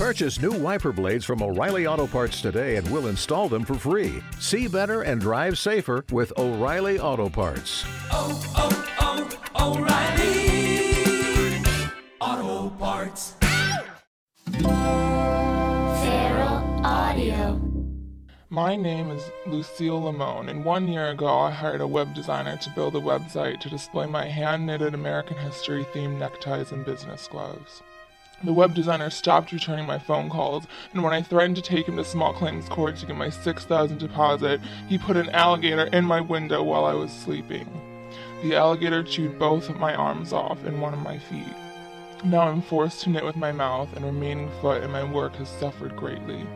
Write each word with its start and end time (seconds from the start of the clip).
Purchase 0.00 0.40
new 0.40 0.52
wiper 0.52 0.92
blades 0.92 1.26
from 1.26 1.42
O'Reilly 1.42 1.86
Auto 1.86 2.06
Parts 2.06 2.40
today 2.40 2.76
and 2.76 2.90
we'll 2.90 3.08
install 3.08 3.50
them 3.50 3.66
for 3.66 3.74
free. 3.74 4.22
See 4.38 4.66
better 4.66 5.02
and 5.02 5.20
drive 5.20 5.58
safer 5.58 6.06
with 6.10 6.32
O'Reilly 6.38 6.98
Auto 6.98 7.28
Parts. 7.28 7.84
oh, 8.10 8.42
oh, 8.56 9.28
oh 9.54 9.76
O'Reilly 9.76 11.62
Auto 12.18 12.70
Parts. 12.76 13.34
Feral 16.02 16.80
Audio. 16.82 17.60
My 18.48 18.76
name 18.76 19.10
is 19.10 19.30
Lucille 19.46 20.00
Lamone, 20.00 20.48
and 20.48 20.64
one 20.64 20.88
year 20.88 21.08
ago 21.10 21.40
I 21.40 21.50
hired 21.50 21.82
a 21.82 21.86
web 21.86 22.14
designer 22.14 22.56
to 22.56 22.70
build 22.70 22.96
a 22.96 23.00
website 23.00 23.60
to 23.60 23.68
display 23.68 24.06
my 24.06 24.24
hand 24.24 24.64
knitted 24.64 24.94
American 24.94 25.36
history 25.36 25.84
themed 25.92 26.16
neckties 26.18 26.72
and 26.72 26.86
business 26.86 27.28
gloves. 27.30 27.82
The 28.42 28.54
web 28.54 28.74
designer 28.74 29.10
stopped 29.10 29.52
returning 29.52 29.84
my 29.84 29.98
phone 29.98 30.30
calls, 30.30 30.66
and 30.94 31.02
when 31.02 31.12
I 31.12 31.20
threatened 31.20 31.56
to 31.56 31.62
take 31.62 31.86
him 31.86 31.98
to 31.98 32.04
small 32.04 32.32
claims 32.32 32.70
court 32.70 32.96
to 32.96 33.06
get 33.06 33.14
my 33.14 33.28
6000 33.28 33.98
deposit, 33.98 34.62
he 34.88 34.96
put 34.96 35.18
an 35.18 35.28
alligator 35.28 35.84
in 35.92 36.06
my 36.06 36.22
window 36.22 36.62
while 36.62 36.86
I 36.86 36.94
was 36.94 37.12
sleeping. 37.12 37.68
The 38.42 38.56
alligator 38.56 39.02
chewed 39.02 39.38
both 39.38 39.68
of 39.68 39.78
my 39.78 39.94
arms 39.94 40.32
off 40.32 40.64
and 40.64 40.80
one 40.80 40.94
of 40.94 41.00
my 41.00 41.18
feet. 41.18 41.54
Now 42.24 42.48
I'm 42.48 42.62
forced 42.62 43.02
to 43.02 43.10
knit 43.10 43.26
with 43.26 43.36
my 43.36 43.52
mouth 43.52 43.94
and 43.94 44.06
remaining 44.06 44.50
foot, 44.62 44.82
and 44.82 44.90
my 44.90 45.04
work 45.04 45.36
has 45.36 45.48
suffered 45.50 45.94
greatly. 45.94 46.46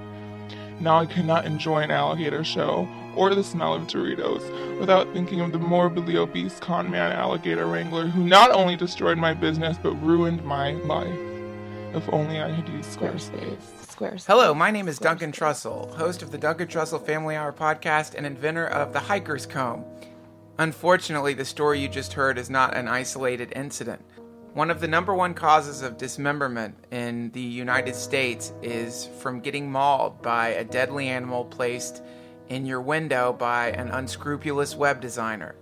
Now 0.80 1.00
I 1.00 1.06
cannot 1.06 1.44
enjoy 1.44 1.80
an 1.80 1.90
alligator 1.90 2.44
show 2.44 2.88
or 3.14 3.34
the 3.34 3.44
smell 3.44 3.74
of 3.74 3.86
Doritos 3.88 4.80
without 4.80 5.12
thinking 5.12 5.42
of 5.42 5.52
the 5.52 5.58
morbidly 5.58 6.16
obese 6.16 6.58
conman 6.60 7.12
alligator 7.12 7.66
wrangler 7.66 8.06
who 8.06 8.24
not 8.24 8.50
only 8.52 8.74
destroyed 8.74 9.18
my 9.18 9.34
business 9.34 9.76
but 9.82 9.92
ruined 10.02 10.42
my 10.44 10.72
life. 10.72 11.33
If 11.94 12.12
only 12.12 12.40
I 12.40 12.50
had 12.50 12.68
used 12.68 12.98
Squarespace. 12.98 13.56
Squarespace. 13.86 14.26
Hello, 14.26 14.52
my 14.52 14.72
name 14.72 14.88
is 14.88 14.98
Duncan 14.98 15.30
Trussell, 15.30 15.94
host 15.94 16.22
of 16.22 16.32
the 16.32 16.38
Duncan 16.38 16.66
Trussell 16.66 17.00
Family 17.00 17.36
Hour 17.36 17.52
podcast 17.52 18.16
and 18.16 18.26
inventor 18.26 18.66
of 18.66 18.92
the 18.92 18.98
Hiker's 18.98 19.46
Comb. 19.46 19.84
Unfortunately, 20.58 21.34
the 21.34 21.44
story 21.44 21.78
you 21.78 21.88
just 21.88 22.14
heard 22.14 22.36
is 22.36 22.50
not 22.50 22.76
an 22.76 22.88
isolated 22.88 23.52
incident. 23.54 24.04
One 24.54 24.72
of 24.72 24.80
the 24.80 24.88
number 24.88 25.14
one 25.14 25.34
causes 25.34 25.82
of 25.82 25.96
dismemberment 25.96 26.74
in 26.90 27.30
the 27.30 27.40
United 27.40 27.94
States 27.94 28.52
is 28.60 29.08
from 29.20 29.38
getting 29.38 29.70
mauled 29.70 30.20
by 30.20 30.48
a 30.48 30.64
deadly 30.64 31.06
animal 31.06 31.44
placed 31.44 32.02
in 32.48 32.66
your 32.66 32.80
window 32.80 33.32
by 33.32 33.70
an 33.70 33.90
unscrupulous 33.90 34.74
web 34.74 35.00
designer. 35.00 35.54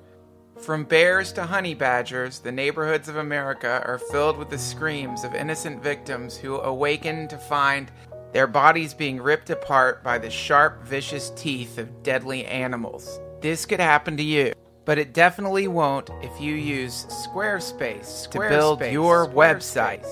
From 0.62 0.84
bears 0.84 1.32
to 1.32 1.42
honey 1.42 1.74
badgers, 1.74 2.38
the 2.38 2.52
neighborhoods 2.52 3.08
of 3.08 3.16
America 3.16 3.82
are 3.84 3.98
filled 3.98 4.38
with 4.38 4.48
the 4.48 4.58
screams 4.58 5.24
of 5.24 5.34
innocent 5.34 5.82
victims 5.82 6.36
who 6.36 6.60
awaken 6.60 7.27
to 7.28 7.36
find 7.36 7.91
their 8.32 8.46
bodies 8.46 8.94
being 8.94 9.20
ripped 9.20 9.50
apart 9.50 10.05
by 10.05 10.18
the 10.18 10.30
sharp, 10.30 10.84
vicious 10.84 11.30
teeth 11.30 11.78
of 11.78 12.05
deadly 12.05 12.46
animals. 12.46 13.18
This 13.40 13.66
could 13.66 13.80
happen 13.80 14.16
to 14.16 14.22
you, 14.22 14.52
but 14.84 14.98
it 14.98 15.12
definitely 15.12 15.66
won't 15.66 16.10
if 16.22 16.40
you 16.40 16.55
use 16.55 17.06
Squarespace 17.06 18.30
to 18.30 18.38
build 18.38 18.83
your 18.83 19.27
website. 19.27 20.06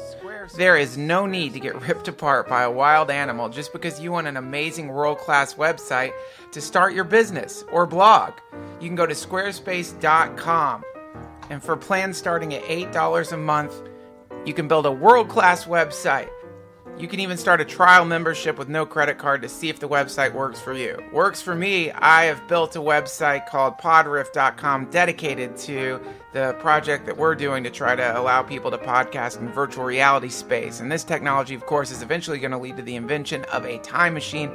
There 0.57 0.77
is 0.77 0.99
no 0.99 1.27
need 1.27 1.53
to 1.53 1.61
get 1.61 1.81
ripped 1.87 2.09
apart 2.09 2.49
by 2.49 2.63
a 2.65 2.71
wild 2.71 3.11
animal 3.11 3.49
just 3.49 3.73
because 3.73 4.01
you 4.01 4.11
want 4.11 4.27
an 4.27 4.37
amazing 4.37 4.89
world 4.89 5.19
class 5.19 5.55
website 5.55 6.13
to 6.53 6.61
start 6.61 6.93
your 6.93 7.05
business 7.05 7.65
or 7.71 7.87
blog. 7.87 8.33
You 8.81 8.89
can 8.89 8.97
go 8.97 9.07
to 9.07 9.15
squarespace.com, 9.15 10.85
and 11.51 11.63
for 11.63 11.77
plans 11.77 12.19
starting 12.19 12.53
at 12.53 12.63
$8 12.65 13.33
a 13.33 13.37
month, 13.37 13.75
you 14.45 14.53
can 14.53 14.67
build 14.67 14.87
a 14.87 14.93
world 14.93 15.29
class 15.29 15.67
website. 15.67 16.31
You 16.99 17.09
can 17.09 17.21
even 17.21 17.39
start 17.39 17.61
a 17.63 17.65
trial 17.65 18.05
membership 18.05 18.59
with 18.59 18.69
no 18.69 18.85
credit 18.85 19.17
card 19.17 19.41
to 19.43 19.49
see 19.49 19.71
if 19.71 19.81
the 19.81 19.89
website 19.89 20.35
works 20.35 20.61
for 20.61 20.75
you. 20.75 21.03
Works 21.13 21.41
for 21.41 21.55
me. 21.55 21.91
I 21.93 22.25
have 22.25 22.47
built 22.47 22.77
a 22.77 22.81
website 22.81 23.47
called 23.47 23.79
podriff.com 23.79 24.91
dedicated 24.91 25.57
to 25.59 26.01
the 26.33 26.55
project 26.61 27.07
that 27.07 27.17
we're 27.17 27.35
doing 27.35 27.65
to 27.65 27.71
try 27.71 27.97
to 27.97 28.19
allow 28.19 28.43
people 28.43 28.71
to 28.71 28.79
podcast 28.79 29.41
in 29.41 29.49
virtual 29.49 29.85
reality 29.85 30.29
space. 30.29 30.81
And 30.81 30.91
this 30.91 31.05
technology, 31.05 31.55
of 31.55 31.67
course, 31.67 31.91
is 31.91 32.03
eventually 32.03 32.39
going 32.39 32.53
to 32.53 32.59
lead 32.59 32.77
to 32.77 32.83
the 32.83 32.97
invention 32.97 33.45
of 33.47 33.65
a 33.65 33.79
time 33.79 34.15
machine 34.15 34.51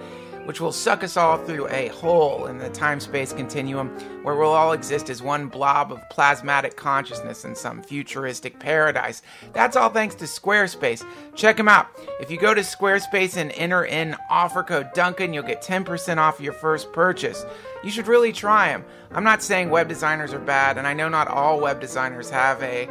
which 0.45 0.61
will 0.61 0.71
suck 0.71 1.03
us 1.03 1.17
all 1.17 1.37
through 1.37 1.67
a 1.69 1.87
hole 1.89 2.45
in 2.45 2.57
the 2.57 2.69
time 2.69 2.99
space 2.99 3.33
continuum 3.33 3.89
where 4.23 4.35
we'll 4.35 4.51
all 4.51 4.73
exist 4.73 5.09
as 5.09 5.21
one 5.21 5.47
blob 5.47 5.91
of 5.91 6.07
plasmatic 6.09 6.75
consciousness 6.75 7.45
in 7.45 7.55
some 7.55 7.81
futuristic 7.81 8.59
paradise. 8.59 9.21
That's 9.53 9.75
all 9.75 9.89
thanks 9.89 10.15
to 10.15 10.25
Squarespace. 10.25 11.05
Check 11.35 11.57
them 11.57 11.67
out. 11.67 11.87
If 12.19 12.31
you 12.31 12.37
go 12.37 12.53
to 12.53 12.61
Squarespace 12.61 13.37
and 13.37 13.51
enter 13.53 13.85
in 13.85 14.15
offer 14.29 14.63
code 14.63 14.93
Duncan, 14.93 15.33
you'll 15.33 15.43
get 15.43 15.63
10% 15.63 16.17
off 16.17 16.39
your 16.39 16.53
first 16.53 16.93
purchase. 16.93 17.43
You 17.85 17.91
should 17.91 18.07
really 18.07 18.33
try 18.33 18.69
them. 18.69 18.83
I'm 19.11 19.23
not 19.23 19.43
saying 19.43 19.69
web 19.69 19.87
designers 19.87 20.33
are 20.33 20.39
bad, 20.39 20.79
and 20.79 20.87
I 20.87 20.95
know 20.95 21.07
not 21.07 21.27
all 21.27 21.61
web 21.61 21.79
designers 21.79 22.31
have 22.31 22.61
a 22.63 22.89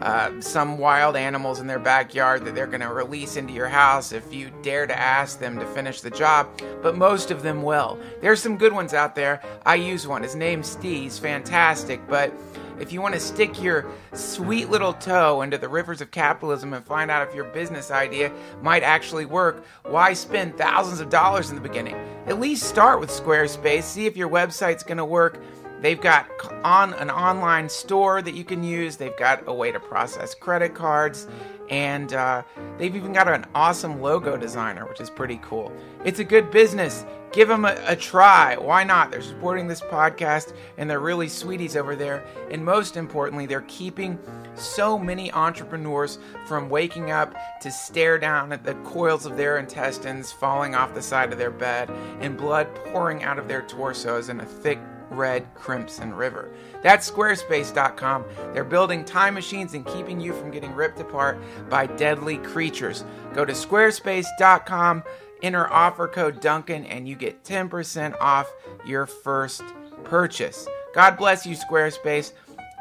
uh, 0.00 0.40
some 0.40 0.78
wild 0.78 1.16
animals 1.16 1.58
in 1.58 1.66
their 1.66 1.80
backyard 1.80 2.44
that 2.44 2.54
they're 2.54 2.68
going 2.68 2.80
to 2.80 2.92
release 2.92 3.36
into 3.36 3.52
your 3.52 3.66
house 3.66 4.12
if 4.12 4.32
you 4.32 4.52
dare 4.62 4.86
to 4.86 4.96
ask 4.96 5.40
them 5.40 5.58
to 5.58 5.66
finish 5.74 6.00
the 6.00 6.10
job, 6.10 6.48
but 6.80 6.96
most 6.96 7.32
of 7.32 7.42
them 7.42 7.62
will. 7.62 7.98
There's 8.20 8.40
some 8.40 8.56
good 8.56 8.72
ones 8.72 8.94
out 8.94 9.16
there. 9.16 9.42
I 9.64 9.74
use 9.76 10.06
one. 10.06 10.22
His 10.22 10.36
name's 10.36 10.68
Steve. 10.68 11.02
He's 11.02 11.18
fantastic, 11.18 12.00
but 12.08 12.32
if 12.80 12.92
you 12.92 13.00
want 13.00 13.14
to 13.14 13.20
stick 13.20 13.62
your 13.62 13.86
sweet 14.12 14.68
little 14.70 14.92
toe 14.92 15.42
into 15.42 15.58
the 15.58 15.68
rivers 15.68 16.00
of 16.00 16.10
capitalism 16.10 16.72
and 16.72 16.84
find 16.84 17.10
out 17.10 17.26
if 17.26 17.34
your 17.34 17.44
business 17.44 17.90
idea 17.90 18.32
might 18.62 18.82
actually 18.82 19.26
work, 19.26 19.64
why 19.84 20.12
spend 20.12 20.56
thousands 20.56 21.00
of 21.00 21.08
dollars 21.08 21.50
in 21.50 21.56
the 21.56 21.62
beginning? 21.62 21.96
At 22.26 22.40
least 22.40 22.64
start 22.64 23.00
with 23.00 23.10
Squarespace, 23.10 23.84
see 23.84 24.06
if 24.06 24.16
your 24.16 24.28
website's 24.28 24.82
going 24.82 24.98
to 24.98 25.04
work 25.04 25.40
They've 25.80 26.00
got 26.00 26.28
on 26.64 26.94
an 26.94 27.10
online 27.10 27.68
store 27.68 28.22
that 28.22 28.34
you 28.34 28.44
can 28.44 28.64
use. 28.64 28.96
They've 28.96 29.16
got 29.16 29.44
a 29.46 29.52
way 29.52 29.72
to 29.72 29.78
process 29.78 30.34
credit 30.34 30.74
cards, 30.74 31.28
and 31.68 32.12
uh, 32.12 32.42
they've 32.78 32.96
even 32.96 33.12
got 33.12 33.28
an 33.28 33.44
awesome 33.54 34.00
logo 34.00 34.36
designer, 34.36 34.86
which 34.86 35.00
is 35.00 35.10
pretty 35.10 35.38
cool. 35.42 35.72
It's 36.04 36.18
a 36.18 36.24
good 36.24 36.50
business. 36.50 37.04
Give 37.36 37.48
them 37.48 37.66
a, 37.66 37.76
a 37.86 37.94
try. 37.94 38.56
Why 38.56 38.82
not? 38.82 39.10
They're 39.10 39.20
supporting 39.20 39.68
this 39.68 39.82
podcast, 39.82 40.54
and 40.78 40.88
they're 40.88 41.00
really 41.00 41.28
sweeties 41.28 41.76
over 41.76 41.94
there. 41.94 42.24
And 42.50 42.64
most 42.64 42.96
importantly, 42.96 43.44
they're 43.44 43.60
keeping 43.68 44.18
so 44.54 44.98
many 44.98 45.30
entrepreneurs 45.32 46.18
from 46.46 46.70
waking 46.70 47.10
up 47.10 47.34
to 47.60 47.70
stare 47.70 48.18
down 48.18 48.52
at 48.52 48.64
the 48.64 48.72
coils 48.76 49.26
of 49.26 49.36
their 49.36 49.58
intestines 49.58 50.32
falling 50.32 50.74
off 50.74 50.94
the 50.94 51.02
side 51.02 51.30
of 51.30 51.36
their 51.38 51.50
bed 51.50 51.90
and 52.20 52.38
blood 52.38 52.74
pouring 52.86 53.22
out 53.22 53.38
of 53.38 53.48
their 53.48 53.60
torsos 53.66 54.30
in 54.30 54.40
a 54.40 54.46
thick 54.46 54.78
red 55.10 55.46
crimson 55.54 56.14
river. 56.14 56.50
That's 56.82 57.10
squarespace.com. 57.10 58.24
They're 58.54 58.64
building 58.64 59.04
time 59.04 59.34
machines 59.34 59.74
and 59.74 59.84
keeping 59.84 60.20
you 60.20 60.32
from 60.32 60.50
getting 60.50 60.72
ripped 60.74 61.00
apart 61.00 61.38
by 61.68 61.86
deadly 61.86 62.38
creatures. 62.38 63.04
Go 63.34 63.44
to 63.44 63.52
squarespace.com, 63.52 65.02
enter 65.42 65.70
offer 65.72 66.08
code 66.08 66.40
Duncan, 66.40 66.84
and 66.86 67.08
you 67.08 67.16
get 67.16 67.44
10% 67.44 68.16
off 68.20 68.50
your 68.84 69.06
first 69.06 69.62
purchase. 70.04 70.66
God 70.94 71.16
bless 71.16 71.46
you, 71.46 71.56
Squarespace. 71.56 72.32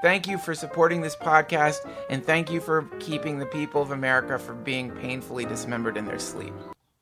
Thank 0.02 0.28
you 0.28 0.38
for 0.38 0.54
supporting 0.54 1.02
this 1.02 1.16
podcast, 1.16 1.90
and 2.10 2.24
thank 2.24 2.52
you 2.52 2.62
for 2.62 2.84
keeping 3.00 3.40
the 3.40 3.46
people 3.46 3.82
of 3.82 3.92
America 3.92 4.38
from 4.38 4.64
being 4.64 4.92
painfully 4.92 5.46
dismembered 5.46 5.98
in 5.98 6.06
their 6.06 6.20
sleep. 6.20 6.54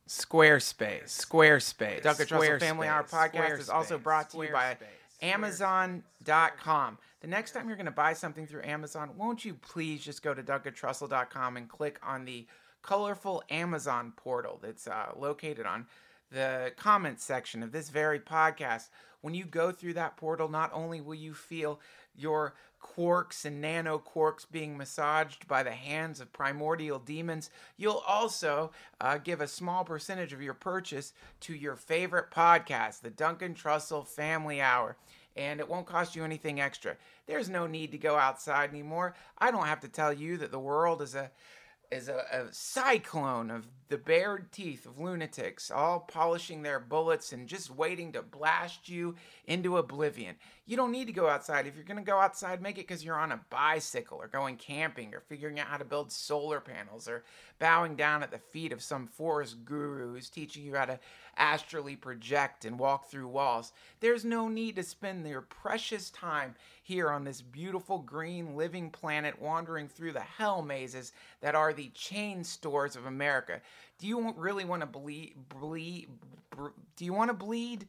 Squarespace. 0.07 1.05
Squarespace. 1.05 2.03
Duncan 2.03 2.27
Trussell 2.27 2.59
Family 2.59 2.87
Hour 2.87 3.03
podcast 3.03 3.59
is 3.59 3.69
also 3.69 3.97
brought 3.97 4.29
to 4.31 4.43
you 4.43 4.51
by 4.51 4.77
Amazon.com. 5.21 6.97
The 7.21 7.27
next 7.27 7.51
time 7.51 7.67
you're 7.67 7.77
going 7.77 7.85
to 7.85 7.91
buy 7.91 8.13
something 8.13 8.45
through 8.45 8.63
Amazon, 8.63 9.11
won't 9.17 9.45
you 9.45 9.53
please 9.53 10.03
just 10.03 10.21
go 10.21 10.33
to 10.33 10.43
DuncanTrussell.com 10.43 11.57
and 11.57 11.69
click 11.69 11.99
on 12.03 12.25
the 12.25 12.45
colorful 12.83 13.41
Amazon 13.49 14.13
portal 14.15 14.59
that's 14.61 14.87
uh, 14.87 15.11
located 15.17 15.65
on 15.65 15.87
the 16.31 16.71
comments 16.77 17.23
section 17.23 17.63
of 17.63 17.71
this 17.71 17.89
very 17.89 18.19
podcast. 18.19 18.89
When 19.21 19.33
you 19.33 19.45
go 19.45 19.71
through 19.71 19.93
that 19.93 20.17
portal, 20.17 20.49
not 20.49 20.71
only 20.73 20.99
will 20.99 21.15
you 21.15 21.33
feel 21.33 21.79
your 22.15 22.53
quarks 22.83 23.45
and 23.45 23.61
nano 23.61 23.97
quarks 23.97 24.45
being 24.51 24.77
massaged 24.77 25.47
by 25.47 25.63
the 25.63 25.71
hands 25.71 26.19
of 26.19 26.33
primordial 26.33 26.99
demons, 26.99 27.49
you'll 27.77 28.03
also 28.05 28.71
uh, 28.99 29.17
give 29.17 29.39
a 29.39 29.47
small 29.47 29.85
percentage 29.85 30.33
of 30.33 30.41
your 30.41 30.53
purchase 30.53 31.13
to 31.39 31.53
your 31.53 31.77
favorite 31.77 32.29
podcast, 32.29 33.01
the 33.01 33.09
Duncan 33.09 33.55
Trussell 33.55 34.05
Family 34.05 34.59
Hour. 34.59 34.97
And 35.35 35.59
it 35.59 35.67
won't 35.69 35.87
cost 35.87 36.15
you 36.15 36.23
anything 36.23 36.59
extra. 36.59 36.95
There's 37.25 37.49
no 37.49 37.65
need 37.65 37.91
to 37.91 37.97
go 37.97 38.17
outside 38.17 38.69
anymore. 38.69 39.15
I 39.37 39.49
don't 39.49 39.65
have 39.65 39.79
to 39.79 39.87
tell 39.87 40.13
you 40.13 40.37
that 40.37 40.51
the 40.51 40.59
world 40.59 41.01
is 41.01 41.15
a 41.15 41.31
is 41.93 42.09
a, 42.09 42.25
a, 42.31 42.51
cyclone 42.51 43.51
of 43.51 43.67
the 43.89 43.97
bared 43.97 44.51
teeth 44.51 44.85
of 44.85 44.99
lunatics, 44.99 45.69
all 45.69 45.99
polishing 45.99 46.63
their 46.63 46.79
bullets 46.79 47.31
and 47.31 47.47
just 47.47 47.69
waiting 47.69 48.11
to 48.11 48.21
blast 48.21 48.89
you 48.89 49.15
into 49.45 49.77
oblivion. 49.77 50.35
You 50.65 50.75
don't 50.75 50.91
need 50.91 51.07
to 51.07 51.13
go 51.13 51.29
outside. 51.29 51.67
If 51.67 51.75
you're 51.75 51.83
going 51.83 52.03
to 52.03 52.03
go 52.03 52.17
outside, 52.17 52.61
make 52.61 52.77
it 52.77 52.87
because 52.87 53.03
you're 53.03 53.19
on 53.19 53.31
a 53.31 53.41
bicycle 53.49 54.17
or 54.19 54.27
going 54.27 54.57
camping 54.57 55.13
or 55.13 55.19
figuring 55.19 55.59
out 55.59 55.67
how 55.67 55.77
to 55.77 55.85
build 55.85 56.11
solar 56.11 56.59
panels 56.59 57.07
or 57.07 57.23
bowing 57.59 57.95
down 57.95 58.23
at 58.23 58.31
the 58.31 58.39
feet 58.39 58.71
of 58.71 58.81
some 58.81 59.07
forest 59.07 59.63
guru 59.63 60.13
who's 60.13 60.29
teaching 60.29 60.65
you 60.65 60.75
how 60.75 60.85
to 60.85 60.99
astrally 61.37 61.95
project 61.95 62.65
and 62.65 62.79
walk 62.79 63.09
through 63.09 63.27
walls. 63.27 63.71
There's 63.99 64.25
no 64.25 64.47
need 64.47 64.75
to 64.75 64.83
spend 64.83 65.25
your 65.25 65.41
precious 65.41 66.09
time 66.09 66.55
here 66.83 67.09
on 67.09 67.23
this 67.23 67.41
beautiful 67.41 67.99
green 67.99 68.55
living 68.55 68.89
planet 68.89 69.41
wandering 69.41 69.87
through 69.87 70.13
the 70.13 70.21
hell 70.21 70.61
mazes 70.61 71.11
that 71.41 71.55
are 71.55 71.73
the 71.73 71.89
chain 71.89 72.43
stores 72.43 72.95
of 72.95 73.05
America. 73.05 73.61
Do 73.99 74.07
you 74.07 74.33
really 74.37 74.65
want 74.65 74.81
to 74.81 74.87
bleed, 74.87 75.35
bleed, 75.49 76.09
do 76.95 77.05
you 77.05 77.13
want 77.13 77.29
to 77.29 77.33
bleed? 77.35 77.87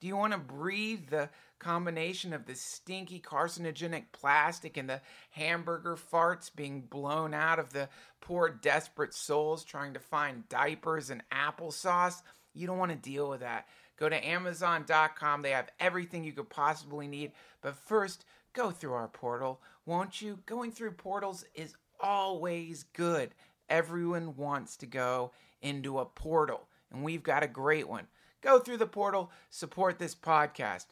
Do 0.00 0.06
you 0.06 0.16
want 0.16 0.34
to 0.34 0.38
breathe 0.38 1.08
the 1.08 1.30
combination 1.58 2.34
of 2.34 2.44
the 2.44 2.54
stinky 2.54 3.18
carcinogenic 3.18 4.04
plastic 4.12 4.76
and 4.76 4.88
the 4.88 5.00
hamburger 5.30 5.96
farts 5.96 6.50
being 6.54 6.82
blown 6.82 7.32
out 7.32 7.58
of 7.58 7.72
the 7.72 7.88
poor 8.20 8.50
desperate 8.50 9.14
souls 9.14 9.64
trying 9.64 9.94
to 9.94 10.00
find 10.00 10.48
diapers 10.50 11.08
and 11.08 11.22
applesauce? 11.30 12.20
You 12.56 12.66
don't 12.66 12.78
want 12.78 12.92
to 12.92 12.96
deal 12.96 13.28
with 13.28 13.40
that. 13.40 13.66
Go 13.96 14.08
to 14.08 14.26
Amazon.com. 14.26 15.42
They 15.42 15.50
have 15.50 15.70
everything 15.80 16.24
you 16.24 16.32
could 16.32 16.50
possibly 16.50 17.06
need. 17.06 17.32
But 17.62 17.76
first, 17.76 18.24
go 18.52 18.70
through 18.70 18.94
our 18.94 19.08
portal, 19.08 19.60
won't 19.84 20.20
you? 20.20 20.40
Going 20.46 20.72
through 20.72 20.92
portals 20.92 21.44
is 21.54 21.74
always 22.00 22.84
good. 22.92 23.30
Everyone 23.68 24.36
wants 24.36 24.76
to 24.78 24.86
go 24.86 25.32
into 25.62 25.98
a 25.98 26.04
portal, 26.04 26.68
and 26.92 27.02
we've 27.02 27.22
got 27.22 27.42
a 27.42 27.48
great 27.48 27.88
one 27.88 28.06
go 28.46 28.58
through 28.60 28.76
the 28.76 28.86
portal, 28.86 29.30
support 29.50 29.98
this 29.98 30.14
podcast. 30.14 30.86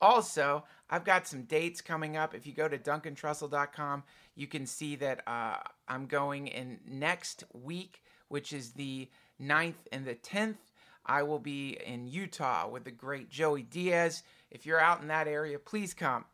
Also, 0.00 0.64
I've 0.88 1.04
got 1.04 1.26
some 1.26 1.42
dates 1.42 1.80
coming 1.80 2.16
up. 2.16 2.34
If 2.34 2.46
you 2.46 2.52
go 2.52 2.68
to 2.68 2.78
duncantrussell.com, 2.78 4.04
you 4.34 4.46
can 4.46 4.66
see 4.66 4.96
that 4.96 5.22
uh, 5.26 5.58
I'm 5.88 6.06
going 6.06 6.46
in 6.46 6.78
next 6.86 7.44
week, 7.52 8.02
which 8.28 8.52
is 8.52 8.72
the 8.72 9.08
9th 9.40 9.74
and 9.90 10.04
the 10.04 10.14
10th. 10.14 10.56
I 11.04 11.22
will 11.22 11.38
be 11.38 11.78
in 11.84 12.06
Utah 12.06 12.68
with 12.68 12.84
the 12.84 12.90
great 12.90 13.28
Joey 13.28 13.62
Diaz. 13.62 14.22
If 14.50 14.66
you're 14.66 14.80
out 14.80 15.00
in 15.00 15.08
that 15.08 15.26
area, 15.26 15.58
please 15.58 15.94
come. 15.94 16.24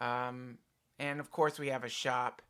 Um, 0.00 0.58
and 0.98 1.20
of 1.20 1.30
course, 1.30 1.58
we 1.58 1.68
have 1.68 1.84
a 1.84 1.88
shop 1.88 2.42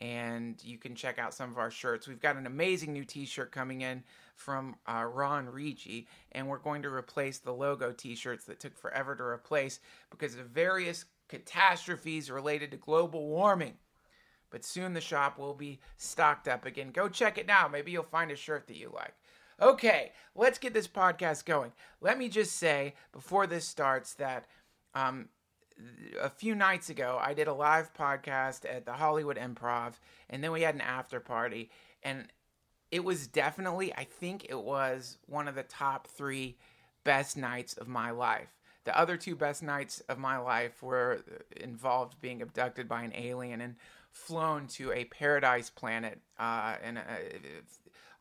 and 0.00 0.62
you 0.62 0.78
can 0.78 0.94
check 0.94 1.18
out 1.18 1.34
some 1.34 1.50
of 1.50 1.58
our 1.58 1.70
shirts. 1.70 2.06
We've 2.06 2.20
got 2.20 2.36
an 2.36 2.46
amazing 2.46 2.92
new 2.92 3.04
t 3.04 3.24
shirt 3.24 3.50
coming 3.50 3.80
in 3.80 4.02
from 4.34 4.76
uh, 4.86 5.04
Ron 5.04 5.48
Ricci, 5.48 6.06
and 6.32 6.46
we're 6.46 6.58
going 6.58 6.82
to 6.82 6.92
replace 6.92 7.38
the 7.38 7.52
logo 7.52 7.92
t 7.92 8.14
shirts 8.14 8.44
that 8.44 8.60
took 8.60 8.76
forever 8.76 9.16
to 9.16 9.24
replace 9.24 9.80
because 10.10 10.34
of 10.34 10.46
various 10.46 11.06
catastrophes 11.28 12.30
related 12.30 12.70
to 12.70 12.76
global 12.76 13.26
warming. 13.26 13.74
But 14.50 14.64
soon 14.64 14.92
the 14.92 15.00
shop 15.00 15.38
will 15.38 15.54
be 15.54 15.80
stocked 15.96 16.46
up 16.46 16.66
again. 16.66 16.90
Go 16.90 17.08
check 17.08 17.38
it 17.38 17.46
now. 17.46 17.66
Maybe 17.66 17.90
you'll 17.90 18.04
find 18.04 18.30
a 18.30 18.36
shirt 18.36 18.66
that 18.68 18.76
you 18.76 18.92
like. 18.94 19.14
Okay, 19.60 20.12
let's 20.34 20.58
get 20.58 20.74
this 20.74 20.88
podcast 20.88 21.46
going. 21.46 21.72
Let 22.02 22.18
me 22.18 22.28
just 22.28 22.56
say 22.56 22.94
before 23.12 23.46
this 23.46 23.66
starts 23.66 24.12
that 24.14 24.44
um, 24.94 25.30
a 26.20 26.28
few 26.28 26.54
nights 26.54 26.90
ago, 26.90 27.18
I 27.20 27.32
did 27.32 27.48
a 27.48 27.54
live 27.54 27.94
podcast 27.94 28.66
at 28.68 28.84
the 28.84 28.92
Hollywood 28.92 29.38
Improv, 29.38 29.94
and 30.28 30.44
then 30.44 30.52
we 30.52 30.60
had 30.60 30.74
an 30.74 30.82
after 30.82 31.20
party, 31.20 31.70
and 32.02 32.26
it 32.90 33.02
was 33.02 33.26
definitely, 33.26 33.94
I 33.94 34.04
think 34.04 34.46
it 34.48 34.62
was 34.62 35.16
one 35.26 35.48
of 35.48 35.54
the 35.54 35.62
top 35.62 36.06
three 36.06 36.58
best 37.02 37.36
nights 37.38 37.74
of 37.74 37.88
my 37.88 38.10
life. 38.10 38.48
The 38.84 38.96
other 38.96 39.16
two 39.16 39.34
best 39.34 39.62
nights 39.62 40.00
of 40.08 40.18
my 40.18 40.36
life 40.36 40.82
were 40.82 41.20
involved 41.56 42.20
being 42.20 42.42
abducted 42.42 42.88
by 42.88 43.02
an 43.02 43.12
alien 43.14 43.62
and 43.62 43.76
flown 44.10 44.66
to 44.68 44.92
a 44.92 45.04
paradise 45.04 45.70
planet 45.70 46.20
uh, 46.38 46.76
in 46.86 46.98
a, 46.98 47.02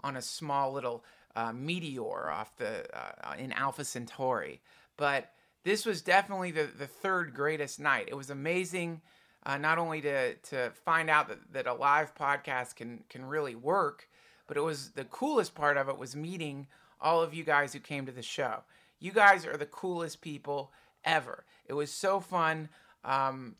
on 0.01 0.15
a 0.15 0.21
small 0.21 0.71
little 0.71 1.03
uh, 1.35 1.51
meteor 1.51 2.29
off 2.29 2.55
the 2.57 2.85
uh, 2.97 3.35
in 3.37 3.51
Alpha 3.51 3.83
Centauri. 3.83 4.61
But 4.97 5.31
this 5.63 5.85
was 5.85 6.01
definitely 6.01 6.51
the, 6.51 6.69
the 6.77 6.87
third 6.87 7.33
greatest 7.33 7.79
night. 7.79 8.07
It 8.07 8.15
was 8.15 8.29
amazing, 8.29 9.01
uh, 9.45 9.57
not 9.57 9.77
only 9.77 10.01
to 10.01 10.35
to 10.35 10.71
find 10.71 11.09
out 11.09 11.27
that, 11.27 11.53
that 11.53 11.67
a 11.67 11.73
live 11.73 12.15
podcast 12.15 12.75
can 12.75 13.03
can 13.09 13.25
really 13.25 13.55
work, 13.55 14.07
but 14.47 14.57
it 14.57 14.61
was 14.61 14.91
the 14.91 15.05
coolest 15.05 15.55
part 15.55 15.77
of 15.77 15.89
it 15.89 15.97
was 15.97 16.15
meeting 16.15 16.67
all 17.01 17.21
of 17.21 17.33
you 17.33 17.43
guys 17.43 17.73
who 17.73 17.79
came 17.79 18.05
to 18.05 18.11
the 18.11 18.21
show. 18.21 18.63
You 18.99 19.11
guys 19.11 19.45
are 19.45 19.57
the 19.57 19.65
coolest 19.65 20.21
people 20.21 20.71
ever. 21.03 21.45
It 21.67 21.73
was 21.73 21.91
so 21.91 22.19
fun 22.19 22.69
um, 23.03 23.55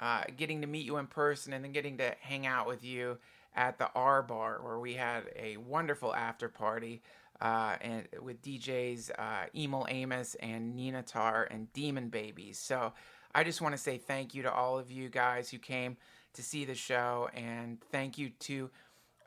uh, 0.00 0.24
getting 0.36 0.60
to 0.62 0.66
meet 0.66 0.84
you 0.84 0.96
in 0.96 1.06
person 1.06 1.52
and 1.52 1.64
then 1.64 1.72
getting 1.72 1.98
to 1.98 2.14
hang 2.20 2.46
out 2.46 2.66
with 2.66 2.84
you 2.84 3.18
at 3.54 3.78
the 3.78 3.90
R 3.94 4.22
Bar 4.22 4.60
where 4.62 4.78
we 4.78 4.94
had 4.94 5.24
a 5.36 5.56
wonderful 5.56 6.14
after 6.14 6.48
party 6.48 7.02
uh, 7.40 7.76
and 7.80 8.06
with 8.22 8.40
DJs 8.42 9.10
uh, 9.18 9.46
Emil 9.54 9.86
Amos 9.88 10.36
and 10.36 10.76
Nina 10.76 11.02
Tar 11.02 11.48
and 11.50 11.72
Demon 11.72 12.08
Babies. 12.08 12.58
So 12.58 12.92
I 13.34 13.44
just 13.44 13.60
want 13.60 13.74
to 13.74 13.78
say 13.78 13.98
thank 13.98 14.34
you 14.34 14.42
to 14.42 14.52
all 14.52 14.78
of 14.78 14.90
you 14.90 15.08
guys 15.08 15.50
who 15.50 15.58
came 15.58 15.96
to 16.34 16.42
see 16.42 16.64
the 16.64 16.74
show, 16.74 17.28
and 17.34 17.78
thank 17.90 18.16
you 18.16 18.30
to 18.40 18.70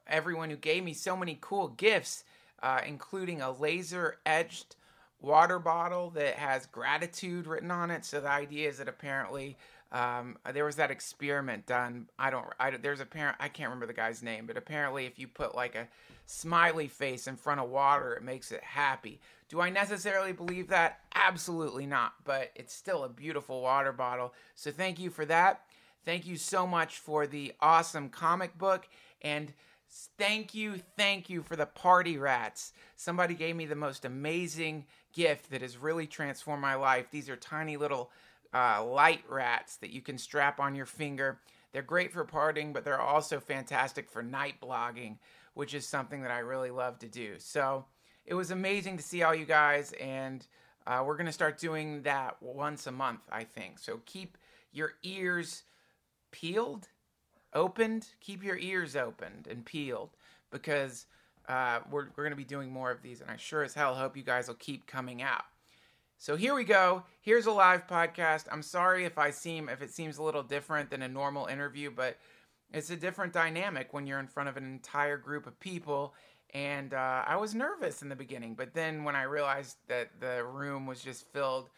everyone 0.07 0.50
who 0.50 0.56
gave 0.56 0.83
me 0.83 0.94
so 0.94 1.16
many 1.16 1.38
cool 1.42 1.68
gifts, 1.68 2.24
uh, 2.63 2.81
including 2.88 3.42
a 3.42 3.51
laser 3.51 4.18
etched 4.25 4.75
water 5.21 5.60
bottle 5.60 6.10
that 6.12 6.36
has 6.36 6.66
gratitude 6.68 7.48
written 7.48 7.71
on 7.71 7.92
it. 7.92 8.06
So 8.06 8.21
the 8.21 8.30
idea 8.30 8.69
is 8.69 8.78
that 8.78 8.88
apparently 8.88 9.57
um, 9.95 10.38
there 10.51 10.65
was 10.65 10.75
that 10.75 10.92
experiment 10.92 11.65
done. 11.65 12.09
I 12.19 12.30
don't. 12.30 12.45
I, 12.59 12.71
there's 12.71 13.00
a 13.00 13.06
parent. 13.06 13.38
I 13.39 13.47
can't 13.47 13.69
remember 13.69 13.86
the 13.86 13.94
guy's 13.94 14.21
name, 14.21 14.45
but 14.45 14.57
apparently, 14.57 15.06
if 15.06 15.18
you 15.18 15.30
put 15.30 15.56
like 15.56 15.75
a 15.75 15.88
smiley 16.25 16.89
face 16.89 17.27
in 17.27 17.38
front 17.38 17.62
of 17.62 17.69
water, 17.69 18.13
it 18.13 18.21
makes 18.21 18.51
it 18.51 18.62
happy. 18.62 19.21
Do 19.47 19.62
I 19.62 19.69
necessarily 19.69 20.33
believe 20.33 20.68
that? 20.68 21.00
Absolutely 21.15 21.86
not. 21.86 22.15
But 22.25 22.51
it's 22.56 22.74
still 22.74 23.06
a 23.06 23.09
beautiful 23.09 23.62
water 23.62 23.94
bottle. 23.94 24.33
So 24.56 24.69
thank 24.69 25.00
you 25.00 25.09
for 25.09 25.25
that. 25.27 25.62
Thank 26.03 26.27
you 26.27 26.36
so 26.36 26.68
much 26.68 27.00
for 27.00 27.25
the 27.25 27.53
awesome 27.62 28.09
comic 28.09 28.57
book 28.57 28.88
and. 29.21 29.53
Thank 30.18 30.53
you, 30.53 30.81
thank 30.97 31.30
you 31.30 31.42
for 31.42 31.56
the 31.56 31.68
party 31.68 32.18
rats. 32.18 32.74
Somebody 32.97 33.33
gave 33.33 33.56
me 33.56 33.65
the 33.65 33.75
most 33.75 34.03
amazing 34.03 34.88
gift 35.13 35.51
that 35.51 35.62
has 35.62 35.77
really 35.77 36.06
transformed 36.06 36.62
my 36.62 36.75
life. 36.75 37.06
These 37.12 37.30
are 37.30 37.38
tiny 37.38 37.77
little 37.77 38.12
uh, 38.56 38.81
light 38.86 39.22
rats 39.28 39.75
that 39.78 39.90
you 39.90 40.02
can 40.02 40.18
strap 40.18 40.62
on 40.62 40.75
your 40.75 40.86
finger. 40.86 41.40
They're 41.74 41.81
great 41.81 42.13
for 42.13 42.24
partying, 42.24 42.72
but 42.72 42.86
they're 42.86 43.02
also 43.02 43.42
fantastic 43.42 44.10
for 44.10 44.24
night 44.24 44.56
blogging, 44.62 45.18
which 45.56 45.74
is 45.74 45.86
something 45.86 46.22
that 46.22 46.31
I 46.31 46.40
really 46.40 46.72
love 46.72 46.98
to 47.00 47.10
do. 47.10 47.34
So 47.38 47.84
it 48.25 48.34
was 48.34 48.52
amazing 48.52 48.96
to 48.96 49.04
see 49.04 49.24
all 49.24 49.36
you 49.36 49.46
guys, 49.46 49.92
and 50.00 50.47
uh, 50.88 51.04
we're 51.06 51.18
going 51.18 51.26
to 51.26 51.33
start 51.33 51.59
doing 51.59 52.04
that 52.04 52.38
once 52.42 52.88
a 52.88 52.94
month, 52.94 53.19
I 53.30 53.44
think. 53.44 53.78
So 53.78 54.00
keep 54.06 54.38
your 54.71 54.94
ears 55.04 55.64
peeled, 56.31 56.88
opened. 57.54 58.07
Keep 58.21 58.42
your 58.42 58.57
ears 58.57 58.95
opened 58.95 59.47
and 59.50 59.66
peeled 59.66 60.12
because 60.50 61.07
uh, 61.50 61.80
we're, 61.92 62.07
we're 62.16 62.24
going 62.24 62.31
to 62.31 62.38
be 62.38 62.45
doing 62.45 62.71
more 62.71 62.90
of 62.90 63.02
these, 63.02 63.19
and 63.19 63.30
I 63.30 63.35
sure 63.35 63.64
as 63.64 63.74
hell 63.74 63.95
hope 63.95 64.16
you 64.16 64.24
guys 64.24 64.47
will 64.47 64.56
keep 64.56 64.88
coming 64.88 65.21
out. 65.21 65.44
So 66.18 66.36
here 66.36 66.56
we 66.56 66.64
go. 66.64 67.04
Here's 67.22 67.45
a 67.45 67.52
live 67.52 67.88
podcast. 67.88 68.45
I'm 68.50 68.62
sorry 68.62 69.06
if 69.06 69.18
I 69.18 69.31
seem 69.31 69.69
if 69.69 69.81
it 69.81 69.92
seems 69.92 70.18
a 70.18 70.24
little 70.24 70.44
different 70.44 70.90
than 70.90 71.02
a 71.02 71.07
normal 71.07 71.45
interview, 71.48 71.92
but 71.92 72.18
it's 72.74 72.90
a 72.90 72.95
different 72.95 73.34
dynamic 73.34 73.94
when 73.94 74.07
you're 74.07 74.19
in 74.19 74.28
front 74.28 74.50
of 74.50 74.57
an 74.57 74.64
entire 74.64 75.18
group 75.18 75.45
of 75.45 75.60
people. 75.60 76.14
And 76.54 76.94
uh, 76.94 77.24
I 77.28 77.36
was 77.36 77.54
nervous 77.54 78.02
in 78.02 78.10
the 78.10 78.16
beginning, 78.16 78.56
but 78.56 78.74
then 78.74 79.04
when 79.04 79.16
I 79.16 79.24
realized 79.24 79.76
that 79.88 80.19
the 80.19 80.44
room 80.44 80.86
was 80.86 81.02
just 81.02 81.28
filled 81.34 81.69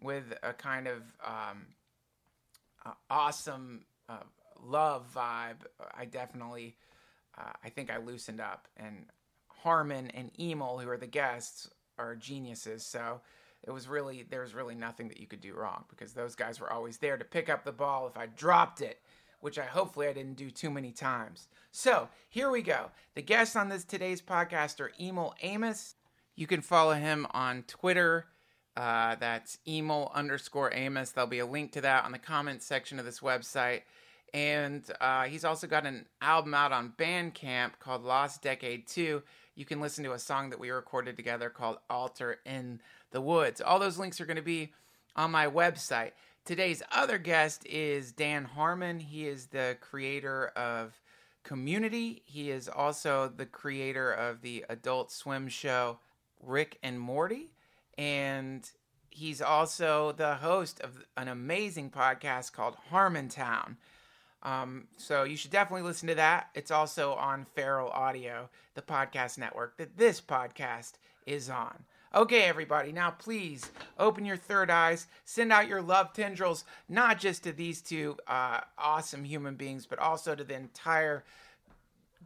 with 0.00 0.32
a 0.42 0.54
kind 0.54 0.88
of 0.88 1.02
um, 1.24 1.66
uh, 2.84 2.92
awesome 3.10 3.84
uh, 4.08 4.24
love 4.64 5.06
vibe, 5.14 5.66
I 5.94 6.06
definitely, 6.06 6.76
uh, 7.38 7.52
I 7.62 7.68
think 7.68 7.90
I 7.90 7.98
loosened 7.98 8.40
up. 8.40 8.68
And 8.76 9.04
Harmon 9.48 10.10
and 10.10 10.30
Emil, 10.40 10.78
who 10.78 10.88
are 10.88 10.96
the 10.96 11.06
guests, 11.06 11.68
are 11.98 12.16
geniuses. 12.16 12.86
So 12.86 13.20
it 13.64 13.70
was 13.70 13.88
really 13.88 14.24
there 14.28 14.40
was 14.40 14.54
really 14.54 14.74
nothing 14.74 15.08
that 15.08 15.20
you 15.20 15.26
could 15.26 15.40
do 15.40 15.54
wrong 15.54 15.84
because 15.88 16.12
those 16.12 16.34
guys 16.34 16.60
were 16.60 16.72
always 16.72 16.98
there 16.98 17.16
to 17.16 17.24
pick 17.24 17.48
up 17.48 17.64
the 17.64 17.72
ball 17.72 18.06
if 18.08 18.16
I 18.16 18.26
dropped 18.26 18.80
it, 18.80 18.98
which 19.40 19.58
I 19.58 19.64
hopefully 19.64 20.08
I 20.08 20.12
didn't 20.12 20.36
do 20.36 20.50
too 20.50 20.70
many 20.70 20.90
times. 20.90 21.48
So 21.70 22.08
here 22.28 22.50
we 22.50 22.62
go. 22.62 22.90
The 23.14 23.22
guests 23.22 23.56
on 23.56 23.68
this 23.68 23.84
today's 23.84 24.20
podcast 24.20 24.80
are 24.80 24.92
Emil 25.00 25.34
Amos. 25.42 25.94
You 26.34 26.46
can 26.46 26.60
follow 26.60 26.94
him 26.94 27.26
on 27.32 27.62
Twitter. 27.64 28.26
Uh, 28.76 29.16
that's 29.16 29.58
Emil 29.66 30.10
underscore 30.14 30.72
Amos. 30.74 31.10
There'll 31.10 31.28
be 31.28 31.40
a 31.40 31.46
link 31.46 31.72
to 31.72 31.82
that 31.82 32.04
on 32.04 32.12
the 32.12 32.18
comments 32.18 32.64
section 32.66 32.98
of 32.98 33.04
this 33.04 33.20
website. 33.20 33.82
And 34.34 34.82
uh, 35.00 35.24
he's 35.24 35.44
also 35.44 35.66
got 35.66 35.86
an 35.86 36.06
album 36.22 36.54
out 36.54 36.72
on 36.72 36.94
Bandcamp 36.96 37.72
called 37.78 38.02
Lost 38.02 38.40
Decade 38.42 38.86
2. 38.86 39.22
You 39.54 39.64
can 39.64 39.80
listen 39.80 40.04
to 40.04 40.12
a 40.12 40.18
song 40.18 40.50
that 40.50 40.60
we 40.60 40.70
recorded 40.70 41.16
together 41.16 41.50
called 41.50 41.78
Altar 41.90 42.38
in 42.46 42.80
the 43.10 43.20
woods. 43.20 43.60
All 43.60 43.78
those 43.78 43.98
links 43.98 44.20
are 44.20 44.26
going 44.26 44.36
to 44.36 44.42
be 44.42 44.72
on 45.14 45.30
my 45.30 45.46
website. 45.46 46.12
Today's 46.44 46.82
other 46.90 47.18
guest 47.18 47.66
is 47.66 48.12
Dan 48.12 48.44
Harmon. 48.44 48.98
He 48.98 49.28
is 49.28 49.46
the 49.46 49.76
creator 49.80 50.48
of 50.56 50.98
Community. 51.44 52.22
He 52.24 52.50
is 52.50 52.68
also 52.68 53.28
the 53.28 53.46
creator 53.46 54.10
of 54.10 54.42
the 54.42 54.64
Adult 54.68 55.10
Swim 55.10 55.48
show 55.48 55.98
Rick 56.40 56.78
and 56.82 56.98
Morty. 56.98 57.50
And 57.98 58.68
he's 59.10 59.42
also 59.42 60.12
the 60.12 60.36
host 60.36 60.80
of 60.80 61.04
an 61.16 61.28
amazing 61.28 61.90
podcast 61.90 62.52
called 62.52 62.76
Harmontown. 62.90 63.76
Um, 64.42 64.88
so 64.96 65.22
you 65.24 65.36
should 65.36 65.50
definitely 65.50 65.86
listen 65.86 66.08
to 66.08 66.14
that. 66.16 66.50
It's 66.54 66.70
also 66.70 67.12
on 67.14 67.46
Feral 67.54 67.90
Audio, 67.90 68.48
the 68.74 68.82
podcast 68.82 69.38
network 69.38 69.76
that 69.78 69.96
this 69.96 70.20
podcast 70.20 70.92
is 71.26 71.48
on. 71.48 71.84
Okay, 72.14 72.42
everybody, 72.42 72.92
now 72.92 73.10
please 73.10 73.70
open 73.98 74.26
your 74.26 74.36
third 74.36 74.70
eyes, 74.70 75.06
send 75.24 75.50
out 75.50 75.68
your 75.68 75.80
love 75.80 76.12
tendrils, 76.12 76.64
not 76.86 77.18
just 77.18 77.44
to 77.44 77.52
these 77.52 77.80
two 77.80 78.18
uh, 78.26 78.60
awesome 78.76 79.24
human 79.24 79.54
beings, 79.54 79.86
but 79.86 79.98
also 79.98 80.34
to 80.34 80.44
the 80.44 80.54
entire 80.54 81.24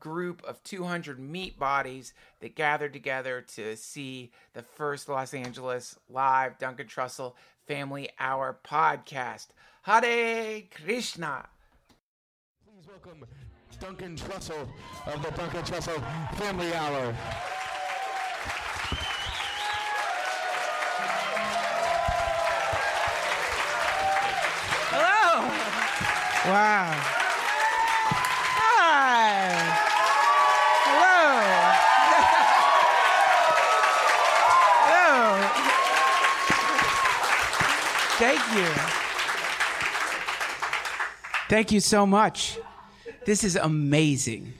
group 0.00 0.42
of 0.44 0.62
200 0.64 1.20
meat 1.20 1.56
bodies 1.58 2.14
that 2.40 2.56
gathered 2.56 2.92
together 2.92 3.44
to 3.54 3.76
see 3.76 4.32
the 4.54 4.62
first 4.62 5.08
Los 5.08 5.32
Angeles 5.32 5.96
live 6.10 6.58
Duncan 6.58 6.88
Trussell 6.88 7.34
Family 7.68 8.08
Hour 8.18 8.58
podcast. 8.64 9.48
Hare 9.82 10.62
Krishna. 10.84 11.48
Please 12.96 13.04
welcome 13.04 13.26
Duncan 13.80 14.16
Trussell 14.16 14.68
of 15.06 15.22
the 15.22 15.30
Duncan 15.30 15.62
Trussell 15.62 16.00
Family 16.36 16.72
Hour. 16.74 17.12
Hello. 24.90 25.42
Wow. 26.50 26.92
Hi. 28.62 29.50
Hello. 30.86 31.42
Hello. 34.88 35.22
Thank 38.18 38.42
you. 38.56 38.68
Thank 41.48 41.72
you 41.72 41.80
so 41.80 42.06
much. 42.06 42.58
This 43.26 43.42
is 43.42 43.56
amazing. 43.56 44.54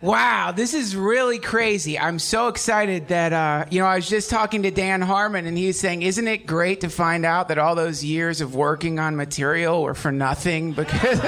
Wow, 0.00 0.52
this 0.52 0.74
is 0.74 0.94
really 0.94 1.40
crazy. 1.40 1.98
I'm 1.98 2.20
so 2.20 2.46
excited 2.46 3.08
that, 3.08 3.32
uh, 3.32 3.64
you 3.68 3.80
know, 3.80 3.86
I 3.86 3.96
was 3.96 4.08
just 4.08 4.30
talking 4.30 4.62
to 4.62 4.70
Dan 4.70 5.00
Harmon 5.00 5.46
and 5.46 5.58
he 5.58 5.66
was 5.66 5.80
saying, 5.80 6.02
isn't 6.02 6.28
it 6.28 6.46
great 6.46 6.82
to 6.82 6.88
find 6.88 7.26
out 7.26 7.48
that 7.48 7.58
all 7.58 7.74
those 7.74 8.04
years 8.04 8.40
of 8.40 8.54
working 8.54 9.00
on 9.00 9.16
material 9.16 9.82
were 9.82 9.94
for 9.94 10.12
nothing? 10.12 10.72
Because 10.72 11.20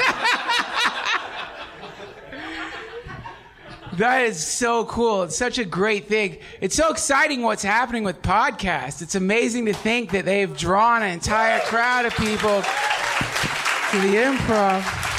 that 3.95 4.27
is 4.27 4.47
so 4.47 4.85
cool. 4.85 5.25
It's 5.25 5.37
such 5.37 5.59
a 5.59 5.65
great 5.65 6.07
thing. 6.07 6.39
It's 6.61 6.77
so 6.77 6.91
exciting 6.91 7.43
what's 7.43 7.65
happening 7.65 8.05
with 8.05 8.23
podcasts. 8.23 9.03
It's 9.03 9.17
amazing 9.17 9.67
to 9.67 9.73
think 9.73 10.13
that 10.13 10.27
they've 10.27 10.57
drawn 10.57 11.03
an 11.03 11.11
entire 11.11 11.59
crowd 11.61 12.07
of 12.07 12.15
people 12.15 12.63
to 12.63 13.99
the 14.01 14.17
improv 14.17 15.16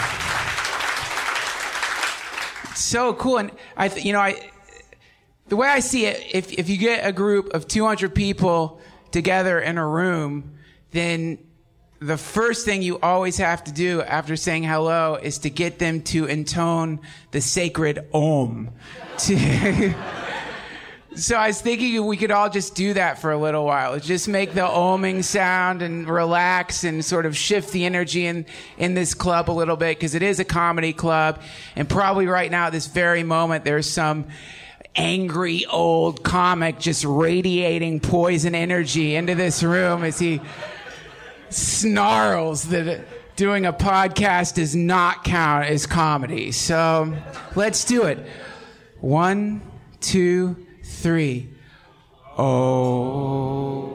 so 2.77 3.13
cool. 3.13 3.37
And 3.37 3.51
I, 3.75 3.87
th- 3.87 4.05
you 4.05 4.13
know, 4.13 4.19
I, 4.19 4.49
the 5.47 5.55
way 5.55 5.67
I 5.67 5.79
see 5.79 6.05
it, 6.05 6.23
if, 6.33 6.51
if 6.53 6.69
you 6.69 6.77
get 6.77 7.05
a 7.05 7.11
group 7.11 7.53
of 7.53 7.67
200 7.67 8.13
people 8.13 8.81
together 9.11 9.59
in 9.59 9.77
a 9.77 9.87
room, 9.87 10.57
then 10.91 11.39
the 11.99 12.17
first 12.17 12.65
thing 12.65 12.81
you 12.81 12.99
always 12.99 13.37
have 13.37 13.63
to 13.63 13.71
do 13.71 14.01
after 14.01 14.35
saying 14.35 14.63
hello 14.63 15.15
is 15.15 15.39
to 15.39 15.49
get 15.49 15.79
them 15.79 16.01
to 16.03 16.25
intone 16.25 16.99
the 17.31 17.41
sacred 17.41 18.07
om. 18.13 18.69
To 19.17 19.35
so 21.17 21.35
I 21.35 21.47
was 21.47 21.59
thinking 21.59 22.05
we 22.05 22.15
could 22.15 22.29
all 22.29 22.49
just 22.49 22.75
do 22.75 22.93
that 22.93 23.19
for 23.19 23.31
a 23.31 23.37
little 23.37 23.65
while. 23.65 23.99
Just 23.99 24.27
make 24.27 24.53
the 24.53 24.61
oming 24.61 25.23
sound 25.23 25.81
and 25.81 26.07
relax 26.07 26.83
and 26.83 27.03
sort 27.03 27.25
of 27.25 27.35
shift 27.35 27.71
the 27.71 27.85
energy 27.85 28.27
in, 28.27 28.45
in 28.77 28.93
this 28.93 29.15
club 29.15 29.49
a 29.49 29.51
little 29.51 29.75
bit 29.75 29.97
because 29.97 30.13
it 30.13 30.21
is 30.21 30.39
a 30.39 30.45
comedy 30.45 30.93
club. 30.93 31.41
And 31.75 31.89
probably 31.89 32.27
right 32.27 32.51
now 32.51 32.67
at 32.67 32.71
this 32.71 32.85
very 32.85 33.23
moment, 33.23 33.65
there's 33.65 33.89
some 33.89 34.27
angry 34.95 35.65
old 35.65 36.23
comic 36.23 36.79
just 36.79 37.03
radiating 37.03 37.99
poison 37.99 38.53
energy 38.53 39.15
into 39.15 39.33
this 39.33 39.63
room 39.63 40.03
as 40.03 40.19
he 40.19 40.39
snarls 41.49 42.63
that 42.65 43.05
doing 43.35 43.65
a 43.65 43.73
podcast 43.73 44.55
does 44.55 44.75
not 44.75 45.23
count 45.23 45.65
as 45.65 45.87
comedy. 45.87 46.51
So 46.51 47.15
let's 47.55 47.85
do 47.85 48.03
it. 48.03 48.19
One, 48.99 49.61
two, 49.99 50.66
three. 50.87 51.49
Oh. 52.37 53.93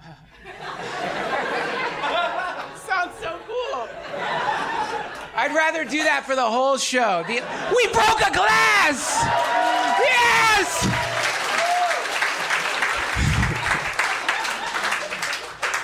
Sounds 2.86 3.12
so 3.20 3.38
cool. 3.46 3.88
I'd 5.34 5.52
rather 5.54 5.84
do 5.84 6.02
that 6.04 6.24
for 6.26 6.34
the 6.34 6.42
whole 6.42 6.76
show. 6.76 7.22
The- 7.26 7.42
we 7.74 7.86
broke 7.92 8.20
a 8.20 8.32
glass! 8.32 9.59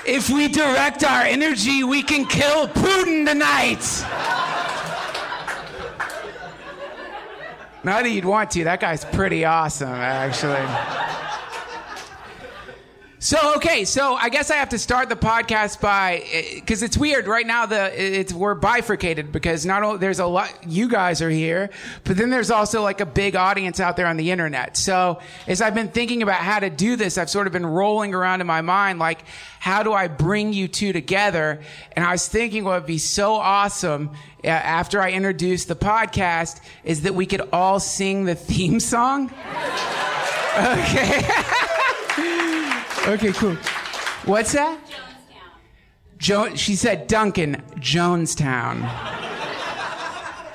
If 0.06 0.30
we 0.30 0.46
direct 0.46 1.02
our 1.02 1.22
energy, 1.22 1.82
we 1.82 2.00
can 2.00 2.26
kill 2.26 2.68
Putin 2.68 3.26
tonight. 3.26 3.82
Not 7.82 8.04
that 8.04 8.10
you'd 8.10 8.24
want 8.24 8.52
to. 8.52 8.64
That 8.64 8.80
guy's 8.80 9.04
pretty 9.04 9.44
awesome, 9.44 9.88
actually. 9.88 11.15
So 13.18 13.54
okay, 13.56 13.86
so 13.86 14.14
I 14.14 14.28
guess 14.28 14.50
I 14.50 14.56
have 14.56 14.68
to 14.68 14.78
start 14.78 15.08
the 15.08 15.16
podcast 15.16 15.80
by 15.80 16.22
because 16.54 16.82
it's 16.82 16.98
weird 16.98 17.26
right 17.26 17.46
now. 17.46 17.64
The 17.64 18.18
it's 18.18 18.30
we're 18.30 18.54
bifurcated 18.54 19.32
because 19.32 19.64
not 19.64 19.82
only 19.82 19.98
there's 19.98 20.18
a 20.18 20.26
lot 20.26 20.52
you 20.66 20.86
guys 20.90 21.22
are 21.22 21.30
here, 21.30 21.70
but 22.04 22.18
then 22.18 22.28
there's 22.28 22.50
also 22.50 22.82
like 22.82 23.00
a 23.00 23.06
big 23.06 23.34
audience 23.34 23.80
out 23.80 23.96
there 23.96 24.06
on 24.06 24.18
the 24.18 24.30
internet. 24.30 24.76
So 24.76 25.20
as 25.46 25.62
I've 25.62 25.74
been 25.74 25.88
thinking 25.88 26.22
about 26.22 26.40
how 26.40 26.58
to 26.58 26.68
do 26.68 26.94
this, 26.94 27.16
I've 27.16 27.30
sort 27.30 27.46
of 27.46 27.54
been 27.54 27.64
rolling 27.64 28.14
around 28.14 28.42
in 28.42 28.46
my 28.46 28.60
mind 28.60 28.98
like 28.98 29.24
how 29.60 29.82
do 29.82 29.94
I 29.94 30.08
bring 30.08 30.52
you 30.52 30.68
two 30.68 30.92
together? 30.92 31.60
And 31.92 32.04
I 32.04 32.12
was 32.12 32.28
thinking 32.28 32.64
what 32.64 32.82
would 32.82 32.86
be 32.86 32.98
so 32.98 33.36
awesome 33.36 34.10
uh, 34.44 34.48
after 34.48 35.00
I 35.00 35.12
introduce 35.12 35.64
the 35.64 35.74
podcast 35.74 36.60
is 36.84 37.02
that 37.02 37.14
we 37.14 37.24
could 37.24 37.48
all 37.50 37.80
sing 37.80 38.26
the 38.26 38.34
theme 38.34 38.78
song. 38.78 39.32
Okay. 40.56 41.28
Okay, 43.06 43.32
cool. 43.32 43.54
What's 44.24 44.52
that? 44.52 44.78
Jo- 46.18 46.54
she 46.56 46.74
said 46.74 47.06
Duncan, 47.06 47.62
Jonestown. 47.76 48.80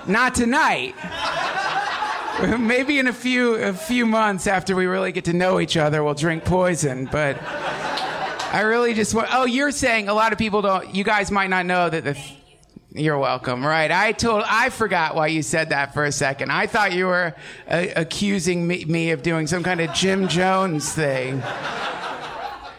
Not 0.08 0.36
tonight. 0.36 0.96
Maybe 2.60 3.00
in 3.00 3.08
a 3.08 3.13
few 3.13 3.55
a 3.55 3.74
few 3.74 4.05
months 4.05 4.48
after 4.48 4.75
we 4.75 4.86
really 4.86 5.12
get 5.12 5.25
to 5.25 5.34
know 5.34 5.60
each 5.60 5.77
other, 5.77 6.03
we'll 6.03 6.13
drink 6.13 6.43
poison. 6.43 7.08
But 7.12 7.38
I 7.41 8.62
really 8.65 8.93
just 8.96 9.13
want. 9.13 9.29
Oh, 9.31 9.46
you're 9.46 9.72
saying 9.72 10.10
a 10.10 10.13
lot 10.13 10.34
of 10.34 10.38
people 10.38 10.62
don't. 10.62 10.93
You 10.93 11.03
guys 11.03 11.31
might 11.31 11.50
not 11.50 11.65
know 11.65 11.89
that 11.89 12.03
the. 12.03 12.20
You're 12.93 13.17
welcome. 13.17 13.65
Right. 13.65 13.89
I 13.91 14.12
told. 14.12 14.43
I 14.46 14.70
forgot 14.70 15.15
why 15.15 15.27
you 15.27 15.41
said 15.43 15.70
that 15.70 15.93
for 15.93 16.03
a 16.03 16.12
second. 16.12 16.51
I 16.51 16.67
thought 16.67 16.91
you 16.91 17.05
were 17.05 17.34
uh, 17.70 17.86
accusing 17.96 18.67
me, 18.67 18.84
me 18.84 19.12
of 19.12 19.24
doing 19.24 19.48
some 19.48 19.63
kind 19.63 19.79
of 19.79 19.93
Jim 19.93 20.27
Jones 20.27 20.91
thing. 20.91 21.41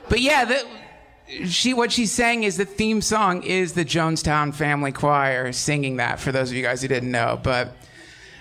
But 0.08 0.20
yeah, 0.20 0.44
the, 0.44 1.46
she 1.46 1.74
what 1.74 1.92
she's 1.92 2.12
saying 2.12 2.44
is 2.44 2.56
the 2.56 2.64
theme 2.64 3.00
song 3.00 3.42
is 3.42 3.72
the 3.72 3.84
Jonestown 3.84 4.54
Family 4.54 4.92
Choir 4.92 5.52
singing 5.52 5.96
that. 5.96 6.20
For 6.20 6.32
those 6.32 6.50
of 6.50 6.56
you 6.56 6.62
guys 6.62 6.82
who 6.82 6.88
didn't 6.88 7.10
know, 7.10 7.40
but 7.42 7.76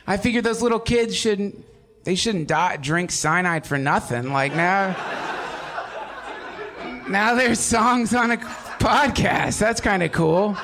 I 0.08 0.18
figured 0.18 0.44
those 0.44 0.62
little 0.62 0.80
kids 0.80 1.16
shouldn't 1.16 1.66
they 2.04 2.16
shouldn't 2.16 2.48
die, 2.48 2.78
drink 2.78 3.12
cyanide 3.12 3.66
for 3.66 3.78
nothing. 3.78 4.34
Like 4.34 4.56
now, 4.56 4.96
now 7.08 7.36
there's 7.36 7.60
songs 7.60 8.14
on 8.16 8.32
a 8.32 8.38
podcast. 8.38 9.60
That's 9.60 9.82
kind 9.82 10.02
of 10.02 10.12
cool. 10.12 10.58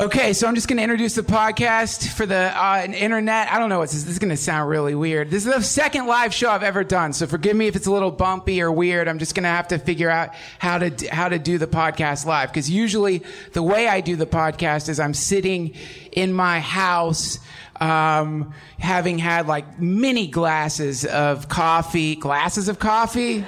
Okay, 0.00 0.32
so 0.32 0.46
I'm 0.46 0.54
just 0.54 0.66
going 0.66 0.78
to 0.78 0.82
introduce 0.82 1.14
the 1.14 1.22
podcast 1.22 2.08
for 2.08 2.24
the 2.24 2.34
uh, 2.34 2.86
internet. 2.86 3.52
I 3.52 3.58
don't 3.58 3.68
know 3.68 3.80
what 3.80 3.90
this 3.90 3.96
is. 3.96 4.06
This 4.06 4.14
is 4.14 4.18
going 4.18 4.30
to 4.30 4.36
sound 4.38 4.70
really 4.70 4.94
weird. 4.94 5.30
This 5.30 5.44
is 5.44 5.52
the 5.52 5.60
second 5.60 6.06
live 6.06 6.32
show 6.32 6.48
I've 6.48 6.62
ever 6.62 6.82
done, 6.84 7.12
so 7.12 7.26
forgive 7.26 7.54
me 7.54 7.66
if 7.66 7.76
it's 7.76 7.86
a 7.86 7.92
little 7.92 8.10
bumpy 8.10 8.62
or 8.62 8.72
weird. 8.72 9.08
I'm 9.08 9.18
just 9.18 9.34
going 9.34 9.42
to 9.42 9.50
have 9.50 9.68
to 9.68 9.78
figure 9.78 10.08
out 10.08 10.30
how 10.58 10.78
to 10.78 11.08
how 11.08 11.28
to 11.28 11.38
do 11.38 11.58
the 11.58 11.66
podcast 11.66 12.24
live 12.24 12.48
because 12.48 12.70
usually 12.70 13.22
the 13.52 13.62
way 13.62 13.88
I 13.88 14.00
do 14.00 14.16
the 14.16 14.24
podcast 14.24 14.88
is 14.88 14.98
I'm 14.98 15.12
sitting 15.12 15.74
in 16.12 16.32
my 16.32 16.60
house. 16.60 17.38
Um, 17.78 18.54
having 18.78 19.18
had 19.18 19.48
like 19.48 19.80
many 19.80 20.28
glasses 20.28 21.04
of 21.04 21.48
coffee, 21.50 22.16
glasses 22.16 22.68
of 22.68 22.78
coffee. 22.78 23.44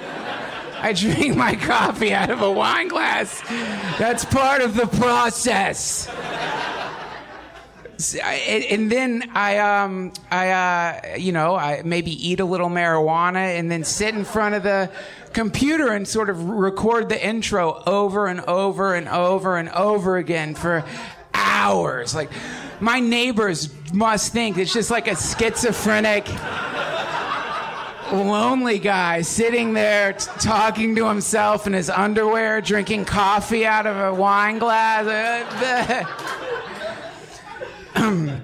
I 0.83 0.91
drink 0.91 1.37
my 1.37 1.55
coffee 1.55 2.13
out 2.13 2.29
of 2.29 2.41
a 2.41 2.51
wine 2.51 2.89
glass. 2.89 3.41
That's 3.97 4.25
part 4.25 4.61
of 4.61 4.75
the 4.75 4.85
process. 4.85 6.09
And 8.21 8.91
then 8.91 9.31
I, 9.33 9.59
um, 9.59 10.11
I, 10.29 10.49
uh, 10.49 11.15
you 11.15 11.31
know, 11.31 11.55
I 11.55 11.83
maybe 11.85 12.11
eat 12.11 12.41
a 12.41 12.45
little 12.45 12.67
marijuana 12.67 13.57
and 13.57 13.71
then 13.71 13.85
sit 13.85 14.13
in 14.13 14.25
front 14.25 14.55
of 14.55 14.63
the 14.63 14.91
computer 15.31 15.93
and 15.93 16.05
sort 16.05 16.29
of 16.29 16.43
record 16.49 17.07
the 17.07 17.25
intro 17.25 17.81
over 17.87 18.27
and 18.27 18.41
over 18.41 18.93
and 18.93 19.07
over 19.07 19.55
and 19.55 19.69
over 19.69 20.17
again 20.17 20.53
for 20.53 20.83
hours. 21.33 22.13
Like, 22.13 22.29
my 22.81 22.99
neighbors 22.99 23.73
must 23.93 24.33
think 24.33 24.57
it's 24.57 24.73
just 24.73 24.91
like 24.91 25.07
a 25.07 25.15
schizophrenic 25.15 26.25
lonely 28.11 28.79
guy 28.79 29.21
sitting 29.21 29.73
there 29.73 30.13
t- 30.13 30.29
talking 30.39 30.95
to 30.95 31.07
himself 31.07 31.67
in 31.67 31.73
his 31.73 31.89
underwear, 31.89 32.61
drinking 32.61 33.05
coffee 33.05 33.65
out 33.65 33.87
of 33.87 33.97
a 33.97 34.13
wine 34.13 34.59
glass. 34.59 35.05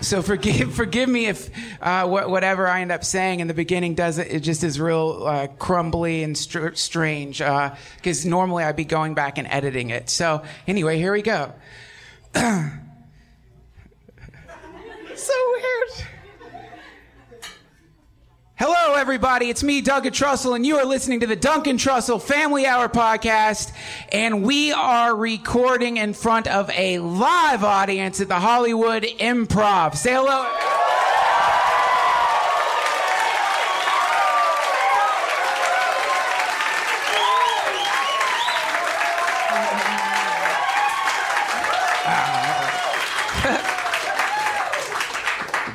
so 0.00 0.22
forgive 0.22 0.74
forgive 0.74 1.08
me 1.08 1.26
if 1.26 1.50
uh, 1.80 2.04
wh- 2.06 2.28
whatever 2.28 2.66
I 2.68 2.80
end 2.82 2.92
up 2.92 3.04
saying 3.04 3.40
in 3.40 3.48
the 3.48 3.54
beginning 3.54 3.94
does 3.94 4.18
it, 4.18 4.40
just 4.40 4.62
is 4.64 4.78
real 4.80 5.24
uh, 5.26 5.46
crumbly 5.58 6.22
and 6.22 6.36
str- 6.36 6.74
strange 6.74 7.38
because 7.96 8.24
normally 8.26 8.64
I'd 8.64 8.76
be 8.76 8.84
going 8.84 9.14
back 9.14 9.38
and 9.38 9.46
editing 9.48 9.90
it. 9.90 10.10
So 10.10 10.42
anyway, 10.66 10.98
here 10.98 11.12
we 11.12 11.22
go. 11.22 11.52
so 12.34 12.42
weird. 15.14 16.06
Hello, 18.64 18.94
everybody. 18.94 19.50
It's 19.50 19.64
me, 19.64 19.80
Duncan 19.80 20.12
Trussell, 20.12 20.54
and 20.54 20.64
you 20.64 20.76
are 20.76 20.84
listening 20.84 21.18
to 21.18 21.26
the 21.26 21.34
Duncan 21.34 21.78
Trussell 21.78 22.22
Family 22.22 22.64
Hour 22.64 22.88
podcast. 22.88 23.72
And 24.12 24.44
we 24.44 24.70
are 24.70 25.16
recording 25.16 25.96
in 25.96 26.14
front 26.14 26.46
of 26.46 26.70
a 26.70 27.00
live 27.00 27.64
audience 27.64 28.20
at 28.20 28.28
the 28.28 28.38
Hollywood 28.38 29.02
Improv. 29.02 29.96
Say 29.96 30.12
hello. 30.12 30.46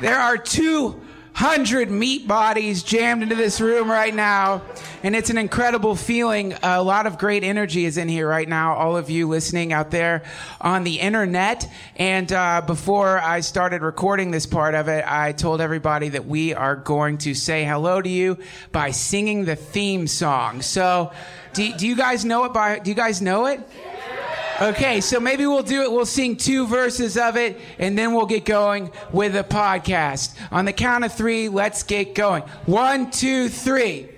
There 0.00 0.16
are 0.16 0.38
200 1.38 1.88
meat 1.88 2.26
bodies 2.26 2.82
jammed 2.82 3.22
into 3.22 3.36
this 3.36 3.60
room 3.60 3.88
right 3.88 4.12
now, 4.12 4.60
and 5.04 5.14
it's 5.14 5.30
an 5.30 5.38
incredible 5.38 5.94
feeling. 5.94 6.52
A 6.64 6.82
lot 6.82 7.06
of 7.06 7.16
great 7.16 7.44
energy 7.44 7.84
is 7.84 7.96
in 7.96 8.08
here 8.08 8.26
right 8.26 8.48
now, 8.48 8.74
all 8.74 8.96
of 8.96 9.08
you 9.08 9.28
listening 9.28 9.72
out 9.72 9.92
there 9.92 10.24
on 10.60 10.82
the 10.82 10.98
internet. 10.98 11.70
And 11.94 12.32
uh, 12.32 12.62
before 12.66 13.20
I 13.20 13.38
started 13.38 13.82
recording 13.82 14.32
this 14.32 14.46
part 14.46 14.74
of 14.74 14.88
it, 14.88 15.04
I 15.06 15.30
told 15.30 15.60
everybody 15.60 16.08
that 16.08 16.26
we 16.26 16.54
are 16.54 16.74
going 16.74 17.18
to 17.18 17.34
say 17.34 17.64
hello 17.64 18.02
to 18.02 18.08
you 18.08 18.38
by 18.72 18.90
singing 18.90 19.44
the 19.44 19.54
theme 19.54 20.08
song. 20.08 20.60
So, 20.60 21.12
do, 21.52 21.72
do 21.72 21.86
you 21.86 21.94
guys 21.94 22.24
know 22.24 22.46
it 22.46 22.52
by, 22.52 22.80
do 22.80 22.90
you 22.90 22.96
guys 22.96 23.22
know 23.22 23.46
it? 23.46 23.60
Okay, 24.60 25.00
so 25.00 25.20
maybe 25.20 25.46
we'll 25.46 25.62
do 25.62 25.82
it. 25.82 25.92
We'll 25.92 26.04
sing 26.04 26.36
two 26.36 26.66
verses 26.66 27.16
of 27.16 27.36
it, 27.36 27.60
and 27.78 27.96
then 27.96 28.12
we'll 28.12 28.26
get 28.26 28.44
going 28.44 28.90
with 29.12 29.34
the 29.34 29.44
podcast. 29.44 30.34
On 30.50 30.64
the 30.64 30.72
count 30.72 31.04
of 31.04 31.12
three, 31.12 31.48
let's 31.48 31.84
get 31.84 32.12
going. 32.16 32.42
One, 32.66 33.12
two, 33.12 33.48
three. 33.48 34.08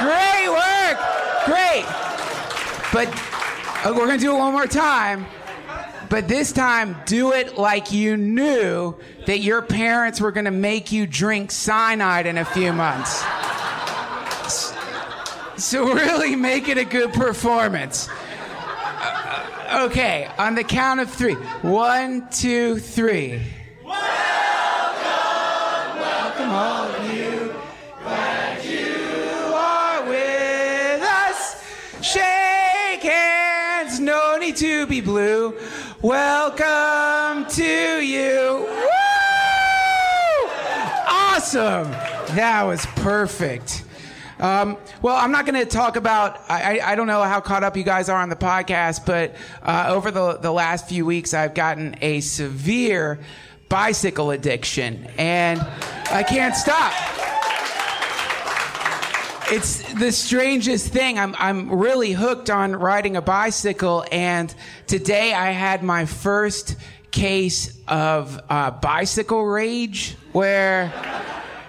Great 0.00 0.48
work! 0.48 0.98
Great! 1.46 1.84
But 2.92 3.35
we're 3.84 4.06
going 4.06 4.18
to 4.18 4.24
do 4.24 4.34
it 4.34 4.38
one 4.38 4.52
more 4.52 4.66
time. 4.66 5.26
But 6.08 6.28
this 6.28 6.52
time, 6.52 6.96
do 7.04 7.32
it 7.32 7.58
like 7.58 7.92
you 7.92 8.16
knew 8.16 8.94
that 9.26 9.40
your 9.40 9.60
parents 9.62 10.20
were 10.20 10.30
going 10.30 10.44
to 10.44 10.50
make 10.52 10.92
you 10.92 11.06
drink 11.06 11.50
cyanide 11.50 12.26
in 12.26 12.38
a 12.38 12.44
few 12.44 12.72
months. 12.72 13.24
So, 15.56 15.92
really 15.92 16.36
make 16.36 16.68
it 16.68 16.78
a 16.78 16.84
good 16.84 17.12
performance. 17.12 18.08
Uh, 18.08 19.88
okay, 19.90 20.28
on 20.38 20.54
the 20.54 20.64
count 20.64 21.00
of 21.00 21.10
three. 21.10 21.34
One, 21.62 22.28
two, 22.30 22.78
three. 22.78 23.42
Welcome, 23.82 24.06
to 34.52 34.86
be 34.86 35.00
blue. 35.00 35.58
Welcome 36.02 37.46
to 37.50 38.00
you. 38.00 38.66
Woo! 38.68 40.50
Awesome. 41.08 41.90
That 42.36 42.62
was 42.64 42.86
perfect. 42.96 43.84
Um, 44.38 44.76
well, 45.02 45.16
I'm 45.16 45.32
not 45.32 45.46
going 45.46 45.58
to 45.58 45.66
talk 45.66 45.96
about. 45.96 46.40
I 46.48 46.80
I 46.80 46.94
don't 46.94 47.06
know 47.06 47.22
how 47.22 47.40
caught 47.40 47.64
up 47.64 47.76
you 47.76 47.82
guys 47.82 48.08
are 48.08 48.20
on 48.20 48.28
the 48.28 48.36
podcast, 48.36 49.06
but 49.06 49.34
uh, 49.62 49.86
over 49.88 50.10
the 50.10 50.38
the 50.38 50.52
last 50.52 50.88
few 50.88 51.06
weeks, 51.06 51.34
I've 51.34 51.54
gotten 51.54 51.96
a 52.02 52.20
severe 52.20 53.18
bicycle 53.68 54.30
addiction, 54.30 55.08
and 55.18 55.60
I 56.10 56.22
can't 56.22 56.54
stop 56.54 56.92
it's 59.50 59.92
the 59.94 60.10
strangest 60.12 60.92
thing. 60.92 61.18
I'm 61.18 61.34
I'm 61.38 61.70
really 61.70 62.12
hooked 62.12 62.50
on 62.50 62.74
riding 62.74 63.16
a 63.16 63.22
bicycle, 63.22 64.04
and 64.10 64.52
today 64.86 65.32
I 65.32 65.50
had 65.52 65.82
my 65.82 66.04
first 66.06 66.76
case 67.10 67.78
of 67.88 68.40
uh, 68.50 68.72
bicycle 68.72 69.44
rage, 69.44 70.16
where 70.32 70.92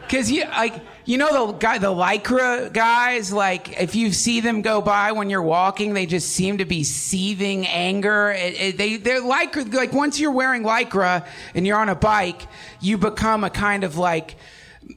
because 0.02 0.32
you 0.32 0.44
like 0.46 0.74
you 1.06 1.18
know 1.18 1.52
the 1.52 1.58
guy 1.58 1.78
the 1.78 1.88
lycra 1.88 2.72
guys 2.74 3.32
like 3.32 3.80
if 3.80 3.94
you 3.96 4.12
see 4.12 4.40
them 4.42 4.62
go 4.62 4.82
by 4.82 5.12
when 5.14 5.30
you're 5.30 5.42
walking 5.42 5.94
they 5.94 6.06
just 6.06 6.30
seem 6.30 6.58
to 6.58 6.66
be 6.66 6.84
seething 6.84 7.66
anger 7.68 8.32
it, 8.32 8.60
it- 8.60 8.78
they 8.78 8.98
they're 8.98 9.22
lycra 9.22 9.74
like 9.74 9.94
once 9.94 10.20
you're 10.20 10.32
wearing 10.32 10.64
lycra 10.64 11.26
and 11.56 11.66
you're 11.68 11.78
on 11.78 11.88
a 11.90 11.96
bike 11.96 12.48
you 12.82 12.98
become 12.98 13.44
a 13.46 13.50
kind 13.50 13.84
of 13.86 13.98
like 13.98 14.36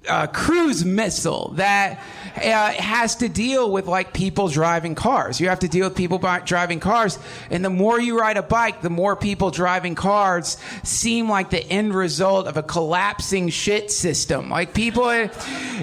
uh, 0.09 0.26
cruise 0.29 0.85
missile 0.85 1.53
that 1.57 1.98
uh, 2.37 2.72
has 2.72 3.16
to 3.16 3.29
deal 3.29 3.70
with 3.70 3.87
like 3.87 4.12
people 4.12 4.48
driving 4.48 4.94
cars. 4.94 5.40
You 5.40 5.48
have 5.48 5.61
to 5.61 5.68
deal 5.68 5.88
with 5.88 5.96
people 5.96 6.18
bi- 6.18 6.40
driving 6.40 6.81
cars, 6.81 7.18
and 7.50 7.64
the 7.64 7.70
more 7.70 8.00
you 8.00 8.18
ride 8.18 8.37
a 8.37 8.42
bike, 8.42 8.83
the 8.83 8.90
more 8.90 9.16
people 9.16 9.50
driving 9.50 9.94
cars 9.94 10.57
seem 10.83 11.29
like 11.29 11.50
the 11.50 11.64
end 11.64 11.94
result 11.94 12.46
of 12.46 12.57
a 12.57 12.62
collapsing 12.62 13.48
shit 13.48 13.90
system. 13.90 14.48
Like 14.48 14.74
people, 14.74 15.07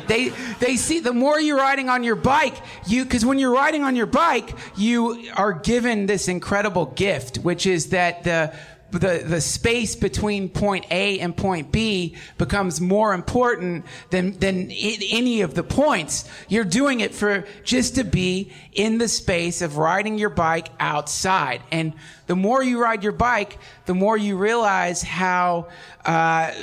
they 0.08 0.30
they 0.60 0.78
see 0.78 1.00
the 1.00 1.14
more 1.14 1.40
you're 1.40 1.58
riding 1.58 1.90
on 1.90 2.04
your 2.04 2.16
bike, 2.16 2.56
you 2.86 3.04
because 3.04 3.26
when 3.26 3.40
you're 3.40 3.54
riding 3.54 3.84
on 3.84 3.96
your 3.96 4.06
bike, 4.06 4.56
you 4.76 5.30
are 5.36 5.54
given 5.54 6.06
this 6.06 6.28
incredible 6.28 6.86
gift, 6.88 7.38
which 7.38 7.66
is 7.66 7.90
that 7.90 8.24
the 8.24 8.54
the, 8.92 9.24
the 9.26 9.42
space 9.42 9.96
between 9.96 10.50
point 10.50 10.86
A 10.92 11.20
and 11.20 11.36
point 11.36 11.72
B 11.72 12.16
becomes 12.38 12.80
more 12.80 13.14
important 13.14 13.86
than, 14.10 14.38
than 14.40 14.72
any 14.72 15.42
of 15.42 15.54
the 15.56 15.64
points. 15.64 16.30
You're 16.48 16.64
doing 16.64 17.02
it 17.02 17.14
for 17.14 17.46
just 17.64 17.96
to 17.96 18.04
be 18.04 18.52
in 18.74 18.98
the 18.98 19.08
space 19.08 19.62
of 19.62 19.78
riding 19.78 20.18
your 20.18 20.30
bike 20.30 20.70
outside. 20.80 21.62
And 21.72 21.94
the 22.28 22.36
more 22.36 22.64
you 22.64 22.82
ride 22.82 23.04
your 23.04 23.12
bike, 23.12 23.58
the 23.86 23.94
more 23.94 24.18
you 24.18 24.38
realize 24.38 25.02
how 25.02 25.68
uh, 26.06 26.54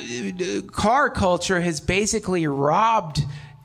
car 0.73 1.11
culture 1.11 1.61
has 1.61 1.81
basically 1.81 2.47
robbed 2.47 3.23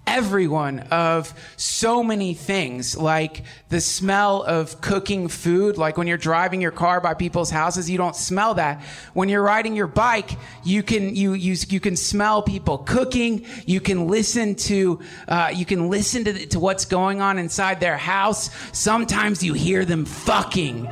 everyone 0.10 0.80
of 0.92 1.34
so 1.56 2.04
many 2.04 2.34
things, 2.34 2.98
like 2.98 3.44
the 3.70 3.80
smell 3.80 4.42
of 4.42 4.82
cooking 4.82 5.28
food. 5.28 5.78
Like 5.78 5.98
when 5.98 6.08
you're 6.08 6.18
driving 6.18 6.62
your 6.62 6.72
car 6.72 7.00
by 7.00 7.14
people's 7.14 7.52
houses, 7.52 7.90
you 7.90 7.98
don't 7.98 8.16
smell 8.16 8.56
that. 8.56 8.82
When 9.14 9.30
you're 9.30 9.44
riding 9.44 9.76
your 9.76 9.88
bike, 9.88 10.32
you 10.64 10.82
can 10.84 11.16
you 11.16 11.34
you 11.34 11.56
you 11.68 11.80
can 11.80 11.96
smell 11.96 12.42
people 12.42 12.80
cooking. 12.80 13.46
You 13.66 13.80
can 13.80 14.08
listen 14.08 14.56
to 14.56 15.00
uh, 15.28 15.52
you 15.54 15.66
can 15.66 15.90
listen 15.90 16.24
to 16.26 16.46
to 16.48 16.60
what's 16.60 16.86
going 16.86 17.22
on 17.22 17.38
inside 17.38 17.80
their 17.80 17.98
house. 17.98 18.50
Sometimes 18.72 19.44
you 19.44 19.54
hear 19.54 19.86
them 19.86 20.06
fucking. 20.06 20.90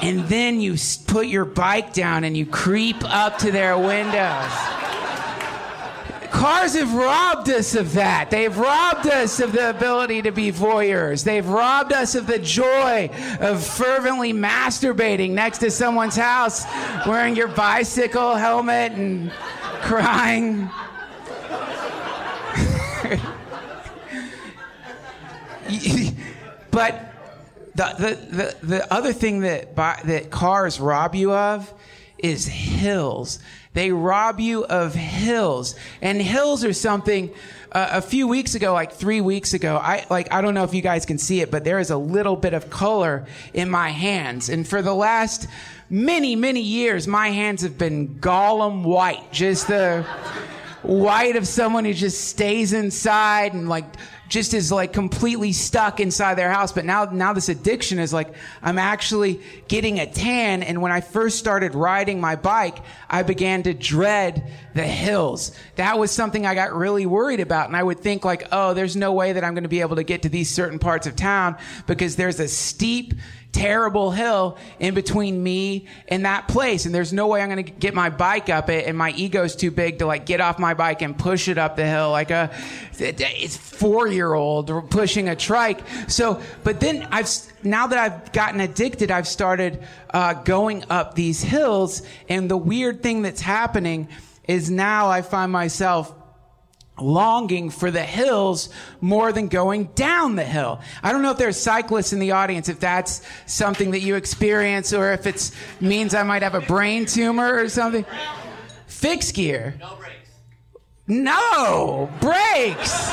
And 0.00 0.20
then 0.28 0.60
you 0.60 0.76
put 1.08 1.26
your 1.26 1.44
bike 1.44 1.92
down 1.92 2.22
and 2.22 2.36
you 2.36 2.46
creep 2.46 3.02
up 3.02 3.38
to 3.38 3.50
their 3.50 3.76
windows. 3.76 4.52
Cars 6.30 6.74
have 6.74 6.94
robbed 6.94 7.48
us 7.48 7.74
of 7.74 7.94
that. 7.94 8.30
They've 8.30 8.56
robbed 8.56 9.06
us 9.06 9.40
of 9.40 9.52
the 9.52 9.70
ability 9.70 10.22
to 10.22 10.32
be 10.32 10.52
voyeurs. 10.52 11.24
They've 11.24 11.46
robbed 11.46 11.92
us 11.92 12.14
of 12.14 12.26
the 12.26 12.38
joy 12.38 13.10
of 13.40 13.66
fervently 13.66 14.32
masturbating 14.32 15.30
next 15.30 15.58
to 15.58 15.70
someone's 15.70 16.16
house, 16.16 16.64
wearing 17.06 17.34
your 17.34 17.48
bicycle 17.48 18.34
helmet 18.34 18.92
and 18.92 19.32
crying. 19.82 20.70
but 26.70 27.12
the, 27.74 27.94
the, 27.98 28.36
the, 28.36 28.66
the 28.66 28.92
other 28.92 29.12
thing 29.12 29.40
that, 29.40 29.76
that 29.76 30.30
cars 30.30 30.80
rob 30.80 31.14
you 31.14 31.32
of 31.32 31.72
is 32.18 32.46
hills. 32.46 33.38
They 33.74 33.92
rob 33.92 34.40
you 34.40 34.64
of 34.64 34.94
hills. 34.94 35.74
And 36.00 36.20
hills 36.20 36.64
are 36.64 36.72
something 36.72 37.30
uh, 37.72 37.88
a 37.92 38.02
few 38.02 38.26
weeks 38.26 38.54
ago, 38.54 38.72
like 38.72 38.92
three 38.92 39.20
weeks 39.20 39.52
ago, 39.52 39.76
I 39.76 40.06
like 40.08 40.32
I 40.32 40.40
don't 40.40 40.54
know 40.54 40.64
if 40.64 40.72
you 40.72 40.80
guys 40.80 41.04
can 41.04 41.18
see 41.18 41.40
it, 41.40 41.50
but 41.50 41.64
there 41.64 41.78
is 41.78 41.90
a 41.90 41.98
little 41.98 42.36
bit 42.36 42.54
of 42.54 42.70
color 42.70 43.26
in 43.52 43.68
my 43.68 43.90
hands. 43.90 44.48
And 44.48 44.66
for 44.66 44.80
the 44.80 44.94
last 44.94 45.46
many, 45.90 46.34
many 46.34 46.62
years, 46.62 47.06
my 47.06 47.28
hands 47.28 47.62
have 47.62 47.76
been 47.76 48.20
Gollum 48.20 48.84
white. 48.84 49.32
Just 49.32 49.68
the 49.68 50.02
white 50.82 51.36
of 51.36 51.46
someone 51.46 51.84
who 51.84 51.92
just 51.92 52.28
stays 52.28 52.72
inside 52.72 53.52
and 53.52 53.68
like 53.68 53.84
just 54.28 54.54
is 54.54 54.70
like 54.70 54.92
completely 54.92 55.52
stuck 55.52 56.00
inside 56.00 56.34
their 56.34 56.50
house. 56.50 56.72
But 56.72 56.84
now, 56.84 57.04
now 57.06 57.32
this 57.32 57.48
addiction 57.48 57.98
is 57.98 58.12
like, 58.12 58.34
I'm 58.62 58.78
actually 58.78 59.40
getting 59.68 59.98
a 59.98 60.06
tan. 60.06 60.62
And 60.62 60.82
when 60.82 60.92
I 60.92 61.00
first 61.00 61.38
started 61.38 61.74
riding 61.74 62.20
my 62.20 62.36
bike, 62.36 62.78
I 63.08 63.22
began 63.22 63.62
to 63.64 63.74
dread 63.74 64.50
the 64.74 64.84
hills. 64.84 65.52
That 65.76 65.98
was 65.98 66.10
something 66.10 66.46
I 66.46 66.54
got 66.54 66.74
really 66.74 67.06
worried 67.06 67.40
about. 67.40 67.68
And 67.68 67.76
I 67.76 67.82
would 67.82 68.00
think 68.00 68.24
like, 68.24 68.48
oh, 68.52 68.74
there's 68.74 68.96
no 68.96 69.12
way 69.12 69.32
that 69.32 69.44
I'm 69.44 69.54
going 69.54 69.64
to 69.64 69.68
be 69.68 69.80
able 69.80 69.96
to 69.96 70.04
get 70.04 70.22
to 70.22 70.28
these 70.28 70.50
certain 70.50 70.78
parts 70.78 71.06
of 71.06 71.16
town 71.16 71.56
because 71.86 72.16
there's 72.16 72.38
a 72.38 72.48
steep, 72.48 73.14
terrible 73.58 74.12
hill 74.12 74.56
in 74.78 74.94
between 74.94 75.42
me 75.42 75.86
and 76.06 76.24
that 76.24 76.46
place. 76.46 76.86
And 76.86 76.94
there's 76.94 77.12
no 77.12 77.26
way 77.26 77.42
I'm 77.42 77.50
going 77.50 77.64
to 77.64 77.70
get 77.70 77.92
my 77.92 78.08
bike 78.08 78.48
up 78.48 78.70
it. 78.70 78.86
And 78.86 78.96
my 78.96 79.10
ego's 79.10 79.56
too 79.56 79.72
big 79.72 79.98
to 79.98 80.06
like 80.06 80.26
get 80.26 80.40
off 80.40 80.60
my 80.60 80.74
bike 80.74 81.02
and 81.02 81.18
push 81.18 81.48
it 81.48 81.58
up 81.58 81.74
the 81.74 81.84
hill 81.84 82.10
like 82.12 82.30
a, 82.30 82.54
it's 82.98 83.56
four 83.56 84.06
year 84.06 84.32
old 84.32 84.90
pushing 84.90 85.28
a 85.28 85.34
trike. 85.34 85.80
So, 86.06 86.40
but 86.62 86.78
then 86.78 87.08
I've, 87.10 87.28
now 87.64 87.88
that 87.88 87.98
I've 87.98 88.32
gotten 88.32 88.60
addicted, 88.60 89.10
I've 89.10 89.26
started 89.26 89.82
uh, 90.10 90.34
going 90.34 90.84
up 90.88 91.14
these 91.14 91.42
hills. 91.42 92.02
And 92.28 92.48
the 92.48 92.56
weird 92.56 93.02
thing 93.02 93.22
that's 93.22 93.40
happening 93.40 94.08
is 94.46 94.70
now 94.70 95.08
I 95.08 95.22
find 95.22 95.50
myself 95.50 96.14
longing 97.00 97.70
for 97.70 97.90
the 97.90 98.02
hills 98.02 98.68
more 99.00 99.32
than 99.32 99.48
going 99.48 99.84
down 99.94 100.36
the 100.36 100.44
hill. 100.44 100.80
I 101.02 101.12
don't 101.12 101.22
know 101.22 101.30
if 101.30 101.38
there's 101.38 101.56
cyclists 101.58 102.12
in 102.12 102.18
the 102.18 102.32
audience, 102.32 102.68
if 102.68 102.80
that's 102.80 103.22
something 103.46 103.92
that 103.92 104.00
you 104.00 104.16
experience 104.16 104.92
or 104.92 105.12
if 105.12 105.26
it 105.26 105.50
means 105.80 106.14
I 106.14 106.22
might 106.22 106.42
have 106.42 106.54
a 106.54 106.60
brain 106.60 107.06
tumor 107.06 107.54
or 107.54 107.68
something. 107.68 108.04
Fixed 108.86 109.34
gear. 109.34 109.74
No 109.78 109.96
brakes. 109.96 110.30
No 111.06 112.10
brakes. 112.20 113.08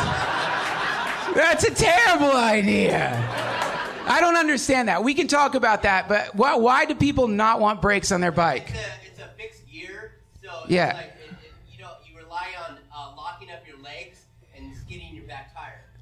That's 1.36 1.64
a 1.66 1.74
terrible 1.74 2.32
idea. 2.32 3.12
I 4.08 4.20
don't 4.22 4.36
understand 4.38 4.88
that. 4.88 5.04
We 5.04 5.14
can 5.14 5.28
talk 5.28 5.56
about 5.56 5.82
that, 5.84 6.08
but 6.08 6.36
why, 6.36 6.56
why 6.56 6.86
do 6.86 6.96
people 6.96 7.28
not 7.28 7.60
want 7.60 7.82
brakes 7.82 8.12
on 8.12 8.22
their 8.22 8.32
bike? 8.32 8.70
It's 8.70 8.78
a, 8.78 9.10
it's 9.12 9.20
a 9.20 9.28
fixed 9.38 9.68
gear, 9.72 10.14
so 10.44 10.50
it's 10.64 10.72
Yeah. 10.72 10.94
like 10.94 11.15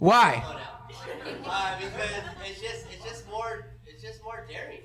Why? 0.04 0.44
Uh, 0.44 1.78
because 1.78 2.10
it's 2.46 2.60
just 2.60 2.88
it's 2.92 3.06
just 3.06 3.26
more 3.30 3.68
it's 3.88 4.04
just 4.04 4.22
more 4.22 4.46
daring. 4.50 4.80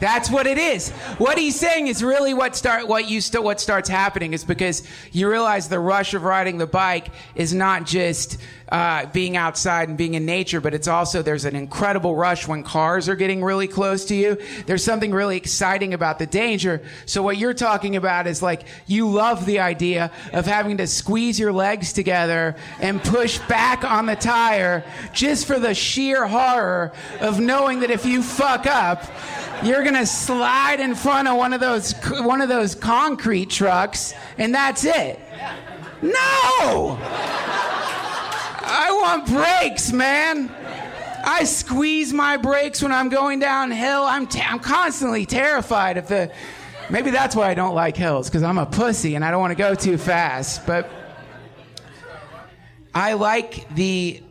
That's 0.00 0.30
what 0.30 0.46
it 0.46 0.58
is. 0.58 0.90
What 1.16 1.38
he's 1.38 1.58
saying 1.58 1.86
is 1.86 2.04
really 2.04 2.34
what 2.34 2.54
start 2.54 2.86
what 2.86 3.08
you 3.08 3.22
st- 3.22 3.42
what 3.42 3.58
starts 3.58 3.88
happening 3.88 4.34
is 4.34 4.44
because 4.44 4.82
you 5.12 5.30
realize 5.30 5.70
the 5.70 5.78
rush 5.78 6.12
of 6.12 6.24
riding 6.24 6.58
the 6.58 6.66
bike 6.66 7.08
is 7.34 7.54
not 7.54 7.86
just 7.86 8.36
uh, 8.70 9.06
being 9.06 9.36
outside 9.36 9.88
and 9.88 9.98
being 9.98 10.14
in 10.14 10.24
nature, 10.24 10.60
but 10.60 10.74
it's 10.74 10.88
also 10.88 11.22
there's 11.22 11.44
an 11.44 11.56
incredible 11.56 12.14
rush 12.14 12.46
when 12.46 12.62
cars 12.62 13.08
are 13.08 13.16
getting 13.16 13.42
really 13.42 13.66
close 13.66 14.04
to 14.06 14.14
you. 14.14 14.36
There's 14.66 14.84
something 14.84 15.10
really 15.10 15.36
exciting 15.36 15.92
about 15.94 16.18
the 16.18 16.26
danger. 16.26 16.82
So 17.06 17.22
what 17.22 17.36
you're 17.36 17.54
talking 17.54 17.96
about 17.96 18.26
is 18.26 18.42
like 18.42 18.66
you 18.86 19.08
love 19.08 19.44
the 19.46 19.58
idea 19.58 20.12
of 20.32 20.46
having 20.46 20.76
to 20.76 20.86
squeeze 20.86 21.38
your 21.38 21.52
legs 21.52 21.92
together 21.92 22.56
and 22.80 23.02
push 23.02 23.38
back 23.48 23.84
on 23.84 24.06
the 24.06 24.16
tire 24.16 24.84
just 25.12 25.46
for 25.46 25.58
the 25.58 25.74
sheer 25.74 26.26
horror 26.26 26.92
of 27.20 27.40
knowing 27.40 27.80
that 27.80 27.90
if 27.90 28.06
you 28.06 28.22
fuck 28.22 28.66
up, 28.66 29.04
you're 29.64 29.84
gonna 29.84 30.06
slide 30.06 30.80
in 30.80 30.94
front 30.94 31.28
of 31.28 31.36
one 31.36 31.52
of 31.52 31.60
those 31.60 31.92
one 32.20 32.40
of 32.40 32.48
those 32.48 32.74
concrete 32.74 33.50
trucks, 33.50 34.14
and 34.38 34.54
that's 34.54 34.84
it. 34.84 35.20
No, 36.02 36.98
I 38.72 38.92
want 38.92 39.26
brakes, 39.26 39.92
man. 39.92 40.48
I 41.24 41.44
squeeze 41.44 42.12
my 42.12 42.36
brakes 42.36 42.80
when 42.82 42.92
I'm 42.92 43.08
going 43.08 43.40
downhill. 43.40 44.04
I'm 44.04 44.26
t- 44.26 44.40
I'm 44.40 44.60
constantly 44.60 45.26
terrified 45.26 45.96
of 45.96 46.06
the. 46.06 46.32
Maybe 46.88 47.10
that's 47.10 47.34
why 47.34 47.50
I 47.50 47.54
don't 47.54 47.74
like 47.74 47.96
hills 47.96 48.28
because 48.28 48.42
I'm 48.42 48.58
a 48.58 48.66
pussy 48.66 49.16
and 49.16 49.24
I 49.24 49.30
don't 49.30 49.40
want 49.40 49.50
to 49.50 49.56
go 49.56 49.74
too 49.74 49.98
fast. 49.98 50.66
But 50.66 50.88
I 52.94 53.14
like 53.14 53.72
the 53.74 54.22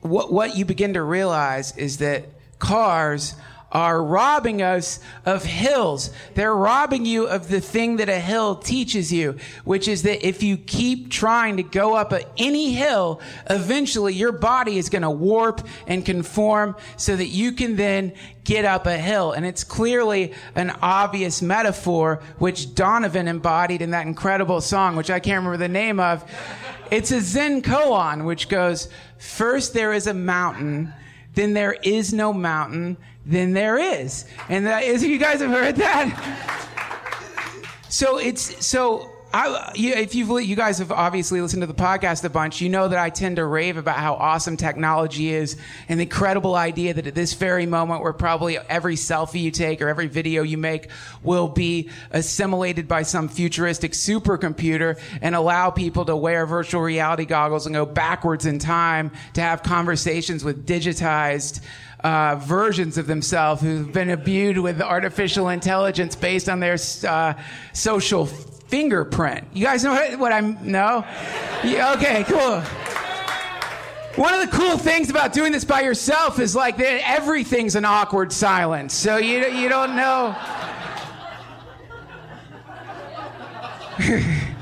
what 0.00 0.32
what 0.32 0.56
you 0.56 0.64
begin 0.64 0.94
to 0.94 1.02
realize 1.02 1.76
is 1.76 1.98
that 1.98 2.26
cars 2.58 3.34
are 3.72 4.02
robbing 4.02 4.62
us 4.62 5.00
of 5.24 5.44
hills. 5.44 6.10
They're 6.34 6.54
robbing 6.54 7.04
you 7.04 7.26
of 7.26 7.48
the 7.48 7.60
thing 7.60 7.96
that 7.96 8.08
a 8.08 8.20
hill 8.20 8.56
teaches 8.56 9.12
you, 9.12 9.36
which 9.64 9.88
is 9.88 10.04
that 10.04 10.26
if 10.26 10.42
you 10.42 10.56
keep 10.56 11.10
trying 11.10 11.56
to 11.56 11.62
go 11.62 11.94
up 11.94 12.14
any 12.36 12.72
hill, 12.72 13.20
eventually 13.50 14.14
your 14.14 14.32
body 14.32 14.78
is 14.78 14.88
going 14.88 15.02
to 15.02 15.10
warp 15.10 15.66
and 15.86 16.06
conform 16.06 16.76
so 16.96 17.16
that 17.16 17.26
you 17.26 17.52
can 17.52 17.76
then 17.76 18.12
get 18.44 18.64
up 18.64 18.86
a 18.86 18.96
hill. 18.96 19.32
And 19.32 19.44
it's 19.44 19.64
clearly 19.64 20.32
an 20.54 20.70
obvious 20.80 21.42
metaphor, 21.42 22.22
which 22.38 22.74
Donovan 22.74 23.26
embodied 23.26 23.82
in 23.82 23.90
that 23.90 24.06
incredible 24.06 24.60
song, 24.60 24.94
which 24.94 25.10
I 25.10 25.18
can't 25.18 25.38
remember 25.38 25.56
the 25.58 25.68
name 25.68 25.98
of. 25.98 26.24
It's 26.90 27.10
a 27.10 27.20
Zen 27.20 27.62
koan, 27.62 28.24
which 28.24 28.48
goes, 28.48 28.88
first 29.18 29.74
there 29.74 29.92
is 29.92 30.06
a 30.06 30.14
mountain, 30.14 30.92
then 31.34 31.52
there 31.52 31.72
is 31.82 32.14
no 32.14 32.32
mountain, 32.32 32.96
then 33.26 33.52
there 33.52 33.76
is. 33.76 34.24
And 34.48 34.66
that 34.66 34.84
is, 34.84 35.02
you 35.02 35.18
guys 35.18 35.40
have 35.40 35.50
heard 35.50 35.76
that? 35.76 36.62
So 37.88 38.18
it's, 38.18 38.64
so 38.64 39.15
I, 39.36 39.72
you, 39.74 39.92
if 39.92 40.14
you've, 40.14 40.40
you 40.40 40.56
guys 40.56 40.78
have 40.78 40.90
obviously 40.90 41.42
listened 41.42 41.60
to 41.60 41.66
the 41.66 41.74
podcast 41.74 42.24
a 42.24 42.30
bunch, 42.30 42.62
you 42.62 42.70
know 42.70 42.88
that 42.88 42.98
I 42.98 43.10
tend 43.10 43.36
to 43.36 43.44
rave 43.44 43.76
about 43.76 43.98
how 43.98 44.14
awesome 44.14 44.56
technology 44.56 45.28
is 45.28 45.58
and 45.90 46.00
the 46.00 46.04
incredible 46.04 46.54
idea 46.54 46.94
that 46.94 47.06
at 47.06 47.14
this 47.14 47.34
very 47.34 47.66
moment 47.66 48.00
where 48.00 48.14
probably 48.14 48.56
every 48.56 48.94
selfie 48.94 49.42
you 49.42 49.50
take 49.50 49.82
or 49.82 49.88
every 49.88 50.06
video 50.06 50.42
you 50.42 50.56
make 50.56 50.88
will 51.22 51.48
be 51.48 51.90
assimilated 52.12 52.88
by 52.88 53.02
some 53.02 53.28
futuristic 53.28 53.92
supercomputer 53.92 54.98
and 55.20 55.34
allow 55.34 55.68
people 55.68 56.06
to 56.06 56.16
wear 56.16 56.46
virtual 56.46 56.80
reality 56.80 57.26
goggles 57.26 57.66
and 57.66 57.74
go 57.74 57.84
backwards 57.84 58.46
in 58.46 58.58
time 58.58 59.10
to 59.34 59.42
have 59.42 59.62
conversations 59.62 60.44
with 60.44 60.66
digitized 60.66 61.60
uh, 62.02 62.36
versions 62.36 62.96
of 62.96 63.06
themselves 63.06 63.60
who've 63.60 63.92
been 63.92 64.08
imbued 64.08 64.56
with 64.56 64.80
artificial 64.80 65.50
intelligence 65.50 66.16
based 66.16 66.48
on 66.48 66.58
their 66.60 66.78
uh, 67.06 67.34
social 67.74 68.30
fingerprint. 68.68 69.46
You 69.52 69.64
guys 69.64 69.84
know 69.84 70.16
what, 70.16 70.32
I'm? 70.32 70.58
No? 70.62 71.04
Yeah, 71.64 71.94
okay, 71.96 72.24
cool. 72.24 72.60
One 74.16 74.32
of 74.32 74.40
the 74.40 74.56
cool 74.56 74.78
things 74.78 75.10
about 75.10 75.32
doing 75.34 75.52
this 75.52 75.64
by 75.64 75.82
yourself 75.82 76.40
is 76.40 76.56
like 76.56 76.80
everything's 76.80 77.74
an 77.74 77.84
awkward 77.84 78.32
silence. 78.32 78.94
So 78.94 79.18
you, 79.18 79.46
you 79.46 79.68
don't 79.68 79.94
know. 79.94 80.34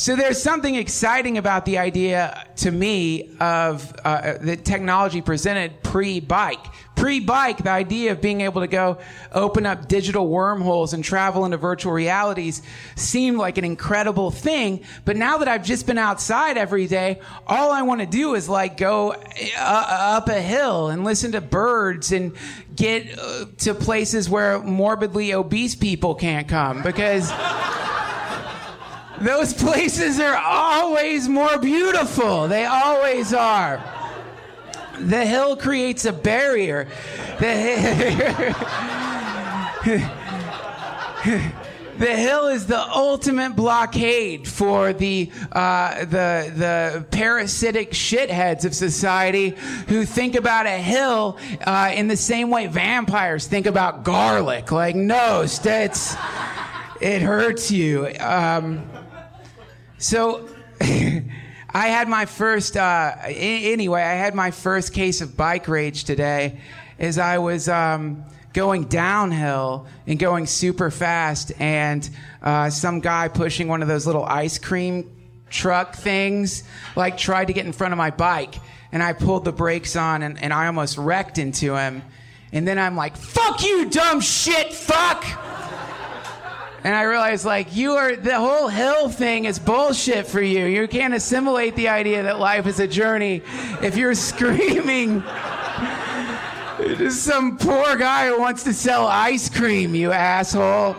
so 0.00 0.16
there's 0.16 0.42
something 0.42 0.76
exciting 0.76 1.36
about 1.36 1.66
the 1.66 1.76
idea 1.76 2.46
to 2.56 2.70
me 2.70 3.36
of 3.38 3.94
uh, 4.02 4.38
the 4.40 4.56
technology 4.56 5.20
presented 5.20 5.82
pre-bike. 5.82 6.64
Pre-bike, 6.96 7.58
the 7.58 7.70
idea 7.70 8.12
of 8.12 8.22
being 8.22 8.40
able 8.40 8.62
to 8.62 8.66
go 8.66 8.96
open 9.30 9.66
up 9.66 9.88
digital 9.88 10.26
wormholes 10.26 10.94
and 10.94 11.04
travel 11.04 11.44
into 11.44 11.58
virtual 11.58 11.92
realities 11.92 12.62
seemed 12.96 13.36
like 13.36 13.58
an 13.58 13.64
incredible 13.66 14.30
thing. 14.30 14.84
But 15.04 15.18
now 15.18 15.36
that 15.36 15.48
I've 15.48 15.66
just 15.66 15.86
been 15.86 15.98
outside 15.98 16.56
every 16.56 16.86
day, 16.86 17.20
all 17.46 17.70
I 17.70 17.82
want 17.82 18.00
to 18.00 18.06
do 18.06 18.34
is 18.34 18.48
like 18.48 18.78
go 18.78 19.12
uh, 19.12 20.16
up 20.16 20.30
a 20.30 20.40
hill 20.40 20.88
and 20.88 21.04
listen 21.04 21.32
to 21.32 21.42
birds 21.42 22.10
and 22.10 22.34
get 22.74 23.18
uh, 23.18 23.44
to 23.58 23.74
places 23.74 24.30
where 24.30 24.60
morbidly 24.60 25.34
obese 25.34 25.74
people 25.74 26.14
can't 26.14 26.48
come 26.48 26.80
because 26.80 27.30
those 29.20 29.52
places 29.52 30.18
are 30.18 30.36
always 30.36 31.28
more 31.28 31.58
beautiful. 31.58 32.48
They 32.48 32.64
always 32.64 33.34
are. 33.34 33.82
The 34.98 35.24
hill 35.24 35.56
creates 35.56 36.04
a 36.04 36.12
barrier. 36.12 36.86
The, 37.38 38.54
the 41.98 42.16
hill 42.16 42.48
is 42.48 42.66
the 42.66 42.80
ultimate 42.80 43.56
blockade 43.56 44.48
for 44.48 44.92
the 44.92 45.30
uh, 45.52 46.04
the 46.06 46.52
the 46.54 47.06
parasitic 47.10 47.92
shitheads 47.92 48.64
of 48.64 48.74
society 48.74 49.50
who 49.88 50.04
think 50.04 50.34
about 50.34 50.66
a 50.66 50.78
hill 50.78 51.38
uh, 51.66 51.92
in 51.94 52.08
the 52.08 52.16
same 52.16 52.50
way 52.50 52.66
vampires 52.66 53.46
think 53.46 53.66
about 53.66 54.02
garlic. 54.02 54.72
Like, 54.72 54.96
no, 54.96 55.42
it's 55.42 56.16
it 57.00 57.22
hurts 57.22 57.70
you. 57.70 58.08
Um, 58.18 58.82
so. 60.00 60.48
I 61.72 61.86
had 61.86 62.08
my 62.08 62.26
first, 62.26 62.76
uh, 62.76 63.14
anyway, 63.26 64.02
I 64.02 64.14
had 64.14 64.34
my 64.34 64.50
first 64.50 64.92
case 64.92 65.20
of 65.20 65.36
bike 65.36 65.68
rage 65.68 66.02
today 66.02 66.58
as 66.98 67.16
I 67.16 67.38
was 67.38 67.68
um, 67.68 68.24
going 68.52 68.84
downhill 68.84 69.86
and 70.06 70.18
going 70.18 70.46
super 70.46 70.90
fast, 70.90 71.52
and 71.60 72.08
uh, 72.42 72.70
some 72.70 72.98
guy 72.98 73.28
pushing 73.28 73.68
one 73.68 73.82
of 73.82 73.88
those 73.88 74.04
little 74.04 74.24
ice 74.24 74.58
cream 74.58 75.10
truck 75.48 75.94
things, 75.94 76.64
like 76.96 77.16
tried 77.16 77.46
to 77.46 77.52
get 77.52 77.66
in 77.66 77.72
front 77.72 77.92
of 77.92 77.98
my 77.98 78.10
bike, 78.10 78.56
and 78.90 79.02
I 79.02 79.12
pulled 79.12 79.44
the 79.44 79.52
brakes 79.52 79.94
on, 79.94 80.22
and, 80.22 80.42
and 80.42 80.52
I 80.52 80.66
almost 80.66 80.98
wrecked 80.98 81.38
into 81.38 81.76
him. 81.76 82.02
And 82.52 82.66
then 82.66 82.80
I'm 82.80 82.96
like, 82.96 83.16
fuck 83.16 83.62
you, 83.62 83.88
dumb 83.88 84.20
shit, 84.20 84.72
fuck! 84.72 85.24
And 86.82 86.94
I 86.94 87.02
realized, 87.02 87.44
like, 87.44 87.76
you 87.76 87.92
are, 87.92 88.16
the 88.16 88.38
whole 88.38 88.68
hill 88.68 89.10
thing 89.10 89.44
is 89.44 89.58
bullshit 89.58 90.26
for 90.26 90.40
you. 90.40 90.64
You 90.64 90.88
can't 90.88 91.12
assimilate 91.12 91.76
the 91.76 91.88
idea 91.88 92.22
that 92.22 92.38
life 92.38 92.66
is 92.66 92.80
a 92.80 92.88
journey 92.88 93.42
if 93.82 93.96
you're 93.96 94.14
screaming. 94.30 95.22
Just 96.78 97.22
some 97.24 97.58
poor 97.58 97.96
guy 97.96 98.28
who 98.28 98.40
wants 98.40 98.64
to 98.64 98.72
sell 98.72 99.06
ice 99.06 99.50
cream, 99.50 99.94
you 99.94 100.12
asshole. 100.12 100.96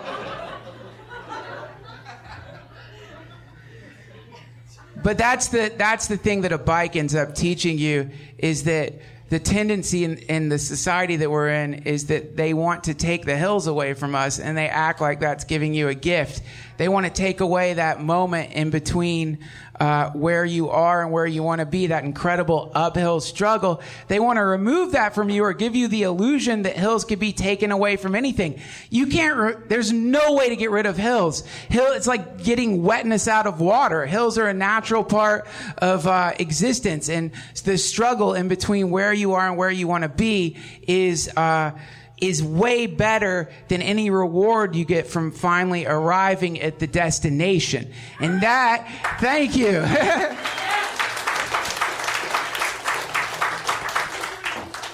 But 5.03 5.17
that's 5.17 5.47
the, 5.47 5.73
that's 5.75 6.07
the 6.07 6.17
thing 6.17 6.41
that 6.41 6.51
a 6.51 6.59
bike 6.59 6.95
ends 6.95 7.15
up 7.15 7.33
teaching 7.33 7.79
you 7.79 8.11
is 8.37 8.65
that 8.65 8.93
the 9.31 9.39
tendency 9.39 10.03
in, 10.03 10.17
in, 10.17 10.49
the 10.49 10.59
society 10.59 11.15
that 11.15 11.31
we're 11.31 11.47
in 11.47 11.73
is 11.85 12.07
that 12.07 12.35
they 12.35 12.53
want 12.53 12.83
to 12.83 12.93
take 12.93 13.25
the 13.25 13.37
hills 13.37 13.65
away 13.65 13.93
from 13.93 14.13
us 14.13 14.39
and 14.39 14.57
they 14.57 14.67
act 14.67 14.99
like 14.99 15.21
that's 15.21 15.45
giving 15.45 15.73
you 15.73 15.87
a 15.87 15.95
gift. 15.95 16.41
They 16.75 16.89
want 16.89 17.05
to 17.05 17.11
take 17.13 17.39
away 17.39 17.75
that 17.75 18.01
moment 18.01 18.51
in 18.51 18.71
between 18.71 19.39
uh, 19.81 20.11
where 20.11 20.45
you 20.45 20.69
are 20.69 21.01
and 21.01 21.11
where 21.11 21.25
you 21.25 21.41
want 21.41 21.57
to 21.57 21.65
be, 21.65 21.87
that 21.87 22.03
incredible 22.03 22.71
uphill 22.75 23.19
struggle. 23.19 23.81
They 24.09 24.19
want 24.19 24.37
to 24.37 24.45
remove 24.45 24.91
that 24.91 25.15
from 25.15 25.31
you 25.31 25.43
or 25.43 25.53
give 25.53 25.75
you 25.75 25.87
the 25.87 26.03
illusion 26.03 26.61
that 26.61 26.77
hills 26.77 27.03
could 27.03 27.17
be 27.17 27.33
taken 27.33 27.71
away 27.71 27.95
from 27.95 28.13
anything. 28.13 28.59
You 28.91 29.07
can't, 29.07 29.35
re- 29.35 29.55
there's 29.69 29.91
no 29.91 30.33
way 30.33 30.49
to 30.49 30.55
get 30.55 30.69
rid 30.69 30.85
of 30.85 30.97
hills. 30.97 31.41
Hill, 31.69 31.93
it's 31.93 32.05
like 32.05 32.43
getting 32.43 32.83
wetness 32.83 33.27
out 33.27 33.47
of 33.47 33.59
water. 33.59 34.05
Hills 34.05 34.37
are 34.37 34.47
a 34.47 34.53
natural 34.53 35.03
part 35.03 35.47
of 35.79 36.05
uh, 36.05 36.33
existence 36.37 37.09
and 37.09 37.31
the 37.63 37.79
struggle 37.79 38.35
in 38.35 38.49
between 38.49 38.91
where 38.91 39.11
you 39.11 39.33
are 39.33 39.47
and 39.47 39.57
where 39.57 39.71
you 39.71 39.87
want 39.87 40.03
to 40.03 40.09
be 40.09 40.57
is, 40.87 41.27
uh, 41.35 41.71
is 42.21 42.43
way 42.43 42.85
better 42.85 43.49
than 43.67 43.81
any 43.81 44.11
reward 44.11 44.75
you 44.75 44.85
get 44.85 45.07
from 45.07 45.31
finally 45.31 45.85
arriving 45.87 46.61
at 46.61 46.79
the 46.79 46.87
destination. 46.87 47.91
And 48.19 48.41
that, 48.41 48.87
thank 49.19 49.57
you. 49.57 49.83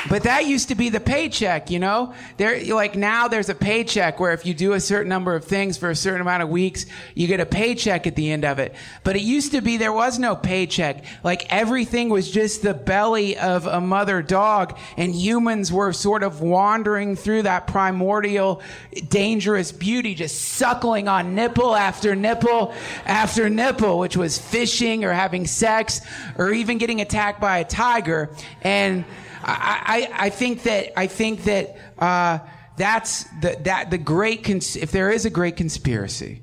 But 0.10 0.24
that 0.24 0.46
used 0.46 0.70
to 0.70 0.76
be 0.76 0.90
the 0.90 1.00
paycheck, 1.00 1.70
you 1.70 1.80
know? 1.80 2.14
There, 2.38 2.64
like 2.74 2.96
now 2.96 3.28
there's 3.28 3.50
a 3.50 3.56
paycheck 3.56 4.20
where 4.20 4.32
if 4.32 4.46
you 4.46 4.54
do 4.54 4.74
a 4.74 4.80
certain 4.80 5.10
number 5.10 5.36
of 5.36 5.44
things 5.44 5.78
for 5.78 5.90
a 5.90 5.96
certain 5.96 6.22
amount 6.22 6.44
of 6.44 6.50
weeks, 6.50 6.86
you 7.14 7.28
get 7.28 7.40
a 7.40 7.46
paycheck 7.46 8.08
at 8.08 8.16
the 8.16 8.32
end 8.32 8.46
of 8.46 8.60
it. 8.60 8.74
But 9.04 9.16
it 9.16 9.22
used 9.22 9.52
to 9.52 9.62
be 9.62 9.78
there 9.78 9.94
was 9.94 10.18
no 10.18 10.36
paycheck. 10.36 11.04
Like 11.24 11.52
everything 11.52 12.10
was 12.10 12.32
just 12.32 12.62
the 12.62 12.74
belly 12.74 13.38
of 13.38 13.66
a 13.66 13.82
mother 13.82 14.22
dog 14.22 14.78
and 14.96 15.14
humans 15.14 15.72
were 15.72 15.92
sort 15.92 16.24
of 16.24 16.42
wandering 16.42 17.16
through 17.16 17.44
that 17.44 17.68
primordial, 17.68 18.62
dangerous 19.10 19.72
beauty, 19.72 20.16
just 20.16 20.40
suckling 20.42 21.08
on 21.08 21.36
nipple 21.36 21.76
after 21.76 22.16
nipple 22.16 22.74
after 23.06 23.50
nipple, 23.50 24.00
which 24.00 24.16
was 24.16 24.38
fishing 24.38 25.04
or 25.04 25.12
having 25.12 25.46
sex 25.46 26.02
or 26.38 26.52
even 26.52 26.78
getting 26.78 27.02
attacked 27.02 27.42
by 27.42 27.58
a 27.58 27.66
tiger. 27.66 28.30
And, 28.62 29.04
I, 29.44 29.82
I, 29.86 29.97
I 30.06 30.30
think 30.30 30.64
that 30.64 30.98
I 31.00 31.08
think 31.08 31.44
that 31.46 31.78
uh, 31.98 32.40
that's 32.78 33.24
the 33.42 33.58
that 33.64 33.92
the 33.92 33.98
great 33.98 34.44
cons- 34.44 34.76
if 34.76 34.92
there 34.92 35.10
is 35.12 35.26
a 35.26 35.30
great 35.30 35.56
conspiracy, 35.56 36.42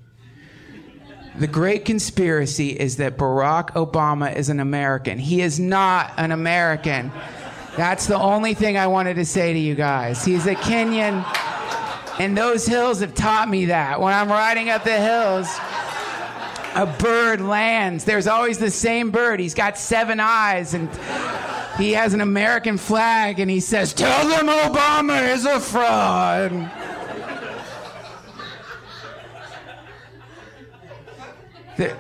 the 1.38 1.46
great 1.46 1.84
conspiracy 1.84 2.70
is 2.70 2.98
that 2.98 3.16
Barack 3.16 3.70
Obama 3.70 4.34
is 4.34 4.48
an 4.48 4.60
American. 4.60 5.18
He 5.18 5.40
is 5.40 5.58
not 5.58 6.12
an 6.16 6.32
American. 6.32 7.12
That's 7.76 8.06
the 8.06 8.18
only 8.18 8.54
thing 8.54 8.76
I 8.76 8.86
wanted 8.86 9.14
to 9.14 9.24
say 9.24 9.52
to 9.52 9.58
you 9.58 9.74
guys. 9.74 10.24
He's 10.24 10.46
a 10.46 10.54
Kenyan, 10.54 11.24
and 12.20 12.36
those 12.36 12.66
hills 12.66 13.00
have 13.00 13.14
taught 13.14 13.48
me 13.48 13.66
that. 13.66 14.00
When 14.00 14.14
I'm 14.14 14.28
riding 14.28 14.70
up 14.70 14.84
the 14.84 14.96
hills, 14.96 15.48
a 16.74 16.86
bird 16.86 17.40
lands. 17.40 18.04
There's 18.04 18.26
always 18.26 18.58
the 18.58 18.70
same 18.70 19.10
bird. 19.10 19.40
He's 19.40 19.54
got 19.54 19.78
seven 19.78 20.20
eyes 20.20 20.74
and 20.74 20.88
he 21.76 21.92
has 21.92 22.14
an 22.14 22.20
American 22.20 22.78
flag 22.78 23.40
and 23.40 23.50
he 23.50 23.60
says, 23.60 23.92
Tell 23.92 24.28
them 24.28 24.46
Obama 24.46 25.32
is 25.34 25.44
a 25.44 25.60
fraud. 25.60 26.70
The, 31.76 31.96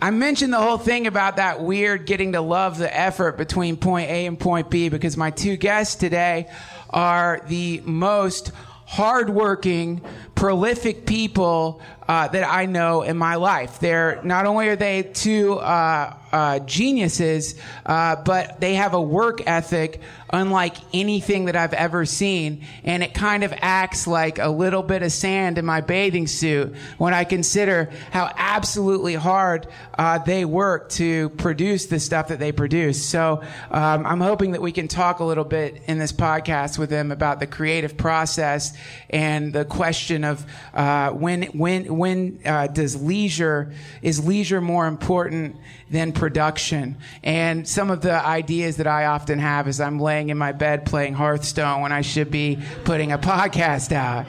I 0.00 0.10
mentioned 0.10 0.52
the 0.52 0.60
whole 0.60 0.78
thing 0.78 1.06
about 1.06 1.36
that 1.36 1.60
weird 1.60 2.06
getting 2.06 2.32
to 2.32 2.40
love 2.40 2.78
the 2.78 2.94
effort 2.94 3.36
between 3.36 3.76
point 3.76 4.10
A 4.10 4.26
and 4.26 4.38
point 4.38 4.70
B 4.70 4.90
because 4.90 5.16
my 5.16 5.30
two 5.30 5.56
guests 5.56 5.96
today 5.96 6.50
are 6.90 7.42
the 7.48 7.82
most 7.84 8.52
hardworking, 8.86 10.02
prolific 10.38 11.04
people 11.04 11.82
uh, 12.08 12.28
that 12.28 12.48
I 12.48 12.66
know 12.66 13.02
in 13.02 13.18
my 13.18 13.34
life. 13.34 13.80
They're 13.80 14.20
not 14.22 14.46
only 14.46 14.68
are 14.68 14.76
they 14.76 15.02
two 15.02 15.54
uh, 15.54 16.14
uh, 16.32 16.58
geniuses, 16.60 17.54
uh, 17.84 18.16
but 18.16 18.60
they 18.60 18.74
have 18.74 18.94
a 18.94 19.00
work 19.00 19.46
ethic 19.46 20.00
unlike 20.30 20.76
anything 20.92 21.46
that 21.46 21.56
I've 21.56 21.72
ever 21.72 22.04
seen, 22.04 22.64
and 22.84 23.02
it 23.02 23.14
kind 23.14 23.44
of 23.44 23.54
acts 23.56 24.06
like 24.06 24.38
a 24.38 24.48
little 24.48 24.82
bit 24.82 25.02
of 25.02 25.10
sand 25.10 25.56
in 25.56 25.64
my 25.64 25.80
bathing 25.80 26.26
suit 26.26 26.74
when 26.98 27.14
I 27.14 27.24
consider 27.24 27.90
how 28.10 28.30
absolutely 28.36 29.14
hard 29.14 29.68
uh, 29.96 30.18
they 30.18 30.44
work 30.44 30.90
to 30.90 31.30
produce 31.30 31.86
the 31.86 31.98
stuff 31.98 32.28
that 32.28 32.38
they 32.38 32.52
produce. 32.52 33.02
So 33.04 33.42
um, 33.70 34.04
I'm 34.04 34.20
hoping 34.20 34.52
that 34.52 34.60
we 34.60 34.72
can 34.72 34.86
talk 34.86 35.20
a 35.20 35.24
little 35.24 35.44
bit 35.44 35.82
in 35.86 35.98
this 35.98 36.12
podcast 36.12 36.78
with 36.78 36.90
them 36.90 37.10
about 37.10 37.40
the 37.40 37.46
creative 37.46 37.96
process 37.96 38.74
and 39.08 39.52
the 39.52 39.64
question 39.64 40.24
of 40.28 40.46
uh, 40.74 41.10
when 41.10 41.44
when 41.44 41.96
when 41.96 42.40
uh, 42.44 42.66
does 42.68 43.00
leisure 43.00 43.72
is 44.02 44.24
leisure 44.24 44.60
more 44.60 44.86
important 44.86 45.56
than 45.90 46.12
production? 46.12 46.96
And 47.22 47.66
some 47.66 47.90
of 47.90 48.00
the 48.00 48.12
ideas 48.12 48.76
that 48.76 48.86
I 48.86 49.06
often 49.06 49.38
have 49.38 49.68
is 49.68 49.80
I'm 49.80 49.98
laying 49.98 50.30
in 50.30 50.38
my 50.38 50.52
bed 50.52 50.86
playing 50.86 51.14
Hearthstone 51.14 51.80
when 51.80 51.92
I 51.92 52.02
should 52.02 52.30
be 52.30 52.58
putting 52.84 53.12
a 53.12 53.18
podcast 53.18 53.92
out. 53.92 54.26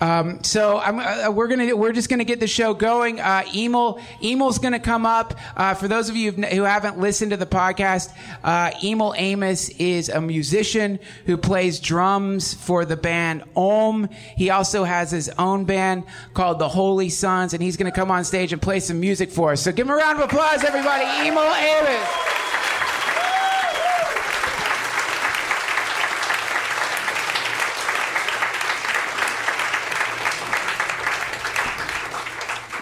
Um, 0.00 0.42
so 0.42 0.78
I'm, 0.78 0.98
uh, 0.98 1.30
we're 1.30 1.48
gonna 1.48 1.76
we're 1.76 1.92
just 1.92 2.08
gonna 2.08 2.24
get 2.24 2.40
the 2.40 2.46
show 2.46 2.74
going. 2.74 3.20
Uh, 3.20 3.44
Emil 3.54 4.00
Emil's 4.22 4.58
gonna 4.58 4.80
come 4.80 5.06
up. 5.06 5.34
Uh, 5.56 5.74
for 5.74 5.86
those 5.88 6.08
of 6.08 6.16
you 6.16 6.32
who 6.32 6.62
haven't 6.62 6.98
listened 6.98 7.30
to 7.32 7.36
the 7.36 7.46
podcast, 7.46 8.12
uh, 8.42 8.70
Emil 8.82 9.14
Amos 9.16 9.68
is 9.70 10.08
a 10.08 10.20
musician 10.20 10.98
who 11.26 11.36
plays 11.36 11.78
drums 11.78 12.54
for 12.54 12.84
the 12.84 12.96
band 12.96 13.44
Om. 13.54 14.08
He 14.36 14.50
also 14.50 14.84
has 14.84 15.10
his 15.10 15.28
own 15.38 15.64
band 15.64 16.04
called 16.34 16.58
the 16.58 16.68
Holy 16.68 17.08
Sons, 17.08 17.52
and 17.54 17.62
he's 17.62 17.76
gonna 17.76 17.92
come 17.92 18.10
on 18.10 18.24
stage 18.24 18.52
and 18.52 18.60
play 18.60 18.80
some 18.80 18.98
music 18.98 19.30
for 19.30 19.52
us. 19.52 19.62
So 19.62 19.72
give 19.72 19.86
him 19.86 19.92
a 19.92 19.96
round 19.96 20.18
of 20.18 20.24
applause, 20.24 20.64
everybody. 20.64 21.04
Emil 21.28 21.42
Amos. 21.42 22.08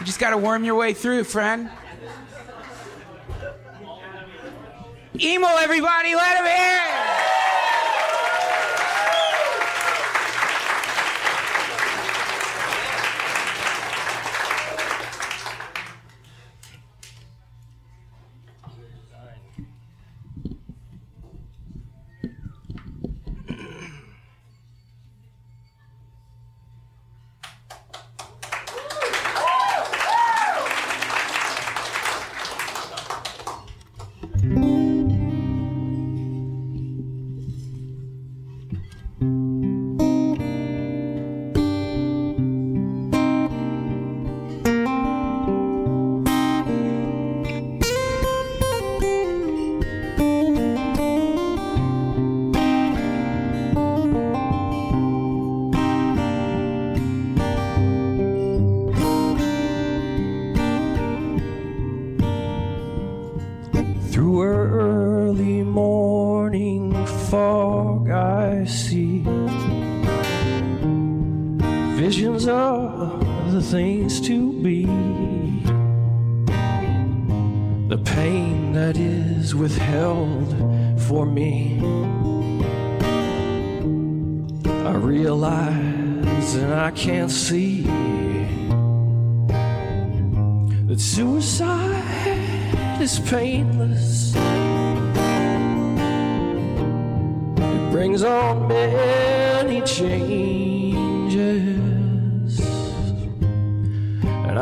You 0.00 0.06
just 0.06 0.18
got 0.18 0.30
to 0.30 0.38
worm 0.38 0.64
your 0.64 0.76
way 0.76 0.94
through, 0.94 1.24
friend. 1.24 1.68
Emo, 5.20 5.48
everybody, 5.58 6.14
let 6.14 6.38
him 6.38 6.46
hear 6.46 7.59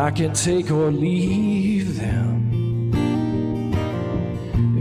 I 0.08 0.10
can 0.10 0.32
take 0.32 0.70
or 0.70 0.90
leave 0.90 2.00
them 2.00 2.90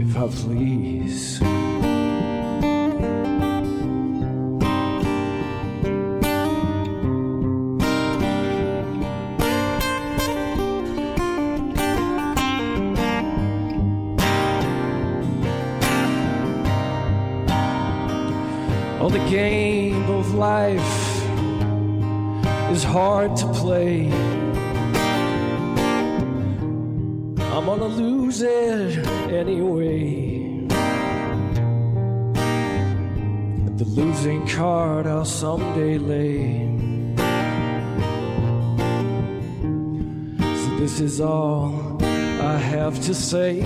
if 0.00 0.16
I 0.16 0.26
please. 0.26 1.38
Someday 35.40 35.98
lay. 35.98 36.66
So 40.36 40.68
this 40.80 40.98
is 40.98 41.20
all 41.20 41.96
I 42.02 42.56
have 42.56 43.00
to 43.02 43.14
say. 43.14 43.62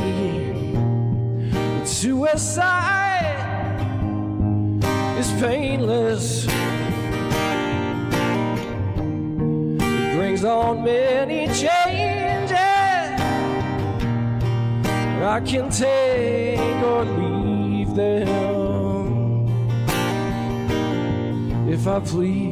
Suicide 1.86 3.24
is 5.18 5.30
painless. 5.40 6.44
It 9.80 10.16
brings 10.16 10.44
on 10.44 10.84
many 10.84 11.46
changes. 11.46 12.52
I 15.36 15.40
can 15.46 15.70
take 15.70 16.82
or 16.84 17.04
leave 17.04 17.94
them 17.94 18.51
if 21.82 21.88
I 21.88 21.98
please. 21.98 22.51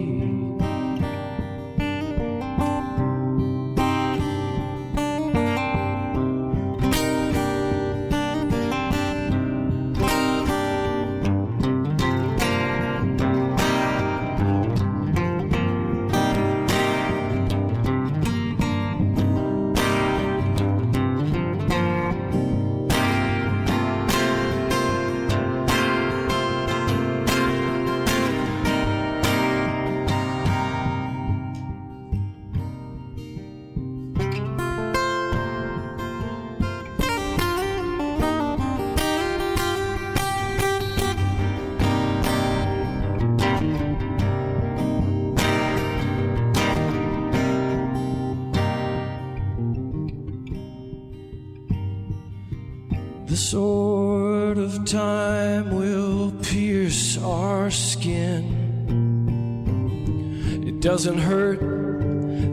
Doesn't 60.80 61.18
hurt 61.18 61.60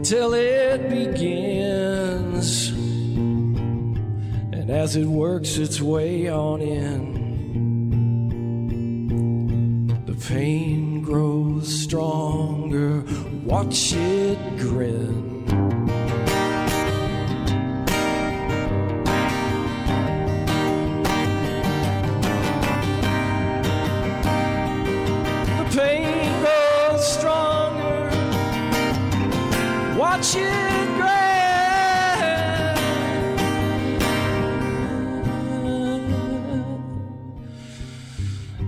till 0.04 0.34
it 0.34 0.90
begins. 0.90 2.68
And 4.52 4.70
as 4.70 4.96
it 4.96 5.06
works 5.06 5.56
its 5.56 5.80
way 5.80 6.28
on 6.28 6.60
in, 6.60 7.16
the 10.04 10.14
pain 10.14 11.00
grows 11.00 11.74
stronger. 11.74 13.02
Watch 13.44 13.94
it 13.94 14.38
grin. 14.58 15.27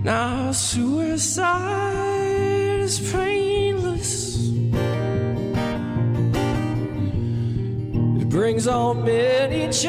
Now 0.03 0.51
suicide 0.51 1.93
is 2.79 2.99
painless. 3.11 4.49
It 8.19 8.29
brings 8.29 8.67
on 8.67 9.03
many 9.03 9.71
changes, 9.71 9.87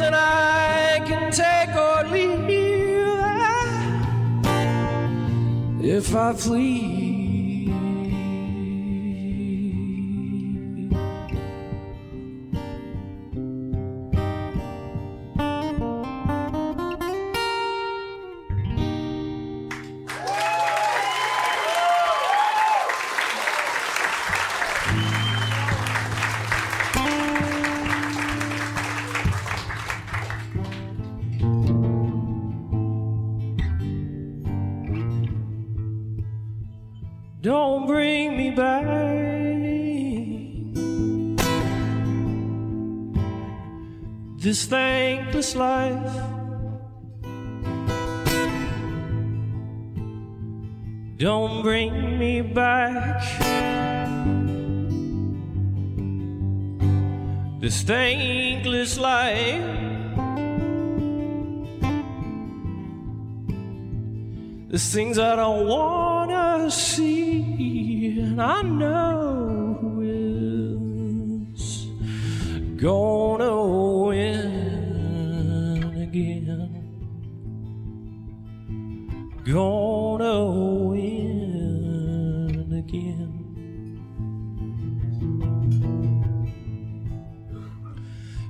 and 0.00 0.14
I 0.14 1.02
can 1.06 1.30
take 1.30 1.76
or 1.76 2.04
leave 2.10 2.46
that 3.20 3.44
if 5.82 6.14
I 6.16 6.32
please. 6.32 6.93
Life. 45.54 46.16
Don't 51.16 51.62
bring 51.62 52.18
me 52.18 52.42
back. 52.42 53.22
This 57.60 57.82
thankless 57.82 58.98
life. 58.98 59.84
There's 64.68 64.92
things 64.92 65.18
I 65.20 65.36
don't 65.36 65.68
wanna 65.68 66.68
see, 66.68 68.18
and 68.18 68.42
I 68.42 68.60
know 68.62 70.00
is 70.02 71.86
gonna 72.76 73.53
Gonna 79.44 80.44
win 80.88 82.72
again. 82.72 83.44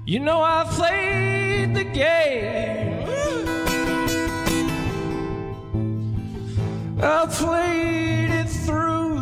You 0.06 0.20
know 0.20 0.40
I 0.40 0.64
played 0.70 1.74
the 1.74 1.82
game. 1.82 3.08
I 7.02 7.26
played 7.26 8.30
it 8.30 8.48
through. 8.48 9.18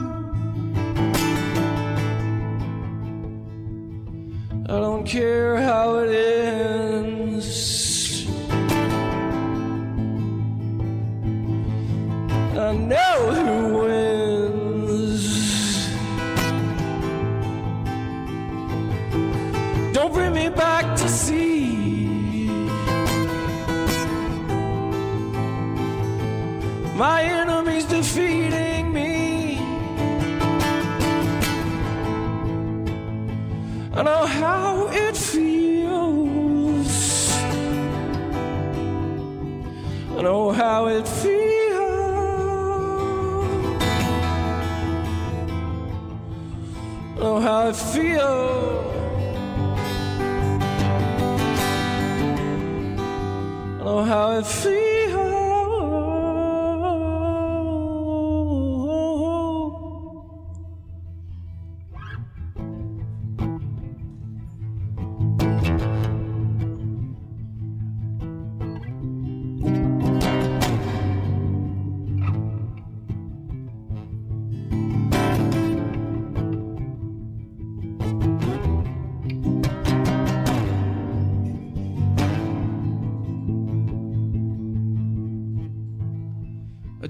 I 4.66 4.78
don't 4.78 5.06
care 5.06 5.56
how 5.56 6.00
it 6.00 6.10
ends. 6.14 6.41
I 34.02 34.04
know 34.04 34.26
how 34.26 34.88
it 34.88 35.16
feels. 35.16 36.88
I 40.10 40.22
know 40.22 40.50
how 40.50 40.86
it 40.88 41.06
feels. 41.06 41.32
I 47.14 47.20
know 47.20 47.38
how 47.38 47.68
it 47.68 47.76
feels. 47.76 48.82
I 53.78 53.84
know 53.84 54.02
how 54.02 54.32
it 54.32 54.46
feels. 54.46 54.91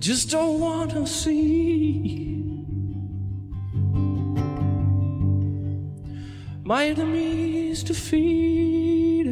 Just 0.03 0.31
don't 0.31 0.59
want 0.59 0.91
to 0.91 1.07
see 1.07 2.65
my 6.65 6.87
enemies 6.87 7.85
defeating 7.85 9.31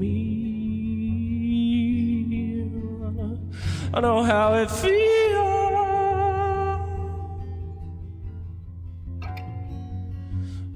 me. 0.00 0.16
I 3.92 4.00
know 4.00 4.22
how 4.22 4.54
it 4.54 4.70
feels. 4.70 4.90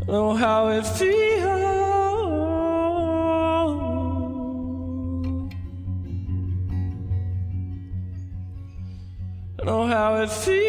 I 0.02 0.06
know 0.06 0.34
how 0.36 0.68
it 0.68 0.86
feels. 0.86 1.63
I 10.24 10.63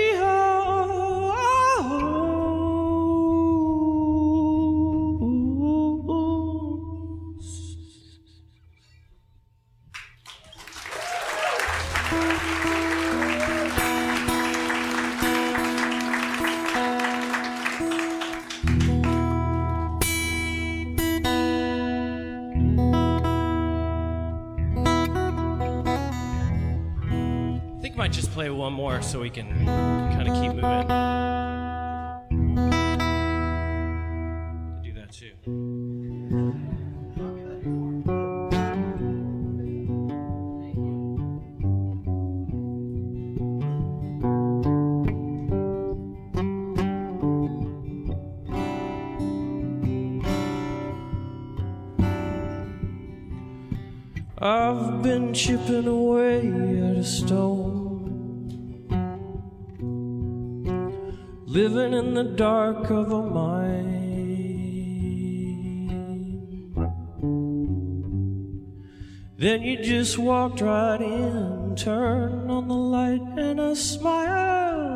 so 29.16 29.22
we 29.22 29.30
can 29.30 29.48
kind 30.12 30.28
of 30.28 30.34
keep 30.36 30.52
moving. 30.52 30.88
Do 34.84 34.92
that 34.92 35.10
too. 35.10 35.36
I've 54.38 55.02
been 55.02 55.34
chipping 55.34 55.88
away 55.88 56.40
at 56.40 56.98
a 56.98 57.04
stone, 57.04 57.55
in 61.96 62.14
the 62.14 62.24
dark 62.24 62.90
of 62.90 63.12
a 63.12 63.24
mine. 63.24 64.06
Then 69.38 69.62
you 69.64 69.78
just 69.84 70.18
walked 70.18 70.62
right 70.62 71.02
in, 71.02 71.76
turned 71.76 72.50
on 72.50 72.68
the 72.68 72.74
light, 72.74 73.22
and 73.38 73.62
I 73.62 73.74
smile 73.74 74.95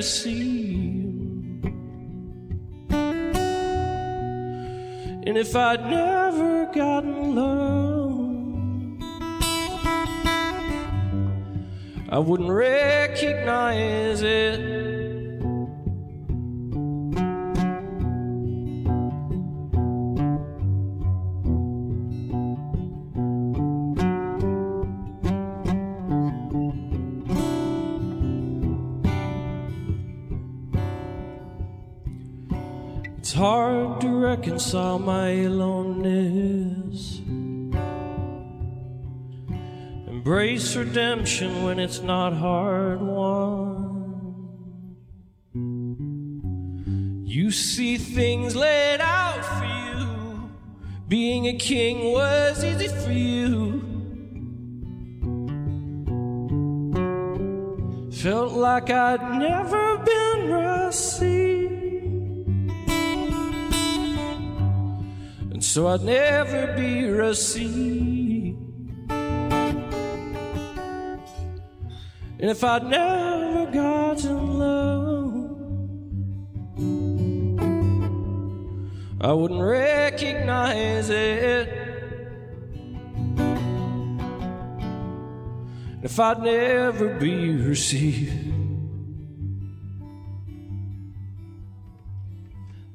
received. 0.00 1.64
And 5.26 5.36
if 5.36 5.54
I'd 5.54 5.84
never 5.90 6.64
gotten 6.72 7.34
love, 7.34 8.18
I 12.08 12.18
wouldn't 12.18 12.48
recognize 12.48 14.22
it. 14.22 14.79
Reconcile 34.30 35.00
my 35.00 35.32
loneliness. 35.48 37.18
Embrace 40.06 40.76
redemption 40.76 41.64
when 41.64 41.80
it's 41.80 42.00
not 42.00 42.32
hard 42.32 43.00
won. 43.02 43.88
You 47.26 47.50
see 47.50 47.96
things 47.96 48.54
laid 48.54 49.00
out 49.00 49.44
for 49.56 49.66
you. 49.88 50.50
Being 51.08 51.48
a 51.48 51.56
king 51.58 52.12
was 52.12 52.62
easy 52.62 52.86
for 53.02 53.10
you. 53.10 53.82
Felt 58.12 58.52
like 58.52 58.90
I'd 58.90 59.40
never 59.40 59.98
been 59.98 60.52
received. 60.52 61.09
So 65.70 65.86
I'd 65.86 66.02
never 66.02 66.74
be 66.76 67.04
received. 67.08 68.58
And 72.40 72.50
if 72.50 72.64
I'd 72.64 72.86
never 72.86 73.70
gotten 73.70 74.58
love, 74.58 75.34
I 79.20 79.32
wouldn't 79.32 79.62
recognize 79.62 81.08
it. 81.08 81.68
And 85.92 86.04
if 86.04 86.18
I'd 86.18 86.42
never 86.42 87.14
be 87.14 87.54
received, 87.54 88.32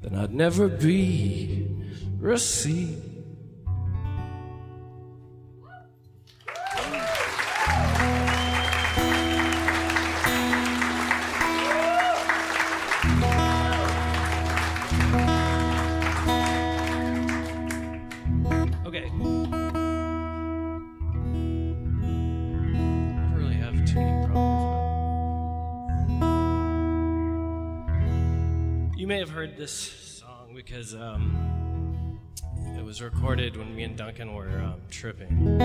then 0.01 0.15
I'd 0.15 0.33
never 0.33 0.67
be 0.67 1.74
received. 2.19 3.11
Okay. 18.85 19.05
I 19.05 19.17
really 23.33 23.55
have 23.55 23.85
tuning 23.85 24.25
problems. 24.25 24.55
You 28.97 29.07
may 29.07 29.19
have 29.19 29.29
heard 29.29 29.57
this 29.57 29.71
song 29.71 30.53
because 30.55 30.95
um, 30.95 31.84
it 32.77 32.83
was 32.83 33.01
recorded 33.01 33.57
when 33.57 33.75
me 33.75 33.83
and 33.83 33.97
Duncan 33.97 34.33
were 34.33 34.59
um, 34.59 34.81
tripping. 34.89 35.57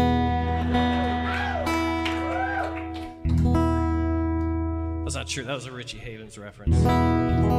That's 5.04 5.16
not 5.16 5.26
true. 5.26 5.44
That 5.44 5.54
was 5.54 5.66
a 5.66 5.72
Richie 5.72 5.98
Havens 5.98 6.38
reference 6.38 6.76
from 6.82 7.58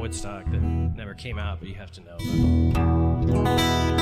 Woodstock 0.00 0.50
that 0.50 0.60
never 0.60 1.14
came 1.14 1.38
out, 1.38 1.60
but 1.60 1.68
you 1.68 1.76
have 1.76 1.92
to 1.92 2.00
know. 2.00 2.16
About. 3.30 3.93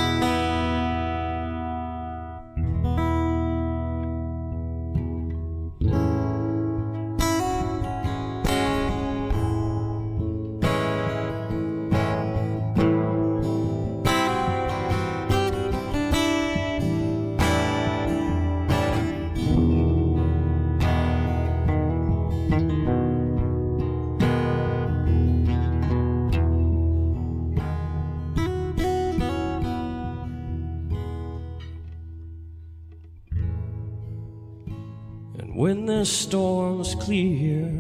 The 36.03 36.07
storm's 36.07 36.97
clear, 36.97 37.71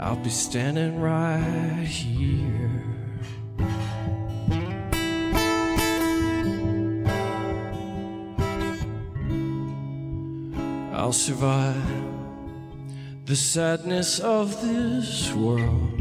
I'll 0.00 0.16
be 0.16 0.30
standing 0.30 1.00
right 1.00 1.86
here. 1.86 2.82
I'll 10.92 11.12
survive 11.12 11.76
the 13.26 13.36
sadness 13.36 14.18
of 14.18 14.60
this 14.60 15.32
world. 15.34 16.00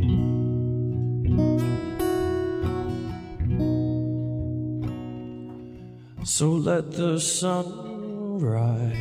So 6.23 6.49
let 6.53 6.91
the 6.93 7.19
sun 7.19 7.90
rise. 8.41 8.97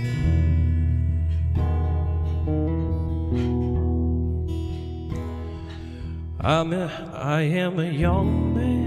I'm 6.40 6.72
a, 6.72 6.86
I 7.14 7.42
am 7.42 7.78
a 7.78 7.84
young 7.84 8.54
man. 8.54 8.80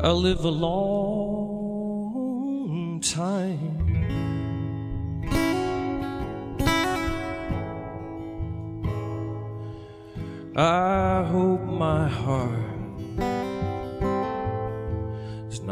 I 0.00 0.10
live 0.10 0.44
a 0.44 0.50
long 0.50 1.00
time. 3.00 3.82
I 10.56 11.22
hope 11.30 11.64
my 11.64 12.08
heart 12.08 12.55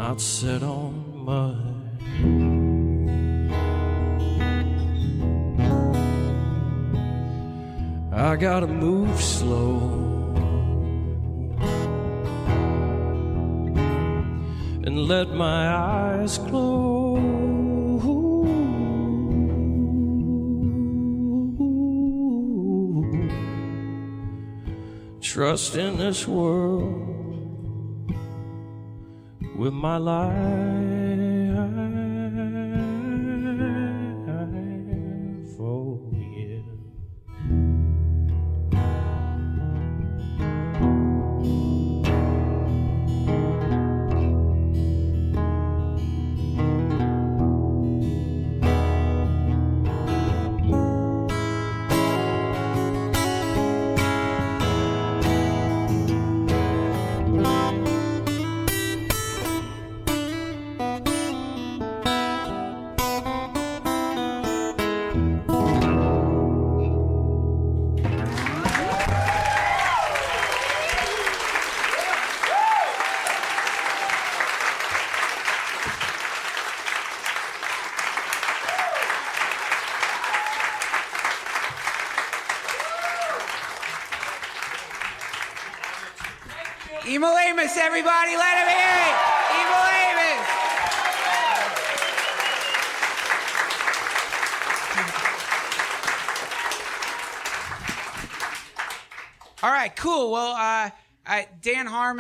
not 0.07 0.21
set 0.21 0.63
on 0.63 0.93
mud. 1.25 1.57
I 8.13 8.37
gotta 8.37 8.67
move 8.67 9.19
slow. 9.19 9.79
And 14.87 15.09
let 15.09 15.29
my 15.31 15.61
eyes 15.69 16.37
close. 16.37 16.85
Trust 25.23 25.77
in 25.77 25.97
this 25.97 26.29
world 26.29 27.04
with 29.65 29.73
my 29.73 29.97
life. 29.97 31.04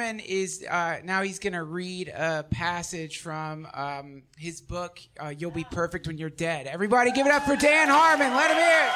Harmon 0.04 0.20
is 0.20 0.62
uh, 0.70 0.98
now 1.02 1.22
he's 1.22 1.38
going 1.38 1.54
to 1.54 1.62
read 1.62 2.08
a 2.08 2.44
passage 2.50 3.20
from 3.20 3.66
um, 3.72 4.22
his 4.36 4.60
book, 4.60 5.00
uh, 5.18 5.28
You'll 5.28 5.50
Be 5.50 5.64
Perfect 5.64 6.06
When 6.06 6.18
You're 6.18 6.28
Dead. 6.28 6.66
Everybody 6.66 7.10
give 7.10 7.26
it 7.26 7.32
up 7.32 7.44
for 7.44 7.56
Dan 7.56 7.88
Harmon. 7.88 8.34
Let 8.34 8.50
him 8.50 8.58
hear 8.58 8.66
it. 8.66 8.92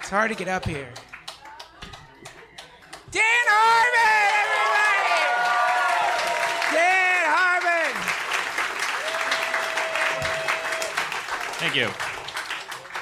It's 0.00 0.08
hard 0.08 0.30
to 0.30 0.36
get 0.36 0.48
up 0.48 0.64
here. 0.64 0.88
Dan 3.10 3.22
Harmon, 3.22 3.83
Thank 11.64 11.76
you. 11.76 11.88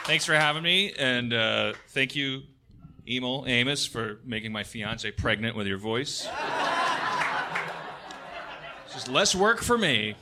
Thanks 0.04 0.24
for 0.24 0.34
having 0.34 0.62
me, 0.62 0.92
and 0.96 1.32
uh, 1.32 1.72
thank 1.88 2.14
you, 2.14 2.42
Emil 3.08 3.44
Amos, 3.48 3.86
for 3.86 4.20
making 4.24 4.52
my 4.52 4.62
fiance 4.62 5.10
pregnant 5.10 5.56
with 5.56 5.66
your 5.66 5.78
voice. 5.78 6.28
It's 8.84 8.94
just 8.94 9.08
less 9.08 9.34
work 9.34 9.62
for 9.62 9.76
me. 9.76 10.14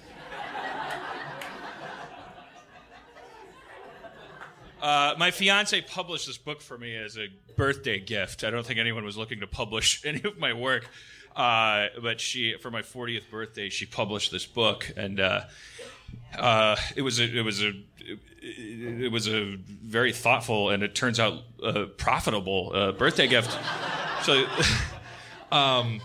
Uh, 4.80 5.14
my 5.18 5.30
fiance 5.30 5.78
published 5.82 6.26
this 6.26 6.38
book 6.38 6.62
for 6.62 6.78
me 6.78 6.96
as 6.96 7.18
a 7.18 7.26
birthday 7.58 8.00
gift. 8.00 8.42
I 8.42 8.48
don't 8.48 8.64
think 8.64 8.78
anyone 8.78 9.04
was 9.04 9.18
looking 9.18 9.40
to 9.40 9.46
publish 9.46 10.02
any 10.06 10.22
of 10.24 10.38
my 10.38 10.54
work, 10.54 10.88
uh, 11.36 11.88
but 12.00 12.22
she, 12.22 12.54
for 12.56 12.70
my 12.70 12.80
40th 12.80 13.28
birthday, 13.30 13.68
she 13.68 13.84
published 13.84 14.32
this 14.32 14.46
book, 14.46 14.90
and 14.96 15.20
uh, 15.20 15.42
uh, 16.38 16.76
it 16.96 17.02
was 17.02 17.20
a, 17.20 17.24
it 17.24 17.44
was 17.44 17.62
a, 17.62 17.72
it, 18.58 19.12
was 19.12 19.28
a 19.28 19.56
very 19.66 20.12
thoughtful 20.12 20.70
and 20.70 20.82
it 20.82 20.94
turns 20.94 21.20
out 21.20 21.42
uh, 21.62 21.86
profitable 21.96 22.72
uh, 22.74 22.92
birthday 22.92 23.26
gift. 23.26 23.56
So, 24.22 24.46
um, 25.52 26.00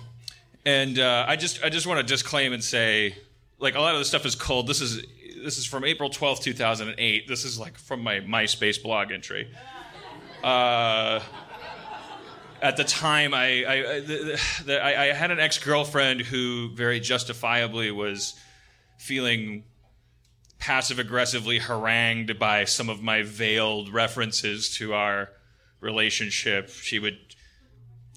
and 0.65 0.99
uh, 0.99 1.25
I 1.27 1.35
just 1.35 1.63
I 1.63 1.69
just 1.69 1.85
want 1.85 1.99
to 1.99 2.05
disclaim 2.05 2.53
and 2.53 2.63
say, 2.63 3.15
like 3.59 3.75
a 3.75 3.79
lot 3.79 3.93
of 3.93 3.99
this 3.99 4.07
stuff 4.07 4.25
is 4.25 4.35
cold. 4.35 4.67
This 4.67 4.81
is 4.81 5.05
this 5.43 5.57
is 5.57 5.65
from 5.65 5.85
April 5.85 6.09
twelfth, 6.09 6.41
two 6.41 6.53
thousand 6.53 6.89
and 6.89 6.99
eight. 6.99 7.27
This 7.27 7.45
is 7.45 7.59
like 7.59 7.77
from 7.77 8.01
my 8.01 8.19
MySpace 8.19 8.81
blog 8.81 9.11
entry. 9.11 9.51
Uh, 10.43 11.21
at 12.61 12.77
the 12.77 12.83
time, 12.83 13.33
I 13.33 13.65
I, 13.65 13.99
the, 13.99 14.41
the, 14.65 14.83
I 14.83 15.03
I 15.03 15.13
had 15.13 15.31
an 15.31 15.39
ex 15.39 15.59
girlfriend 15.59 16.21
who 16.21 16.69
very 16.73 16.99
justifiably 16.99 17.91
was 17.91 18.33
feeling 18.97 19.63
passive 20.59 20.99
aggressively 20.99 21.59
harangued 21.59 22.39
by 22.39 22.65
some 22.65 22.89
of 22.89 23.01
my 23.01 23.21
veiled 23.21 23.93
references 23.93 24.75
to 24.77 24.93
our 24.93 25.29
relationship. 25.79 26.69
She 26.69 26.99
would 26.99 27.17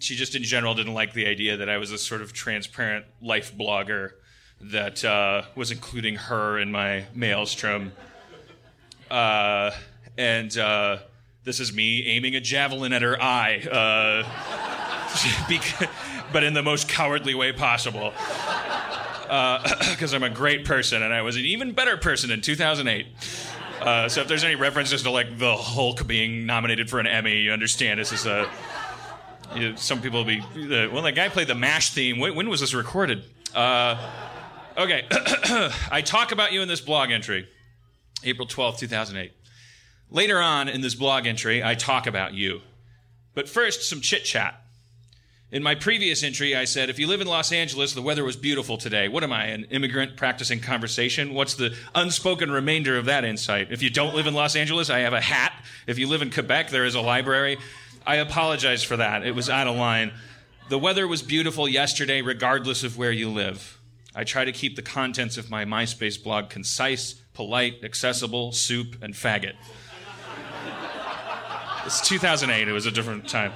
she 0.01 0.15
just 0.15 0.35
in 0.35 0.43
general 0.43 0.75
didn't 0.75 0.95
like 0.95 1.13
the 1.13 1.27
idea 1.27 1.57
that 1.57 1.69
I 1.69 1.79
was 1.79 1.91
a 1.91 1.99
sort 1.99 2.23
of 2.23 2.33
transparent 2.33 3.05
life 3.21 3.57
blogger 3.57 4.13
that 4.61 5.05
uh, 5.05 5.43
was 5.55 5.71
including 5.71 6.17
her 6.17 6.59
in 6.59 6.71
my 6.71 7.05
maelstrom. 7.15 7.93
Uh, 9.11 9.71
and 10.17 10.57
uh, 10.59 10.99
this 11.45 11.61
is 11.61 11.73
me 11.73 12.07
aiming 12.07 12.35
a 12.35 12.41
javelin 12.41 12.93
at 12.93 13.03
her 13.03 13.21
eye, 13.21 13.59
uh, 13.71 14.23
bec- 15.49 15.91
but 16.33 16.43
in 16.43 16.55
the 16.55 16.63
most 16.63 16.89
cowardly 16.89 17.35
way 17.35 17.53
possible. 17.53 18.13
Because 19.91 20.15
I'm 20.15 20.23
a 20.23 20.31
great 20.31 20.65
person, 20.65 21.03
and 21.03 21.13
I 21.13 21.23
was 21.23 21.37
an 21.37 21.45
even 21.45 21.73
better 21.73 21.97
person 21.97 22.31
in 22.31 22.41
2008. 22.41 23.07
Uh, 23.81 24.09
so 24.09 24.21
if 24.21 24.29
there's 24.29 24.45
any 24.45 24.55
references 24.57 25.03
to 25.03 25.11
like 25.11 25.39
the 25.39 25.57
Hulk 25.57 26.07
being 26.07 26.47
nominated 26.47 26.91
for 26.91 26.99
an 26.99 27.07
Emmy, 27.07 27.39
you 27.39 27.53
understand 27.53 28.01
this 28.01 28.13
is 28.13 28.27
a. 28.27 28.49
You 29.55 29.71
know, 29.71 29.77
some 29.77 30.03
people 30.03 30.25
will 30.25 30.27
be. 30.27 30.41
Uh, 30.41 30.91
well, 30.93 31.03
the 31.03 31.13
guy 31.13 31.29
played 31.29 31.49
the 31.49 31.55
Mash 31.55 31.95
theme. 31.95 32.19
When, 32.19 32.35
when 32.35 32.49
was 32.49 32.61
this 32.61 32.75
recorded? 32.75 33.25
Uh, 33.55 33.97
okay, 34.77 35.07
I 35.91 36.03
talk 36.05 36.33
about 36.33 36.53
you 36.53 36.61
in 36.61 36.69
this 36.69 36.81
blog 36.81 37.11
entry, 37.11 37.49
April 38.25 38.47
12th, 38.47 38.79
2008. 38.79 39.33
Later 40.11 40.39
on 40.39 40.69
in 40.69 40.81
this 40.81 40.95
blog 40.95 41.27
entry, 41.27 41.63
I 41.63 41.75
talk 41.75 42.07
about 42.07 42.35
you. 42.35 42.61
But 43.35 43.49
first, 43.49 43.89
some 43.89 44.01
chit 44.01 44.25
chat. 44.25 44.61
In 45.51 45.63
my 45.63 45.75
previous 45.75 46.23
entry, 46.23 46.55
I 46.55 46.67
said, 46.67 46.91
if 46.91 46.99
you 46.99 47.07
live 47.07 47.23
in 47.23 47.27
Los 47.27 47.53
Angeles, 47.53 47.95
the 47.95 48.03
weather 48.03 48.23
was 48.23 48.37
beautiful 48.37 48.77
today. 48.77 49.09
What 49.09 49.25
am 49.25 49.33
I, 49.33 49.47
an 49.47 49.65
immigrant 49.71 50.15
practicing 50.15 50.61
conversation? 50.61 51.33
What's 51.33 51.55
the 51.55 51.75
unspoken 51.95 52.51
remainder 52.51 52.99
of 52.99 53.07
that 53.07 53.25
insight? 53.25 53.69
If 53.73 53.83
you 53.83 53.89
don't 53.89 54.15
live 54.15 54.27
in 54.27 54.35
Los 54.35 54.57
Angeles, 54.57 54.91
I 54.91 54.99
have 54.99 55.15
a 55.15 55.23
hat. 55.23 55.55
If 55.87 55.99
you 55.99 56.07
live 56.07 56.21
in 56.21 56.31
Quebec, 56.31 56.69
there 56.69 56.85
is 56.85 56.95
a 56.95 57.01
library. 57.01 57.57
I 58.07 58.17
apologize 58.17 58.83
for 58.83 58.99
that. 58.99 59.27
It 59.27 59.35
was 59.35 59.49
out 59.49 59.67
of 59.67 59.75
line. 59.77 60.13
The 60.69 60.79
weather 60.79 61.09
was 61.09 61.23
beautiful 61.23 61.67
yesterday, 61.67 62.21
regardless 62.21 62.85
of 62.85 62.99
where 62.99 63.13
you 63.13 63.31
live. 63.31 63.81
I 64.15 64.25
try 64.25 64.45
to 64.45 64.53
keep 64.53 64.77
the 64.77 64.83
contents 64.83 65.39
of 65.39 65.49
my 65.49 65.65
MySpace 65.65 66.23
blog 66.23 66.51
concise, 66.51 67.15
polite, 67.33 67.83
accessible, 67.83 68.53
soup, 68.53 68.97
and 69.01 69.15
faggot. 69.15 69.55
It's 71.87 72.07
2008. 72.07 72.69
It 72.69 72.73
was 72.73 72.85
a 72.85 72.91
different 72.91 73.27
time. 73.27 73.53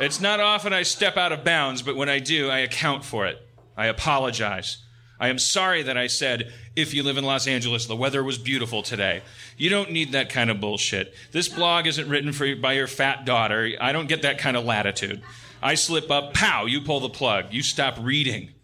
It's 0.00 0.18
not 0.18 0.40
often 0.40 0.72
I 0.72 0.82
step 0.82 1.18
out 1.18 1.30
of 1.30 1.44
bounds, 1.44 1.82
but 1.82 1.94
when 1.94 2.08
I 2.08 2.20
do, 2.20 2.48
I 2.48 2.60
account 2.60 3.04
for 3.04 3.26
it. 3.26 3.38
I 3.76 3.86
apologize. 3.86 4.78
I 5.20 5.28
am 5.28 5.38
sorry 5.38 5.82
that 5.82 5.98
I 5.98 6.06
said, 6.06 6.50
if 6.74 6.94
you 6.94 7.02
live 7.02 7.18
in 7.18 7.24
Los 7.24 7.46
Angeles, 7.46 7.84
the 7.84 7.94
weather 7.94 8.24
was 8.24 8.38
beautiful 8.38 8.82
today. 8.82 9.20
You 9.58 9.68
don't 9.68 9.90
need 9.92 10.12
that 10.12 10.30
kind 10.30 10.48
of 10.48 10.58
bullshit. 10.58 11.14
This 11.32 11.48
blog 11.48 11.86
isn't 11.86 12.08
written 12.08 12.32
for 12.32 12.56
by 12.56 12.72
your 12.72 12.86
fat 12.86 13.26
daughter. 13.26 13.72
I 13.78 13.92
don't 13.92 14.08
get 14.08 14.22
that 14.22 14.38
kind 14.38 14.56
of 14.56 14.64
latitude. 14.64 15.20
I 15.62 15.74
slip 15.74 16.10
up, 16.10 16.32
pow, 16.32 16.64
you 16.64 16.80
pull 16.80 17.00
the 17.00 17.10
plug. 17.10 17.52
You 17.52 17.62
stop 17.62 17.98
reading. 18.00 18.54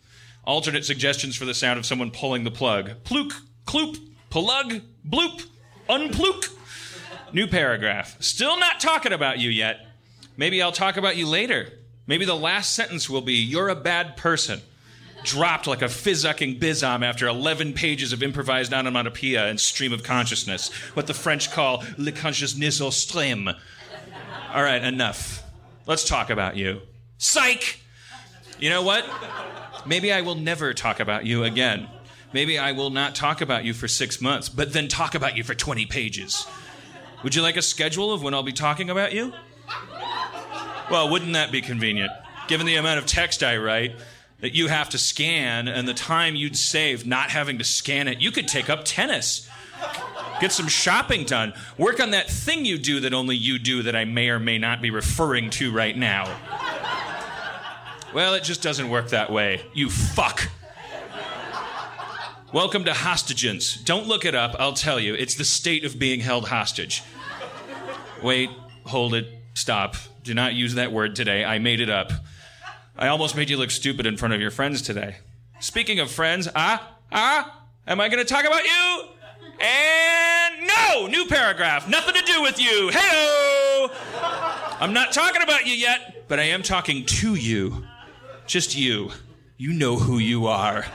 Alternate 0.47 0.87
suggestions 0.87 1.37
for 1.37 1.45
the 1.45 1.53
sound 1.53 1.79
of 1.79 1.85
someone 1.85 2.11
pulling 2.11 2.45
the 2.45 2.51
plug. 2.51 3.05
Pluk, 3.05 3.33
kloop, 3.67 3.99
plug, 4.31 4.81
bloop, 5.07 5.45
unpluk. 5.91 6.49
New 7.35 7.47
paragraph. 7.47 8.17
Still 8.23 8.59
not 8.59 8.81
talking 8.81 9.13
about 9.13 9.39
you 9.39 9.51
yet. 9.51 9.86
Maybe 10.37 10.61
I'll 10.61 10.73
talk 10.73 10.97
about 10.97 11.17
you 11.17 11.27
later. 11.27 11.73
Maybe 12.07 12.25
the 12.25 12.37
last 12.37 12.75
sentence 12.75 13.09
will 13.11 13.21
be, 13.21 13.35
You're 13.35 13.69
a 13.69 13.77
bad 13.77 14.17
person. 14.17 14.61
Dropped 15.25 15.67
like 15.67 15.83
a 15.83 15.87
fizzucking 15.87 16.61
bizom 16.61 17.05
after 17.05 17.27
11 17.27 17.73
pages 17.73 18.13
of 18.13 18.23
improvised 18.23 18.73
onomatopoeia 18.73 19.47
and 19.47 19.59
stream 19.59 19.93
of 19.93 20.03
consciousness. 20.05 20.73
What 20.95 21.09
the 21.09 21.15
French 21.15 21.51
call 21.51 21.83
le 21.97 22.13
consciousness 22.13 22.81
au 22.81 22.91
stream. 22.91 23.49
All 24.53 24.63
right, 24.63 24.83
enough. 24.83 25.43
Let's 25.87 26.05
talk 26.05 26.31
about 26.31 26.57
you. 26.57 26.83
Psych! 27.19 27.81
You 28.61 28.71
know 28.71 28.83
what? 28.83 29.05
Maybe 29.85 30.13
I 30.13 30.21
will 30.21 30.35
never 30.35 30.75
talk 30.75 31.01
about 31.01 31.27
you 31.27 31.45
again. 31.45 31.89
Maybe 32.33 32.59
I 32.59 32.73
will 32.73 32.91
not 32.91 33.15
talk 33.15 33.41
about 33.41 33.65
you 33.65 33.73
for 33.73 33.89
six 33.89 34.21
months, 34.21 34.49
but 34.49 34.73
then 34.73 34.89
talk 34.89 35.15
about 35.15 35.37
you 35.37 35.43
for 35.43 35.55
20 35.55 35.87
pages. 35.87 36.47
Would 37.23 37.35
you 37.35 37.43
like 37.43 37.57
a 37.57 37.63
schedule 37.63 38.13
of 38.13 38.23
when 38.23 38.35
I'll 38.35 38.43
be 38.43 38.53
talking 38.53 38.91
about 38.91 39.13
you? 39.13 39.33
Well, 40.91 41.11
wouldn't 41.11 41.33
that 41.33 41.51
be 41.51 41.61
convenient? 41.61 42.13
Given 42.49 42.67
the 42.67 42.77
amount 42.77 42.99
of 42.99 43.07
text 43.07 43.43
I 43.43 43.57
write 43.57 43.97
that 44.41 44.55
you 44.55 44.69
have 44.69 44.89
to 44.91 44.99
scan 44.99 45.67
and 45.67 45.89
the 45.89 45.95
time 45.95 46.37
you'd 46.37 46.57
save 46.57 47.07
not 47.07 47.31
having 47.31 47.59
to 47.59 47.65
scan 47.65 48.07
it, 48.07 48.21
you 48.21 48.31
could 48.31 48.47
take 48.47 48.71
up 48.71 48.85
tennis. 48.85 49.49
Get 50.41 50.53
some 50.53 50.69
shopping 50.69 51.25
done. 51.25 51.55
Work 51.77 51.99
on 51.99 52.13
that 52.13 52.31
thing 52.31 52.65
you 52.65 52.79
do 52.79 53.01
that 53.01 53.13
only 53.15 53.35
you 53.35 53.59
do 53.59 53.83
that 53.83 53.97
I 53.97 54.05
may 54.05 54.29
or 54.29 54.39
may 54.39 54.59
not 54.59 54.81
be 54.81 54.91
referring 54.91 55.51
to 55.51 55.73
right 55.73 55.97
now. 55.97 56.39
Well, 58.15 58.35
it 58.35 58.45
just 58.45 58.63
doesn't 58.63 58.89
work 58.89 59.09
that 59.09 59.31
way. 59.31 59.63
You 59.75 59.91
fuck. 59.91 60.49
Welcome 62.53 62.85
to 62.85 62.95
hostages. 62.95 63.75
Don't 63.75 64.07
look 64.07 64.25
it 64.25 64.35
up, 64.35 64.55
I'll 64.59 64.73
tell 64.73 65.01
you. 65.01 65.15
It's 65.15 65.35
the 65.35 65.45
state 65.45 65.85
of 65.85 65.99
being 65.99 66.21
held 66.21 66.49
hostage. 66.49 67.03
Wait, 68.23 68.51
hold 68.85 69.15
it, 69.15 69.27
stop. 69.55 69.97
Do 70.27 70.35
not 70.35 70.55
use 70.55 70.75
that 70.75 70.91
word 70.91 71.15
today. 71.15 71.45
I 71.45 71.61
made 71.61 71.79
it 71.79 71.89
up. 71.89 72.11
I 72.99 73.07
almost 73.07 73.37
made 73.37 73.49
you 73.49 73.57
look 73.57 73.71
stupid 73.71 74.07
in 74.07 74.17
front 74.17 74.35
of 74.35 74.41
your 74.41 74.51
friends 74.51 74.83
today. 74.83 75.19
Speaking 75.61 76.01
of 76.01 76.11
friends, 76.11 76.49
ah, 76.53 76.97
ah, 77.13 77.63
am 77.87 78.01
I 78.01 78.09
going 78.09 78.19
to 78.19 78.25
talk 78.25 78.45
about 78.45 78.65
you? 78.65 79.05
And 79.61 80.67
no, 80.67 81.07
new 81.07 81.27
paragraph. 81.27 81.89
Nothing 81.89 82.15
to 82.15 82.23
do 82.23 82.43
with 82.43 82.61
you. 82.61 82.91
Heyo! 82.93 83.91
I'm 84.81 84.93
not 84.93 85.13
talking 85.13 85.43
about 85.43 85.65
you 85.65 85.75
yet, 85.75 86.27
but 86.27 86.41
I 86.41 86.47
am 86.47 86.65
talking 86.65 87.07
to 87.07 87.37
you. 87.37 87.85
Just 88.49 88.77
you. 88.77 89.13
You 89.57 89.75
know 89.75 89.95
who 89.95 90.19
you 90.19 90.49
are. 90.49 90.87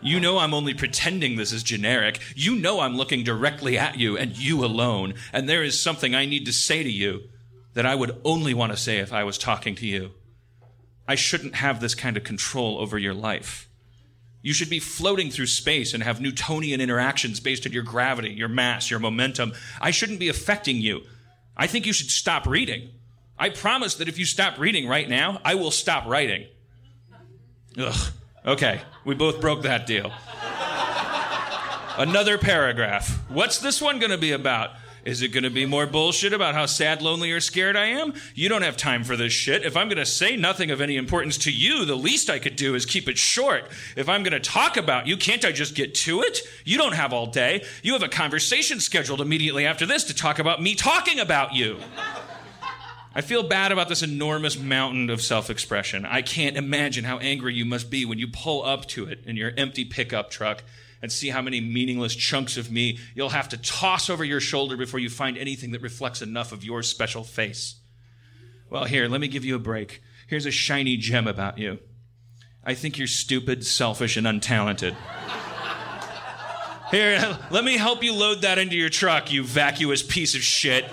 You 0.00 0.20
know 0.20 0.38
I'm 0.38 0.54
only 0.54 0.72
pretending 0.72 1.34
this 1.34 1.50
is 1.50 1.64
generic. 1.64 2.20
You 2.36 2.54
know 2.54 2.78
I'm 2.78 2.96
looking 2.96 3.24
directly 3.24 3.76
at 3.76 3.98
you 3.98 4.16
and 4.16 4.38
you 4.38 4.64
alone. 4.64 5.14
And 5.32 5.48
there 5.48 5.64
is 5.64 5.82
something 5.82 6.14
I 6.14 6.26
need 6.26 6.46
to 6.46 6.52
say 6.52 6.84
to 6.84 6.92
you 6.92 7.24
that 7.76 7.84
I 7.84 7.94
would 7.94 8.18
only 8.24 8.54
want 8.54 8.72
to 8.72 8.78
say 8.78 9.00
if 9.00 9.12
I 9.12 9.22
was 9.22 9.36
talking 9.36 9.74
to 9.74 9.86
you. 9.86 10.12
I 11.06 11.14
shouldn't 11.14 11.56
have 11.56 11.78
this 11.78 11.94
kind 11.94 12.16
of 12.16 12.24
control 12.24 12.78
over 12.78 12.96
your 12.96 13.12
life. 13.12 13.68
You 14.40 14.54
should 14.54 14.70
be 14.70 14.78
floating 14.78 15.30
through 15.30 15.48
space 15.48 15.92
and 15.92 16.02
have 16.02 16.18
Newtonian 16.18 16.80
interactions 16.80 17.38
based 17.38 17.66
on 17.66 17.72
your 17.72 17.82
gravity, 17.82 18.30
your 18.30 18.48
mass, 18.48 18.90
your 18.90 18.98
momentum. 18.98 19.52
I 19.78 19.90
shouldn't 19.90 20.20
be 20.20 20.30
affecting 20.30 20.80
you. 20.80 21.02
I 21.54 21.66
think 21.66 21.84
you 21.84 21.92
should 21.92 22.10
stop 22.10 22.46
reading. 22.46 22.92
I 23.38 23.50
promise 23.50 23.96
that 23.96 24.08
if 24.08 24.18
you 24.18 24.24
stop 24.24 24.58
reading 24.58 24.88
right 24.88 25.06
now, 25.06 25.42
I 25.44 25.54
will 25.54 25.70
stop 25.70 26.06
writing. 26.06 26.46
Ugh. 27.76 28.12
Okay, 28.46 28.80
we 29.04 29.14
both 29.14 29.38
broke 29.42 29.64
that 29.64 29.86
deal. 29.86 30.10
Another 31.98 32.38
paragraph. 32.38 33.18
What's 33.28 33.58
this 33.58 33.82
one 33.82 33.98
going 33.98 34.12
to 34.12 34.18
be 34.18 34.32
about? 34.32 34.70
Is 35.06 35.22
it 35.22 35.28
going 35.28 35.44
to 35.44 35.50
be 35.50 35.66
more 35.66 35.86
bullshit 35.86 36.32
about 36.32 36.56
how 36.56 36.66
sad, 36.66 37.00
lonely, 37.00 37.30
or 37.30 37.38
scared 37.38 37.76
I 37.76 37.86
am? 37.86 38.12
You 38.34 38.48
don't 38.48 38.62
have 38.62 38.76
time 38.76 39.04
for 39.04 39.16
this 39.16 39.32
shit. 39.32 39.64
If 39.64 39.76
I'm 39.76 39.86
going 39.86 39.98
to 39.98 40.04
say 40.04 40.34
nothing 40.34 40.72
of 40.72 40.80
any 40.80 40.96
importance 40.96 41.38
to 41.38 41.52
you, 41.52 41.84
the 41.84 41.94
least 41.94 42.28
I 42.28 42.40
could 42.40 42.56
do 42.56 42.74
is 42.74 42.84
keep 42.84 43.08
it 43.08 43.16
short. 43.16 43.70
If 43.94 44.08
I'm 44.08 44.24
going 44.24 44.32
to 44.32 44.40
talk 44.40 44.76
about 44.76 45.06
you, 45.06 45.16
can't 45.16 45.44
I 45.44 45.52
just 45.52 45.76
get 45.76 45.94
to 45.94 46.22
it? 46.22 46.40
You 46.64 46.76
don't 46.76 46.94
have 46.94 47.12
all 47.12 47.28
day. 47.28 47.64
You 47.84 47.92
have 47.92 48.02
a 48.02 48.08
conversation 48.08 48.80
scheduled 48.80 49.20
immediately 49.20 49.64
after 49.64 49.86
this 49.86 50.02
to 50.04 50.14
talk 50.14 50.40
about 50.40 50.60
me 50.60 50.74
talking 50.74 51.20
about 51.20 51.54
you. 51.54 51.78
I 53.14 53.20
feel 53.20 53.44
bad 53.44 53.70
about 53.70 53.88
this 53.88 54.02
enormous 54.02 54.58
mountain 54.58 55.08
of 55.08 55.22
self 55.22 55.50
expression. 55.50 56.04
I 56.04 56.20
can't 56.20 56.56
imagine 56.56 57.04
how 57.04 57.18
angry 57.18 57.54
you 57.54 57.64
must 57.64 57.90
be 57.90 58.04
when 58.04 58.18
you 58.18 58.26
pull 58.26 58.64
up 58.64 58.86
to 58.86 59.06
it 59.06 59.22
in 59.24 59.36
your 59.36 59.52
empty 59.56 59.84
pickup 59.84 60.30
truck 60.30 60.64
and 61.06 61.12
see 61.12 61.28
how 61.28 61.40
many 61.40 61.60
meaningless 61.60 62.16
chunks 62.16 62.56
of 62.56 62.68
me 62.68 62.98
you'll 63.14 63.28
have 63.28 63.48
to 63.48 63.56
toss 63.56 64.10
over 64.10 64.24
your 64.24 64.40
shoulder 64.40 64.76
before 64.76 64.98
you 64.98 65.08
find 65.08 65.38
anything 65.38 65.70
that 65.70 65.80
reflects 65.80 66.20
enough 66.20 66.50
of 66.50 66.64
your 66.64 66.82
special 66.82 67.22
face. 67.22 67.76
Well, 68.70 68.86
here, 68.86 69.06
let 69.06 69.20
me 69.20 69.28
give 69.28 69.44
you 69.44 69.54
a 69.54 69.60
break. 69.60 70.02
Here's 70.26 70.46
a 70.46 70.50
shiny 70.50 70.96
gem 70.96 71.28
about 71.28 71.58
you. 71.58 71.78
I 72.64 72.74
think 72.74 72.98
you're 72.98 73.06
stupid, 73.06 73.64
selfish, 73.64 74.16
and 74.16 74.26
untalented. 74.26 74.96
Here, 76.90 77.38
let 77.52 77.62
me 77.62 77.76
help 77.76 78.02
you 78.02 78.12
load 78.12 78.42
that 78.42 78.58
into 78.58 78.74
your 78.74 78.88
truck, 78.88 79.30
you 79.30 79.44
vacuous 79.44 80.02
piece 80.02 80.34
of 80.34 80.42
shit. 80.42 80.86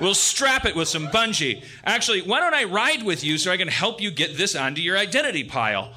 We'll 0.00 0.14
strap 0.14 0.64
it 0.64 0.76
with 0.76 0.86
some 0.86 1.08
bungee. 1.08 1.64
Actually, 1.84 2.22
why 2.22 2.38
don't 2.38 2.54
I 2.54 2.62
ride 2.62 3.02
with 3.02 3.24
you 3.24 3.36
so 3.36 3.50
I 3.50 3.56
can 3.56 3.66
help 3.66 4.00
you 4.00 4.12
get 4.12 4.36
this 4.36 4.54
onto 4.54 4.80
your 4.80 4.96
identity 4.96 5.42
pile? 5.42 5.90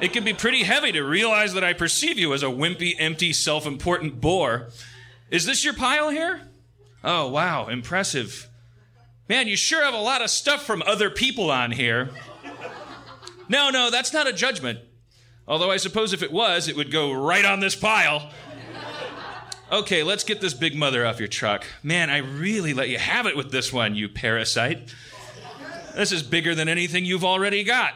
It 0.00 0.12
can 0.12 0.24
be 0.24 0.32
pretty 0.32 0.62
heavy 0.62 0.92
to 0.92 1.02
realize 1.02 1.52
that 1.52 1.64
I 1.64 1.74
perceive 1.74 2.18
you 2.18 2.32
as 2.32 2.42
a 2.42 2.46
wimpy, 2.46 2.94
empty, 2.98 3.32
self 3.32 3.66
important 3.66 4.20
bore. 4.20 4.70
Is 5.30 5.44
this 5.44 5.64
your 5.64 5.74
pile 5.74 6.08
here? 6.08 6.40
Oh, 7.04 7.28
wow, 7.28 7.68
impressive. 7.68 8.48
Man, 9.28 9.46
you 9.46 9.56
sure 9.56 9.84
have 9.84 9.94
a 9.94 9.98
lot 9.98 10.22
of 10.22 10.30
stuff 10.30 10.64
from 10.64 10.82
other 10.86 11.10
people 11.10 11.50
on 11.50 11.70
here. 11.70 12.10
No, 13.48 13.70
no, 13.70 13.90
that's 13.90 14.12
not 14.12 14.26
a 14.26 14.32
judgment. 14.32 14.80
Although 15.46 15.70
I 15.70 15.76
suppose 15.76 16.12
if 16.12 16.22
it 16.22 16.32
was, 16.32 16.68
it 16.68 16.76
would 16.76 16.90
go 16.90 17.12
right 17.12 17.44
on 17.44 17.60
this 17.60 17.76
pile. 17.76 18.30
Okay, 19.70 20.02
let's 20.02 20.24
get 20.24 20.40
this 20.40 20.54
big 20.54 20.74
mother 20.74 21.06
off 21.06 21.18
your 21.18 21.28
truck. 21.28 21.64
Man, 21.82 22.10
I 22.10 22.18
really 22.18 22.74
let 22.74 22.88
you 22.88 22.98
have 22.98 23.26
it 23.26 23.36
with 23.36 23.52
this 23.52 23.72
one, 23.72 23.94
you 23.94 24.08
parasite. 24.08 24.92
This 25.94 26.10
is 26.10 26.22
bigger 26.22 26.54
than 26.54 26.68
anything 26.68 27.04
you've 27.04 27.24
already 27.24 27.62
got. 27.62 27.94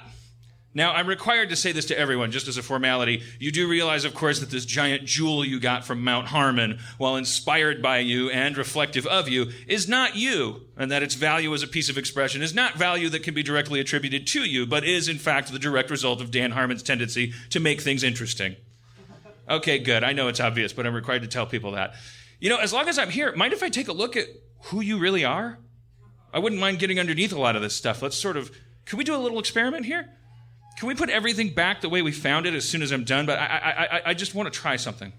Now, 0.77 0.93
I'm 0.93 1.07
required 1.07 1.51
to 1.51 1.57
say 1.57 1.71
this 1.71 1.85
to 1.87 1.99
everyone, 1.99 2.33
just 2.33 2.49
as 2.49 2.57
a 2.57 2.63
formality. 2.63 3.23
You 3.39 3.53
do 3.53 3.69
realize, 3.69 4.05
of 4.05 4.13
course, 4.13 4.41
that 4.41 4.51
this 4.51 4.65
giant 4.65 5.05
jewel 5.05 5.45
you 5.45 5.61
got 5.61 5.85
from 5.85 6.03
Mount 6.03 6.27
Harmon, 6.27 6.81
while 6.99 7.15
inspired 7.15 7.81
by 7.81 7.99
you 7.99 8.29
and 8.31 8.57
reflective 8.59 9.07
of 9.07 9.29
you, 9.29 9.53
is 9.69 9.89
not 9.89 10.17
you, 10.17 10.63
and 10.77 10.91
that 10.91 11.05
its 11.05 11.15
value 11.15 11.55
as 11.55 11.63
a 11.63 11.69
piece 11.69 11.89
of 11.89 11.97
expression 11.97 12.43
is 12.43 12.55
not 12.55 12.75
value 12.75 13.09
that 13.11 13.23
can 13.23 13.35
be 13.35 13.43
directly 13.45 13.79
attributed 13.79 14.27
to 14.27 14.41
you, 14.41 14.67
but 14.67 14.83
is, 14.83 15.09
in 15.09 15.19
fact, 15.19 15.53
the 15.53 15.61
direct 15.61 15.91
result 15.91 16.21
of 16.21 16.33
Dan 16.33 16.51
Harmon's 16.51 16.83
tendency 16.83 17.33
to 17.51 17.61
make 17.61 17.81
things 17.81 18.03
interesting. 18.03 18.57
Okay, 19.49 19.79
good. 19.79 20.03
I 20.03 20.13
know 20.13 20.27
it's 20.27 20.41
obvious, 20.41 20.73
but 20.73 20.87
I'm 20.87 20.95
required 20.95 21.23
to 21.23 21.29
tell 21.29 21.47
people 21.47 21.73
that. 21.73 21.95
You 22.41 22.51
know, 22.51 22.59
as 22.59 22.73
long 22.73 22.89
as 22.89 22.99
I'm 22.99 23.11
here, 23.11 23.35
mind 23.37 23.53
if 23.53 23.63
I 23.63 23.69
take 23.69 23.87
a 23.87 23.93
look 23.93 24.17
at 24.17 24.27
who 24.65 24.81
you 24.81 24.99
really 24.99 25.25
are? 25.25 25.59
I 26.33 26.41
wouldn't 26.41 26.61
mind 26.61 26.81
getting 26.81 26.99
underneath 26.99 27.33
a 27.33 27.39
lot 27.39 27.55
of 27.55 27.63
this 27.63 27.77
stuff. 27.77 28.03
Let's 28.03 28.17
sort 28.17 28.37
of, 28.37 28.51
can 28.87 28.99
we 28.99 29.05
do 29.05 29.15
a 29.15 29.19
little 29.19 29.39
experiment 29.39 29.87
here? 29.87 30.11
Can 30.79 30.89
we 30.89 30.95
put 30.95 31.09
everything 31.09 31.51
back 31.51 31.81
the 31.81 31.89
way 31.89 32.03
we 32.03 32.13
found 32.13 32.47
it 32.47 32.55
as 32.55 32.69
soon 32.69 32.83
as 32.83 32.91
I'm 32.91 33.05
done? 33.05 33.27
But 33.27 33.39
I, 33.39 33.45
I, 33.45 34.11
I, 34.11 34.15
just 34.15 34.35
want 34.35 34.53
to 34.53 34.59
try 34.59 34.77
something. 34.77 35.13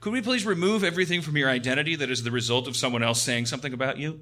Could 0.00 0.12
we 0.12 0.20
please 0.20 0.44
remove 0.44 0.84
everything 0.84 1.22
from 1.22 1.36
your 1.36 1.48
identity 1.48 1.96
that 1.96 2.10
is 2.10 2.22
the 2.22 2.30
result 2.30 2.68
of 2.68 2.76
someone 2.76 3.02
else 3.02 3.22
saying 3.22 3.46
something 3.46 3.72
about 3.72 3.96
you? 3.96 4.20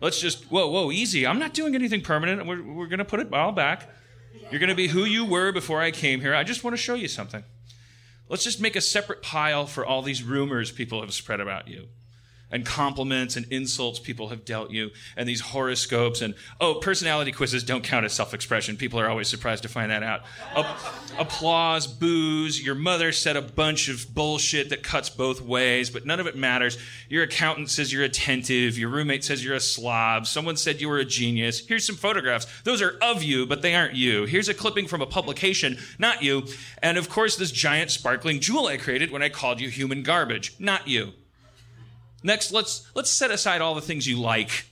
Let's 0.00 0.20
just, 0.20 0.44
whoa, 0.44 0.68
whoa, 0.68 0.92
easy. 0.92 1.26
I'm 1.26 1.40
not 1.40 1.54
doing 1.54 1.74
anything 1.74 2.02
permanent. 2.02 2.46
We're, 2.46 2.62
we're 2.62 2.86
going 2.86 3.00
to 3.00 3.04
put 3.04 3.18
it 3.20 3.32
all 3.34 3.50
back. 3.50 3.90
You're 4.50 4.60
going 4.60 4.70
to 4.70 4.76
be 4.76 4.86
who 4.86 5.04
you 5.04 5.24
were 5.24 5.50
before 5.50 5.80
I 5.80 5.90
came 5.90 6.20
here. 6.20 6.34
I 6.34 6.44
just 6.44 6.62
want 6.62 6.76
to 6.76 6.82
show 6.82 6.94
you 6.94 7.08
something. 7.08 7.42
Let's 8.28 8.44
just 8.44 8.60
make 8.60 8.76
a 8.76 8.80
separate 8.80 9.22
pile 9.22 9.66
for 9.66 9.84
all 9.84 10.02
these 10.02 10.22
rumors 10.22 10.70
people 10.70 11.00
have 11.00 11.12
spread 11.12 11.40
about 11.40 11.66
you 11.66 11.88
and 12.50 12.64
compliments 12.64 13.36
and 13.36 13.46
insults 13.50 13.98
people 13.98 14.28
have 14.28 14.44
dealt 14.44 14.70
you 14.70 14.90
and 15.16 15.28
these 15.28 15.40
horoscopes 15.40 16.20
and 16.20 16.34
oh 16.60 16.74
personality 16.74 17.32
quizzes 17.32 17.62
don't 17.62 17.84
count 17.84 18.04
as 18.04 18.12
self-expression. 18.12 18.76
People 18.76 19.00
are 19.00 19.08
always 19.08 19.28
surprised 19.28 19.62
to 19.62 19.68
find 19.68 19.90
that 19.90 20.02
out. 20.02 20.22
A- 20.56 20.66
applause 21.18 21.86
boos. 21.86 22.64
Your 22.64 22.74
mother 22.74 23.12
said 23.12 23.36
a 23.36 23.42
bunch 23.42 23.88
of 23.88 24.14
bullshit 24.14 24.70
that 24.70 24.82
cuts 24.82 25.10
both 25.10 25.40
ways 25.40 25.90
but 25.90 26.06
none 26.06 26.20
of 26.20 26.26
it 26.26 26.36
matters. 26.36 26.78
Your 27.08 27.24
accountant 27.24 27.70
says 27.70 27.92
you're 27.92 28.04
attentive. 28.04 28.78
Your 28.78 28.90
roommate 28.90 29.24
says 29.24 29.44
you're 29.44 29.54
a 29.54 29.60
slob. 29.60 30.26
Someone 30.26 30.56
said 30.56 30.80
you 30.80 30.88
were 30.88 30.98
a 30.98 31.04
genius. 31.04 31.66
Here's 31.66 31.86
some 31.86 31.96
photographs. 31.96 32.46
Those 32.64 32.82
are 32.82 32.96
of 33.02 33.22
you 33.22 33.46
but 33.46 33.62
they 33.62 33.74
aren't 33.74 33.94
you. 33.94 34.24
Here's 34.24 34.48
a 34.48 34.54
clipping 34.54 34.86
from 34.86 35.02
a 35.02 35.06
publication 35.06 35.78
not 35.98 36.22
you. 36.22 36.44
And 36.82 36.98
of 36.98 37.08
course 37.08 37.36
this 37.36 37.52
giant 37.52 37.90
sparkling 37.90 38.40
jewel 38.40 38.66
i 38.66 38.76
created 38.76 39.10
when 39.10 39.22
i 39.22 39.28
called 39.28 39.60
you 39.60 39.68
human 39.68 40.02
garbage 40.02 40.54
not 40.58 40.88
you 40.88 41.12
Next, 42.28 42.52
let's 42.52 42.86
let's 42.94 43.08
set 43.08 43.30
aside 43.30 43.62
all 43.62 43.74
the 43.74 43.80
things 43.80 44.06
you 44.06 44.20
like. 44.20 44.66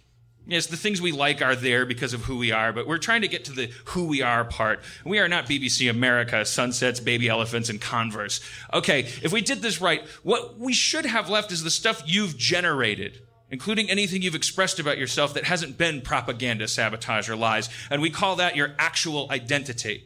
Yes, 0.47 0.67
the 0.67 0.77
things 0.77 1.01
we 1.01 1.11
like 1.11 1.41
are 1.41 1.57
there 1.57 1.87
because 1.87 2.13
of 2.13 2.25
who 2.25 2.37
we 2.37 2.53
are, 2.53 2.71
but 2.71 2.87
we're 2.87 2.99
trying 2.99 3.23
to 3.23 3.29
get 3.29 3.47
to 3.47 3.53
the 3.53 3.73
who 3.87 4.05
we 4.05 4.21
are 4.21 4.45
part. 4.45 4.81
We 5.07 5.21
are 5.21 5.27
not 5.27 5.47
BBC 5.47 5.89
America, 5.89 6.45
sunsets, 6.45 7.01
baby 7.01 7.31
elephants, 7.31 7.71
and 7.71 7.81
Converse. 7.81 8.43
Okay, 8.75 9.09
if 9.23 9.33
we 9.33 9.41
did 9.41 9.63
this 9.63 9.81
right, 9.81 10.07
what 10.23 10.59
we 10.59 10.75
should 10.75 11.07
have 11.07 11.31
left 11.31 11.51
is 11.51 11.65
the 11.65 11.71
stuff 11.71 12.03
you've 12.05 12.37
generated, 12.37 13.23
including 13.51 13.89
anything 13.89 14.21
you've 14.21 14.35
expressed 14.35 14.79
about 14.79 14.99
yourself 14.99 15.33
that 15.33 15.45
hasn't 15.45 15.79
been 15.79 16.03
propaganda, 16.03 16.69
sabotage, 16.69 17.31
or 17.31 17.37
lies, 17.37 17.71
and 17.89 18.03
we 18.03 18.11
call 18.11 18.37
that 18.37 18.55
your 18.55 18.75
actual 18.79 19.29
identity. 19.31 20.05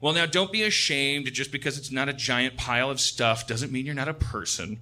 Well, 0.00 0.14
now 0.14 0.26
don't 0.26 0.52
be 0.52 0.62
ashamed 0.62 1.32
just 1.32 1.50
because 1.50 1.76
it's 1.76 1.90
not 1.90 2.08
a 2.08 2.12
giant 2.12 2.56
pile 2.56 2.90
of 2.90 3.00
stuff 3.00 3.48
doesn't 3.48 3.72
mean 3.72 3.86
you're 3.86 3.94
not 3.96 4.08
a 4.08 4.14
person. 4.14 4.78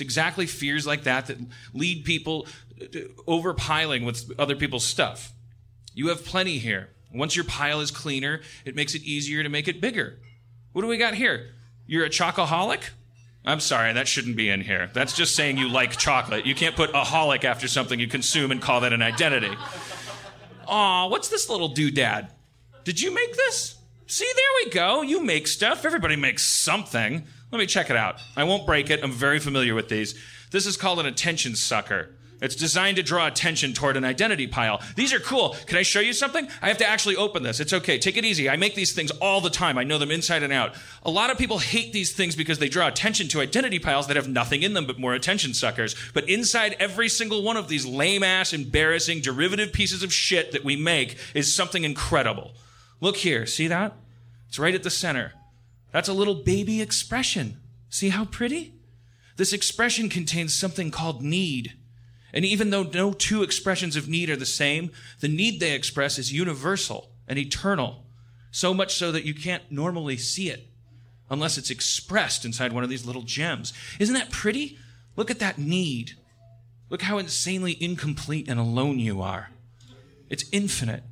It's 0.00 0.06
exactly 0.06 0.46
fears 0.46 0.86
like 0.86 1.02
that 1.02 1.26
that 1.26 1.36
lead 1.74 2.06
people 2.06 2.46
to 2.78 3.12
overpiling 3.28 4.06
with 4.06 4.32
other 4.38 4.56
people's 4.56 4.86
stuff. 4.86 5.34
You 5.92 6.08
have 6.08 6.24
plenty 6.24 6.56
here. 6.56 6.88
Once 7.12 7.36
your 7.36 7.44
pile 7.44 7.80
is 7.80 7.90
cleaner, 7.90 8.40
it 8.64 8.74
makes 8.74 8.94
it 8.94 9.02
easier 9.02 9.42
to 9.42 9.50
make 9.50 9.68
it 9.68 9.78
bigger. 9.78 10.18
What 10.72 10.80
do 10.80 10.88
we 10.88 10.96
got 10.96 11.12
here? 11.12 11.50
You're 11.86 12.06
a 12.06 12.08
chocoholic? 12.08 12.80
I'm 13.44 13.60
sorry, 13.60 13.92
that 13.92 14.08
shouldn't 14.08 14.36
be 14.36 14.48
in 14.48 14.62
here. 14.62 14.90
That's 14.94 15.14
just 15.14 15.36
saying 15.36 15.58
you 15.58 15.68
like 15.68 15.98
chocolate. 15.98 16.46
You 16.46 16.54
can't 16.54 16.76
put 16.76 16.90
aholic 16.94 17.44
after 17.44 17.68
something 17.68 18.00
you 18.00 18.08
consume 18.08 18.50
and 18.52 18.62
call 18.62 18.80
that 18.80 18.94
an 18.94 19.02
identity. 19.02 19.54
Aw, 20.66 21.08
what's 21.08 21.28
this 21.28 21.50
little 21.50 21.74
doodad? 21.74 22.30
Did 22.84 23.02
you 23.02 23.12
make 23.14 23.36
this? 23.36 23.76
See, 24.06 24.32
there 24.34 24.64
we 24.64 24.70
go. 24.70 25.02
You 25.02 25.22
make 25.22 25.46
stuff. 25.46 25.84
Everybody 25.84 26.16
makes 26.16 26.42
something. 26.42 27.26
Let 27.50 27.58
me 27.58 27.66
check 27.66 27.90
it 27.90 27.96
out. 27.96 28.20
I 28.36 28.44
won't 28.44 28.66
break 28.66 28.90
it. 28.90 29.00
I'm 29.02 29.12
very 29.12 29.40
familiar 29.40 29.74
with 29.74 29.88
these. 29.88 30.14
This 30.50 30.66
is 30.66 30.76
called 30.76 31.00
an 31.00 31.06
attention 31.06 31.56
sucker. 31.56 32.10
It's 32.40 32.54
designed 32.56 32.96
to 32.96 33.02
draw 33.02 33.26
attention 33.26 33.74
toward 33.74 33.96
an 33.96 34.04
identity 34.04 34.46
pile. 34.46 34.80
These 34.96 35.12
are 35.12 35.20
cool. 35.20 35.56
Can 35.66 35.76
I 35.76 35.82
show 35.82 36.00
you 36.00 36.12
something? 36.12 36.48
I 36.62 36.68
have 36.68 36.78
to 36.78 36.88
actually 36.88 37.16
open 37.16 37.42
this. 37.42 37.60
It's 37.60 37.72
okay. 37.72 37.98
Take 37.98 38.16
it 38.16 38.24
easy. 38.24 38.48
I 38.48 38.56
make 38.56 38.74
these 38.74 38.94
things 38.94 39.10
all 39.10 39.40
the 39.40 39.50
time. 39.50 39.76
I 39.76 39.84
know 39.84 39.98
them 39.98 40.10
inside 40.10 40.42
and 40.42 40.52
out. 40.52 40.74
A 41.02 41.10
lot 41.10 41.30
of 41.30 41.36
people 41.36 41.58
hate 41.58 41.92
these 41.92 42.12
things 42.12 42.34
because 42.34 42.58
they 42.58 42.68
draw 42.68 42.88
attention 42.88 43.28
to 43.28 43.40
identity 43.40 43.78
piles 43.78 44.06
that 44.06 44.16
have 44.16 44.28
nothing 44.28 44.62
in 44.62 44.72
them 44.72 44.86
but 44.86 44.98
more 44.98 45.12
attention 45.12 45.52
suckers. 45.52 45.94
But 46.14 46.28
inside 46.30 46.76
every 46.80 47.10
single 47.10 47.42
one 47.42 47.58
of 47.58 47.68
these 47.68 47.84
lame 47.84 48.22
ass, 48.22 48.54
embarrassing, 48.54 49.20
derivative 49.20 49.72
pieces 49.72 50.02
of 50.02 50.12
shit 50.12 50.52
that 50.52 50.64
we 50.64 50.76
make 50.76 51.18
is 51.34 51.54
something 51.54 51.84
incredible. 51.84 52.52
Look 53.02 53.18
here. 53.18 53.44
See 53.44 53.68
that? 53.68 53.92
It's 54.48 54.58
right 54.58 54.74
at 54.74 54.82
the 54.82 54.90
center. 54.90 55.34
That's 55.92 56.08
a 56.08 56.14
little 56.14 56.36
baby 56.36 56.80
expression. 56.80 57.60
See 57.88 58.10
how 58.10 58.24
pretty? 58.24 58.74
This 59.36 59.52
expression 59.52 60.08
contains 60.08 60.54
something 60.54 60.90
called 60.90 61.22
need. 61.22 61.74
And 62.32 62.44
even 62.44 62.70
though 62.70 62.84
no 62.84 63.12
two 63.12 63.42
expressions 63.42 63.96
of 63.96 64.08
need 64.08 64.30
are 64.30 64.36
the 64.36 64.46
same, 64.46 64.90
the 65.20 65.28
need 65.28 65.58
they 65.58 65.72
express 65.72 66.18
is 66.18 66.32
universal 66.32 67.10
and 67.26 67.38
eternal. 67.38 68.04
So 68.52 68.74
much 68.74 68.94
so 68.94 69.10
that 69.12 69.24
you 69.24 69.34
can't 69.34 69.70
normally 69.70 70.16
see 70.16 70.50
it 70.50 70.68
unless 71.28 71.56
it's 71.56 71.70
expressed 71.70 72.44
inside 72.44 72.72
one 72.72 72.84
of 72.84 72.90
these 72.90 73.06
little 73.06 73.22
gems. 73.22 73.72
Isn't 73.98 74.14
that 74.14 74.30
pretty? 74.30 74.78
Look 75.16 75.30
at 75.30 75.38
that 75.38 75.58
need. 75.58 76.12
Look 76.88 77.02
how 77.02 77.18
insanely 77.18 77.76
incomplete 77.80 78.48
and 78.48 78.58
alone 78.58 78.98
you 78.98 79.22
are. 79.22 79.50
It's 80.28 80.44
infinite. 80.52 81.04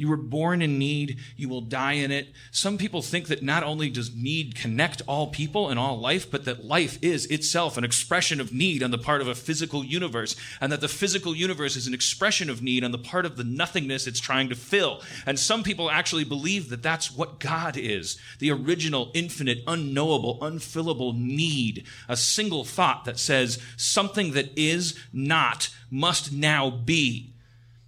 You 0.00 0.08
were 0.08 0.16
born 0.16 0.62
in 0.62 0.78
need. 0.78 1.18
You 1.36 1.50
will 1.50 1.60
die 1.60 1.92
in 1.92 2.10
it. 2.10 2.28
Some 2.50 2.78
people 2.78 3.02
think 3.02 3.28
that 3.28 3.42
not 3.42 3.62
only 3.62 3.90
does 3.90 4.16
need 4.16 4.54
connect 4.54 5.02
all 5.06 5.26
people 5.26 5.68
and 5.68 5.78
all 5.78 6.00
life, 6.00 6.30
but 6.30 6.46
that 6.46 6.64
life 6.64 6.98
is 7.02 7.26
itself 7.26 7.76
an 7.76 7.84
expression 7.84 8.40
of 8.40 8.50
need 8.50 8.82
on 8.82 8.92
the 8.92 8.96
part 8.96 9.20
of 9.20 9.28
a 9.28 9.34
physical 9.34 9.84
universe, 9.84 10.36
and 10.58 10.72
that 10.72 10.80
the 10.80 10.88
physical 10.88 11.36
universe 11.36 11.76
is 11.76 11.86
an 11.86 11.92
expression 11.92 12.48
of 12.48 12.62
need 12.62 12.82
on 12.82 12.92
the 12.92 12.98
part 12.98 13.26
of 13.26 13.36
the 13.36 13.44
nothingness 13.44 14.06
it's 14.06 14.20
trying 14.20 14.48
to 14.48 14.54
fill. 14.54 15.02
And 15.26 15.38
some 15.38 15.62
people 15.62 15.90
actually 15.90 16.24
believe 16.24 16.70
that 16.70 16.82
that's 16.82 17.14
what 17.14 17.38
God 17.38 17.76
is 17.76 18.18
the 18.38 18.52
original, 18.52 19.10
infinite, 19.12 19.58
unknowable, 19.66 20.38
unfillable 20.40 21.14
need. 21.14 21.84
A 22.08 22.16
single 22.16 22.64
thought 22.64 23.04
that 23.04 23.18
says 23.18 23.58
something 23.76 24.32
that 24.32 24.50
is 24.56 24.98
not 25.12 25.68
must 25.90 26.32
now 26.32 26.70
be. 26.70 27.34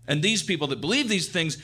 And 0.07 0.21
these 0.21 0.43
people 0.43 0.67
that 0.69 0.81
believe 0.81 1.09
these 1.09 1.29
things, 1.29 1.59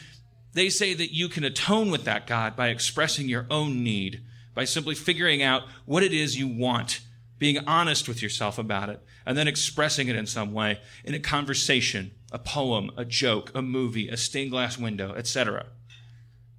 they 0.58 0.68
say 0.70 0.94
that 0.94 1.14
you 1.14 1.28
can 1.28 1.44
atone 1.44 1.90
with 1.90 2.04
that 2.04 2.26
God 2.26 2.56
by 2.56 2.68
expressing 2.68 3.28
your 3.28 3.46
own 3.50 3.82
need, 3.82 4.22
by 4.54 4.64
simply 4.64 4.94
figuring 4.94 5.42
out 5.42 5.62
what 5.84 6.02
it 6.02 6.12
is 6.12 6.38
you 6.38 6.48
want, 6.48 7.00
being 7.38 7.58
honest 7.66 8.08
with 8.08 8.22
yourself 8.22 8.58
about 8.58 8.88
it, 8.88 9.00
and 9.24 9.38
then 9.38 9.46
expressing 9.46 10.08
it 10.08 10.16
in 10.16 10.26
some 10.26 10.52
way 10.52 10.80
in 11.04 11.14
a 11.14 11.20
conversation, 11.20 12.10
a 12.32 12.38
poem, 12.38 12.90
a 12.96 13.04
joke, 13.04 13.52
a 13.54 13.62
movie, 13.62 14.08
a 14.08 14.16
stained 14.16 14.50
glass 14.50 14.76
window, 14.78 15.14
etc. 15.14 15.66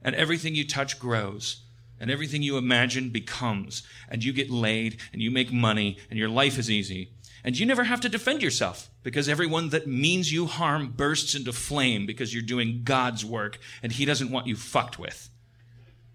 And 0.01 0.15
everything 0.15 0.55
you 0.55 0.65
touch 0.65 0.99
grows. 0.99 1.63
And 2.01 2.09
everything 2.09 2.41
you 2.41 2.57
imagine 2.57 3.09
becomes. 3.09 3.83
And 4.07 4.23
you 4.23 4.31
get 4.31 4.49
laid, 4.49 5.01
and 5.11 5.21
you 5.21 5.31
make 5.31 5.51
money, 5.51 5.97
and 6.09 6.17
your 6.17 6.29
life 6.29 6.57
is 6.57 6.71
easy. 6.71 7.11
And 7.49 7.57
you 7.57 7.65
never 7.65 7.83
have 7.83 8.01
to 8.01 8.09
defend 8.09 8.43
yourself 8.43 8.91
because 9.01 9.27
everyone 9.27 9.69
that 9.69 9.87
means 9.87 10.31
you 10.31 10.45
harm 10.45 10.93
bursts 10.95 11.33
into 11.33 11.51
flame 11.51 12.05
because 12.05 12.31
you're 12.31 12.43
doing 12.43 12.81
God's 12.83 13.25
work 13.25 13.57
and 13.81 13.91
He 13.91 14.05
doesn't 14.05 14.29
want 14.29 14.45
you 14.45 14.55
fucked 14.55 14.99
with. 14.99 15.31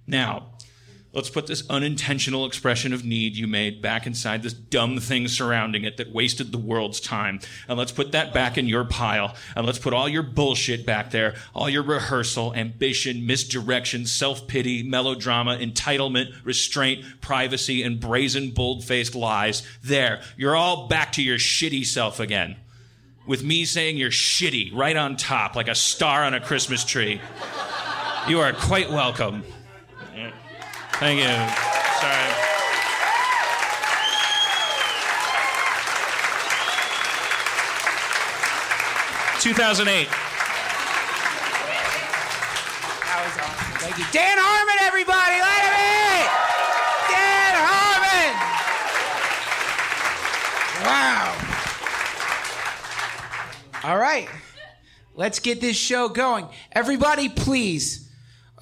Now, 0.06 0.52
let's 1.14 1.30
put 1.30 1.46
this 1.46 1.68
unintentional 1.70 2.44
expression 2.44 2.92
of 2.92 3.04
need 3.04 3.36
you 3.36 3.46
made 3.46 3.80
back 3.80 4.06
inside 4.06 4.42
this 4.42 4.52
dumb 4.52 4.98
thing 4.98 5.28
surrounding 5.28 5.84
it 5.84 5.96
that 5.96 6.12
wasted 6.12 6.50
the 6.52 6.58
world's 6.58 7.00
time. 7.00 7.40
And 7.68 7.78
let's 7.78 7.92
put 7.92 8.12
that 8.12 8.34
back 8.34 8.58
in 8.58 8.66
your 8.66 8.84
pile. 8.84 9.34
And 9.56 9.64
let's 9.64 9.78
put 9.78 9.94
all 9.94 10.08
your 10.08 10.22
bullshit 10.22 10.84
back 10.84 11.10
there, 11.10 11.36
all 11.54 11.70
your 11.70 11.84
rehearsal, 11.84 12.54
ambition, 12.54 13.24
misdirection, 13.26 14.06
self-pity, 14.06 14.82
melodrama, 14.82 15.56
entitlement, 15.56 16.34
restraint, 16.44 17.04
privacy, 17.20 17.82
and 17.82 18.00
brazen, 18.00 18.50
bold-faced 18.50 19.14
lies. 19.14 19.62
There. 19.82 20.20
You're 20.36 20.56
all 20.56 20.88
back 20.88 21.12
to 21.12 21.22
your 21.22 21.38
shitty 21.38 21.86
self 21.86 22.18
again. 22.18 22.56
With 23.26 23.42
me 23.42 23.64
saying 23.64 23.96
you're 23.96 24.10
shitty 24.10 24.74
right 24.74 24.96
on 24.96 25.16
top, 25.16 25.56
like 25.56 25.68
a 25.68 25.74
star 25.74 26.24
on 26.24 26.34
a 26.34 26.40
Christmas 26.40 26.84
tree. 26.84 27.20
You 28.28 28.40
are 28.40 28.52
quite 28.52 28.90
welcome. 28.90 29.44
Thank 31.00 31.18
you. 31.20 31.26
Sorry. 32.00 32.30
Two 39.40 39.52
thousand 39.52 39.88
eight. 39.88 40.08
That 43.04 43.20
was 43.26 43.36
awesome. 43.36 43.76
Thank 43.78 43.98
you. 43.98 44.04
Dan 44.10 44.38
Harmon, 44.40 44.78
everybody, 44.80 45.38
let 45.40 45.62
him 45.66 45.74
in! 45.84 46.24
Dan 47.12 47.54
Harmon! 47.60 48.32
Wow. 53.84 53.90
All 53.90 53.98
right. 53.98 54.28
Let's 55.14 55.40
get 55.40 55.60
this 55.60 55.76
show 55.76 56.08
going. 56.08 56.48
Everybody, 56.72 57.28
please 57.28 58.03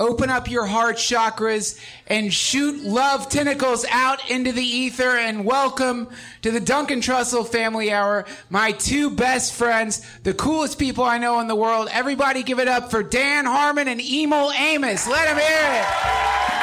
open 0.00 0.30
up 0.30 0.50
your 0.50 0.66
heart 0.66 0.96
chakras 0.96 1.78
and 2.06 2.32
shoot 2.32 2.82
love 2.82 3.28
tentacles 3.28 3.84
out 3.90 4.30
into 4.30 4.52
the 4.52 4.62
ether 4.62 5.16
and 5.16 5.44
welcome 5.44 6.08
to 6.40 6.50
the 6.50 6.60
Duncan 6.60 7.00
Trussell 7.00 7.46
Family 7.46 7.92
Hour. 7.92 8.24
My 8.50 8.72
two 8.72 9.10
best 9.10 9.52
friends, 9.52 10.04
the 10.22 10.34
coolest 10.34 10.78
people 10.78 11.04
I 11.04 11.18
know 11.18 11.40
in 11.40 11.48
the 11.48 11.56
world. 11.56 11.88
Everybody 11.92 12.42
give 12.42 12.58
it 12.58 12.68
up 12.68 12.90
for 12.90 13.02
Dan 13.02 13.44
Harmon 13.44 13.88
and 13.88 14.00
Emil 14.00 14.52
Amos. 14.52 15.06
Let 15.06 15.26
them 15.26 15.38
hear 15.38 16.58
it. 16.58 16.61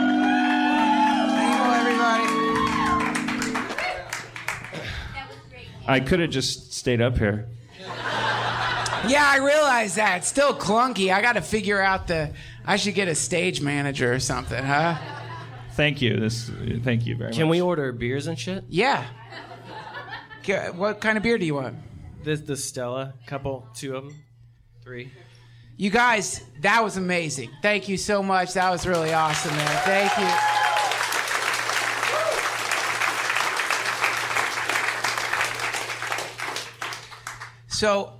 Emil, 1.39 1.71
everybody. 1.73 2.27
I 5.87 5.99
could 5.99 6.19
have 6.19 6.29
just 6.29 6.73
stayed 6.73 7.01
up 7.01 7.17
here. 7.17 7.47
Yeah, 9.07 9.25
I 9.25 9.37
realize 9.37 9.95
that. 9.95 10.17
It's 10.17 10.27
still 10.27 10.53
clunky. 10.53 11.13
I 11.13 11.21
got 11.21 11.33
to 11.33 11.41
figure 11.41 11.81
out 11.81 12.07
the. 12.07 12.33
I 12.65 12.75
should 12.75 12.93
get 12.93 13.07
a 13.07 13.15
stage 13.15 13.61
manager 13.61 14.13
or 14.13 14.19
something, 14.19 14.63
huh? 14.63 14.97
Thank 15.71 16.01
you. 16.01 16.19
This. 16.19 16.51
Thank 16.83 17.05
you 17.05 17.15
very 17.15 17.29
much. 17.29 17.37
Can 17.37 17.49
we 17.49 17.61
order 17.61 17.91
beers 17.93 18.27
and 18.27 18.37
shit? 18.37 18.65
Yeah. 18.69 19.05
What 20.75 20.99
kind 21.01 21.17
of 21.17 21.23
beer 21.23 21.37
do 21.37 21.45
you 21.45 21.55
want? 21.55 21.77
The, 22.23 22.35
the 22.35 22.57
Stella, 22.57 23.13
couple, 23.25 23.67
two 23.73 23.95
of 23.95 24.03
them, 24.03 24.15
three. 24.83 25.11
You 25.81 25.89
guys, 25.89 26.43
that 26.59 26.83
was 26.83 26.97
amazing. 26.97 27.49
Thank 27.63 27.89
you 27.89 27.97
so 27.97 28.21
much. 28.21 28.53
That 28.53 28.69
was 28.69 28.85
really 28.85 29.13
awesome, 29.13 29.55
man. 29.55 29.81
Thank 29.83 30.15
you. 30.15 30.27
So, 37.67 38.13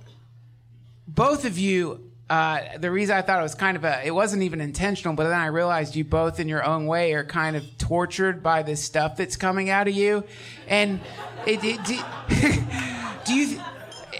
both 1.06 1.44
of 1.44 1.56
you, 1.56 2.10
uh, 2.28 2.78
the 2.78 2.90
reason 2.90 3.16
I 3.16 3.22
thought 3.22 3.38
it 3.38 3.44
was 3.44 3.54
kind 3.54 3.76
of 3.76 3.84
a, 3.84 4.04
it 4.04 4.10
wasn't 4.10 4.42
even 4.42 4.60
intentional, 4.60 5.14
but 5.14 5.28
then 5.28 5.38
I 5.38 5.46
realized 5.46 5.94
you 5.94 6.02
both 6.02 6.40
in 6.40 6.48
your 6.48 6.64
own 6.64 6.86
way 6.86 7.12
are 7.12 7.22
kind 7.22 7.54
of 7.54 7.78
tortured 7.78 8.42
by 8.42 8.64
this 8.64 8.82
stuff 8.82 9.16
that's 9.16 9.36
coming 9.36 9.70
out 9.70 9.86
of 9.86 9.94
you. 9.94 10.24
And 10.66 10.98
it, 11.46 11.62
it, 11.62 11.84
do, 11.84 12.00
do 13.24 13.34
you, 13.34 13.60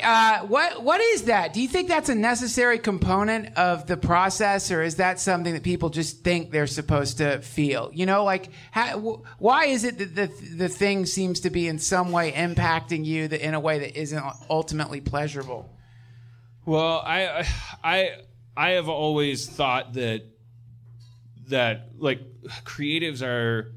uh, 0.02 0.46
what 0.46 0.82
what 0.82 1.00
is 1.00 1.24
that? 1.24 1.52
Do 1.52 1.60
you 1.62 1.68
think 1.68 1.88
that's 1.88 2.08
a 2.08 2.14
necessary 2.14 2.78
component 2.78 3.56
of 3.56 3.86
the 3.86 3.96
process, 3.96 4.70
or 4.70 4.82
is 4.82 4.96
that 4.96 5.20
something 5.20 5.54
that 5.54 5.62
people 5.62 5.90
just 5.90 6.22
think 6.22 6.50
they're 6.50 6.66
supposed 6.66 7.18
to 7.18 7.40
feel? 7.40 7.90
You 7.92 8.06
know, 8.06 8.24
like 8.24 8.50
how, 8.70 8.98
wh- 8.98 9.40
why 9.40 9.66
is 9.66 9.84
it 9.84 9.98
that 9.98 10.14
the 10.14 10.26
the 10.56 10.68
thing 10.68 11.06
seems 11.06 11.40
to 11.40 11.50
be 11.50 11.68
in 11.68 11.78
some 11.78 12.12
way 12.12 12.32
impacting 12.32 13.04
you 13.04 13.28
that 13.28 13.44
in 13.46 13.54
a 13.54 13.60
way 13.60 13.78
that 13.80 13.98
isn't 13.98 14.24
ultimately 14.50 15.00
pleasurable? 15.00 15.68
Well, 16.64 17.02
I, 17.04 17.46
I, 17.82 18.10
I 18.56 18.70
have 18.70 18.88
always 18.88 19.48
thought 19.48 19.94
that 19.94 20.22
that 21.48 21.88
like 21.98 22.20
creatives 22.64 23.22
are 23.22 23.72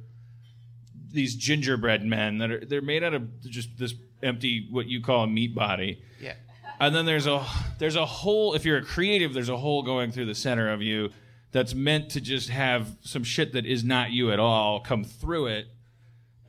these 1.11 1.35
gingerbread 1.35 2.05
men 2.05 2.37
that 2.39 2.51
are 2.51 2.65
they're 2.65 2.81
made 2.81 3.03
out 3.03 3.13
of 3.13 3.41
just 3.41 3.77
this 3.77 3.93
empty 4.25 4.67
what 4.69 4.87
you 4.87 5.01
call 5.01 5.23
a 5.23 5.27
meat 5.27 5.55
body. 5.55 6.01
Yeah. 6.19 6.33
And 6.79 6.93
then 6.93 7.05
there's 7.05 7.27
a 7.27 7.45
there's 7.79 7.95
a 7.95 8.05
hole 8.05 8.53
if 8.53 8.65
you're 8.65 8.77
a 8.77 8.83
creative 8.83 9.33
there's 9.33 9.49
a 9.49 9.57
hole 9.57 9.83
going 9.83 10.11
through 10.11 10.25
the 10.25 10.35
center 10.35 10.71
of 10.73 10.81
you 10.81 11.09
that's 11.51 11.73
meant 11.73 12.11
to 12.11 12.21
just 12.21 12.49
have 12.49 12.97
some 13.01 13.23
shit 13.23 13.53
that 13.53 13.65
is 13.65 13.83
not 13.83 14.11
you 14.11 14.31
at 14.31 14.39
all 14.39 14.81
come 14.81 15.05
through 15.05 15.47
it 15.47 15.67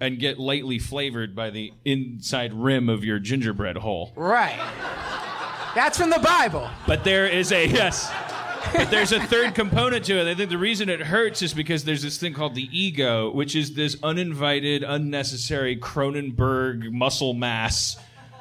and 0.01 0.19
get 0.19 0.39
lightly 0.39 0.79
flavored 0.79 1.35
by 1.35 1.51
the 1.51 1.73
inside 1.85 2.53
rim 2.53 2.89
of 2.89 3.05
your 3.05 3.19
gingerbread 3.19 3.77
hole. 3.77 4.13
Right. 4.17 4.59
That's 5.75 5.99
from 5.99 6.11
the 6.11 6.19
Bible. 6.19 6.69
But 6.87 7.05
there 7.05 7.27
is 7.27 7.53
a 7.53 7.67
yes. 7.67 8.11
But 8.73 8.91
there's 8.91 9.13
a 9.13 9.21
third 9.21 9.55
component 9.55 10.05
to 10.07 10.19
it. 10.19 10.31
I 10.31 10.35
think 10.35 10.51
the 10.51 10.59
reason 10.59 10.89
it 10.89 11.01
hurts 11.01 11.43
is 11.43 11.55
because 11.55 11.85
there's 11.85 12.03
this 12.03 12.19
thing 12.19 12.35
called 12.35 12.55
the 12.55 12.69
ego, 12.73 13.31
which 13.31 13.57
is 13.57 13.75
this 13.75 13.97
uninvited, 14.03 14.83
unnecessary 14.83 15.77
Cronenberg 15.77 16.93
muscle 16.93 17.35
mass 17.35 17.97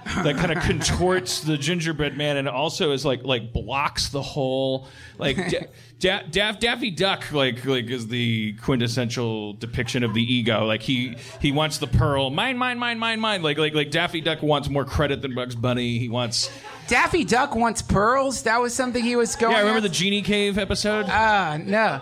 that 0.06 0.36
kind 0.38 0.52
of 0.52 0.60
contorts 0.64 1.42
the 1.42 1.58
gingerbread 1.58 2.16
man 2.16 2.38
and 2.38 2.48
also 2.48 2.92
is 2.92 3.04
like 3.04 3.24
like 3.24 3.52
blocks 3.52 4.10
the 4.10 4.22
whole 4.22 4.88
like 5.18 5.36
da- 5.36 5.68
da- 6.00 6.22
Daff- 6.30 6.60
Daffy 6.60 6.92
Duck 6.92 7.32
like 7.32 7.66
like 7.66 7.90
is 7.90 8.08
the 8.08 8.54
quintessential 8.62 9.54
depiction 9.54 10.04
of 10.04 10.14
the 10.14 10.22
ego 10.22 10.66
like 10.66 10.84
he 10.84 11.18
he 11.42 11.52
wants 11.52 11.80
the 11.80 11.88
pearl 11.88 12.30
mine 12.30 12.58
mine 12.58 12.78
mine 12.78 13.00
mine 13.00 13.20
mine 13.20 13.42
like 13.42 13.58
like 13.58 13.74
like 13.74 13.90
Daffy 13.92 14.22
Duck 14.22 14.44
wants 14.44 14.70
more 14.70 14.86
credit 14.86 15.22
than 15.24 15.34
Bugs 15.34 15.56
Bunny 15.56 15.98
he 15.98 16.08
wants 16.08 16.52
Daffy 16.88 17.24
Duck 17.24 17.56
wants 17.56 17.82
pearls. 17.82 18.44
That 18.44 18.62
was 18.62 18.72
something 18.76 19.04
he 19.04 19.16
was 19.16 19.36
going. 19.36 19.54
yeah 19.54 19.60
remember 19.60 19.82
the 19.82 19.90
genie 19.90 20.22
cave 20.22 20.60
episode 20.60 21.08
Ah, 21.10 21.58
no. 21.60 22.02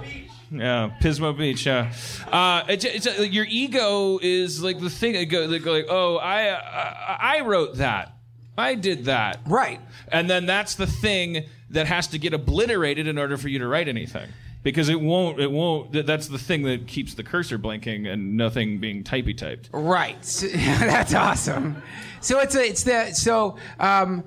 Yeah, 0.54 0.92
Pismo 1.02 1.36
Beach. 1.38 1.66
Yeah, 1.66 1.92
uh, 2.32 2.64
it's, 2.70 2.86
it's 2.86 3.08
uh, 3.08 3.24
your 3.24 3.46
ego 3.50 4.20
is 4.22 4.62
like 4.62 4.80
the 4.80 4.90
thing 4.90 5.14
that 5.14 5.26
go, 5.26 5.48
that 5.48 5.60
go 5.64 5.72
like, 5.72 5.88
oh, 5.90 6.18
I, 6.18 6.50
I 6.54 7.38
I 7.38 7.42
wrote 7.42 7.78
that, 7.78 8.14
I 8.58 8.76
did 8.76 9.06
that, 9.06 9.40
right, 9.48 9.80
and 10.12 10.30
then 10.30 10.46
that's 10.46 10.76
the 10.76 10.86
thing 10.88 11.46
that 11.72 11.88
has 11.88 12.08
to 12.10 12.20
get 12.20 12.34
obliterated 12.34 13.08
in 13.08 13.18
order 13.18 13.36
for 13.38 13.48
you 13.50 13.60
to 13.60 13.68
write 13.68 13.88
anything. 13.88 14.30
Because 14.62 14.88
it 14.88 15.02
won't, 15.02 15.42
it 15.42 15.52
won't. 15.52 15.92
that- 15.92 16.06
That's 16.06 16.28
the 16.30 16.38
thing 16.38 16.64
that 16.64 16.88
keeps 16.88 17.16
the 17.16 17.24
cursor 17.24 17.58
blinking 17.58 18.08
and 18.08 18.38
nothing 18.38 18.80
being 18.80 19.04
typey 19.04 19.36
typed. 19.38 19.70
Right. 19.74 20.22
That's 20.56 21.14
awesome. 21.14 21.82
So 22.22 22.40
it's 22.40 22.56
a, 22.56 22.64
it's 22.64 22.84
the 22.84 23.12
so 23.12 23.58
um 23.78 24.24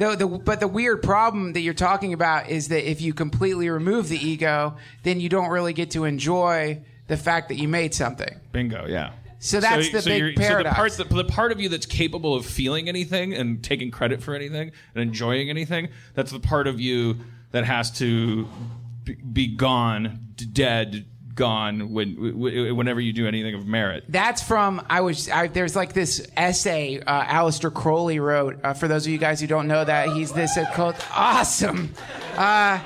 the, 0.00 0.16
the 0.16 0.26
but 0.26 0.60
the 0.60 0.68
weird 0.68 1.02
problem 1.02 1.52
that 1.52 1.60
you're 1.60 1.74
talking 1.74 2.14
about 2.14 2.48
is 2.48 2.68
that 2.68 2.88
if 2.90 3.02
you 3.02 3.12
completely 3.12 3.68
remove 3.68 4.08
the 4.08 4.16
ego, 4.16 4.76
then 5.02 5.20
you 5.20 5.28
don't 5.28 5.50
really 5.50 5.74
get 5.74 5.90
to 5.92 6.04
enjoy 6.04 6.80
the 7.06 7.16
fact 7.16 7.48
that 7.48 7.56
you 7.56 7.68
made 7.68 7.94
something. 7.94 8.40
Bingo. 8.50 8.86
Yeah. 8.86 9.12
So 9.40 9.60
that's 9.60 9.90
the 9.90 10.02
big 10.02 10.36
paradox. 10.36 10.96
So 10.96 11.02
the 11.02 11.08
part, 11.08 11.16
the, 11.16 11.22
the 11.22 11.32
part 11.32 11.52
of 11.52 11.60
you 11.60 11.68
that's 11.68 11.86
capable 11.86 12.34
of 12.34 12.46
feeling 12.46 12.88
anything 12.88 13.34
and 13.34 13.62
taking 13.62 13.90
credit 13.90 14.22
for 14.22 14.34
anything 14.34 14.72
and 14.94 15.02
enjoying 15.02 15.50
anything, 15.50 15.88
that's 16.14 16.30
the 16.30 16.40
part 16.40 16.66
of 16.66 16.80
you 16.80 17.18
that 17.52 17.64
has 17.64 17.90
to 17.98 18.48
be, 19.04 19.14
be 19.14 19.46
gone, 19.48 20.28
dead, 20.52 21.06
gone 21.34 21.92
when 21.92 22.38
whenever 22.76 23.00
you 23.00 23.12
do 23.12 23.26
anything 23.26 23.54
of 23.54 23.66
merit. 23.66 24.04
That's 24.08 24.42
from 24.42 24.84
I 24.88 25.00
was 25.00 25.28
I, 25.28 25.46
there's 25.46 25.76
like 25.76 25.92
this 25.92 26.26
essay 26.36 27.00
uh, 27.00 27.24
Aleister 27.24 27.72
Crowley 27.72 28.20
wrote. 28.20 28.58
Uh, 28.62 28.74
for 28.74 28.88
those 28.88 29.06
of 29.06 29.12
you 29.12 29.18
guys 29.18 29.40
who 29.40 29.46
don't 29.46 29.68
know 29.68 29.84
that, 29.84 30.10
he's 30.10 30.32
this 30.32 30.56
uh, 30.56 30.70
called 30.72 30.96
awesome. 31.12 31.94
Uh, 32.36 32.80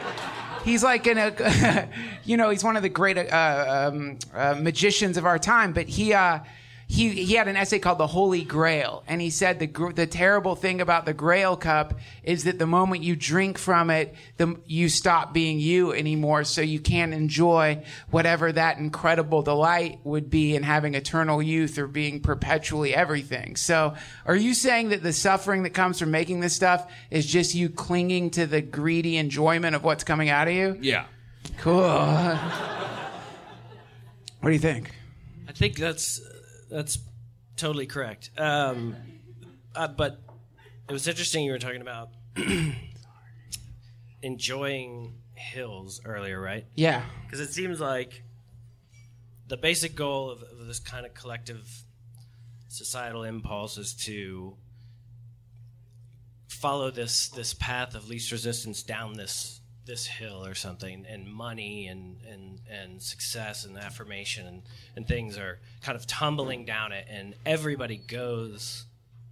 he's 0.64 0.82
like 0.82 1.06
in 1.06 1.18
a 1.18 1.88
you 2.24 2.36
know 2.36 2.50
he's 2.50 2.64
one 2.64 2.76
of 2.76 2.82
the 2.82 2.88
great 2.88 3.18
uh, 3.18 3.90
um, 3.92 4.18
uh, 4.34 4.54
magicians 4.58 5.16
of 5.16 5.26
our 5.26 5.38
time, 5.38 5.72
but 5.72 5.88
he. 5.88 6.14
He, 6.86 7.08
he 7.08 7.34
had 7.34 7.48
an 7.48 7.56
essay 7.56 7.78
called 7.78 7.98
The 7.98 8.06
Holy 8.06 8.44
Grail, 8.44 9.04
and 9.08 9.20
he 9.20 9.30
said 9.30 9.58
the, 9.58 9.66
the 9.94 10.06
terrible 10.06 10.54
thing 10.54 10.80
about 10.82 11.06
the 11.06 11.14
Grail 11.14 11.56
cup 11.56 11.94
is 12.22 12.44
that 12.44 12.58
the 12.58 12.66
moment 12.66 13.02
you 13.02 13.16
drink 13.16 13.56
from 13.58 13.88
it, 13.90 14.14
the, 14.36 14.58
you 14.66 14.88
stop 14.90 15.32
being 15.32 15.58
you 15.58 15.92
anymore, 15.92 16.44
so 16.44 16.60
you 16.60 16.80
can't 16.80 17.14
enjoy 17.14 17.82
whatever 18.10 18.52
that 18.52 18.78
incredible 18.78 19.40
delight 19.42 19.98
would 20.04 20.28
be 20.28 20.54
in 20.54 20.62
having 20.62 20.94
eternal 20.94 21.42
youth 21.42 21.78
or 21.78 21.86
being 21.86 22.20
perpetually 22.20 22.94
everything. 22.94 23.56
So, 23.56 23.94
are 24.26 24.36
you 24.36 24.52
saying 24.52 24.90
that 24.90 25.02
the 25.02 25.12
suffering 25.12 25.62
that 25.62 25.70
comes 25.70 25.98
from 25.98 26.10
making 26.10 26.40
this 26.40 26.54
stuff 26.54 26.92
is 27.10 27.24
just 27.24 27.54
you 27.54 27.70
clinging 27.70 28.30
to 28.30 28.46
the 28.46 28.60
greedy 28.60 29.16
enjoyment 29.16 29.74
of 29.74 29.84
what's 29.84 30.04
coming 30.04 30.28
out 30.28 30.48
of 30.48 30.54
you? 30.54 30.76
Yeah. 30.80 31.06
Cool. 31.58 31.82
what 34.40 34.50
do 34.50 34.52
you 34.52 34.58
think? 34.58 34.90
I 35.48 35.52
think 35.52 35.76
that's 35.76 36.20
that's 36.74 36.98
totally 37.56 37.86
correct. 37.86 38.30
Um, 38.36 38.96
uh, 39.76 39.86
but 39.86 40.20
it 40.88 40.92
was 40.92 41.06
interesting 41.06 41.44
you 41.44 41.52
were 41.52 41.58
talking 41.58 41.80
about 41.80 42.10
enjoying 44.22 45.14
hills 45.34 46.00
earlier, 46.04 46.40
right? 46.40 46.66
Yeah. 46.74 47.04
Because 47.22 47.38
it 47.38 47.52
seems 47.52 47.80
like 47.80 48.24
the 49.46 49.56
basic 49.56 49.94
goal 49.94 50.30
of, 50.30 50.42
of 50.42 50.66
this 50.66 50.80
kind 50.80 51.06
of 51.06 51.14
collective 51.14 51.84
societal 52.66 53.22
impulse 53.22 53.78
is 53.78 53.94
to 53.94 54.56
follow 56.48 56.90
this 56.90 57.28
this 57.28 57.54
path 57.54 57.94
of 57.94 58.08
least 58.08 58.32
resistance 58.32 58.82
down 58.82 59.12
this 59.12 59.60
this 59.86 60.06
hill 60.06 60.44
or 60.44 60.54
something 60.54 61.04
and 61.08 61.26
money 61.26 61.86
and 61.86 62.16
and 62.30 62.60
and 62.70 63.02
success 63.02 63.64
and 63.64 63.76
affirmation 63.76 64.46
and, 64.46 64.62
and 64.96 65.06
things 65.06 65.36
are 65.36 65.58
kind 65.82 65.96
of 65.96 66.06
tumbling 66.06 66.64
down 66.64 66.92
it 66.92 67.06
and 67.10 67.34
everybody 67.44 67.96
goes 67.96 68.86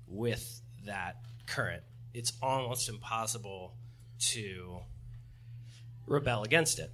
with 0.06 0.60
that 0.84 1.16
current. 1.46 1.82
It's 2.12 2.32
almost 2.42 2.88
impossible 2.88 3.74
to 4.32 4.80
rebel 6.06 6.42
against 6.42 6.78
it. 6.78 6.90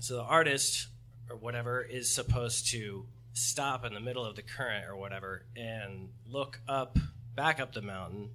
So 0.00 0.16
the 0.16 0.22
artist 0.22 0.88
or 1.30 1.36
whatever 1.36 1.82
is 1.82 2.10
supposed 2.10 2.68
to 2.68 3.06
stop 3.32 3.84
in 3.84 3.94
the 3.94 4.00
middle 4.00 4.24
of 4.24 4.36
the 4.36 4.42
current 4.42 4.86
or 4.88 4.96
whatever 4.96 5.44
and 5.56 6.10
look 6.28 6.60
up 6.68 6.98
back 7.34 7.60
up 7.60 7.72
the 7.72 7.82
mountain 7.82 8.30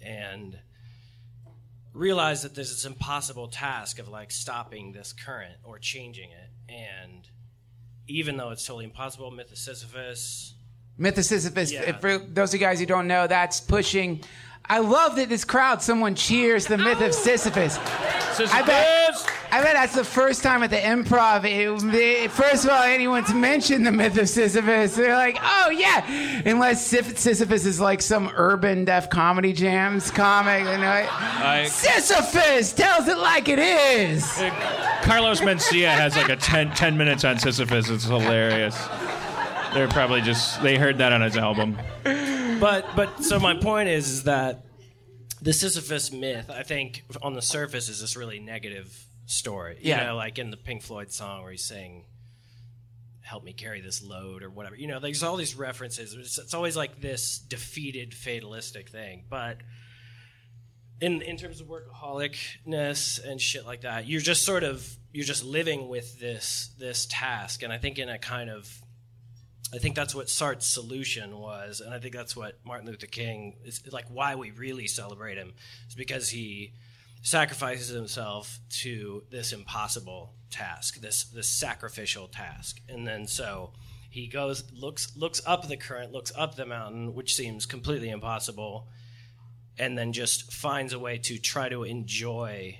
and 0.00 0.58
realize 1.92 2.42
that 2.42 2.54
there's 2.54 2.70
this 2.70 2.84
impossible 2.84 3.48
task 3.48 3.98
of 3.98 4.08
like 4.08 4.30
stopping 4.30 4.92
this 4.92 5.12
current 5.12 5.54
or 5.62 5.78
changing 5.78 6.30
it 6.30 6.72
and 6.72 7.28
even 8.08 8.36
though 8.36 8.50
it's 8.50 8.66
totally 8.66 8.84
impossible 8.84 9.30
myth 9.30 9.52
of 9.52 9.58
sisyphus 9.58 10.54
Myth 10.98 11.18
of 11.18 11.24
Sisyphus. 11.24 11.72
Yeah. 11.72 11.96
For 11.98 12.18
those 12.18 12.54
of 12.54 12.60
you 12.60 12.66
guys 12.66 12.78
who 12.78 12.86
don't 12.86 13.06
know, 13.06 13.26
that's 13.26 13.60
pushing. 13.60 14.20
I 14.64 14.78
love 14.78 15.16
that 15.16 15.28
this 15.28 15.44
crowd, 15.44 15.82
someone 15.82 16.14
cheers 16.14 16.66
the 16.66 16.78
myth 16.78 17.00
of 17.00 17.14
Sisyphus. 17.14 17.78
Bet, 18.38 19.16
I 19.52 19.60
bet 19.62 19.74
that's 19.74 19.94
the 19.94 20.02
first 20.04 20.42
time 20.42 20.62
at 20.62 20.70
the 20.70 20.76
improv. 20.78 21.44
It, 21.44 21.94
it- 21.94 22.30
first 22.30 22.64
of 22.64 22.70
all, 22.70 22.82
anyone's 22.82 23.34
mentioned 23.34 23.86
the 23.86 23.92
myth 23.92 24.16
of 24.16 24.28
Sisyphus. 24.28 24.96
They're 24.96 25.14
like, 25.14 25.36
oh, 25.42 25.68
yeah. 25.70 26.06
Unless 26.46 26.86
Sif- 26.86 27.18
Sisyphus 27.18 27.66
is 27.66 27.78
like 27.78 28.00
some 28.00 28.32
urban 28.34 28.86
Def 28.86 29.10
Comedy 29.10 29.52
Jams 29.52 30.10
comic. 30.10 30.60
You 30.60 30.78
know? 30.78 31.06
I- 31.10 31.66
Sisyphus 31.68 32.72
tells 32.72 33.08
it 33.08 33.18
like 33.18 33.48
it 33.48 33.58
is. 33.58 34.24
Carlos 35.02 35.40
Mencia 35.42 35.90
has 35.92 36.16
like 36.16 36.30
a 36.30 36.36
10, 36.36 36.70
10 36.72 36.96
minutes 36.96 37.24
on 37.24 37.38
Sisyphus. 37.38 37.90
It's 37.90 38.04
hilarious. 38.04 38.76
They're 39.74 39.88
probably 39.88 40.20
just 40.22 40.62
they 40.62 40.76
heard 40.76 40.98
that 40.98 41.12
on 41.12 41.20
his 41.22 41.36
album. 41.36 41.78
but 42.04 42.86
but 42.94 43.24
so 43.24 43.38
my 43.40 43.54
point 43.54 43.88
is 43.88 44.08
is 44.10 44.22
that 44.24 44.64
the 45.40 45.52
Sisyphus 45.52 46.12
myth, 46.12 46.50
I 46.50 46.62
think, 46.62 47.04
on 47.22 47.32
the 47.34 47.42
surface, 47.42 47.88
is 47.88 48.00
this 48.00 48.14
really 48.16 48.38
negative 48.38 49.06
story. 49.32 49.78
You 49.80 49.90
Yeah. 49.90 50.04
know, 50.06 50.16
like 50.16 50.38
in 50.38 50.50
the 50.50 50.56
Pink 50.56 50.82
Floyd 50.82 51.10
song 51.12 51.42
where 51.42 51.50
he's 51.52 51.64
saying, 51.64 52.04
"Help 53.22 53.44
me 53.44 53.52
carry 53.52 53.80
this 53.80 54.02
load" 54.02 54.42
or 54.42 54.50
whatever. 54.50 54.76
You 54.76 54.86
know, 54.88 55.00
there's 55.00 55.22
all 55.22 55.36
these 55.36 55.54
references. 55.54 56.14
It's, 56.14 56.38
it's 56.38 56.54
always 56.54 56.76
like 56.76 57.00
this 57.00 57.38
defeated, 57.38 58.14
fatalistic 58.14 58.88
thing. 58.90 59.24
But 59.28 59.58
in 61.00 61.22
in 61.22 61.36
terms 61.36 61.60
of 61.60 61.66
workaholicness 61.68 63.24
and 63.24 63.40
shit 63.40 63.66
like 63.66 63.82
that, 63.82 64.06
you're 64.06 64.20
just 64.20 64.44
sort 64.44 64.62
of 64.64 64.96
you're 65.12 65.24
just 65.24 65.44
living 65.44 65.88
with 65.88 66.18
this 66.20 66.70
this 66.78 67.06
task. 67.10 67.62
And 67.62 67.72
I 67.72 67.78
think 67.78 67.98
in 67.98 68.08
a 68.08 68.18
kind 68.18 68.50
of 68.50 68.80
I 69.74 69.78
think 69.78 69.96
that's 69.96 70.14
what 70.14 70.28
Sartre's 70.28 70.66
solution 70.66 71.38
was, 71.38 71.80
and 71.80 71.94
I 71.94 71.98
think 71.98 72.14
that's 72.14 72.36
what 72.36 72.58
Martin 72.64 72.86
Luther 72.88 73.06
King 73.06 73.56
is 73.64 73.82
like. 73.90 74.04
Why 74.08 74.34
we 74.34 74.50
really 74.50 74.86
celebrate 74.86 75.38
him 75.38 75.54
is 75.88 75.94
because 75.94 76.28
he 76.28 76.74
sacrifices 77.22 77.88
himself 77.88 78.58
to 78.68 79.22
this 79.30 79.52
impossible 79.52 80.34
task, 80.50 81.00
this 81.00 81.24
this 81.24 81.48
sacrificial 81.48 82.28
task, 82.28 82.80
and 82.88 83.06
then 83.06 83.26
so 83.26 83.72
he 84.10 84.26
goes 84.26 84.64
looks 84.72 85.16
looks 85.16 85.40
up 85.46 85.68
the 85.68 85.76
current, 85.76 86.12
looks 86.12 86.32
up 86.36 86.56
the 86.56 86.66
mountain, 86.66 87.14
which 87.14 87.34
seems 87.34 87.64
completely 87.64 88.10
impossible, 88.10 88.88
and 89.78 89.96
then 89.96 90.12
just 90.12 90.52
finds 90.52 90.92
a 90.92 90.98
way 90.98 91.16
to 91.18 91.38
try 91.38 91.68
to 91.68 91.84
enjoy 91.84 92.76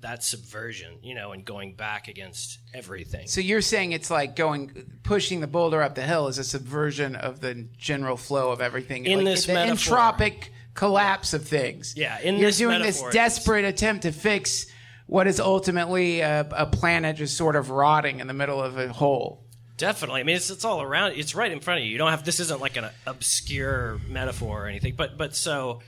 that 0.00 0.22
subversion, 0.22 0.98
you 1.02 1.14
know, 1.14 1.32
and 1.32 1.44
going 1.44 1.74
back 1.74 2.08
against 2.08 2.58
everything. 2.74 3.26
So 3.26 3.40
you're 3.40 3.60
saying 3.60 3.92
it's 3.92 4.10
like 4.10 4.36
going, 4.36 4.92
pushing 5.02 5.40
the 5.40 5.46
boulder 5.46 5.82
up 5.82 5.94
the 5.94 6.02
hill 6.02 6.28
is 6.28 6.38
a 6.38 6.44
subversion 6.44 7.16
of 7.16 7.40
the 7.40 7.66
general 7.76 8.16
flow 8.16 8.50
of 8.50 8.60
everything. 8.60 9.06
In 9.06 9.18
like 9.18 9.24
this 9.26 9.46
the 9.46 9.54
metaphor. 9.54 9.96
entropic 9.96 10.48
collapse 10.76 11.34
of 11.34 11.44
things. 11.46 11.94
Yeah, 11.96 12.20
in 12.20 12.36
you're 12.36 12.50
this 12.50 12.58
doing 12.58 12.78
metaphor, 12.78 13.08
this 13.08 13.14
desperate 13.14 13.64
attempt 13.64 14.02
to 14.02 14.12
fix 14.12 14.66
what 15.06 15.26
is 15.26 15.40
ultimately 15.40 16.20
a, 16.20 16.46
a 16.52 16.66
planet 16.66 17.16
just 17.16 17.36
sort 17.36 17.56
of 17.56 17.70
rotting 17.70 18.20
in 18.20 18.26
the 18.26 18.34
middle 18.34 18.62
of 18.62 18.78
a 18.78 18.92
hole. 18.92 19.42
Definitely. 19.76 20.20
I 20.20 20.24
mean, 20.24 20.36
it's, 20.36 20.50
it's 20.50 20.64
all 20.64 20.80
around. 20.80 21.12
It's 21.16 21.34
right 21.34 21.50
in 21.50 21.60
front 21.60 21.80
of 21.80 21.86
you. 21.86 21.92
You 21.92 21.98
don't 21.98 22.10
have. 22.10 22.24
This 22.24 22.40
isn't 22.40 22.60
like 22.60 22.76
an 22.76 22.88
obscure 23.06 24.00
metaphor 24.08 24.64
or 24.64 24.68
anything. 24.68 24.94
But 24.96 25.18
but 25.18 25.34
so 25.34 25.80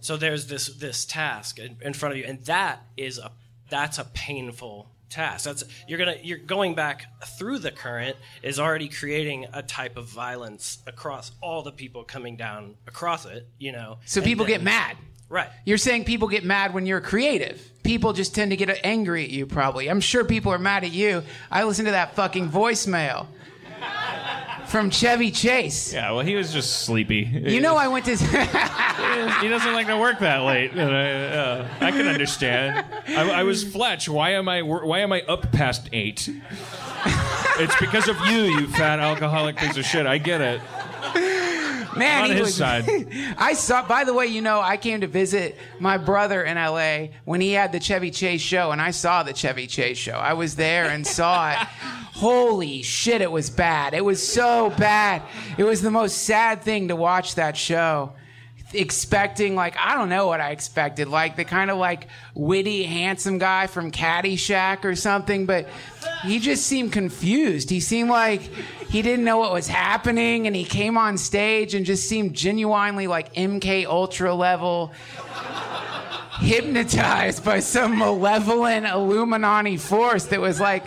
so 0.00 0.16
there's 0.16 0.46
this 0.46 0.68
this 0.68 1.04
task 1.04 1.58
in, 1.58 1.76
in 1.80 1.92
front 1.92 2.14
of 2.14 2.18
you, 2.18 2.24
and 2.26 2.44
that 2.44 2.82
is 2.96 3.18
a 3.18 3.32
that's 3.68 3.98
a 3.98 4.04
painful 4.04 4.90
task. 5.10 5.44
That's 5.44 5.64
you're 5.88 5.98
gonna 5.98 6.16
you're 6.22 6.38
going 6.38 6.74
back 6.74 7.06
through 7.38 7.60
the 7.60 7.70
current 7.70 8.16
is 8.42 8.58
already 8.58 8.88
creating 8.88 9.46
a 9.52 9.62
type 9.62 9.96
of 9.96 10.06
violence 10.06 10.78
across 10.86 11.32
all 11.40 11.62
the 11.62 11.72
people 11.72 12.04
coming 12.04 12.36
down 12.36 12.74
across 12.86 13.26
it. 13.26 13.46
You 13.58 13.72
know. 13.72 13.98
So 14.04 14.20
people 14.22 14.44
then- 14.44 14.54
get 14.56 14.62
mad. 14.62 14.96
Right. 15.28 15.48
You're 15.64 15.78
saying 15.78 16.04
people 16.04 16.28
get 16.28 16.44
mad 16.44 16.74
when 16.74 16.86
you're 16.86 17.00
creative. 17.00 17.60
People 17.82 18.12
just 18.12 18.34
tend 18.34 18.50
to 18.50 18.56
get 18.56 18.68
angry 18.84 19.24
at 19.24 19.30
you, 19.30 19.46
probably. 19.46 19.88
I'm 19.88 20.00
sure 20.00 20.22
people 20.22 20.52
are 20.52 20.58
mad 20.58 20.84
at 20.84 20.92
you. 20.92 21.22
I 21.50 21.64
listened 21.64 21.86
to 21.86 21.92
that 21.92 22.14
fucking 22.14 22.50
voicemail 22.50 23.26
from 24.74 24.90
Chevy 24.90 25.30
Chase. 25.30 25.92
Yeah, 25.92 26.10
well, 26.10 26.24
he 26.24 26.34
was 26.34 26.52
just 26.52 26.80
sleepy. 26.80 27.30
You 27.32 27.60
know, 27.60 27.76
I 27.76 27.86
went 27.86 28.06
to. 28.06 28.16
he 29.40 29.48
doesn't 29.48 29.72
like 29.72 29.86
to 29.86 29.96
work 29.96 30.18
that 30.18 30.38
late. 30.38 30.72
And 30.72 30.80
I, 30.80 31.12
uh, 31.26 31.68
I 31.80 31.92
can 31.92 32.08
understand. 32.08 32.84
I, 33.06 33.30
I 33.30 33.42
was 33.44 33.62
Fletch. 33.62 34.08
Why 34.08 34.30
am 34.30 34.48
I? 34.48 34.62
Why 34.62 34.98
am 34.98 35.12
I 35.12 35.22
up 35.28 35.52
past 35.52 35.88
eight? 35.92 36.28
It's 37.56 37.76
because 37.78 38.08
of 38.08 38.18
you, 38.26 38.46
you 38.46 38.66
fat 38.66 38.98
alcoholic 38.98 39.58
piece 39.58 39.76
of 39.76 39.84
shit. 39.84 40.06
I 40.06 40.18
get 40.18 40.40
it. 40.40 40.60
Man, 41.98 42.24
on 42.24 42.30
he 42.30 42.36
his 42.36 42.42
was, 42.42 42.54
side. 42.56 42.84
I 43.38 43.54
saw. 43.54 43.86
By 43.86 44.04
the 44.04 44.14
way, 44.14 44.26
you 44.26 44.42
know, 44.42 44.60
I 44.60 44.76
came 44.76 45.00
to 45.00 45.06
visit 45.06 45.56
my 45.78 45.98
brother 45.98 46.42
in 46.42 46.56
L.A. 46.56 47.12
when 47.24 47.40
he 47.40 47.52
had 47.52 47.72
the 47.72 47.80
Chevy 47.80 48.10
Chase 48.10 48.40
show, 48.40 48.70
and 48.70 48.80
I 48.80 48.90
saw 48.90 49.22
the 49.22 49.32
Chevy 49.32 49.66
Chase 49.66 49.98
show. 49.98 50.12
I 50.12 50.32
was 50.32 50.56
there 50.56 50.86
and 50.86 51.06
saw 51.06 51.52
it. 51.52 51.58
Holy 52.14 52.82
shit, 52.82 53.20
it 53.20 53.30
was 53.30 53.50
bad. 53.50 53.92
It 53.92 54.04
was 54.04 54.26
so 54.26 54.70
bad. 54.78 55.22
It 55.58 55.64
was 55.64 55.82
the 55.82 55.90
most 55.90 56.18
sad 56.18 56.62
thing 56.62 56.88
to 56.88 56.96
watch 56.96 57.34
that 57.34 57.56
show. 57.56 58.12
Expecting 58.74 59.54
like 59.54 59.76
I 59.78 59.94
don't 59.94 60.08
know 60.08 60.26
what 60.26 60.40
I 60.40 60.50
expected, 60.50 61.08
like 61.08 61.36
the 61.36 61.44
kind 61.44 61.70
of 61.70 61.78
like 61.78 62.08
witty, 62.34 62.82
handsome 62.84 63.38
guy 63.38 63.66
from 63.66 63.90
Caddyshack 63.90 64.84
or 64.84 64.96
something, 64.96 65.46
but 65.46 65.68
he 66.24 66.38
just 66.38 66.66
seemed 66.66 66.92
confused. 66.92 67.70
He 67.70 67.80
seemed 67.80 68.10
like 68.10 68.40
he 68.88 69.02
didn't 69.02 69.24
know 69.24 69.38
what 69.38 69.52
was 69.52 69.68
happening, 69.68 70.46
and 70.46 70.54
he 70.54 70.64
came 70.64 70.96
on 70.96 71.18
stage 71.18 71.74
and 71.74 71.84
just 71.86 72.08
seemed 72.08 72.34
genuinely 72.34 73.06
like 73.06 73.34
MK 73.34 73.86
Ultra 73.86 74.34
level, 74.34 74.92
hypnotized 76.40 77.44
by 77.44 77.60
some 77.60 77.98
malevolent 77.98 78.86
Illuminati 78.86 79.76
force 79.76 80.26
that 80.26 80.40
was 80.40 80.60
like, 80.60 80.84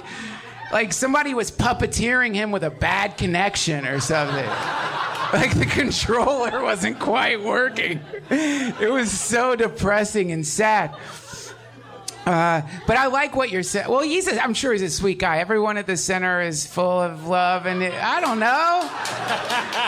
like 0.72 0.94
somebody 0.94 1.34
was 1.34 1.52
puppeteering 1.52 2.34
him 2.34 2.52
with 2.52 2.64
a 2.64 2.70
bad 2.70 3.18
connection 3.18 3.86
or 3.86 4.00
something. 4.00 4.46
Like 5.34 5.54
the 5.58 5.66
controller 5.66 6.62
wasn't 6.64 7.00
quite 7.00 7.44
working. 7.44 8.00
It 8.30 8.90
was 8.92 9.12
so 9.12 9.56
depressing 9.58 10.32
and 10.32 10.46
sad. 10.48 10.96
Uh, 12.26 12.62
but 12.88 12.98
I 12.98 13.08
like 13.08 13.36
what 13.38 13.50
you're 13.50 13.64
saying. 13.64 13.88
Well, 13.90 14.02
he's 14.02 14.28
a, 14.28 14.42
I'm 14.44 14.54
sure 14.54 14.74
he's 14.74 14.82
a 14.82 14.90
sweet 14.90 15.18
guy. 15.18 15.38
Everyone 15.40 15.78
at 15.78 15.88
the 15.88 15.96
center 15.96 16.42
is 16.42 16.66
full 16.68 17.00
of 17.02 17.26
love, 17.26 17.66
and 17.66 17.82
it, 17.82 17.94
I 17.94 18.20
don't 18.20 18.40
know. 18.40 18.82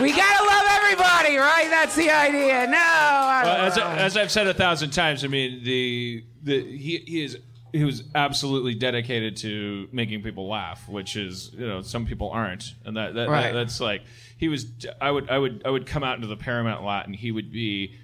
We 0.01 0.11
gotta 0.13 0.45
love 0.45 0.65
everybody, 0.69 1.35
right? 1.35 1.67
That's 1.69 1.95
the 1.95 2.09
idea. 2.09 2.65
No, 2.67 2.77
I 2.77 3.41
don't 3.43 3.53
Well, 3.53 3.65
as, 3.67 3.75
know. 3.77 3.87
as 3.87 4.17
I've 4.17 4.31
said 4.31 4.47
a 4.47 4.53
thousand 4.53 4.91
times, 4.91 5.25
I 5.25 5.27
mean 5.27 5.63
the 5.65 6.23
the 6.41 6.61
he, 6.61 7.03
he 7.05 7.23
is 7.25 7.37
he 7.71 7.83
was 7.83 8.03
absolutely 8.15 8.73
dedicated 8.75 9.37
to 9.37 9.87
making 9.91 10.23
people 10.23 10.47
laugh, 10.47 10.87
which 10.89 11.15
is 11.15 11.51
you 11.53 11.67
know 11.67 11.81
some 11.81 12.05
people 12.05 12.29
aren't, 12.29 12.73
and 12.85 12.97
that, 12.97 13.13
that, 13.15 13.29
Right. 13.29 13.51
that 13.51 13.53
that's 13.53 13.79
like 13.79 14.03
he 14.37 14.47
was. 14.47 14.65
I 15.01 15.11
would 15.11 15.29
I 15.29 15.37
would 15.37 15.61
I 15.65 15.69
would 15.69 15.85
come 15.85 16.03
out 16.03 16.15
into 16.15 16.27
the 16.27 16.37
Paramount 16.37 16.83
lot, 16.83 17.05
and 17.05 17.15
he 17.15 17.31
would 17.31 17.51
be 17.51 17.95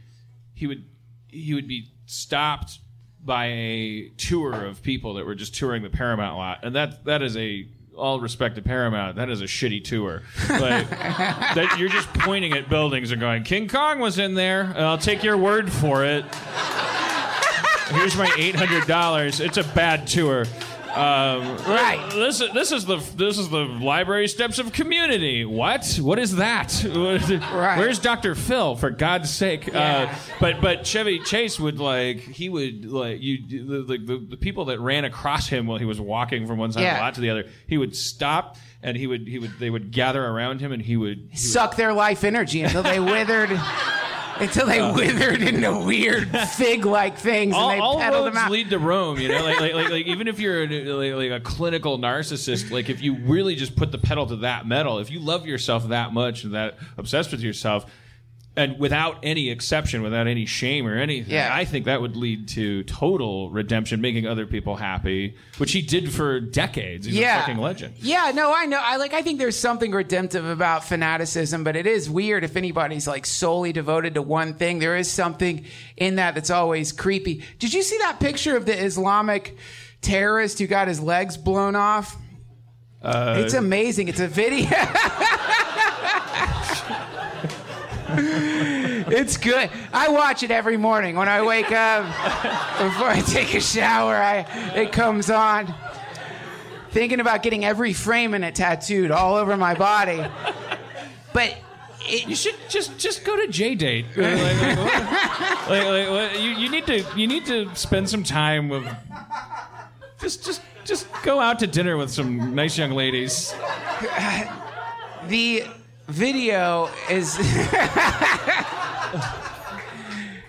he 0.54 0.68
would 0.68 0.84
he 1.28 1.54
would 1.54 1.68
be 1.68 1.90
stopped 2.06 2.80
by 3.24 3.46
a 3.48 4.10
tour 4.18 4.66
of 4.66 4.84
people 4.84 5.16
that 5.16 5.26
were 5.26 5.34
just 5.36 5.56
touring 5.56 5.82
the 5.84 5.90
Paramount 5.90 6.38
lot, 6.38 6.60
and 6.64 6.76
that 6.76 7.06
that 7.06 7.22
is 7.22 7.36
a 7.38 7.68
all 7.98 8.20
respect 8.20 8.56
to 8.58 8.62
Paramount, 8.62 9.16
that 9.16 9.30
is 9.30 9.40
a 9.40 9.46
shitty 9.46 9.82
tour. 9.84 10.22
Like 10.50 10.90
that, 11.00 11.78
you're 11.80 11.88
just 11.88 12.14
pointing 12.14 12.52
at 12.52 12.68
buildings 12.70 13.12
and 13.12 13.22
going, 13.22 13.44
"King 13.44 13.68
Kong 13.70 14.00
was 14.00 14.20
in 14.20 14.34
there," 14.36 14.62
and 14.64 14.80
I'll 14.80 14.98
take 14.98 15.24
your 15.24 15.38
word 15.38 15.72
for 15.72 16.04
it. 16.04 16.26
Here's 17.90 18.16
my 18.16 18.34
eight 18.38 18.56
hundred 18.56 18.88
dollars. 18.88 19.40
It's 19.40 19.58
a 19.58 19.64
bad 19.64 20.08
tour. 20.08 20.46
Um, 20.96 21.58
Right. 21.66 22.10
This 22.14 22.40
is 22.40 22.54
this 22.54 22.72
is 22.72 22.86
the 22.86 22.96
this 23.18 23.38
is 23.38 23.50
the 23.50 23.66
library 23.66 24.30
steps 24.30 24.60
of 24.60 24.72
community. 24.72 25.44
What? 25.44 26.00
What 26.02 26.20
is 26.20 26.38
that? 26.38 26.74
Right. 26.86 27.78
Where's 27.78 28.00
Dr. 28.00 28.34
Phil? 28.34 28.76
For 28.78 28.90
God's 28.90 29.30
sake! 29.30 29.68
Yeah. 29.68 30.10
Uh, 30.10 30.16
but 30.40 30.62
but 30.62 30.86
Chevy 30.86 31.20
Chase 31.20 31.60
would 31.60 31.80
like 31.80 32.20
he 32.20 32.48
would 32.48 32.86
like 32.86 33.22
you 33.22 33.40
the, 33.46 33.98
the, 33.98 34.26
the 34.30 34.38
people 34.38 34.66
that 34.66 34.80
ran 34.80 35.04
across 35.04 35.48
him 35.48 35.68
while 35.68 35.78
he 35.78 35.86
was 35.86 36.00
walking 36.00 36.48
from 36.48 36.58
one 36.60 36.72
side 36.72 36.84
of 36.86 36.96
the 36.96 37.02
lot 37.02 37.14
to 37.16 37.22
the 37.22 37.30
other. 37.30 37.46
He 37.68 37.78
would 37.78 37.96
stop 37.96 38.56
and 38.82 38.96
he 38.96 39.06
would 39.06 39.28
he 39.28 39.38
would 39.40 39.60
they 39.60 39.70
would 39.70 39.92
gather 39.92 40.24
around 40.26 40.62
him 40.62 40.72
and 40.72 40.82
he 40.82 40.96
would 40.96 41.18
he 41.18 41.24
would 41.32 41.38
Suck 41.40 41.76
their 41.76 41.92
life 41.94 42.24
energy 42.24 42.62
until 42.62 42.84
they 42.84 43.00
withered. 43.02 43.50
Until 44.40 44.66
they 44.68 44.82
oh. 44.82 44.94
withered 44.94 45.42
into 45.42 45.80
weird 45.80 46.30
fig-like 46.50 47.18
things, 47.18 47.56
all, 47.56 47.70
and 47.70 47.78
they 47.78 47.82
all 47.82 48.00
pedaled 48.00 48.26
roads 48.26 48.36
them 48.36 48.44
out. 48.44 48.52
lead 48.52 48.70
to 48.70 48.80
Rome. 48.80 49.20
You 49.20 49.30
know, 49.30 49.44
like, 49.44 49.60
like, 49.60 49.74
like, 49.74 49.90
like 49.90 50.06
even 50.08 50.28
if 50.28 50.40
you're 50.40 50.64
a, 50.64 50.68
like, 50.94 51.32
like 51.32 51.42
a 51.42 51.44
clinical 51.44 51.98
narcissist, 51.98 52.72
like 52.72 52.90
if 52.90 53.02
you 53.02 53.16
really 53.16 53.56
just 53.56 53.76
put 53.76 53.92
the 53.92 53.98
pedal 53.98 54.26
to 54.28 54.36
that 54.38 54.68
metal, 54.68 55.00
if 55.00 55.10
you 55.10 55.20
love 55.20 55.46
yourself 55.46 55.88
that 55.90 56.14
much 56.14 56.44
and 56.44 56.54
that 56.54 56.78
obsessed 56.98 57.32
with 57.32 57.42
yourself, 57.42 57.86
and 58.58 58.80
without 58.80 59.18
any 59.24 59.50
exception, 59.50 60.02
without 60.02 60.28
any 60.28 60.46
shame 60.46 60.88
or 60.88 60.96
anything, 60.98 61.34
Yeah. 61.34 61.50
I 61.54 61.66
think 61.66 61.86
that 61.86 62.00
would 62.02 62.16
lead 62.16 62.48
to 62.50 62.84
total 62.84 63.50
redemption, 63.50 64.00
making 64.02 64.26
other 64.28 64.46
people 64.46 64.78
happy, 64.78 65.36
which 65.58 65.74
he 65.74 65.82
did 65.82 66.12
for 66.14 66.40
decades. 66.40 67.06
He's 67.06 67.16
Yeah. 67.16 67.38
a 67.38 67.40
fucking 67.42 67.58
legend. 67.58 67.96
Yeah, 68.00 68.32
no, 68.34 68.54
I 68.56 68.66
know. 68.66 68.80
I 68.82 68.96
like. 68.96 69.14
I 69.14 69.22
think 69.22 69.40
there's 69.40 69.58
something 69.60 69.92
redemptive 69.92 70.46
about 70.46 70.86
fanaticism, 70.86 71.64
but 71.66 71.76
it 71.76 71.86
is 71.86 72.10
weird 72.10 72.44
if 72.46 72.56
anybody's 72.56 73.08
like 73.08 73.26
solely 73.26 73.74
devoted 73.74 74.14
to 74.14 74.22
one 74.22 74.54
thing. 74.54 74.80
There 74.80 74.96
is 74.96 75.12
something 75.12 75.66
in 75.98 76.16
that 76.16 76.36
that's 76.36 76.50
always 76.50 76.92
creepy. 76.94 77.44
Did 77.60 77.74
you 77.74 77.82
see 77.84 77.98
that 78.00 78.20
picture 78.22 78.56
of 78.56 78.66
the 78.66 78.78
Islamic 78.82 79.58
terrorist 80.02 80.60
who 80.60 80.68
got 80.68 80.88
his 80.88 81.00
legs 81.02 81.36
blown 81.36 81.76
off? 81.76 82.16
Uh, 83.02 83.36
it's 83.44 83.54
amazing. 83.54 84.08
It's 84.08 84.20
a 84.20 84.28
video. 84.28 84.70
it's 89.12 89.38
good. 89.38 89.70
I 89.94 90.10
watch 90.10 90.44
it 90.44 90.52
every 90.52 90.78
morning 90.78 91.16
when 91.16 91.28
I 91.30 91.42
wake 91.42 91.72
up. 91.72 92.04
Before 92.80 93.08
I 93.10 93.22
take 93.26 93.54
a 93.54 93.62
shower, 93.62 94.16
I 94.16 94.40
it 94.76 94.92
comes 94.92 95.30
on. 95.30 95.74
Thinking 96.92 97.20
about 97.20 97.44
getting 97.44 97.66
every 97.66 97.92
frame 97.94 98.34
in 98.34 98.44
it 98.44 98.56
tattooed 98.56 99.12
all 99.12 99.36
over 99.36 99.58
my 99.58 99.74
body. 99.76 100.24
But 101.34 101.58
it, 102.08 102.28
You 102.28 102.36
should 102.36 102.56
just 102.70 102.98
just 102.98 103.26
go 103.26 103.36
to 103.36 103.48
JDate. 103.52 104.16
Like, 104.16 104.40
like, 104.40 104.78
what- 105.68 105.88
like, 105.88 106.10
what- 106.10 106.40
you, 106.42 106.52
you 106.52 106.70
need 106.70 106.86
to 106.86 107.04
you 107.16 107.28
need 107.28 107.46
to 107.48 107.74
spend 107.76 108.10
some 108.10 108.24
time 108.24 108.70
with 108.70 108.86
just 110.22 110.46
just 110.46 110.62
just 110.86 111.08
go 111.24 111.40
out 111.40 111.60
to 111.60 111.68
dinner 111.68 111.98
with 111.98 112.12
some 112.12 112.54
nice 112.56 112.78
young 112.78 112.92
ladies. 112.92 113.54
the 115.28 115.64
video 116.08 116.90
is 117.10 117.38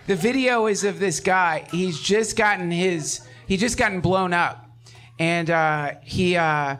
the 0.06 0.16
video 0.16 0.66
is 0.66 0.84
of 0.84 0.98
this 0.98 1.20
guy 1.20 1.66
he's 1.70 2.00
just 2.00 2.36
gotten 2.36 2.70
his 2.70 3.20
he 3.46 3.56
just 3.56 3.78
gotten 3.78 4.00
blown 4.00 4.32
up 4.32 4.68
and 5.18 5.50
uh 5.50 5.92
he 6.02 6.36
uh 6.36 6.76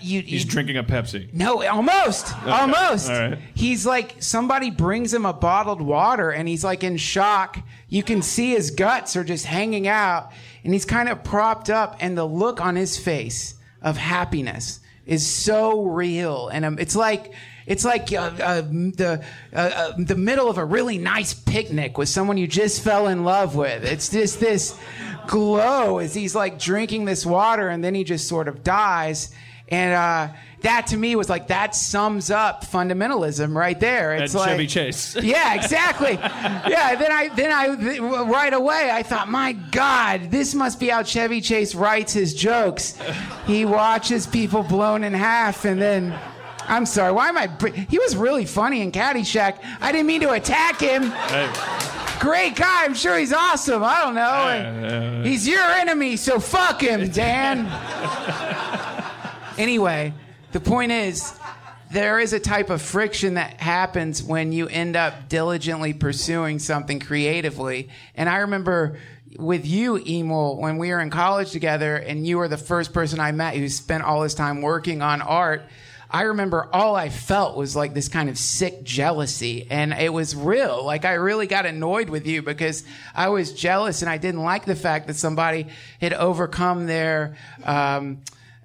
you, 0.00 0.22
He's 0.22 0.44
you- 0.44 0.50
drinking 0.50 0.78
a 0.78 0.82
Pepsi. 0.82 1.30
no, 1.34 1.62
almost, 1.68 2.34
almost. 2.46 3.10
all 3.10 3.20
right. 3.28 3.38
He's 3.54 3.84
like 3.84 4.14
somebody 4.18 4.70
brings 4.70 5.12
him 5.12 5.26
a 5.26 5.32
bottled 5.34 5.82
water, 5.82 6.30
and 6.30 6.48
he's 6.48 6.64
like 6.64 6.82
in 6.82 6.96
shock. 6.96 7.58
You 7.90 8.02
can 8.02 8.22
see 8.22 8.52
his 8.52 8.70
guts 8.70 9.14
are 9.14 9.24
just 9.24 9.44
hanging 9.44 9.86
out, 9.86 10.32
and 10.64 10.72
he's 10.72 10.86
kind 10.86 11.10
of 11.10 11.22
propped 11.22 11.68
up, 11.68 11.98
and 12.00 12.16
the 12.16 12.24
look 12.24 12.62
on 12.62 12.76
his 12.76 12.96
face 12.96 13.56
of 13.82 13.98
happiness 13.98 14.80
is 15.06 15.26
so 15.26 15.82
real, 15.82 16.48
and 16.48 16.64
um, 16.64 16.78
it's 16.78 16.96
like. 16.96 17.32
It's 17.66 17.82
like 17.82 18.12
uh, 18.12 18.30
uh, 18.42 18.60
the 18.60 19.24
uh, 19.54 19.56
uh, 19.56 19.92
the 19.96 20.16
middle 20.16 20.50
of 20.50 20.58
a 20.58 20.64
really 20.66 20.98
nice 20.98 21.32
picnic 21.32 21.96
with 21.96 22.10
someone 22.10 22.36
you 22.36 22.46
just 22.46 22.84
fell 22.84 23.08
in 23.08 23.24
love 23.24 23.56
with. 23.56 23.84
It's 23.84 24.10
just 24.10 24.38
this 24.38 24.78
glow 25.28 25.96
as 25.96 26.14
he's 26.14 26.34
like 26.34 26.58
drinking 26.58 27.06
this 27.06 27.24
water 27.24 27.70
and 27.70 27.82
then 27.82 27.94
he 27.94 28.04
just 28.04 28.28
sort 28.28 28.48
of 28.48 28.62
dies. 28.62 29.30
And 29.68 29.94
uh, 29.94 30.34
that 30.64 30.88
to 30.88 30.96
me 30.96 31.16
was 31.16 31.28
like, 31.30 31.46
that 31.48 31.74
sums 31.74 32.30
up 32.30 32.64
fundamentalism 32.64 33.54
right 33.54 33.78
there. 33.78 34.12
And 34.12 34.22
It's 34.24 34.34
like, 34.34 34.50
Chevy 34.50 34.66
Chase. 34.66 35.16
yeah, 35.22 35.54
exactly. 35.54 36.12
yeah, 36.14 36.94
then 36.96 37.10
I 37.12 37.28
then 37.28 37.50
I 37.52 38.22
right 38.24 38.52
away 38.52 38.90
I 38.92 39.02
thought, 39.02 39.28
my 39.30 39.52
God, 39.52 40.30
this 40.30 40.54
must 40.54 40.78
be 40.80 40.88
how 40.88 41.02
Chevy 41.02 41.40
Chase 41.40 41.74
writes 41.74 42.12
his 42.12 42.34
jokes. 42.34 42.98
He 43.46 43.64
watches 43.64 44.26
people 44.26 44.62
blown 44.62 45.04
in 45.04 45.14
half, 45.14 45.64
and 45.64 45.80
then 45.80 46.18
I'm 46.66 46.86
sorry, 46.86 47.12
why 47.12 47.28
am 47.28 47.36
I? 47.38 47.46
br- 47.46 47.68
He 47.68 47.98
was 47.98 48.16
really 48.16 48.46
funny 48.46 48.80
in 48.80 48.90
Caddyshack. 48.90 49.58
I 49.80 49.92
didn't 49.92 50.06
mean 50.06 50.22
to 50.22 50.30
attack 50.32 50.80
him. 50.80 51.10
Hey. 51.10 51.50
Great 52.20 52.56
guy, 52.56 52.84
I'm 52.84 52.94
sure 52.94 53.18
he's 53.18 53.32
awesome. 53.34 53.82
I 53.84 54.00
don't 54.00 54.14
know. 54.14 55.22
he's 55.28 55.46
your 55.46 55.60
enemy, 55.62 56.16
so 56.16 56.38
fuck 56.40 56.80
him, 56.80 57.10
Dan. 57.10 57.66
anyway, 59.58 60.12
the 60.54 60.60
point 60.60 60.92
is, 60.92 61.36
there 61.90 62.20
is 62.20 62.32
a 62.32 62.38
type 62.38 62.70
of 62.70 62.80
friction 62.80 63.34
that 63.34 63.60
happens 63.60 64.22
when 64.22 64.52
you 64.52 64.68
end 64.68 64.94
up 64.94 65.28
diligently 65.28 65.92
pursuing 65.92 66.60
something 66.60 67.00
creatively. 67.00 67.88
And 68.14 68.28
I 68.28 68.36
remember 68.36 68.96
with 69.36 69.66
you, 69.66 69.96
Emil, 69.96 70.56
when 70.56 70.78
we 70.78 70.90
were 70.90 71.00
in 71.00 71.10
college 71.10 71.50
together, 71.50 71.96
and 71.96 72.24
you 72.24 72.38
were 72.38 72.46
the 72.46 72.56
first 72.56 72.92
person 72.92 73.18
I 73.18 73.32
met 73.32 73.56
who 73.56 73.68
spent 73.68 74.04
all 74.04 74.22
his 74.22 74.32
time 74.32 74.62
working 74.62 75.02
on 75.02 75.22
art. 75.22 75.64
I 76.08 76.22
remember 76.22 76.68
all 76.72 76.94
I 76.94 77.08
felt 77.08 77.56
was 77.56 77.74
like 77.74 77.92
this 77.92 78.08
kind 78.08 78.28
of 78.28 78.38
sick 78.38 78.84
jealousy, 78.84 79.66
and 79.68 79.92
it 79.92 80.12
was 80.12 80.36
real. 80.36 80.84
Like 80.84 81.04
I 81.04 81.14
really 81.14 81.48
got 81.48 81.66
annoyed 81.66 82.10
with 82.10 82.28
you 82.28 82.42
because 82.42 82.84
I 83.12 83.30
was 83.30 83.52
jealous, 83.52 84.02
and 84.02 84.08
I 84.08 84.18
didn't 84.18 84.44
like 84.44 84.66
the 84.66 84.76
fact 84.76 85.08
that 85.08 85.16
somebody 85.16 85.66
had 86.00 86.12
overcome 86.12 86.86
their 86.86 87.36
um, 87.64 88.20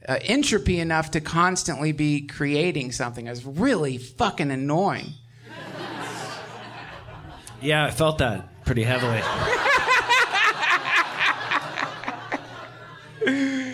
uh, 0.09 0.17
entropy 0.23 0.79
enough 0.79 1.11
to 1.11 1.21
constantly 1.21 1.91
be 1.91 2.21
creating 2.25 2.91
something. 2.91 3.27
It 3.27 3.29
was 3.29 3.45
really 3.45 3.99
fucking 3.99 4.49
annoying. 4.49 5.13
Yeah, 7.61 7.85
I 7.85 7.91
felt 7.91 8.17
that 8.17 8.65
pretty 8.65 8.83
heavily. 8.83 9.21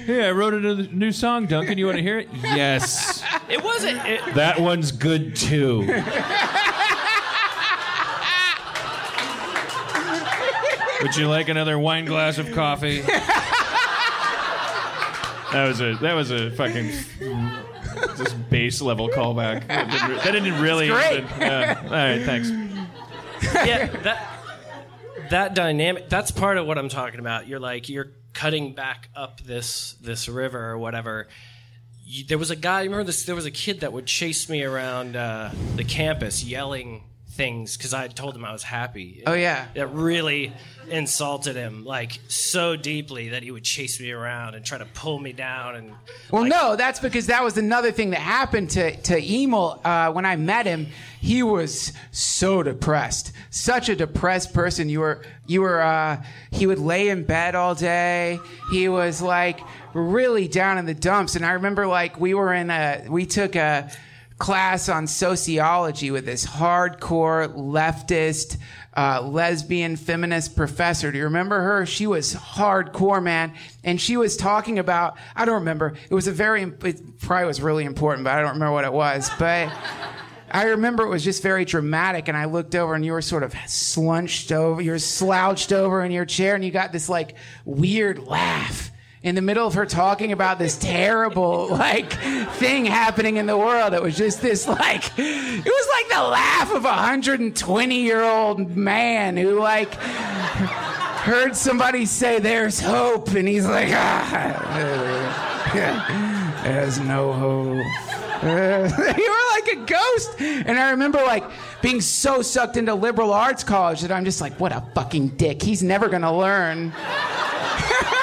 Hey, 0.06 0.28
I 0.28 0.32
wrote 0.32 0.54
a 0.54 0.60
new 0.94 1.12
song, 1.12 1.48
Duncan. 1.48 1.78
You 1.78 1.86
want 1.86 1.98
to 1.98 2.04
hear 2.04 2.20
it? 2.20 2.30
Yes. 2.34 3.24
It 3.50 3.64
wasn't. 3.64 4.06
It, 4.06 4.36
That 4.36 4.60
one's 4.60 4.92
good 4.92 5.36
too. 5.36 5.80
Would 11.02 11.16
you 11.16 11.28
like 11.28 11.50
another 11.50 11.80
wine 11.80 12.06
glass 12.06 12.38
of 12.38 12.52
coffee? 12.52 13.04
That 15.56 15.68
was 15.68 15.82
a 15.82 15.96
that 16.02 16.14
was 16.14 16.32
a 16.32 16.52
fucking 16.52 16.92
just 18.18 18.50
base 18.50 18.82
level 18.82 19.10
callback. 19.10 19.68
That 19.68 19.90
didn't, 19.90 20.10
re- 20.10 20.16
that 20.18 20.32
didn't 20.32 20.62
really. 20.62 20.90
It's 20.90 21.08
great. 21.08 21.24
even- 21.24 21.42
yeah. 21.42 21.82
All 21.84 21.90
right, 21.90 22.22
thanks. 22.24 22.50
yeah, 23.54 23.86
that 24.04 24.28
that 25.30 25.54
dynamic. 25.56 26.10
That's 26.10 26.32
part 26.32 26.58
of 26.58 26.68
what 26.68 26.78
I'm 26.78 26.90
talking 26.90 27.20
about. 27.20 27.48
You're 27.48 27.60
like 27.60 27.90
you're 27.90 28.12
cutting 28.34 28.74
back 28.74 29.10
up 29.16 29.42
this 29.42 29.94
this 30.02 30.28
river 30.28 30.72
or 30.72 30.78
whatever. 30.78 31.28
You, 32.04 32.26
there 32.26 32.38
was 32.38 32.52
a 32.52 32.56
guy. 32.56 32.84
Remember 32.84 33.04
this? 33.06 33.24
There 33.24 33.36
was 33.36 33.46
a 33.46 33.52
kid 33.52 33.80
that 33.80 33.94
would 33.94 34.06
chase 34.06 34.50
me 34.50 34.64
around 34.64 35.16
uh, 35.16 35.52
the 35.76 35.84
campus, 35.84 36.44
yelling 36.44 37.04
things 37.36 37.78
because 37.78 37.94
I 37.94 38.08
told 38.08 38.36
him 38.36 38.46
I 38.46 38.52
was 38.52 38.64
happy. 38.64 39.24
Oh 39.28 39.34
yeah. 39.34 39.68
It 39.76 39.88
really 39.90 40.54
insulted 40.90 41.56
him 41.56 41.84
like 41.84 42.20
so 42.28 42.76
deeply 42.76 43.30
that 43.30 43.44
he 43.44 43.52
would 43.52 43.64
chase 43.64 44.00
me 44.00 44.12
around 44.12 44.56
and 44.56 44.64
try 44.64 44.78
to 44.78 44.86
pull 44.86 45.20
me 45.20 45.34
down 45.34 45.76
and 45.76 45.92
Well, 46.32 46.46
no, 46.46 46.76
that's 46.76 47.00
because 47.00 47.28
that 47.28 47.44
was 47.44 47.58
another 47.58 47.92
thing 47.92 48.12
that 48.12 48.20
happened 48.20 48.70
to 48.72 48.96
to 48.96 49.18
Emil 49.18 49.82
uh, 49.84 50.12
when 50.12 50.26
I 50.26 50.36
met 50.36 50.66
him. 50.66 50.88
He 51.20 51.44
was 51.44 51.92
so 52.12 52.64
depressed, 52.64 53.32
such 53.50 53.90
a 53.90 53.96
depressed 53.96 54.54
person. 54.54 54.90
You 54.90 55.00
were 55.02 55.24
you 55.48 55.62
were. 55.62 55.82
Uh, 55.82 56.24
he 56.52 56.68
would 56.68 56.80
lay 56.80 57.10
in 57.10 57.24
bed 57.24 57.56
all 57.56 57.76
day. 57.76 58.40
He 58.72 58.88
was 58.88 59.22
like 59.22 59.60
really 59.94 60.48
down 60.48 60.78
in 60.78 60.86
the 60.86 60.94
dumps. 60.94 61.36
And 61.36 61.46
I 61.46 61.54
remember 61.54 61.88
like 61.88 62.20
we 62.20 62.34
were 62.34 62.54
in 62.54 62.70
a 62.70 63.06
we 63.10 63.26
took 63.26 63.56
a 63.56 63.92
class 64.38 64.90
on 64.90 65.08
sociology 65.08 66.12
with 66.12 66.26
this 66.26 66.46
hardcore 66.46 67.54
leftist 67.56 68.58
uh, 68.98 69.22
lesbian 69.22 69.96
feminist 69.96 70.56
professor. 70.56 71.12
Do 71.12 71.18
you 71.18 71.26
remember 71.26 71.62
her? 71.62 71.86
She 71.86 72.08
was 72.08 72.34
hardcore, 72.34 73.22
man. 73.22 73.54
And 73.84 74.00
she 74.00 74.18
was 74.18 74.38
talking 74.38 74.80
about, 74.80 75.18
I 75.36 75.46
don't 75.46 75.56
remember. 75.56 75.96
It 76.10 76.14
was 76.14 76.28
a 76.28 76.32
very, 76.32 76.64
it 76.64 77.20
probably 77.20 77.46
was 77.46 77.62
really 77.62 77.84
important, 77.86 78.24
but 78.24 78.34
I 78.34 78.42
don't 78.42 78.54
remember 78.54 78.74
what 78.74 78.86
it 78.86 78.94
was. 78.94 79.30
But 79.38 79.72
I 80.50 80.66
remember 80.66 81.04
it 81.04 81.10
was 81.10 81.24
just 81.24 81.44
very 81.44 81.66
dramatic. 81.66 82.28
And 82.28 82.38
I 82.38 82.46
looked 82.46 82.76
over 82.76 82.94
and 82.94 83.06
you 83.06 83.12
were 83.12 83.22
sort 83.22 83.44
of 83.44 83.54
slunched 83.68 84.52
over, 84.52 84.82
you 84.82 84.92
were 84.92 85.00
slouched 85.00 85.74
over 85.74 86.04
in 86.04 86.12
your 86.12 86.26
chair 86.26 86.56
and 86.56 86.64
you 86.64 86.72
got 86.72 86.92
this 86.92 87.10
like 87.10 87.36
weird 87.66 88.20
laugh 88.20 88.92
in 89.26 89.34
the 89.34 89.42
middle 89.42 89.66
of 89.66 89.74
her 89.74 89.88
talking 89.88 90.32
about 90.32 90.60
this 90.60 90.78
terrible 90.78 91.68
like 91.70 92.14
thing 92.54 92.86
happening 92.86 93.38
in 93.38 93.48
the 93.48 93.58
world 93.58 93.92
it 93.92 94.02
was 94.02 94.16
just 94.16 94.40
this 94.40 94.68
like 94.68 95.12
it 95.18 95.66
was 95.66 95.88
like 95.92 96.08
the 96.16 96.24
laugh 96.30 96.72
of 96.72 96.86
a 96.86 96.90
120 96.90 98.02
year 98.02 98.24
old 98.24 98.78
man 98.78 99.36
who 99.36 99.60
like 99.60 99.96
heard 99.96 101.56
somebody 101.56 102.06
say 102.06 102.38
there's 102.38 102.80
hope 102.80 103.30
and 103.30 103.48
he's 103.48 103.66
like 103.66 103.90
ah 103.92 105.02
there's 106.64 107.00
no 107.00 107.34
hope. 107.34 107.84
You 108.46 108.52
were 108.52 109.48
like 109.54 109.68
a 109.74 109.86
ghost. 109.88 110.40
And 110.40 110.78
i 110.78 110.92
remember 110.92 111.18
like 111.18 111.44
being 111.82 112.00
so 112.00 112.44
sucked 112.44 112.78
into 112.78 112.94
liberal 112.94 113.34
arts 113.34 113.64
college 113.64 114.02
that 114.02 114.12
i'm 114.12 114.24
just 114.24 114.40
like 114.40 114.60
what 114.60 114.72
a 114.72 114.84
fucking 114.94 115.30
dick. 115.30 115.64
He's 115.64 115.82
never 115.82 116.10
gonna 116.10 116.36
learn 116.38 116.94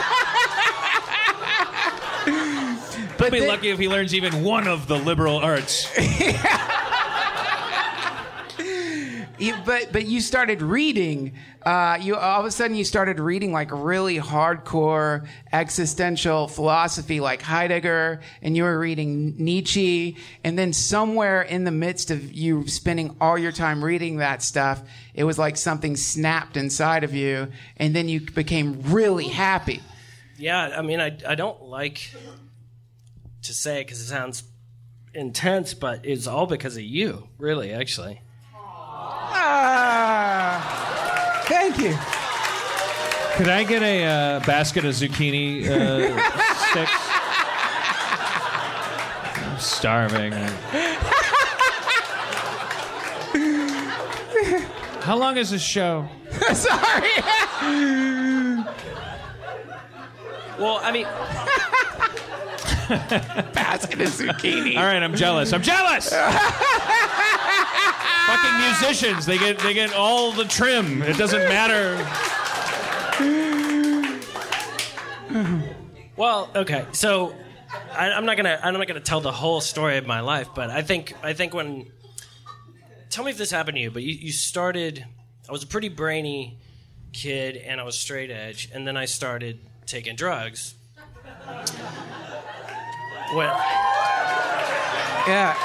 He'll 3.23 3.31
be 3.33 3.41
then- 3.41 3.49
lucky 3.49 3.71
if 3.71 3.79
he 3.79 3.89
learns 3.89 4.15
even 4.15 4.43
one 4.45 4.67
of 4.69 4.87
the 4.89 4.97
liberal 4.97 5.39
arts. 5.39 5.89
You- 9.39 9.57
but 9.65 9.93
but 9.93 10.07
you 10.07 10.21
started 10.21 10.63
reading. 10.63 11.33
Uh, 11.65 11.99
you 12.01 12.15
all 12.15 12.41
of 12.41 12.47
a 12.47 12.51
sudden 12.51 12.77
you 12.77 12.85
started 12.85 13.19
reading 13.19 13.51
like 13.53 13.71
really 13.73 14.19
hardcore 14.19 15.27
existential 15.53 16.47
philosophy, 16.47 17.19
like 17.19 17.43
Heidegger, 17.43 18.21
and 18.41 18.57
you 18.57 18.63
were 18.63 18.79
reading 18.79 19.35
Nietzsche. 19.39 20.17
And 20.45 20.57
then 20.57 20.73
somewhere 20.73 21.43
in 21.43 21.65
the 21.65 21.73
midst 21.73 22.13
of 22.13 22.33
you 22.33 22.69
spending 22.69 23.17
all 23.21 23.37
your 23.37 23.53
time 23.53 23.83
reading 23.83 24.19
that 24.19 24.43
stuff, 24.43 24.83
it 25.15 25.25
was 25.25 25.39
like 25.41 25.57
something 25.57 25.97
snapped 25.97 26.57
inside 26.57 27.03
of 27.03 27.13
you, 27.13 27.49
and 27.79 27.97
then 27.97 28.09
you 28.09 28.21
became 28.21 28.81
really 28.93 29.27
happy. 29.29 29.81
Yeah, 30.37 30.75
I 30.77 30.83
mean, 30.83 31.01
I, 31.01 31.17
I 31.27 31.35
don't 31.35 31.63
like 31.63 32.15
to 33.43 33.53
say 33.53 33.81
it 33.81 33.87
because 33.87 34.01
it 34.01 34.07
sounds 34.07 34.45
intense, 35.15 35.75
but 35.75 36.05
it's 36.05 36.27
all 36.27 36.47
because 36.47 36.77
of 36.77 36.83
you, 36.83 37.29
really, 37.39 37.73
actually. 37.73 38.23
Ah, 39.35 40.63
thank 41.47 41.79
you. 41.79 41.97
Could 43.37 43.49
I 43.49 43.65
get 43.65 43.83
a 43.83 44.05
uh, 44.05 44.41
basket 44.41 44.85
of 44.85 44.95
zucchini 44.95 45.67
uh, 45.67 46.09
sticks? 46.71 46.93
I'm 49.39 49.59
starving. 49.59 50.33
How 55.03 55.17
long 55.17 55.37
is 55.37 55.51
this 55.51 55.63
show? 55.63 56.09
Sorry. 56.55 57.11
Well, 60.59 60.79
I 60.83 60.93
mean, 60.93 61.07
Basket 63.53 64.01
of 64.01 64.09
zucchini. 64.09 64.77
All 64.77 64.85
right, 64.85 65.03
I'm 65.03 65.15
jealous. 65.15 65.53
I'm 65.53 65.63
jealous. 65.63 66.09
Fucking 68.27 68.61
musicians, 68.61 69.27
they 69.27 69.39
get 69.39 69.59
they 69.61 69.75
get 69.75 69.95
all 69.95 70.33
the 70.33 70.45
trim. 70.45 71.03
It 71.03 71.17
doesn't 71.17 71.49
matter. 71.49 71.97
well, 76.17 76.51
okay. 76.55 76.87
So 76.93 77.35
I, 77.93 78.11
I'm 78.11 78.27
not 78.27 78.37
gonna 78.37 78.61
I'm 78.63 78.75
not 78.75 78.87
gonna 78.87 79.01
tell 79.01 79.21
the 79.21 79.33
whole 79.33 79.61
story 79.61 79.97
of 79.97 80.07
my 80.07 80.21
life, 80.21 80.49
but 80.55 80.71
I 80.71 80.83
think 80.83 81.15
I 81.23 81.33
think 81.33 81.55
when 81.55 81.91
tell 83.11 83.25
me 83.25 83.31
if 83.31 83.39
this 83.39 83.51
happened 83.51 83.77
to 83.77 83.81
you, 83.81 83.91
but 83.91 84.03
you, 84.03 84.15
you 84.15 84.33
started. 84.33 85.07
I 85.49 85.53
was 85.53 85.63
a 85.63 85.67
pretty 85.67 85.89
brainy 85.89 86.59
kid, 87.13 87.57
and 87.57 87.81
I 87.81 87.85
was 87.85 87.99
straight 87.99 88.31
edge, 88.31 88.71
and 88.73 88.87
then 88.87 88.97
I 88.97 89.07
started 89.07 89.61
taking 89.87 90.15
drugs. 90.17 90.75
Well, 93.35 93.57
Yeah. 95.29 95.57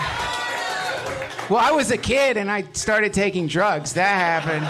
Well, 1.50 1.60
I 1.60 1.72
was 1.72 1.92
a 1.92 1.98
kid 1.98 2.38
and 2.38 2.52
I 2.52 2.64
started 2.74 3.14
taking 3.14 3.48
drugs. 3.48 3.94
That 3.94 4.16
happened. 4.44 4.66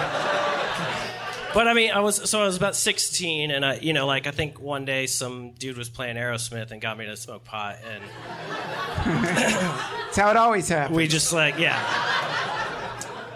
But 1.54 1.68
I 1.68 1.74
mean, 1.74 1.92
I 1.92 2.02
was 2.02 2.30
so 2.30 2.42
I 2.42 2.46
was 2.46 2.56
about 2.56 2.76
16, 2.76 3.50
and 3.50 3.66
I, 3.66 3.76
you 3.78 3.94
know, 3.94 4.06
like 4.06 4.28
I 4.28 4.32
think 4.32 4.60
one 4.62 4.86
day 4.86 5.08
some 5.08 5.52
dude 5.52 5.76
was 5.78 5.90
playing 5.90 6.16
Aerosmith 6.16 6.70
and 6.72 6.80
got 6.80 6.98
me 7.00 7.06
to 7.08 7.18
smoke 7.18 7.46
pot, 7.46 7.78
and 7.90 8.04
That's 9.18 10.18
how 10.18 10.30
it 10.30 10.38
always 10.38 10.70
happens. 10.70 10.96
we 10.96 11.08
just 11.08 11.34
like, 11.34 11.58
yeah. 11.58 11.80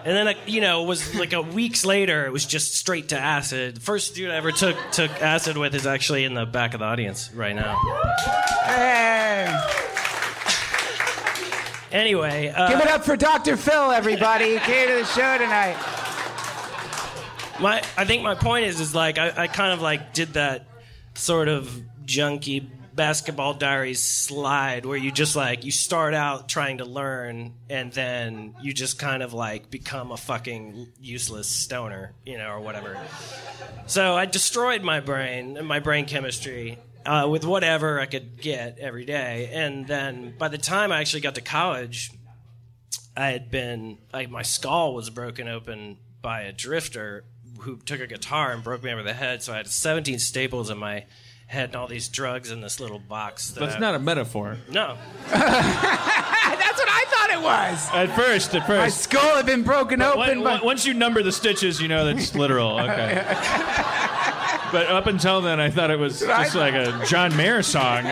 And 0.03 0.27
then, 0.27 0.35
you 0.47 0.61
know, 0.61 0.83
it 0.83 0.87
was 0.87 1.15
like 1.15 1.33
a 1.33 1.41
weeks 1.41 1.85
later, 1.85 2.25
it 2.25 2.31
was 2.31 2.45
just 2.45 2.75
straight 2.75 3.09
to 3.09 3.17
acid. 3.17 3.75
The 3.75 3.81
first 3.81 4.15
dude 4.15 4.31
I 4.31 4.35
ever 4.35 4.51
took 4.51 4.75
took 4.91 5.11
acid 5.21 5.57
with 5.57 5.75
is 5.75 5.85
actually 5.85 6.23
in 6.23 6.33
the 6.33 6.45
back 6.45 6.73
of 6.73 6.79
the 6.79 6.85
audience 6.85 7.31
right 7.33 7.55
now. 7.55 7.79
Hey, 8.65 9.31
Anyway, 11.91 12.47
uh, 12.55 12.69
give 12.69 12.79
it 12.79 12.87
up 12.87 13.03
for 13.03 13.17
Dr. 13.17 13.57
Phil, 13.57 13.91
everybody. 13.91 14.53
He 14.53 14.59
came 14.59 14.87
to 14.87 14.93
the 14.95 15.05
show 15.05 15.37
tonight. 15.37 15.75
my 17.59 17.83
I 17.97 18.05
think 18.05 18.23
my 18.23 18.35
point 18.35 18.65
is 18.65 18.79
is 18.79 18.95
like 18.95 19.17
I, 19.17 19.43
I 19.43 19.47
kind 19.47 19.73
of 19.73 19.81
like 19.81 20.13
did 20.13 20.33
that 20.33 20.65
sort 21.15 21.49
of 21.49 21.69
junky 22.05 22.65
basketball 22.95 23.53
diaries 23.53 24.01
slide 24.03 24.85
where 24.85 24.97
you 24.97 25.11
just 25.11 25.35
like 25.35 25.63
you 25.63 25.71
start 25.71 26.13
out 26.13 26.49
trying 26.49 26.79
to 26.79 26.85
learn 26.85 27.53
and 27.69 27.91
then 27.93 28.53
you 28.61 28.73
just 28.73 28.99
kind 28.99 29.23
of 29.23 29.33
like 29.33 29.69
become 29.69 30.11
a 30.11 30.17
fucking 30.17 30.87
useless 30.99 31.47
stoner 31.47 32.13
you 32.25 32.37
know 32.37 32.49
or 32.49 32.59
whatever 32.59 32.97
so 33.87 34.15
i 34.15 34.25
destroyed 34.25 34.81
my 34.81 34.99
brain 34.99 35.57
and 35.57 35.67
my 35.67 35.79
brain 35.79 36.05
chemistry 36.05 36.77
uh, 37.05 37.27
with 37.29 37.45
whatever 37.45 37.99
i 37.99 38.05
could 38.05 38.39
get 38.41 38.77
every 38.79 39.05
day 39.05 39.49
and 39.53 39.87
then 39.87 40.33
by 40.37 40.47
the 40.47 40.57
time 40.57 40.91
i 40.91 40.99
actually 40.99 41.21
got 41.21 41.35
to 41.35 41.41
college 41.41 42.11
I 43.15 43.31
had 43.31 43.51
been 43.51 43.97
like 44.13 44.29
my 44.29 44.41
skull 44.41 44.93
was 44.93 45.09
broken 45.09 45.47
open 45.47 45.97
by 46.21 46.41
a 46.41 46.53
drifter 46.53 47.25
who 47.59 47.77
took 47.77 47.99
a 47.99 48.07
guitar 48.07 48.51
and 48.51 48.63
broke 48.63 48.83
me 48.83 48.91
over 48.91 49.03
the 49.03 49.13
head. 49.13 49.43
So 49.43 49.53
I 49.53 49.57
had 49.57 49.67
17 49.67 50.19
staples 50.19 50.69
in 50.69 50.77
my 50.77 51.05
head 51.51 51.69
and 51.69 51.75
all 51.75 51.87
these 51.87 52.07
drugs 52.09 52.49
in 52.51 52.61
this 52.61 52.79
little 52.79 52.99
box. 52.99 53.51
That 53.51 53.59
That's 53.59 53.75
I- 53.75 53.79
not 53.79 53.95
a 53.95 53.99
metaphor. 53.99 54.57
no. 54.71 54.97
That's 55.29 56.79
what 56.79 56.89
I 56.89 57.05
thought 57.07 57.29
it 57.31 57.41
was. 57.41 57.89
At 57.93 58.15
first, 58.15 58.55
at 58.55 58.65
first. 58.65 58.79
My 58.81 58.87
skull 58.89 59.35
had 59.35 59.45
been 59.45 59.63
broken 59.63 60.01
open, 60.01 60.41
Once- 60.41 60.43
but 60.43 60.63
once 60.65 60.85
you 60.85 60.93
number 60.93 61.21
the 61.21 61.31
stitches, 61.31 61.81
you 61.81 61.87
know 61.89 62.05
that's 62.05 62.33
literal. 62.35 62.79
Okay. 62.79 63.21
but 64.71 64.87
up 64.87 65.07
until 65.07 65.41
then, 65.41 65.59
I 65.59 65.69
thought 65.69 65.91
it 65.91 65.99
was 65.99 66.19
just 66.21 66.55
like 66.55 66.73
a 66.73 67.03
John 67.07 67.35
Mayer 67.35 67.61
song. 67.61 68.03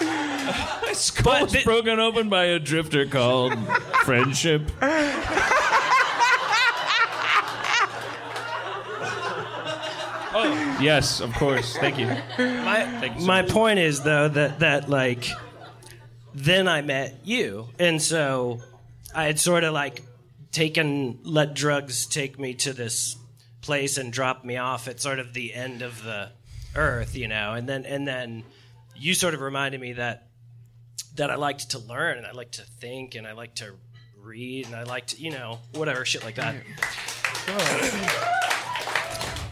My 0.00 0.92
skull 0.94 1.42
was 1.44 1.64
broken 1.64 1.98
open 2.00 2.28
by 2.28 2.44
a 2.46 2.58
drifter 2.58 3.06
called 3.06 3.54
Friendship. 4.04 4.62
Oh, 10.38 10.78
yes, 10.82 11.20
of 11.20 11.32
course. 11.32 11.78
Thank 11.78 11.98
you. 11.98 12.06
My, 12.06 13.06
you 13.06 13.20
so 13.20 13.26
my 13.26 13.40
much. 13.40 13.50
point 13.50 13.78
is 13.78 14.02
though 14.02 14.28
that 14.28 14.58
that 14.58 14.90
like 14.90 15.30
then 16.34 16.68
I 16.68 16.82
met 16.82 17.20
you, 17.24 17.68
and 17.78 18.02
so 18.02 18.60
I 19.14 19.24
had 19.24 19.40
sort 19.40 19.64
of 19.64 19.72
like 19.72 20.02
taken 20.52 21.20
let 21.22 21.54
drugs 21.54 22.04
take 22.04 22.38
me 22.38 22.52
to 22.54 22.74
this 22.74 23.16
place 23.62 23.96
and 23.96 24.12
drop 24.12 24.44
me 24.44 24.58
off 24.58 24.88
at 24.88 25.00
sort 25.00 25.20
of 25.20 25.32
the 25.32 25.54
end 25.54 25.80
of 25.80 26.02
the 26.04 26.32
earth, 26.74 27.16
you 27.16 27.28
know, 27.28 27.54
and 27.54 27.66
then 27.66 27.86
and 27.86 28.06
then 28.06 28.44
you 28.94 29.14
sort 29.14 29.32
of 29.32 29.40
reminded 29.40 29.80
me 29.80 29.94
that 29.94 30.28
that 31.14 31.30
I 31.30 31.36
liked 31.36 31.70
to 31.70 31.78
learn 31.78 32.18
and 32.18 32.26
I 32.26 32.32
liked 32.32 32.56
to 32.56 32.62
think 32.62 33.14
and 33.14 33.26
I 33.26 33.32
liked 33.32 33.56
to 33.58 33.72
read 34.20 34.66
and 34.66 34.74
I 34.74 34.82
liked 34.82 35.18
you 35.18 35.30
know 35.30 35.60
whatever 35.72 36.04
shit 36.04 36.22
like 36.24 36.34
that. 36.34 36.56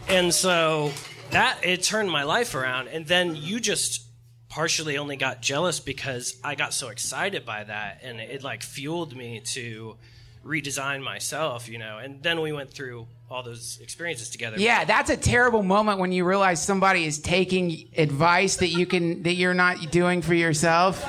And 0.07 0.33
so 0.33 0.91
that 1.31 1.65
it 1.65 1.83
turned 1.83 2.09
my 2.09 2.23
life 2.23 2.55
around. 2.55 2.87
And 2.87 3.05
then 3.05 3.35
you 3.35 3.59
just 3.59 4.05
partially 4.49 4.97
only 4.97 5.17
got 5.17 5.41
jealous 5.41 5.79
because 5.79 6.39
I 6.43 6.55
got 6.55 6.73
so 6.73 6.89
excited 6.89 7.45
by 7.45 7.63
that 7.65 7.99
and 8.03 8.19
it 8.19 8.43
like 8.43 8.63
fueled 8.63 9.15
me 9.15 9.41
to 9.47 9.97
redesign 10.45 11.03
myself, 11.03 11.67
you 11.67 11.77
know. 11.77 11.97
And 11.97 12.21
then 12.21 12.39
we 12.39 12.53
went 12.53 12.71
through 12.71 13.07
all 13.29 13.41
those 13.43 13.79
experiences 13.81 14.29
together. 14.29 14.57
yeah, 14.59 14.85
that's 14.85 15.09
a 15.09 15.17
terrible 15.17 15.63
moment 15.63 15.99
when 15.99 16.11
you 16.11 16.23
realize 16.23 16.63
somebody 16.63 17.05
is 17.05 17.19
taking 17.19 17.89
advice 17.97 18.57
that 18.57 18.69
you 18.69 18.85
can 18.85 19.23
that 19.23 19.33
you're 19.33 19.55
not 19.55 19.91
doing 19.91 20.21
for 20.21 20.35
yourself. 20.35 21.03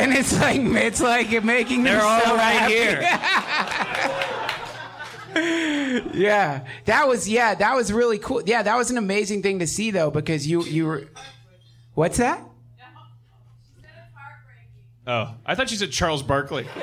And 0.00 0.12
it's 0.12 0.32
like 0.40 0.60
it's 0.60 1.00
like 1.00 1.44
making 1.44 1.82
They're 1.82 2.00
all 2.00 2.20
so 2.20 2.36
right 2.36 2.52
happy. 2.52 3.54
yeah, 6.14 6.66
that 6.84 7.08
was 7.08 7.28
yeah, 7.28 7.54
that 7.54 7.74
was 7.74 7.92
really 7.92 8.18
cool. 8.18 8.42
Yeah, 8.44 8.62
that 8.62 8.76
was 8.76 8.90
an 8.90 8.98
amazing 8.98 9.42
thing 9.42 9.58
to 9.60 9.66
see 9.66 9.90
though 9.90 10.10
because 10.10 10.46
you 10.46 10.64
you 10.64 10.86
were. 10.86 11.04
What's 11.94 12.18
that? 12.18 12.44
Oh, 15.06 15.34
I 15.46 15.54
thought 15.54 15.70
you 15.70 15.78
said 15.78 15.90
Charles 15.90 16.22
Barkley. 16.22 16.66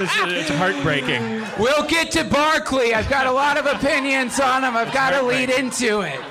it's, 0.00 0.12
it's 0.16 0.48
heartbreaking. 0.48 1.44
We'll 1.58 1.86
get 1.86 2.10
to 2.12 2.24
Barkley. 2.24 2.94
I've 2.94 3.10
got 3.10 3.26
a 3.26 3.30
lot 3.30 3.58
of 3.58 3.66
opinions 3.66 4.40
on 4.40 4.64
him. 4.64 4.74
I've 4.74 4.94
got 4.94 5.10
to 5.10 5.22
lead 5.22 5.50
into 5.50 6.00
it. 6.00 6.18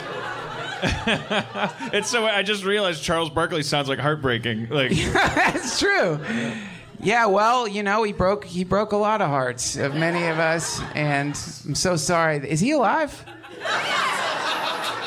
It's 1.94 2.10
so 2.10 2.26
I 2.26 2.42
just 2.42 2.64
realized 2.64 3.04
Charles 3.04 3.30
Barkley 3.30 3.62
sounds 3.62 3.88
like 3.88 4.00
heartbreaking. 4.00 4.70
Like 4.70 4.92
That's 4.92 5.78
true. 5.78 6.20
Yeah, 6.24 6.58
well, 7.04 7.68
you 7.68 7.84
know, 7.84 8.04
he 8.04 8.14
broke 8.14 8.46
he 8.46 8.64
broke 8.64 8.92
a 8.92 8.98
lot 8.98 9.22
of 9.22 9.30
hearts 9.30 9.76
of 9.76 9.96
many 9.96 10.28
of 10.28 10.40
us, 10.40 10.82
and 10.94 11.30
I'm 11.66 11.76
so 11.76 11.96
sorry. 11.96 12.38
Is 12.38 12.60
he 12.60 12.72
alive? 12.72 13.26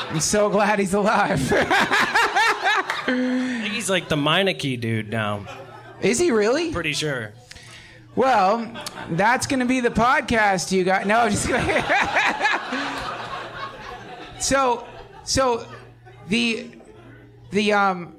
I'm 0.09 0.19
so 0.19 0.49
glad 0.49 0.79
he's 0.79 0.93
alive. 0.93 1.51
I 3.07 3.59
think 3.61 3.73
he's 3.73 3.89
like 3.89 4.09
the 4.09 4.15
Meineke 4.15 4.79
dude 4.79 5.09
now. 5.09 5.45
Is 6.01 6.19
he 6.19 6.31
really? 6.31 6.71
Pretty 6.71 6.93
sure. 6.93 7.33
Well, 8.15 8.71
that's 9.11 9.45
going 9.45 9.59
to 9.59 9.65
be 9.65 9.81
the 9.81 9.89
podcast 9.89 10.71
you 10.71 10.83
got. 10.83 11.05
No, 11.05 11.19
I'm 11.19 11.31
just 11.31 11.47
kidding. 11.47 11.83
so, 14.39 14.87
so 15.23 15.67
the 16.29 16.71
the 17.51 17.73
um, 17.73 18.15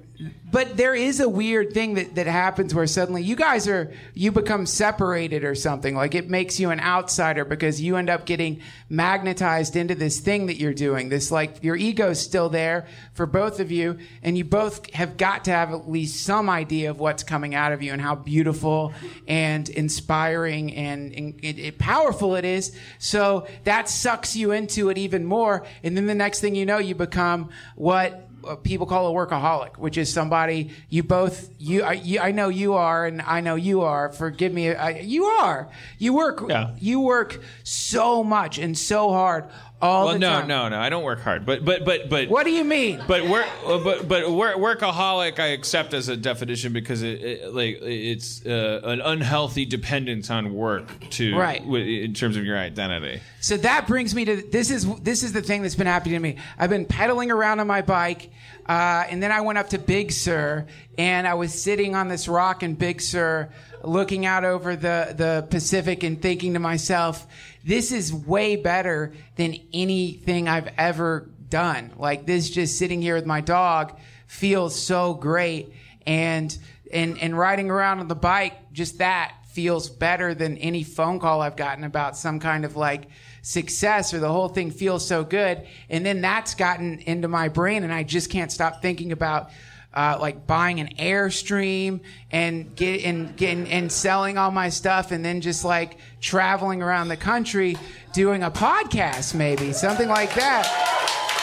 but 0.48 0.76
there 0.76 0.94
is 0.94 1.18
a 1.18 1.28
weird 1.28 1.72
thing 1.72 1.94
that 1.94 2.14
that 2.14 2.26
happens 2.26 2.72
where 2.72 2.86
suddenly 2.86 3.22
you 3.22 3.34
guys 3.34 3.66
are 3.66 3.92
you 4.14 4.30
become 4.30 4.64
separated 4.64 5.44
or 5.44 5.56
something. 5.56 5.96
Like 5.96 6.14
it 6.14 6.30
makes 6.30 6.60
you 6.60 6.70
an 6.70 6.78
outsider 6.78 7.44
because 7.44 7.80
you 7.80 7.96
end 7.96 8.08
up 8.08 8.26
getting 8.26 8.60
magnetized 8.88 9.74
into 9.74 9.96
this 9.96 10.20
thing 10.20 10.46
that 10.46 10.56
you're 10.56 10.72
doing. 10.72 11.08
This 11.08 11.32
like 11.32 11.64
your 11.64 11.74
ego's 11.74 12.20
still 12.20 12.48
there 12.48 12.86
for 13.12 13.26
both 13.26 13.58
of 13.58 13.72
you, 13.72 13.98
and 14.22 14.38
you 14.38 14.44
both 14.44 14.88
have 14.94 15.16
got 15.16 15.44
to 15.46 15.50
have 15.50 15.72
at 15.72 15.90
least 15.90 16.24
some 16.24 16.48
idea 16.48 16.90
of 16.90 17.00
what's 17.00 17.24
coming 17.24 17.54
out 17.54 17.72
of 17.72 17.82
you 17.82 17.92
and 17.92 18.00
how 18.00 18.14
beautiful 18.14 18.94
and 19.26 19.68
inspiring 19.68 20.72
and, 20.74 21.12
and 21.12 21.40
it, 21.42 21.78
powerful 21.78 22.36
it 22.36 22.44
is. 22.44 22.76
So 22.98 23.48
that 23.64 23.88
sucks 23.88 24.36
you 24.36 24.52
into 24.52 24.90
it 24.90 24.98
even 24.98 25.24
more, 25.24 25.66
and 25.82 25.96
then 25.96 26.06
the 26.06 26.14
next 26.14 26.40
thing 26.40 26.54
you 26.54 26.66
know, 26.66 26.78
you 26.78 26.94
become 26.94 27.50
what 27.74 28.25
Uh, 28.46 28.56
people 28.56 28.86
call 28.86 29.08
a 29.08 29.26
workaholic, 29.26 29.76
which 29.76 29.98
is 29.98 30.12
somebody 30.12 30.70
you 30.88 31.02
both 31.02 31.50
you 31.58 31.82
I, 31.82 31.92
you, 31.94 32.20
I 32.20 32.30
know 32.32 32.48
you 32.48 32.74
are, 32.74 33.06
and 33.06 33.20
I 33.22 33.40
know 33.40 33.56
you 33.56 33.82
are. 33.82 34.10
Forgive 34.10 34.52
me, 34.52 34.74
I, 34.74 35.00
you 35.00 35.24
are. 35.24 35.68
You 35.98 36.14
work. 36.14 36.42
You 36.78 37.00
work 37.00 37.42
so 37.64 38.22
much 38.22 38.58
and 38.58 38.76
so 38.76 39.10
hard 39.10 39.46
all 39.82 40.06
well, 40.06 40.14
the 40.14 40.18
no, 40.20 40.30
time. 40.40 40.48
no, 40.48 40.68
no. 40.70 40.78
I 40.78 40.88
don't 40.88 41.04
work 41.04 41.20
hard, 41.20 41.44
but 41.44 41.64
but 41.64 41.84
but 41.84 42.08
but. 42.08 42.28
What 42.30 42.44
do 42.44 42.50
you 42.50 42.64
mean? 42.64 43.02
But 43.06 43.26
work, 43.28 43.46
but 43.66 44.08
but 44.08 44.30
work, 44.30 44.56
workaholic, 44.56 45.38
I 45.38 45.48
accept 45.48 45.92
as 45.92 46.08
a 46.08 46.16
definition 46.16 46.72
because 46.72 47.02
it, 47.02 47.22
it 47.22 47.54
like 47.54 47.78
it's 47.82 48.44
uh, 48.46 48.80
an 48.84 49.00
unhealthy 49.02 49.66
dependence 49.66 50.30
on 50.30 50.54
work 50.54 50.88
to 51.10 51.36
Right. 51.36 51.60
wi- 51.60 52.04
in 52.04 52.14
terms 52.14 52.36
of 52.38 52.44
your 52.44 52.56
identity. 52.58 53.20
So 53.40 53.58
that 53.58 53.86
brings 53.86 54.14
me 54.14 54.24
to 54.24 54.36
this 54.36 54.70
is 54.70 54.86
this 55.00 55.22
is 55.22 55.32
the 55.32 55.42
thing 55.42 55.60
that's 55.62 55.74
been 55.74 55.86
happening 55.86 56.14
to 56.14 56.20
me. 56.20 56.36
I've 56.58 56.70
been 56.70 56.86
pedaling 56.86 57.30
around 57.30 57.60
on 57.60 57.66
my 57.66 57.82
bike, 57.82 58.30
uh, 58.66 59.04
and 59.10 59.22
then 59.22 59.30
I 59.30 59.42
went 59.42 59.58
up 59.58 59.68
to 59.70 59.78
Big 59.78 60.10
Sur, 60.10 60.66
and 60.96 61.28
I 61.28 61.34
was 61.34 61.52
sitting 61.52 61.94
on 61.94 62.08
this 62.08 62.28
rock 62.28 62.62
in 62.62 62.74
Big 62.74 63.00
Sur, 63.02 63.50
looking 63.84 64.24
out 64.24 64.44
over 64.44 64.74
the 64.74 65.14
the 65.16 65.46
Pacific, 65.50 66.02
and 66.02 66.20
thinking 66.20 66.54
to 66.54 66.58
myself, 66.60 67.26
"This 67.66 67.92
is 67.92 68.14
way 68.14 68.56
better 68.56 69.12
than 69.34 69.56
anything 69.74 70.48
I've 70.48 70.68
ever 70.78 71.28
done. 71.50 71.92
Like 71.98 72.24
this, 72.24 72.48
just 72.48 72.78
sitting 72.78 73.02
here 73.02 73.16
with 73.16 73.26
my 73.26 73.40
dog 73.40 73.98
feels 74.26 74.80
so 74.80 75.14
great, 75.14 75.72
and 76.06 76.56
and 76.92 77.18
and 77.18 77.36
riding 77.36 77.70
around 77.70 77.98
on 77.98 78.08
the 78.08 78.14
bike, 78.14 78.72
just 78.72 78.98
that." 78.98 79.34
feels 79.56 79.88
better 79.88 80.34
than 80.34 80.58
any 80.58 80.82
phone 80.82 81.18
call 81.18 81.40
I've 81.40 81.56
gotten 81.56 81.82
about 81.82 82.14
some 82.14 82.40
kind 82.40 82.66
of 82.66 82.76
like 82.76 83.08
success 83.40 84.12
or 84.12 84.18
the 84.18 84.28
whole 84.28 84.50
thing 84.50 84.70
feels 84.70 85.08
so 85.08 85.24
good. 85.24 85.66
And 85.88 86.04
then 86.04 86.20
that's 86.20 86.54
gotten 86.54 86.98
into 86.98 87.26
my 87.26 87.48
brain 87.48 87.82
and 87.82 87.90
I 87.90 88.02
just 88.02 88.28
can't 88.28 88.52
stop 88.52 88.82
thinking 88.82 89.12
about 89.12 89.48
uh, 89.96 90.18
like 90.20 90.46
buying 90.46 90.78
an 90.78 90.90
airstream 90.98 92.00
and 92.30 92.76
get 92.76 93.02
and 93.04 93.34
getting 93.36 93.66
and 93.68 93.90
selling 93.90 94.36
all 94.36 94.50
my 94.50 94.68
stuff, 94.68 95.10
and 95.10 95.24
then 95.24 95.40
just 95.40 95.64
like 95.64 95.96
traveling 96.20 96.82
around 96.82 97.08
the 97.08 97.16
country 97.16 97.76
doing 98.12 98.42
a 98.42 98.50
podcast, 98.50 99.34
maybe 99.34 99.72
something 99.72 100.08
like 100.08 100.34
that. 100.34 100.66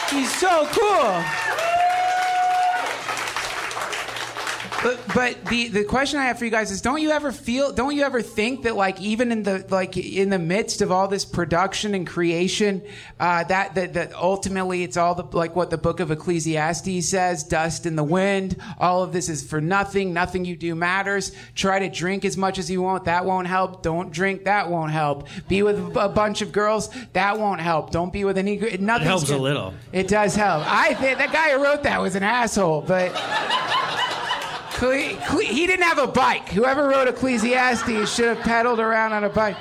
He's 0.08 0.32
so 0.32 0.68
cool. 0.70 1.73
But, 4.84 5.00
but 5.14 5.44
the, 5.46 5.68
the 5.68 5.84
question 5.84 6.18
I 6.20 6.26
have 6.26 6.38
for 6.38 6.44
you 6.44 6.50
guys 6.50 6.70
is 6.70 6.82
don't 6.82 7.00
you 7.00 7.10
ever 7.10 7.32
feel 7.32 7.72
don't 7.72 7.96
you 7.96 8.02
ever 8.02 8.20
think 8.20 8.64
that 8.64 8.76
like 8.76 9.00
even 9.00 9.32
in 9.32 9.42
the 9.42 9.64
like 9.70 9.96
in 9.96 10.28
the 10.28 10.38
midst 10.38 10.82
of 10.82 10.92
all 10.92 11.08
this 11.08 11.24
production 11.24 11.94
and 11.94 12.06
creation 12.06 12.82
uh, 13.18 13.44
that, 13.44 13.74
that 13.76 13.94
that 13.94 14.12
ultimately 14.14 14.82
it's 14.82 14.98
all 14.98 15.14
the 15.14 15.24
like 15.36 15.56
what 15.56 15.70
the 15.70 15.78
book 15.78 16.00
of 16.00 16.10
Ecclesiastes 16.10 17.08
says 17.08 17.44
dust 17.44 17.86
in 17.86 17.96
the 17.96 18.04
wind 18.04 18.60
all 18.78 19.02
of 19.02 19.14
this 19.14 19.30
is 19.30 19.42
for 19.42 19.58
nothing 19.58 20.12
nothing 20.12 20.44
you 20.44 20.54
do 20.54 20.74
matters. 20.74 21.32
Try 21.54 21.78
to 21.78 21.88
drink 21.88 22.26
as 22.26 22.36
much 22.36 22.58
as 22.58 22.70
you 22.70 22.82
want 22.82 23.06
that 23.06 23.24
won't 23.24 23.46
help. 23.46 23.82
Don't 23.82 24.12
drink 24.12 24.44
that 24.44 24.68
won't 24.68 24.92
help. 24.92 25.28
Be 25.48 25.62
with 25.62 25.96
a 25.96 26.10
bunch 26.10 26.42
of 26.42 26.52
girls 26.52 26.90
that 27.14 27.38
won't 27.38 27.62
help. 27.62 27.90
Don't 27.90 28.12
be 28.12 28.24
with 28.26 28.36
any 28.36 28.56
nothing 28.58 29.06
It 29.06 29.08
helps 29.08 29.30
a 29.30 29.38
little. 29.38 29.72
it 29.92 30.08
does 30.08 30.34
help. 30.36 30.62
I 30.66 30.92
think 30.92 31.16
that 31.16 31.32
guy 31.32 31.52
who 31.52 31.64
wrote 31.64 31.84
that 31.84 32.02
was 32.02 32.16
an 32.16 32.22
asshole 32.22 32.82
but 32.82 33.12
Cle- 34.74 35.16
Cle- 35.26 35.40
he 35.40 35.66
didn't 35.66 35.84
have 35.84 35.98
a 35.98 36.06
bike. 36.06 36.48
Whoever 36.48 36.88
wrote 36.88 37.08
Ecclesiastes 37.08 38.14
should 38.14 38.36
have 38.36 38.40
pedaled 38.40 38.80
around 38.80 39.12
on 39.12 39.24
a 39.24 39.28
bike. 39.28 39.56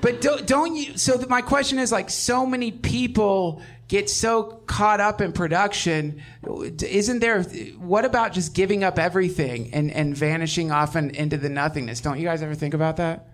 But 0.00 0.20
don't, 0.20 0.46
don't 0.46 0.74
you? 0.76 0.98
So 0.98 1.24
my 1.28 1.40
question 1.40 1.78
is 1.78 1.90
like, 1.90 2.10
so 2.10 2.44
many 2.44 2.70
people 2.70 3.62
get 3.88 4.10
so 4.10 4.60
caught 4.66 5.00
up 5.00 5.20
in 5.20 5.32
production. 5.32 6.20
Isn't 6.82 7.20
there? 7.20 7.42
What 7.42 8.04
about 8.04 8.32
just 8.32 8.54
giving 8.54 8.84
up 8.84 8.98
everything 8.98 9.72
and, 9.72 9.90
and 9.90 10.16
vanishing 10.16 10.70
off 10.70 10.94
and 10.94 11.14
into 11.16 11.36
the 11.36 11.48
nothingness? 11.48 12.00
Don't 12.00 12.18
you 12.18 12.24
guys 12.24 12.42
ever 12.42 12.54
think 12.54 12.74
about 12.74 12.96
that? 12.98 13.28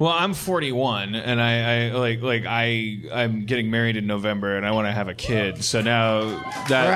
Well, 0.00 0.12
I'm 0.12 0.32
41, 0.32 1.14
and 1.14 1.42
I, 1.42 1.88
I 1.88 1.90
like 1.92 2.22
like 2.22 2.44
I 2.46 3.02
I'm 3.12 3.44
getting 3.44 3.70
married 3.70 3.96
in 3.98 4.06
November, 4.06 4.56
and 4.56 4.64
I 4.66 4.70
want 4.70 4.88
to 4.88 4.92
have 4.92 5.08
a 5.08 5.14
kid. 5.14 5.62
So 5.62 5.82
now 5.82 6.22
that 6.68 6.88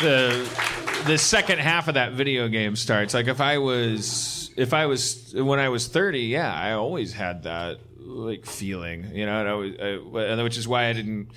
the 0.00 1.04
the 1.06 1.18
second 1.18 1.58
half 1.58 1.88
of 1.88 1.94
that 1.94 2.12
video 2.12 2.48
game 2.48 2.76
starts. 2.76 3.14
Like 3.14 3.28
if 3.28 3.40
I 3.40 3.58
was 3.58 4.50
if 4.56 4.72
I 4.72 4.86
was 4.86 5.34
when 5.34 5.58
I 5.58 5.68
was 5.68 5.88
30, 5.88 6.20
yeah, 6.20 6.52
I 6.52 6.72
always 6.72 7.12
had 7.12 7.44
that 7.44 7.78
like 7.98 8.46
feeling, 8.46 9.14
you 9.14 9.26
know, 9.26 9.40
and 9.40 9.48
I 9.48 9.54
was, 9.54 10.38
I, 10.38 10.42
which 10.42 10.58
is 10.58 10.68
why 10.68 10.86
I 10.86 10.92
didn't. 10.92 11.30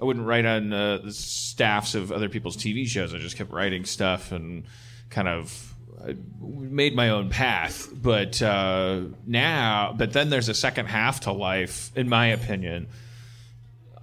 I 0.00 0.04
wouldn't 0.04 0.26
write 0.26 0.44
on 0.44 0.72
uh, 0.72 0.98
the 0.98 1.12
staffs 1.12 1.96
of 1.96 2.12
other 2.12 2.28
people's 2.28 2.56
TV 2.56 2.86
shows. 2.86 3.12
I 3.12 3.18
just 3.18 3.36
kept 3.36 3.50
writing 3.50 3.84
stuff 3.84 4.30
and 4.30 4.62
kind 5.10 5.26
of 5.26 5.74
made 6.40 6.94
my 6.94 7.10
own 7.10 7.30
path. 7.30 7.88
But 7.92 8.40
uh, 8.40 9.00
now, 9.26 9.94
but 9.96 10.12
then 10.12 10.30
there's 10.30 10.48
a 10.48 10.54
second 10.54 10.86
half 10.86 11.20
to 11.20 11.32
life, 11.32 11.90
in 11.96 12.08
my 12.08 12.28
opinion. 12.28 12.88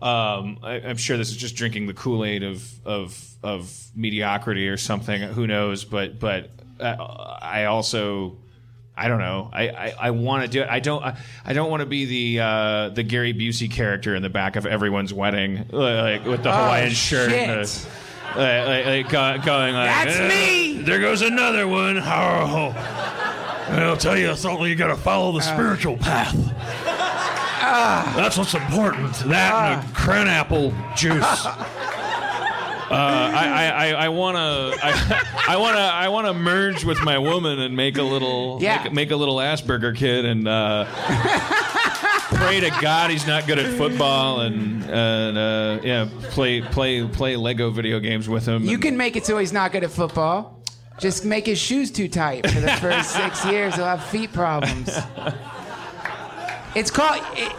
Um, 0.06 0.60
I, 0.62 0.74
I'm 0.82 0.98
sure 0.98 1.18
this 1.18 1.30
is 1.32 1.38
just 1.38 1.56
drinking 1.56 1.88
the 1.88 1.94
Kool 1.94 2.24
Aid 2.24 2.44
of 2.44 2.64
of 2.86 3.20
of 3.42 3.74
mediocrity 3.96 4.70
or 4.70 4.78
something. 4.78 5.20
Who 5.22 5.48
knows? 5.48 5.84
But 5.86 6.20
but 6.20 6.52
uh, 6.80 7.38
I 7.42 7.66
also. 7.66 8.38
I 8.98 9.10
don't 9.10 9.20
know. 9.20 9.50
I, 9.52 9.68
I, 9.68 9.94
I 10.00 10.12
want 10.12 10.44
to 10.44 10.48
do 10.48 10.62
it. 10.62 10.70
I 10.70 10.80
don't. 10.80 11.04
I, 11.04 11.18
I 11.44 11.52
don't 11.52 11.70
want 11.70 11.82
to 11.82 11.86
be 11.86 12.06
the 12.06 12.40
uh, 12.42 12.90
the 12.90 13.04
Gary 13.04 13.34
Busey 13.34 13.70
character 13.70 14.16
in 14.16 14.22
the 14.22 14.30
back 14.30 14.56
of 14.56 14.66
everyone's 14.66 15.14
wedding, 15.14 15.66
like 15.70 16.24
with 16.24 16.44
the 16.44 16.50
Oh, 16.50 16.54
Hawaiian 16.64 16.92
shirt, 16.92 17.30
and 17.30 17.66
the, 17.66 17.88
like, 18.38 18.86
like, 18.86 19.12
like, 19.12 19.46
going 19.46 19.74
like, 19.74 19.90
That's 19.90 20.18
"Eh, 20.18 20.28
me!" 20.30 20.82
There 20.84 21.02
goes 21.02 21.22
another 21.24 21.68
one. 21.68 21.98
Oh, 21.98 22.74
I'll 23.68 23.98
tell 23.98 24.18
you 24.18 24.34
something. 24.38 24.66
You 24.66 24.76
got 24.76 24.88
to 24.88 24.96
follow 24.96 25.34
the 25.34 25.42
spiritual 25.42 25.98
path. 25.98 26.34
That's 28.16 28.38
what's 28.38 28.54
important. 28.54 29.14
That 29.30 29.80
and 29.84 29.90
a 29.92 29.94
cran 29.94 30.28
apple 30.28 30.74
juice. 30.96 31.48
Uh, 32.88 32.94
I, 32.94 33.68
I, 33.68 34.06
I, 34.06 34.10
wanna 34.10 34.72
I, 34.82 35.34
I 35.50 35.58
wanna 35.58 35.80
I 35.80 36.08
wanna 36.10 36.36
merge 36.36 36.86
with 36.86 37.02
my 37.02 37.18
woman 37.18 37.60
and 37.60 37.76
make 37.76 37.98
a 37.98 38.04
little 38.04 38.60
Yeah. 38.62 38.84
make, 38.84 38.94
make 38.94 39.12
a 39.12 39.16
little 39.16 39.38
Asperger 39.38 39.96
kid 39.96 40.24
and 40.24 40.48
uh, 40.48 40.86
pray 42.36 42.60
to 42.60 42.70
God 42.82 43.10
he's 43.10 43.26
not 43.26 43.48
good 43.48 43.58
at 43.58 43.76
football 43.76 44.42
and 44.42 44.84
and 44.84 45.36
uh, 45.38 45.80
yeah 45.84 46.08
play 46.30 46.62
play 46.62 47.08
play 47.08 47.36
Lego 47.36 47.72
video 47.72 48.00
games 48.00 48.30
with 48.30 48.46
him. 48.46 48.64
You 48.66 48.78
can 48.78 48.96
make 48.98 49.16
it 49.16 49.26
so 49.26 49.40
he's 49.40 49.52
not 49.52 49.72
good 49.72 49.84
at 49.84 49.90
football. 49.90 50.62
Just 51.00 51.26
make 51.26 51.48
his 51.48 51.58
shoes 51.58 51.90
too 51.92 52.08
tight 52.08 52.48
for 52.48 52.60
the 52.62 52.72
first 52.74 53.10
six 53.10 53.44
years. 53.46 53.74
He'll 53.76 53.86
have 53.86 54.04
feet 54.06 54.32
problems. 54.32 54.96
It's 56.76 56.92
called. 56.92 57.22
It, 57.34 57.52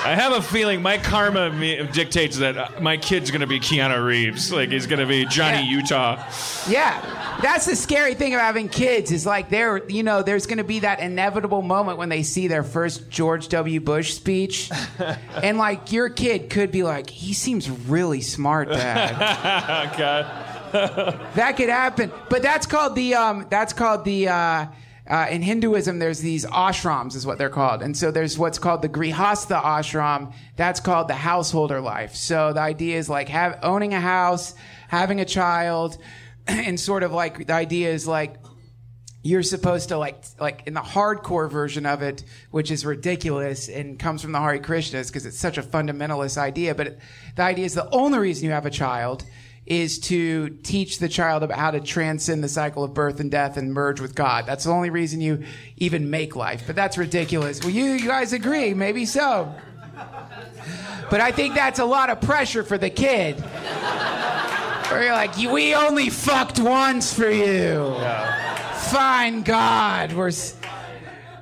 I 0.00 0.14
have 0.14 0.32
a 0.32 0.40
feeling 0.40 0.80
my 0.80 0.96
karma 0.96 1.50
me- 1.50 1.84
dictates 1.92 2.38
that 2.38 2.56
uh, 2.56 2.68
my 2.80 2.96
kid's 2.96 3.32
gonna 3.32 3.48
be 3.48 3.58
Keanu 3.58 4.02
Reeves, 4.06 4.52
like 4.52 4.70
he's 4.70 4.86
gonna 4.86 5.06
be 5.06 5.24
Johnny 5.26 5.64
Yeah. 5.68 5.76
Utah. 5.78 6.24
yeah, 6.68 7.38
that's 7.42 7.66
the 7.66 7.74
scary 7.74 8.14
thing 8.14 8.32
about 8.32 8.44
having 8.44 8.68
kids 8.68 9.10
is 9.10 9.26
like 9.26 9.50
there, 9.50 9.84
you 9.88 10.04
know, 10.04 10.22
there's 10.22 10.46
going 10.46 10.58
to 10.58 10.64
be 10.64 10.78
that 10.80 11.00
inevitable 11.00 11.62
moment 11.62 11.98
when 11.98 12.08
they 12.08 12.22
see 12.22 12.46
their 12.46 12.62
first 12.62 13.10
George 13.10 13.48
W. 13.48 13.80
Bush 13.80 14.14
speech, 14.14 14.70
and 15.42 15.58
like 15.58 15.90
your 15.92 16.08
kid 16.08 16.48
could 16.48 16.70
be 16.70 16.84
like, 16.84 17.10
he 17.10 17.32
seems 17.34 17.68
really 17.68 18.20
smart, 18.20 18.68
Dad. 18.68 19.18
God. 19.98 21.34
that 21.34 21.56
could 21.56 21.68
happen. 21.70 22.12
But 22.30 22.42
that's 22.42 22.66
called 22.66 22.94
the 22.94 23.14
um, 23.16 23.46
that's 23.50 23.72
called 23.72 24.04
the 24.04 24.28
uh, 24.28 24.66
uh, 25.08 25.26
in 25.30 25.42
Hinduism. 25.42 25.98
There's 25.98 26.20
these 26.20 26.44
ashrams, 26.46 27.16
is 27.16 27.26
what 27.26 27.38
they're 27.38 27.48
called, 27.48 27.82
and 27.82 27.96
so 27.96 28.10
there's 28.10 28.38
what's 28.38 28.58
called 28.58 28.82
the 28.82 28.88
grihastha 28.88 29.62
ashram. 29.62 30.32
That's 30.56 30.80
called 30.80 31.08
the 31.08 31.14
householder 31.14 31.80
life. 31.80 32.14
So 32.14 32.52
the 32.52 32.60
idea 32.60 32.98
is 32.98 33.08
like 33.08 33.28
have 33.28 33.58
owning 33.62 33.94
a 33.94 34.00
house, 34.00 34.54
having 34.88 35.20
a 35.20 35.24
child, 35.24 35.98
and 36.46 36.78
sort 36.78 37.02
of 37.02 37.12
like 37.12 37.46
the 37.46 37.54
idea 37.54 37.90
is 37.90 38.06
like 38.06 38.36
you're 39.22 39.42
supposed 39.42 39.88
to 39.88 39.98
like 39.98 40.22
like 40.38 40.62
in 40.66 40.74
the 40.74 40.80
hardcore 40.80 41.50
version 41.50 41.86
of 41.86 42.02
it, 42.02 42.22
which 42.50 42.70
is 42.70 42.86
ridiculous 42.86 43.68
and 43.68 43.98
comes 43.98 44.22
from 44.22 44.32
the 44.32 44.40
Hare 44.40 44.58
Krishnas 44.58 45.08
because 45.08 45.26
it's 45.26 45.38
such 45.38 45.58
a 45.58 45.62
fundamentalist 45.62 46.38
idea. 46.38 46.74
But 46.74 46.98
the 47.34 47.42
idea 47.42 47.64
is 47.64 47.74
the 47.74 47.90
only 47.90 48.18
reason 48.18 48.44
you 48.46 48.52
have 48.52 48.66
a 48.66 48.70
child 48.70 49.24
is 49.68 49.98
to 49.98 50.48
teach 50.62 50.98
the 50.98 51.08
child 51.08 51.42
about 51.42 51.58
how 51.58 51.70
to 51.70 51.78
transcend 51.80 52.42
the 52.42 52.48
cycle 52.48 52.82
of 52.82 52.94
birth 52.94 53.20
and 53.20 53.30
death 53.30 53.56
and 53.58 53.72
merge 53.74 54.00
with 54.00 54.14
God. 54.14 54.46
That's 54.46 54.64
the 54.64 54.70
only 54.70 54.88
reason 54.90 55.20
you 55.20 55.44
even 55.76 56.08
make 56.10 56.34
life. 56.34 56.62
But 56.66 56.74
that's 56.74 56.96
ridiculous. 56.96 57.60
Well, 57.62 57.70
you, 57.70 57.84
you 57.92 58.06
guys 58.06 58.32
agree? 58.32 58.72
Maybe 58.72 59.04
so. 59.04 59.54
But 61.10 61.20
I 61.20 61.32
think 61.32 61.54
that's 61.54 61.78
a 61.78 61.84
lot 61.84 62.08
of 62.10 62.20
pressure 62.20 62.62
for 62.62 62.78
the 62.78 62.90
kid. 62.90 63.38
Where 64.90 65.02
you're 65.02 65.12
like, 65.12 65.36
we 65.36 65.74
only 65.74 66.08
fucked 66.08 66.58
once 66.58 67.12
for 67.12 67.28
you. 67.30 67.94
Fine 68.90 69.42
God, 69.42 70.14
we're. 70.14 70.28
s- 70.28 70.54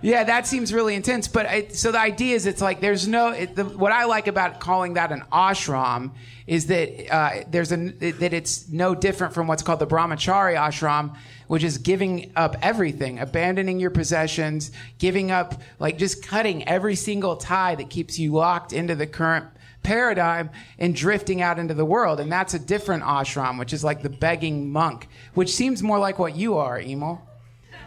Yeah, 0.07 0.23
that 0.23 0.47
seems 0.47 0.73
really 0.73 0.95
intense. 0.95 1.27
But 1.27 1.47
I, 1.47 1.67
so 1.69 1.91
the 1.91 1.99
idea 1.99 2.37
is, 2.37 2.47
it's 2.47 2.63
like 2.63 2.81
there's 2.81 3.09
no. 3.09 3.31
It, 3.31 3.57
the, 3.57 3.65
what 3.65 3.91
I 3.91 4.05
like 4.05 4.29
about 4.29 4.61
calling 4.61 4.95
that 4.95 5.11
an 5.11 5.25
ashram 5.33 6.13
is 6.47 6.67
that 6.67 7.13
uh, 7.13 7.31
there's 7.51 7.73
a 7.73 7.77
that 7.77 8.33
it's 8.33 8.69
no 8.69 8.95
different 8.95 9.35
from 9.35 9.49
what's 9.49 9.65
called 9.65 9.81
the 9.81 9.87
brahmachari 9.87 10.55
ashram, 10.55 11.17
which 11.49 11.65
is 11.65 11.79
giving 11.79 12.31
up 12.37 12.55
everything, 12.63 13.19
abandoning 13.19 13.81
your 13.81 13.91
possessions, 13.91 14.71
giving 14.99 15.33
up 15.33 15.61
like 15.81 15.99
just 15.99 16.25
cutting 16.25 16.69
every 16.69 16.95
single 16.95 17.37
tie 17.37 17.75
that 17.75 17.91
keeps 17.91 18.17
you 18.17 18.31
locked 18.31 18.73
into 18.73 18.95
the 18.95 19.09
current 19.09 19.47
paradigm 19.83 20.51
and 20.79 20.95
drifting 20.95 21.43
out 21.43 21.59
into 21.59 21.75
the 21.75 21.85
world. 21.85 22.21
And 22.21 22.31
that's 22.31 22.55
a 22.55 22.61
different 22.61 23.03
ashram, 23.03 23.59
which 23.59 23.73
is 23.73 23.83
like 23.83 24.03
the 24.03 24.11
begging 24.11 24.71
monk, 24.71 25.09
which 25.35 25.53
seems 25.53 25.83
more 25.83 25.99
like 25.99 26.21
what 26.21 26.37
you 26.37 26.59
are, 26.59 26.79
Emil. 26.79 27.26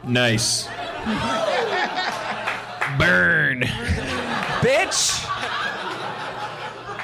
Nice. 0.05 0.65
Burn. 2.97 3.61
Bitch! 4.61 5.25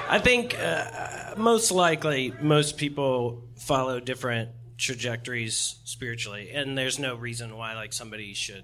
I 0.08 0.20
think 0.22 0.58
uh, 0.60 1.36
most 1.38 1.72
likely 1.72 2.34
most 2.42 2.78
people 2.78 3.44
follow 3.58 4.00
different 4.00 4.50
trajectories 4.78 5.80
spiritually, 5.84 6.52
and 6.52 6.78
there's 6.78 7.00
no 7.00 7.16
reason 7.16 7.58
why 7.58 7.76
like 7.76 7.94
somebody 7.94 8.34
should, 8.34 8.64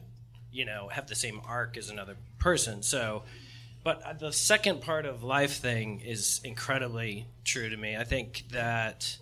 you 0.51 0.65
know, 0.65 0.87
have 0.89 1.07
the 1.07 1.15
same 1.15 1.41
arc 1.45 1.77
as 1.77 1.89
another 1.89 2.15
person. 2.37 2.83
So, 2.83 3.23
but 3.83 4.19
the 4.19 4.31
second 4.31 4.81
part 4.81 5.05
of 5.05 5.23
life 5.23 5.57
thing 5.57 6.01
is 6.01 6.41
incredibly 6.43 7.27
true 7.43 7.69
to 7.69 7.77
me. 7.77 7.95
I 7.97 8.03
think 8.03 8.45
that 8.51 9.17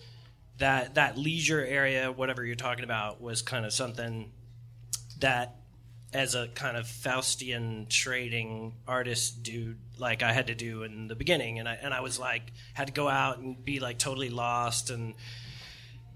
that 0.57 0.95
that 0.95 1.17
leisure 1.17 1.65
area, 1.65 2.11
whatever 2.11 2.43
you're 2.43 2.55
talking 2.55 2.83
about, 2.83 3.21
was 3.21 3.41
kind 3.41 3.65
of 3.65 3.73
something 3.73 4.31
that 5.19 5.55
as 6.11 6.33
a 6.33 6.47
kind 6.49 6.75
of 6.75 6.85
Faustian 6.85 7.87
trading 7.87 8.73
artist 8.87 9.43
dude, 9.43 9.77
like 9.97 10.23
I 10.23 10.33
had 10.33 10.47
to 10.47 10.55
do 10.55 10.83
in 10.83 11.07
the 11.07 11.15
beginning, 11.15 11.59
and 11.59 11.69
I 11.69 11.75
and 11.75 11.93
I 11.93 12.01
was 12.01 12.17
like 12.19 12.51
had 12.73 12.87
to 12.87 12.93
go 12.93 13.07
out 13.07 13.37
and 13.39 13.63
be 13.63 13.79
like 13.79 13.99
totally 13.99 14.29
lost 14.29 14.89
and 14.89 15.13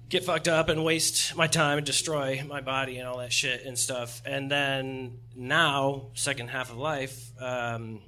get 0.10 0.24
fucked 0.24 0.48
up 0.48 0.70
and 0.70 0.84
waste 0.84 1.36
my 1.36 1.48
time 1.48 1.78
and 1.78 1.86
destroy 1.88 2.44
my 2.48 2.62
body 2.62 2.98
and 2.98 3.08
all 3.08 3.18
that 3.18 3.34
shit 3.34 3.66
and 3.66 3.78
stuff. 3.78 4.22
And 4.26 4.50
then 4.52 5.20
now, 5.36 6.08
second 6.14 6.50
half 6.50 6.70
of 6.72 6.78
life, 6.78 7.32
um, 7.42 8.02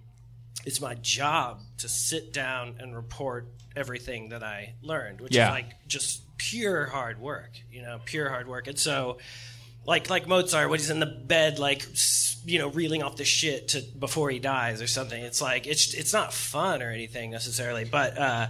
it's 0.65 0.79
my 0.81 0.93
job 0.95 1.61
to 1.79 1.89
sit 1.89 2.31
down 2.33 2.75
and 2.79 2.95
report 2.95 3.47
everything 3.75 4.29
that 4.29 4.43
I 4.43 4.73
learned, 4.81 5.19
which 5.21 5.35
Yeah. 5.35 5.47
is 5.47 5.51
like 5.51 5.87
just 5.87 6.21
pure 6.37 6.85
hard 6.87 7.19
work, 7.19 7.51
you 7.71 7.81
know, 7.81 7.99
pure 8.05 8.29
hard 8.29 8.47
work. 8.47 8.67
And 8.67 8.77
so, 8.77 9.17
like 9.85 10.09
like 10.09 10.27
Mozart 10.27 10.69
when 10.69 10.79
he's 10.79 10.89
in 10.89 10.99
the 10.99 11.05
bed, 11.05 11.59
like 11.59 11.85
you 12.45 12.59
know, 12.59 12.69
reeling 12.69 13.03
off 13.03 13.15
the 13.15 13.25
shit 13.25 13.69
to 13.69 13.81
before 13.97 14.29
he 14.29 14.39
dies 14.39 14.81
or 14.81 14.87
something. 14.87 15.21
It's 15.21 15.41
like 15.41 15.67
it's 15.67 15.93
it's 15.93 16.13
not 16.13 16.33
fun 16.33 16.81
or 16.81 16.91
anything 16.91 17.31
necessarily, 17.31 17.85
but 17.85 18.17
uh, 18.17 18.47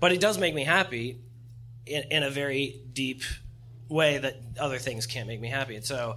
but 0.00 0.12
it 0.12 0.20
does 0.20 0.38
make 0.38 0.54
me 0.54 0.64
happy 0.64 1.20
in, 1.86 2.04
in 2.10 2.22
a 2.22 2.30
very 2.30 2.80
deep 2.92 3.22
way 3.88 4.18
that 4.18 4.36
other 4.58 4.78
things 4.78 5.06
can't 5.06 5.28
make 5.28 5.40
me 5.40 5.48
happy. 5.48 5.76
And 5.76 5.84
so 5.84 6.16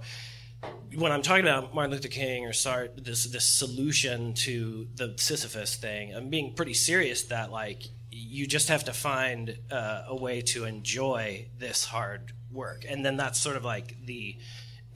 when 0.94 1.12
I'm 1.12 1.22
talking 1.22 1.44
about 1.44 1.74
Martin 1.74 1.92
Luther 1.92 2.08
King 2.08 2.46
or 2.46 2.50
Sartre, 2.50 3.02
this 3.02 3.24
this 3.24 3.44
solution 3.44 4.34
to 4.34 4.86
the 4.94 5.14
Sisyphus 5.16 5.76
thing, 5.76 6.14
I'm 6.14 6.30
being 6.30 6.54
pretty 6.54 6.74
serious 6.74 7.24
that 7.24 7.50
like 7.50 7.84
you 8.10 8.46
just 8.46 8.68
have 8.68 8.84
to 8.84 8.92
find 8.92 9.56
uh, 9.70 10.04
a 10.08 10.16
way 10.16 10.42
to 10.42 10.64
enjoy 10.64 11.48
this 11.58 11.84
hard 11.84 12.32
work, 12.52 12.84
and 12.88 13.04
then 13.04 13.16
that's 13.16 13.40
sort 13.40 13.56
of 13.56 13.64
like 13.64 13.96
the 14.04 14.36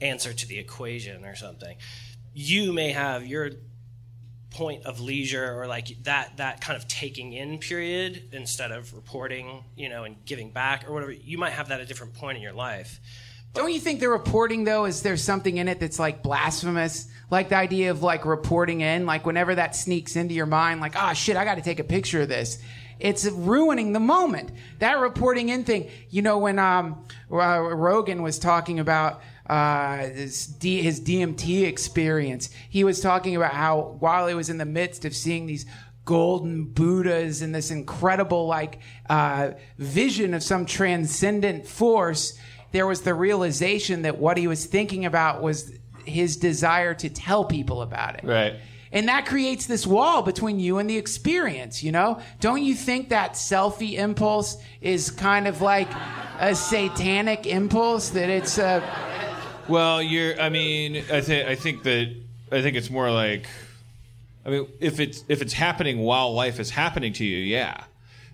answer 0.01 0.33
to 0.33 0.47
the 0.47 0.59
equation 0.59 1.25
or 1.25 1.35
something. 1.35 1.77
You 2.33 2.73
may 2.73 2.91
have 2.91 3.25
your 3.25 3.51
point 4.55 4.85
of 4.85 5.01
leisure 5.01 5.59
or 5.59 5.67
like 5.67 5.87
that 6.03 6.37
that 6.37 6.61
kind 6.61 6.77
of 6.77 6.87
taking 6.87 7.33
in 7.33 7.59
period 7.59 8.29
instead 8.31 8.71
of 8.71 8.93
reporting, 8.93 9.63
you 9.75 9.89
know, 9.89 10.05
and 10.05 10.23
giving 10.25 10.49
back 10.49 10.87
or 10.87 10.93
whatever. 10.93 11.11
You 11.11 11.37
might 11.37 11.51
have 11.51 11.67
that 11.69 11.79
at 11.79 11.85
a 11.85 11.85
different 11.85 12.13
point 12.13 12.37
in 12.37 12.43
your 12.43 12.53
life. 12.53 12.99
Don't 13.53 13.71
you 13.71 13.79
think 13.79 13.99
the 13.99 14.09
reporting 14.09 14.63
though 14.63 14.85
is 14.85 15.01
there 15.01 15.17
something 15.17 15.57
in 15.57 15.67
it 15.67 15.79
that's 15.79 15.99
like 15.99 16.23
blasphemous? 16.23 17.07
Like 17.31 17.49
the 17.49 17.55
idea 17.55 17.91
of 17.91 18.03
like 18.03 18.25
reporting 18.25 18.81
in, 18.81 19.05
like 19.05 19.25
whenever 19.25 19.55
that 19.55 19.75
sneaks 19.75 20.15
into 20.15 20.33
your 20.33 20.45
mind, 20.45 20.79
like, 20.79 20.93
oh 20.95 21.13
shit, 21.13 21.37
I 21.37 21.43
got 21.43 21.55
to 21.55 21.61
take 21.61 21.79
a 21.79 21.83
picture 21.83 22.21
of 22.21 22.29
this. 22.29 22.59
It's 22.99 23.25
ruining 23.25 23.93
the 23.93 23.99
moment. 23.99 24.51
That 24.79 24.99
reporting 24.99 25.49
in 25.49 25.63
thing. 25.63 25.89
You 26.09 26.21
know, 26.21 26.37
when 26.37 26.59
um, 26.59 27.03
uh, 27.31 27.59
Rogan 27.61 28.21
was 28.21 28.39
talking 28.39 28.79
about 28.79 29.21
uh, 29.47 29.97
his, 29.97 30.47
D- 30.47 30.81
his 30.81 31.01
DMT 31.01 31.65
experience, 31.65 32.49
he 32.69 32.83
was 32.83 33.01
talking 33.01 33.35
about 33.35 33.53
how 33.53 33.97
while 33.99 34.27
he 34.27 34.33
was 34.33 34.49
in 34.49 34.57
the 34.57 34.65
midst 34.65 35.05
of 35.05 35.15
seeing 35.15 35.45
these 35.45 35.65
golden 36.05 36.65
Buddhas 36.65 37.41
and 37.41 37.53
this 37.53 37.71
incredible 37.71 38.47
like 38.47 38.79
uh, 39.09 39.51
vision 39.77 40.33
of 40.33 40.43
some 40.43 40.65
transcendent 40.65 41.67
force, 41.67 42.37
there 42.71 42.87
was 42.87 43.01
the 43.01 43.13
realization 43.13 44.03
that 44.03 44.17
what 44.17 44.37
he 44.37 44.47
was 44.47 44.65
thinking 44.65 45.05
about 45.05 45.41
was 45.41 45.73
his 46.05 46.37
desire 46.37 46.93
to 46.93 47.09
tell 47.09 47.45
people 47.45 47.81
about 47.81 48.15
it. 48.15 48.23
Right. 48.23 48.55
And 48.95 49.09
that 49.09 49.25
creates 49.25 49.65
this 49.65 49.85
wall 49.85 50.21
between 50.21 50.57
you 50.57 50.77
and 50.77 50.89
the 50.89 50.97
experience, 50.97 51.83
you 51.83 51.91
know? 51.91 52.21
Don't 52.39 52.63
you 52.63 52.73
think 52.73 53.09
that 53.09 53.33
selfie 53.33 53.97
impulse 53.97 54.55
is 54.79 55.11
kind 55.11 55.49
of 55.49 55.61
like 55.61 55.89
a 56.39 56.55
satanic 56.55 57.45
impulse 57.45 58.11
that 58.11 58.29
it's 58.29 58.57
a 58.57 58.81
Well, 59.67 60.01
you're. 60.01 60.39
I 60.39 60.47
mean, 60.47 61.03
I 61.11 61.19
think. 61.19 61.47
I 61.47 61.55
think 61.55 61.83
that. 61.83 62.15
I 62.53 62.61
think 62.61 62.77
it's 62.77 62.89
more 62.89 63.11
like. 63.11 63.47
I 64.45 64.49
mean, 64.49 64.67
if 64.79 65.01
it's 65.01 65.25
if 65.27 65.41
it's 65.41 65.53
happening 65.53 65.99
while 65.99 66.33
life 66.33 66.59
is 66.61 66.69
happening 66.69 67.11
to 67.13 67.25
you, 67.25 67.37
yeah. 67.37 67.83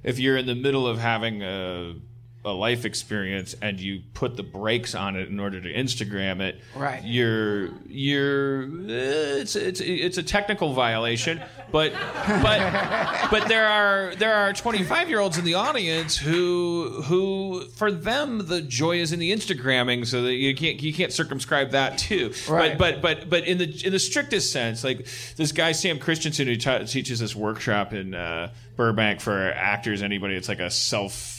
If 0.04 0.20
you're 0.20 0.38
in 0.38 0.46
the 0.46 0.56
middle 0.56 0.86
of 0.86 1.00
having 1.00 1.42
a 1.42 1.96
a 2.44 2.52
life 2.52 2.86
experience 2.86 3.54
and 3.62 3.80
you 3.80 4.02
put 4.16 4.36
the 4.36 4.42
brakes 4.44 4.96
on 4.96 5.16
it 5.16 5.30
in 5.30 5.40
order 5.40 5.62
to 5.62 5.72
Instagram 5.72 6.42
it, 6.42 6.60
Right. 6.76 7.04
You're 7.04 7.70
you're. 7.88 8.64
eh, 8.64 9.42
It's 9.42 9.56
it's 9.56 9.80
it's 9.80 10.18
a 10.18 10.24
technical 10.24 10.74
violation, 10.74 11.40
but 11.72 11.94
but 12.42 13.30
but 13.30 13.48
there 13.48 13.68
are 13.68 14.16
there 14.16 14.34
are 14.34 14.54
25 14.54 15.08
year 15.10 15.20
olds 15.20 15.38
in 15.38 15.46
the 15.46 15.54
audience 15.54 16.18
who 16.18 17.02
who 17.06 17.66
for 17.76 17.92
them 17.92 18.48
the 18.48 18.62
joy 18.62 18.98
is 19.00 19.12
in 19.14 19.20
the 19.20 19.32
Instagramming, 19.32 20.08
so 20.08 20.24
that 20.24 20.34
you 20.34 20.56
can't 20.56 20.82
you 20.82 20.94
can't 20.94 21.14
circumscribe 21.14 21.72
that 21.72 21.98
too. 21.98 22.34
Right. 22.50 22.78
But 22.78 23.02
but 23.02 23.20
but 23.20 23.30
but 23.30 23.48
in 23.48 23.58
the 23.60 23.86
in 23.86 23.92
the 23.92 24.00
strictest 24.00 24.52
sense, 24.52 24.84
like 24.84 25.08
this 25.36 25.52
guy 25.52 25.74
Sam 25.74 26.00
Christensen 26.00 26.48
who 26.48 26.56
ta 26.58 26.80
teaches 26.80 27.20
this 27.20 27.36
workshop 27.36 27.94
in 27.94 28.16
uh, 28.16 28.52
Burbank 28.76 29.22
for 29.22 29.52
actors, 29.52 30.02
anybody, 30.02 30.36
it's 30.36 30.50
like 30.50 30.60
a 30.60 30.72
self 30.72 31.38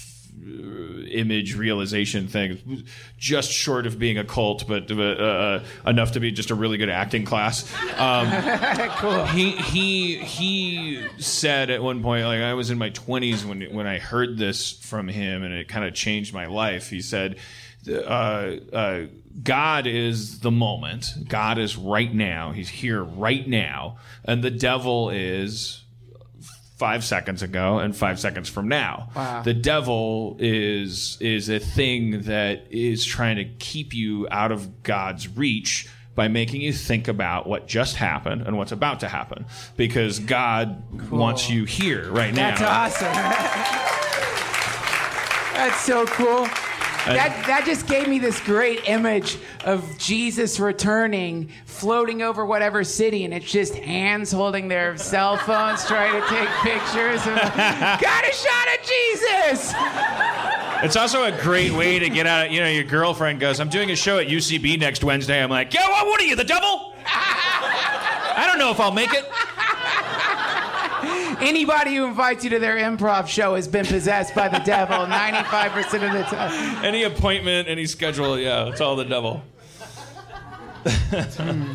image 1.10 1.56
realization 1.56 2.27
thing, 2.27 2.85
just 3.16 3.51
short 3.51 3.86
of 3.86 3.98
being 3.98 4.19
a 4.19 4.24
cult, 4.24 4.66
but 4.66 4.90
uh, 4.90 5.02
uh, 5.02 5.64
enough 5.86 6.12
to 6.12 6.20
be 6.20 6.32
just 6.32 6.51
a 6.51 6.55
really 6.55 6.78
good 6.78 6.89
acting 6.89 7.24
class. 7.24 7.73
Um, 7.97 8.31
cool. 8.97 9.24
He 9.27 9.52
he 9.52 10.16
he 10.16 11.06
said 11.19 11.70
at 11.70 11.82
one 11.82 12.02
point, 12.02 12.24
like 12.24 12.40
I 12.40 12.55
was 12.55 12.70
in 12.70 12.78
my 12.78 12.90
twenties 12.90 13.44
when 13.44 13.62
when 13.73 13.86
I 13.86 13.98
heard 13.98 14.39
this 14.39 14.73
from 14.73 15.09
him, 15.09 15.43
and 15.43 15.55
it 15.55 15.69
kind 15.69 15.85
of 15.85 15.94
changed 15.94 16.35
my 16.35 16.47
life. 16.47 16.90
He 16.90 17.01
said. 17.01 17.36
Uh, 17.85 18.59
uh, 18.73 19.06
God 19.43 19.89
is 19.89 20.39
the 20.39 20.52
moment. 20.52 21.14
God 21.27 21.59
is 21.59 21.77
right 21.77 22.14
now. 22.14 22.52
He's 22.52 22.69
here 22.69 23.02
right 23.02 23.44
now. 23.44 23.97
And 24.24 24.44
the 24.44 24.52
devil 24.52 25.10
is 25.10 25.81
five 26.82 27.04
seconds 27.04 27.44
ago 27.44 27.78
and 27.78 27.96
five 27.96 28.18
seconds 28.18 28.48
from 28.48 28.66
now. 28.66 29.09
Wow. 29.14 29.42
The 29.42 29.54
devil 29.54 30.36
is 30.40 31.16
is 31.20 31.48
a 31.48 31.60
thing 31.60 32.22
that 32.22 32.66
is 32.72 33.04
trying 33.04 33.36
to 33.36 33.44
keep 33.44 33.94
you 33.94 34.26
out 34.32 34.50
of 34.50 34.82
God's 34.82 35.28
reach 35.28 35.88
by 36.16 36.26
making 36.26 36.60
you 36.60 36.72
think 36.72 37.06
about 37.06 37.46
what 37.46 37.68
just 37.68 37.94
happened 37.94 38.42
and 38.42 38.59
what's 38.59 38.72
about 38.72 38.98
to 38.98 39.09
happen 39.09 39.46
because 39.76 40.18
God 40.18 41.09
wants 41.09 41.48
you 41.48 41.66
here 41.66 42.10
right 42.10 42.34
now. 42.34 42.56
That's 42.56 43.00
awesome. 43.00 43.12
That's 45.54 45.80
so 45.82 46.04
cool. 46.06 46.48
That, 47.06 47.44
that 47.46 47.64
just 47.66 47.86
gave 47.86 48.08
me 48.08 48.18
this 48.18 48.40
great 48.40 48.88
image 48.88 49.38
of 49.64 49.98
Jesus 49.98 50.60
returning, 50.60 51.50
floating 51.66 52.22
over 52.22 52.46
whatever 52.46 52.84
city, 52.84 53.24
and 53.24 53.34
it's 53.34 53.50
just 53.50 53.74
hands 53.74 54.30
holding 54.30 54.68
their 54.68 54.96
cell 54.96 55.36
phones 55.36 55.84
trying 55.84 56.12
to 56.12 56.28
take 56.28 56.48
pictures. 56.60 57.20
Of, 57.26 57.34
Got 57.34 58.24
a 58.24 58.32
shot 58.32 58.68
at 58.68 58.82
Jesus! 58.82 59.74
It's 60.84 60.96
also 60.96 61.24
a 61.24 61.32
great 61.42 61.72
way 61.72 61.98
to 61.98 62.08
get 62.08 62.26
out. 62.26 62.50
You 62.50 62.60
know, 62.60 62.68
your 62.68 62.84
girlfriend 62.84 63.40
goes, 63.40 63.60
"I'm 63.60 63.68
doing 63.68 63.90
a 63.90 63.96
show 63.96 64.18
at 64.18 64.28
UCB 64.28 64.78
next 64.78 65.04
Wednesday." 65.04 65.42
I'm 65.42 65.50
like, 65.50 65.72
"Yo, 65.72 65.80
what, 65.80 66.06
what 66.06 66.20
are 66.20 66.24
you, 66.24 66.34
the 66.36 66.44
devil?" 66.44 66.92
I 67.06 68.46
don't 68.48 68.58
know 68.58 68.70
if 68.70 68.80
I'll 68.80 68.90
make 68.92 69.12
it. 69.12 69.30
Anybody 71.43 71.97
who 71.97 72.06
invites 72.06 72.44
you 72.44 72.51
to 72.51 72.59
their 72.59 72.77
improv 72.77 73.27
show 73.27 73.56
has 73.56 73.66
been 73.66 73.85
possessed 73.85 74.35
by 74.35 74.48
the 74.48 74.60
devil 74.60 74.97
95% 75.06 75.94
of 75.94 76.12
the 76.12 76.23
time. 76.23 76.85
Any 76.85 77.02
appointment, 77.02 77.69
any 77.69 77.86
schedule, 77.86 78.39
yeah, 78.39 78.69
it's 78.69 78.81
all 78.81 78.97
the 78.97 79.05
devil. 79.05 79.43
Hmm. 80.85 81.73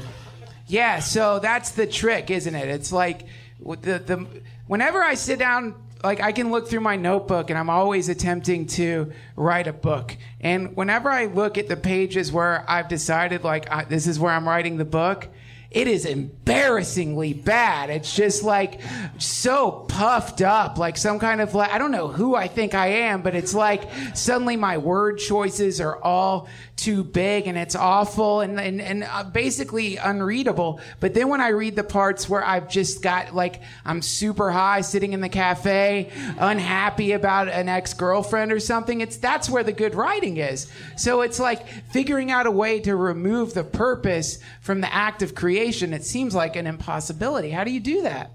Yeah, 0.67 0.99
so 0.99 1.39
that's 1.39 1.71
the 1.71 1.87
trick, 1.87 2.29
isn't 2.29 2.53
it? 2.53 2.67
It's 2.67 2.91
like 2.91 3.25
the 3.59 3.99
the 3.99 4.27
whenever 4.67 5.01
I 5.01 5.13
sit 5.13 5.39
down, 5.39 5.75
like 6.03 6.19
I 6.19 6.33
can 6.33 6.51
look 6.51 6.67
through 6.67 6.81
my 6.81 6.97
notebook 6.97 7.49
and 7.49 7.57
I'm 7.57 7.69
always 7.69 8.09
attempting 8.09 8.67
to 8.67 9.11
write 9.35 9.67
a 9.67 9.73
book. 9.73 10.15
And 10.41 10.75
whenever 10.75 11.09
I 11.09 11.25
look 11.25 11.57
at 11.57 11.69
the 11.69 11.77
pages 11.77 12.31
where 12.31 12.69
I've 12.69 12.89
decided 12.89 13.43
like 13.43 13.71
I, 13.71 13.85
this 13.85 14.07
is 14.07 14.19
where 14.19 14.33
I'm 14.33 14.47
writing 14.47 14.77
the 14.77 14.85
book, 14.85 15.29
it 15.69 15.87
is 15.87 16.05
embarrassingly 16.05 17.33
bad. 17.33 17.89
It's 17.89 18.15
just 18.15 18.43
like 18.43 18.81
so 19.17 19.71
puffed 19.71 20.41
up, 20.41 20.77
like 20.77 20.97
some 20.97 21.19
kind 21.19 21.41
of 21.41 21.53
like 21.53 21.71
I 21.71 21.77
don't 21.77 21.91
know 21.91 22.07
who 22.07 22.35
I 22.35 22.47
think 22.47 22.73
I 22.73 22.87
am, 22.87 23.21
but 23.21 23.35
it's 23.35 23.53
like 23.53 23.89
suddenly 24.13 24.55
my 24.55 24.77
word 24.77 25.17
choices 25.17 25.81
are 25.81 26.01
all 26.01 26.47
too 26.77 27.03
big 27.03 27.47
and 27.47 27.57
it's 27.57 27.75
awful 27.75 28.41
and 28.41 28.59
and, 28.59 28.79
and 28.79 29.03
uh, 29.03 29.23
basically 29.23 29.97
unreadable. 29.97 30.79
But 30.99 31.13
then 31.13 31.27
when 31.27 31.41
I 31.41 31.49
read 31.49 31.75
the 31.75 31.83
parts 31.83 32.29
where 32.29 32.45
I've 32.45 32.69
just 32.69 33.01
got 33.01 33.35
like 33.35 33.61
I'm 33.83 34.01
super 34.01 34.51
high 34.51 34.81
sitting 34.81 35.13
in 35.13 35.19
the 35.19 35.29
cafe, 35.29 36.11
unhappy 36.37 37.11
about 37.11 37.49
an 37.49 37.67
ex-girlfriend 37.67 38.51
or 38.51 38.59
something, 38.59 39.01
it's 39.01 39.17
that's 39.17 39.49
where 39.49 39.63
the 39.63 39.73
good 39.73 39.95
writing 39.95 40.37
is. 40.37 40.71
So 40.95 41.21
it's 41.21 41.39
like 41.39 41.67
figuring 41.91 42.31
out 42.31 42.45
a 42.45 42.51
way 42.51 42.79
to 42.81 42.95
remove 42.95 43.53
the 43.53 43.63
purpose 43.63 44.39
from 44.61 44.81
the 44.81 44.93
act 44.93 45.21
of 45.21 45.33
creation. 45.35 45.93
It 45.93 46.05
seems 46.05 46.35
like 46.35 46.55
an 46.55 46.67
impossibility. 46.67 47.49
How 47.49 47.63
do 47.63 47.71
you 47.71 47.79
do 47.79 48.03
that? 48.03 48.31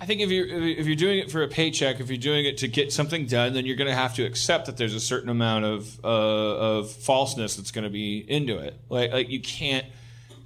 I 0.00 0.06
think 0.06 0.22
if 0.22 0.30
you're 0.30 0.46
if 0.46 0.86
you're 0.86 0.96
doing 0.96 1.18
it 1.18 1.30
for 1.30 1.42
a 1.42 1.48
paycheck, 1.48 2.00
if 2.00 2.08
you're 2.08 2.16
doing 2.16 2.46
it 2.46 2.58
to 2.58 2.68
get 2.68 2.90
something 2.90 3.26
done, 3.26 3.52
then 3.52 3.66
you're 3.66 3.76
going 3.76 3.90
to 3.90 3.94
have 3.94 4.14
to 4.14 4.24
accept 4.24 4.66
that 4.66 4.78
there's 4.78 4.94
a 4.94 5.00
certain 5.00 5.28
amount 5.28 5.66
of 5.66 6.00
uh, 6.02 6.08
of 6.08 6.90
falseness 6.90 7.56
that's 7.56 7.70
going 7.70 7.84
to 7.84 7.90
be 7.90 8.18
into 8.18 8.56
it. 8.58 8.80
Like 8.88 9.12
like 9.12 9.28
you 9.28 9.40
can't 9.40 9.84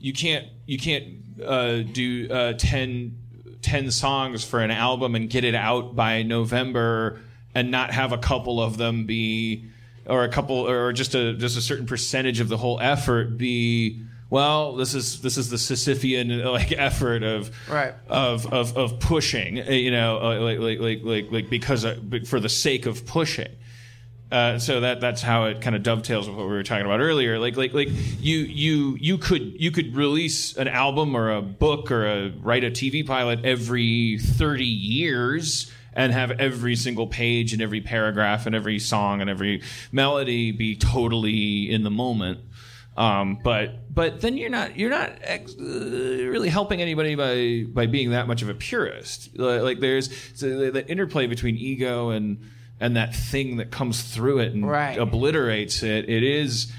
you 0.00 0.12
can't 0.12 0.48
you 0.66 0.78
can't 0.78 1.06
uh, 1.42 1.78
do 1.78 2.28
uh, 2.30 2.52
10, 2.54 3.16
10 3.62 3.90
songs 3.90 4.44
for 4.44 4.60
an 4.60 4.70
album 4.70 5.14
and 5.14 5.30
get 5.30 5.44
it 5.44 5.54
out 5.54 5.96
by 5.96 6.22
November 6.22 7.20
and 7.54 7.70
not 7.70 7.90
have 7.90 8.12
a 8.12 8.18
couple 8.18 8.60
of 8.60 8.76
them 8.76 9.06
be 9.06 9.64
or 10.06 10.24
a 10.24 10.28
couple 10.28 10.68
or 10.68 10.92
just 10.92 11.14
a 11.14 11.34
just 11.34 11.56
a 11.56 11.62
certain 11.62 11.86
percentage 11.86 12.40
of 12.40 12.48
the 12.48 12.56
whole 12.56 12.78
effort 12.80 13.38
be 13.38 14.02
well 14.34 14.74
this 14.76 14.94
is 14.94 15.20
this 15.22 15.36
is 15.38 15.48
the 15.48 15.56
Sisyphean 15.56 16.44
like 16.58 16.72
effort 16.88 17.22
of 17.22 17.50
Right. 17.68 17.94
of 18.08 18.52
of 18.52 18.76
of 18.76 18.98
pushing 18.98 19.60
uh, 19.60 19.70
you 19.70 19.92
know 19.92 20.18
uh, 20.20 20.40
like 20.40 20.58
like 20.58 20.78
like 20.80 21.00
like, 21.04 21.26
like 21.30 21.50
because 21.50 21.84
uh, 21.84 21.96
for 22.26 22.40
the 22.40 22.48
sake 22.48 22.86
of 22.86 23.06
pushing 23.06 23.52
uh, 24.32 24.58
so 24.58 24.80
that 24.80 25.00
that's 25.00 25.22
how 25.22 25.44
it 25.44 25.60
kind 25.60 25.76
of 25.76 25.82
dovetails 25.84 26.26
with 26.28 26.36
what 26.36 26.46
we 26.46 26.52
were 26.52 26.64
talking 26.64 26.84
about 26.84 26.98
earlier. 26.98 27.38
Like 27.38 27.56
like 27.56 27.72
like 27.72 27.88
you 28.18 28.38
you 28.38 28.96
you 28.98 29.16
could 29.16 29.60
you 29.60 29.70
could 29.70 29.94
release 29.94 30.56
an 30.56 30.66
album 30.66 31.14
or 31.14 31.30
a 31.30 31.40
book 31.42 31.92
or 31.92 32.04
a 32.04 32.30
write 32.42 32.64
a 32.64 32.70
TV 32.70 33.06
pilot 33.06 33.44
every 33.44 34.18
thirty 34.18 34.64
years 34.64 35.70
and 35.92 36.12
have 36.12 36.32
every 36.32 36.74
single 36.74 37.06
page 37.06 37.52
and 37.52 37.62
every 37.62 37.80
paragraph 37.80 38.46
and 38.46 38.56
every 38.56 38.80
song 38.80 39.20
and 39.20 39.30
every 39.30 39.62
melody 39.92 40.50
be 40.50 40.74
totally 40.74 41.70
in 41.70 41.84
the 41.84 41.90
moment. 41.90 42.40
Um, 42.96 43.40
but 43.42 43.92
but 43.92 44.20
then 44.20 44.36
you're 44.36 44.50
not 44.50 44.76
you're 44.78 44.90
not 44.90 45.12
ex- 45.22 45.56
uh, 45.58 45.64
really 45.64 46.48
helping 46.48 46.80
anybody 46.80 47.14
by 47.16 47.64
by 47.72 47.86
being 47.86 48.10
that 48.10 48.28
much 48.28 48.42
of 48.42 48.48
a 48.48 48.54
purist. 48.54 49.36
Like, 49.36 49.80
there's 49.80 50.10
so 50.34 50.48
the, 50.58 50.70
the 50.70 50.88
interplay 50.88 51.26
between 51.26 51.56
ego 51.56 52.10
and 52.10 52.38
and 52.80 52.96
that 52.96 53.14
thing 53.14 53.56
that 53.56 53.70
comes 53.70 54.02
through 54.02 54.38
it 54.40 54.52
and 54.52 54.68
Right. 54.68 54.98
obliterates 54.98 55.82
it. 55.82 56.08
It 56.08 56.22
is. 56.22 56.72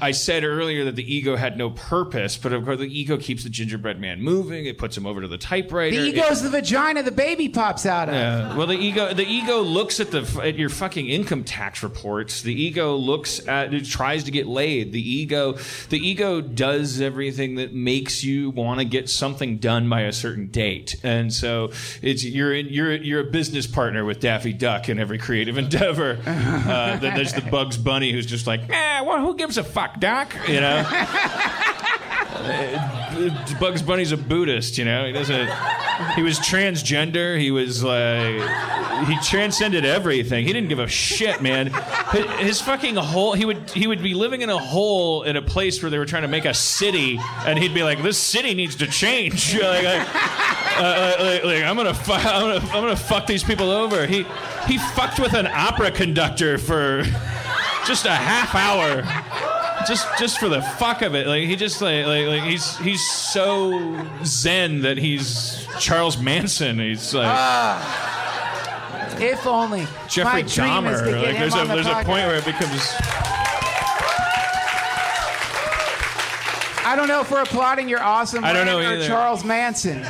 I 0.00 0.10
said 0.12 0.44
earlier 0.44 0.84
that 0.86 0.96
the 0.96 1.14
ego 1.14 1.36
had 1.36 1.56
no 1.56 1.70
purpose, 1.70 2.36
but 2.36 2.52
of 2.52 2.64
course 2.64 2.78
the 2.78 2.84
ego 2.98 3.16
keeps 3.16 3.44
the 3.44 3.50
gingerbread 3.50 4.00
man 4.00 4.22
moving. 4.22 4.66
It 4.66 4.78
puts 4.78 4.96
him 4.96 5.06
over 5.06 5.20
to 5.20 5.28
the 5.28 5.38
typewriter. 5.38 5.96
The 5.96 6.08
It- 6.08 6.14
ego's 6.16 6.42
the 6.42 6.50
vagina 6.50 7.02
the 7.02 7.10
baby 7.12 7.48
pops 7.48 7.86
out 7.86 8.08
of. 8.08 8.14
yeah. 8.14 8.56
Well, 8.56 8.66
the 8.66 8.74
ego 8.78 9.12
the 9.14 9.26
ego 9.26 9.60
looks 9.60 10.00
at 10.00 10.10
the 10.10 10.22
at 10.42 10.56
your 10.56 10.68
fucking 10.68 11.08
income 11.08 11.44
tax 11.44 11.82
reports. 11.82 12.42
The 12.42 12.52
ego 12.54 12.96
looks 12.96 13.46
at 13.48 13.72
it 13.74 13.84
tries 13.86 14.24
to 14.24 14.30
get 14.30 14.46
laid. 14.46 14.92
The 14.92 15.00
ego 15.00 15.56
the 15.90 15.98
ego 15.98 16.40
does 16.40 17.00
everything 17.00 17.56
that 17.56 17.72
makes 17.74 18.22
you 18.24 18.50
want 18.50 18.80
to 18.80 18.84
get 18.84 19.08
something 19.08 19.58
done 19.58 19.88
by 19.88 20.02
a 20.02 20.12
certain 20.12 20.48
date. 20.48 20.96
And 21.02 21.32
so 21.32 21.70
it's 22.02 22.24
you're 22.24 22.54
in, 22.54 22.66
you're 22.68 22.94
you're 22.94 23.20
a 23.20 23.30
business 23.30 23.66
partner 23.66 24.04
with 24.04 24.20
Daffy 24.20 24.52
Duck 24.52 24.88
in 24.88 24.98
every 24.98 25.18
creative 25.18 25.56
endeavor. 25.64 26.18
Uh, 26.26 26.96
then 26.98 27.14
there's 27.14 27.32
the 27.32 27.40
Bugs 27.42 27.76
Bunny 27.76 28.12
who's 28.12 28.26
just 28.26 28.46
like, 28.46 28.60
eh, 28.68 29.00
well, 29.02 29.20
who 29.20 29.34
gives 29.36 29.56
a 29.58 29.64
fuck, 29.64 29.77
Doc? 30.00 30.34
You 30.48 30.60
know. 30.60 30.84
Uh, 30.90 31.38
Bugs 33.60 33.82
Bunny's 33.82 34.12
a 34.12 34.16
Buddhist, 34.16 34.78
you 34.78 34.84
know. 34.84 35.06
He 35.06 35.12
doesn't. 35.12 35.50
He 36.14 36.22
was 36.22 36.38
transgender. 36.38 37.38
He 37.38 37.50
was 37.50 37.82
like, 37.82 38.40
he 39.06 39.18
transcended 39.22 39.84
everything. 39.84 40.46
He 40.46 40.52
didn't 40.52 40.68
give 40.68 40.78
a 40.78 40.86
shit, 40.86 41.42
man. 41.42 41.72
His, 42.12 42.26
his 42.38 42.60
fucking 42.60 42.96
hole. 42.96 43.32
He 43.32 43.44
would 43.44 43.70
he 43.70 43.86
would 43.86 44.02
be 44.02 44.14
living 44.14 44.42
in 44.42 44.50
a 44.50 44.58
hole 44.58 45.22
in 45.22 45.36
a 45.36 45.42
place 45.42 45.82
where 45.82 45.90
they 45.90 45.98
were 45.98 46.06
trying 46.06 46.22
to 46.22 46.28
make 46.28 46.44
a 46.44 46.54
city, 46.54 47.18
and 47.44 47.58
he'd 47.58 47.74
be 47.74 47.82
like, 47.82 48.02
"This 48.02 48.18
city 48.18 48.54
needs 48.54 48.76
to 48.76 48.86
change." 48.86 49.54
like, 49.54 49.84
like, 49.84 50.08
uh, 50.78 51.16
like, 51.18 51.44
like, 51.44 51.62
I'm 51.64 51.76
gonna 51.76 51.94
fu- 51.94 52.12
I'm 52.12 52.40
gonna 52.40 52.66
I'm 52.66 52.82
gonna 52.82 52.96
fuck 52.96 53.26
these 53.26 53.42
people 53.42 53.70
over. 53.70 54.06
He 54.06 54.24
he 54.66 54.78
fucked 54.78 55.18
with 55.18 55.34
an 55.34 55.46
opera 55.46 55.90
conductor 55.90 56.58
for 56.58 57.02
just 57.86 58.06
a 58.06 58.14
half 58.14 58.54
hour 58.54 59.02
just 59.88 60.18
just 60.18 60.38
for 60.38 60.48
the 60.48 60.62
fuck 60.62 61.02
of 61.02 61.14
it. 61.14 61.26
Like 61.26 61.44
he 61.44 61.56
just 61.56 61.80
like 61.80 62.06
like, 62.06 62.26
like 62.26 62.42
he's 62.42 62.76
he's 62.78 63.04
so 63.04 64.06
zen 64.24 64.82
that 64.82 64.98
he's 64.98 65.66
Charles 65.80 66.18
Manson. 66.18 66.78
He's 66.78 67.14
like 67.14 67.26
ah. 67.26 68.16
If 69.20 69.46
only. 69.46 69.86
Jeffrey 70.08 70.24
My 70.24 70.42
dream 70.42 70.86
is 70.86 71.02
Dahmer. 71.02 71.22
Like 71.22 71.38
there's 71.38 71.54
a 71.54 71.58
the 71.58 71.74
there's 71.74 71.86
a 71.86 72.04
point 72.04 72.26
where 72.26 72.36
it 72.36 72.44
becomes 72.44 72.94
I 76.84 76.94
don't 76.96 77.08
know 77.08 77.20
if 77.20 77.30
we're 77.30 77.42
applauding 77.42 77.88
your 77.88 78.02
awesome 78.02 78.44
I 78.44 78.52
don't 78.52 78.66
know 78.66 78.78
or 78.78 78.82
either. 78.82 79.06
Charles 79.06 79.44
Manson. 79.44 80.06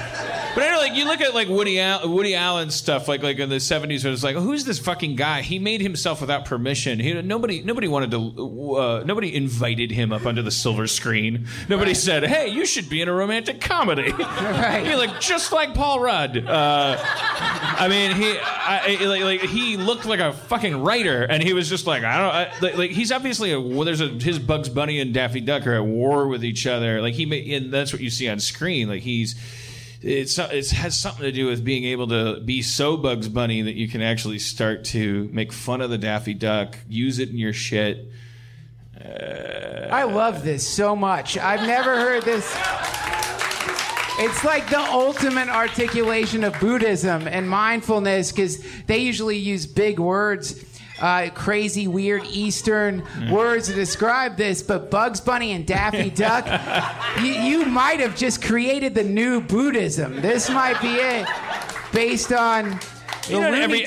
But 0.59 0.67
I 0.67 0.73
know, 0.73 0.79
like 0.79 0.95
you 0.97 1.05
look 1.05 1.21
at 1.21 1.35
like 1.35 1.49
Woody 1.49 1.79
Al- 1.79 2.09
Woody 2.13 2.35
Allen 2.35 2.71
stuff, 2.71 3.07
like 3.07 3.23
like 3.23 3.39
in 3.39 3.49
the 3.49 3.61
seventies, 3.61 4.03
where 4.03 4.13
it's 4.13 4.25
like, 4.25 4.35
who's 4.35 4.65
this 4.65 4.81
fucking 4.81 5.15
guy? 5.15 5.43
He 5.43 5.61
made 5.61 5.81
himself 5.81 6.21
without 6.21 6.47
permission. 6.47 6.99
He 6.99 7.13
nobody 7.23 7.63
nobody 7.63 7.87
wanted 7.87 8.11
to 8.11 8.75
uh, 8.77 9.03
nobody 9.07 9.35
invited 9.37 9.93
him 9.93 10.13
up 10.13 10.27
under 10.27 10.43
the 10.43 10.51
silver 10.51 10.89
screen. 10.89 11.47
Nobody 11.69 11.95
said, 11.95 12.25
hey, 12.25 12.49
you 12.49 12.67
should 12.67 12.89
be 12.89 13.01
in 13.01 13.09
a 13.09 13.13
romantic 13.13 13.61
comedy. 13.61 14.13
Right. 14.49 14.85
He 14.85 14.95
looked 14.97 15.21
just 15.21 15.53
like 15.53 15.75
Paul 15.75 16.01
Rudd. 16.01 16.37
Uh, 16.39 16.97
I 17.01 17.87
mean, 17.89 18.17
he 18.17 18.37
I, 18.39 18.97
I- 19.01 19.05
like, 19.05 19.23
like 19.23 19.41
he 19.43 19.77
looked 19.77 20.07
like 20.07 20.21
a 20.21 20.33
fucking 20.33 20.83
writer, 20.83 21.23
and 21.23 21.43
he 21.43 21.53
was 21.53 21.69
just 21.69 21.87
like 21.87 22.03
I 22.03 22.19
don't 22.19 22.35
I, 22.35 22.61
like, 22.61 22.77
like 22.77 22.91
he's 22.91 23.13
obviously 23.13 23.53
a 23.53 23.61
well, 23.61 23.85
there's 23.85 24.01
a 24.01 24.09
his 24.09 24.39
Bugs 24.39 24.69
Bunny 24.69 24.99
and 25.01 25.15
Daffy 25.15 25.41
Duck 25.41 25.67
are 25.67 25.75
at 25.75 25.85
war 25.85 26.27
with 26.27 26.45
each 26.45 26.67
other. 26.67 27.01
Like 27.01 27.15
he 27.15 27.27
may, 27.27 27.55
and 27.55 27.73
that's 27.73 27.93
what 27.93 28.03
you 28.03 28.11
see 28.11 28.29
on 28.29 28.41
screen. 28.41 28.89
Like 28.89 29.03
he's 29.03 29.35
it's 30.01 30.39
it 30.39 30.71
has 30.71 30.99
something 30.99 31.25
to 31.25 31.33
do 31.33 31.47
with 31.47 31.65
being 31.65 31.85
able 31.85 32.09
to 32.09 32.41
be 32.41 32.63
so 32.63 32.97
Bugs 32.97 33.29
Bunny 33.29 33.63
that 33.63 33.75
you 33.75 33.89
can 33.89 34.01
actually 34.01 34.39
start 34.39 34.85
to 34.87 35.29
make 35.33 35.53
fun 35.53 35.81
of 35.81 35.91
the 35.91 35.99
Daffy 35.99 36.35
Duck, 36.35 36.79
use 36.89 37.19
it 37.19 37.31
in 37.31 37.37
your 37.37 37.53
shit. 37.53 38.07
I 39.01 40.05
love 40.05 40.45
this 40.45 40.67
so 40.67 40.95
much. 40.97 41.39
I've 41.39 41.67
never 41.67 41.97
heard 41.97 42.25
this. 42.25 42.45
It's 44.21 44.43
like 44.43 44.69
the 44.69 44.81
ultimate 44.81 45.49
articulation 45.49 46.43
of 46.43 46.59
Buddhism 46.59 47.29
and 47.29 47.49
mindfulness 47.49 48.33
because 48.33 48.61
they 48.87 48.99
usually 48.99 49.37
use 49.37 49.65
big 49.65 50.01
words, 50.01 50.53
uh, 51.01 51.31
crazy, 51.35 51.87
weird 51.89 52.25
Eastern 52.27 53.03
words 53.31 53.69
to 53.69 53.75
describe 53.75 54.37
this. 54.37 54.63
But 54.63 54.91
Bugs 54.91 55.21
Bunny 55.21 55.53
and 55.53 55.67
Daffy 55.67 56.11
Duck, 56.15 56.47
you, 57.21 57.33
you 57.33 57.67
might 57.67 58.01
have 58.01 58.17
just 58.17 58.43
created 58.43 58.95
the 58.95 59.05
new 59.05 59.41
Buddhism. 59.41 60.21
This 60.21 60.49
might 60.51 60.81
be 60.81 60.95
it, 60.95 61.27
based 61.93 62.33
on 62.33 62.71
the 62.71 63.35
You 63.35 63.41
know, 63.41 63.51
Looney 63.51 63.63
every-. 63.63 63.85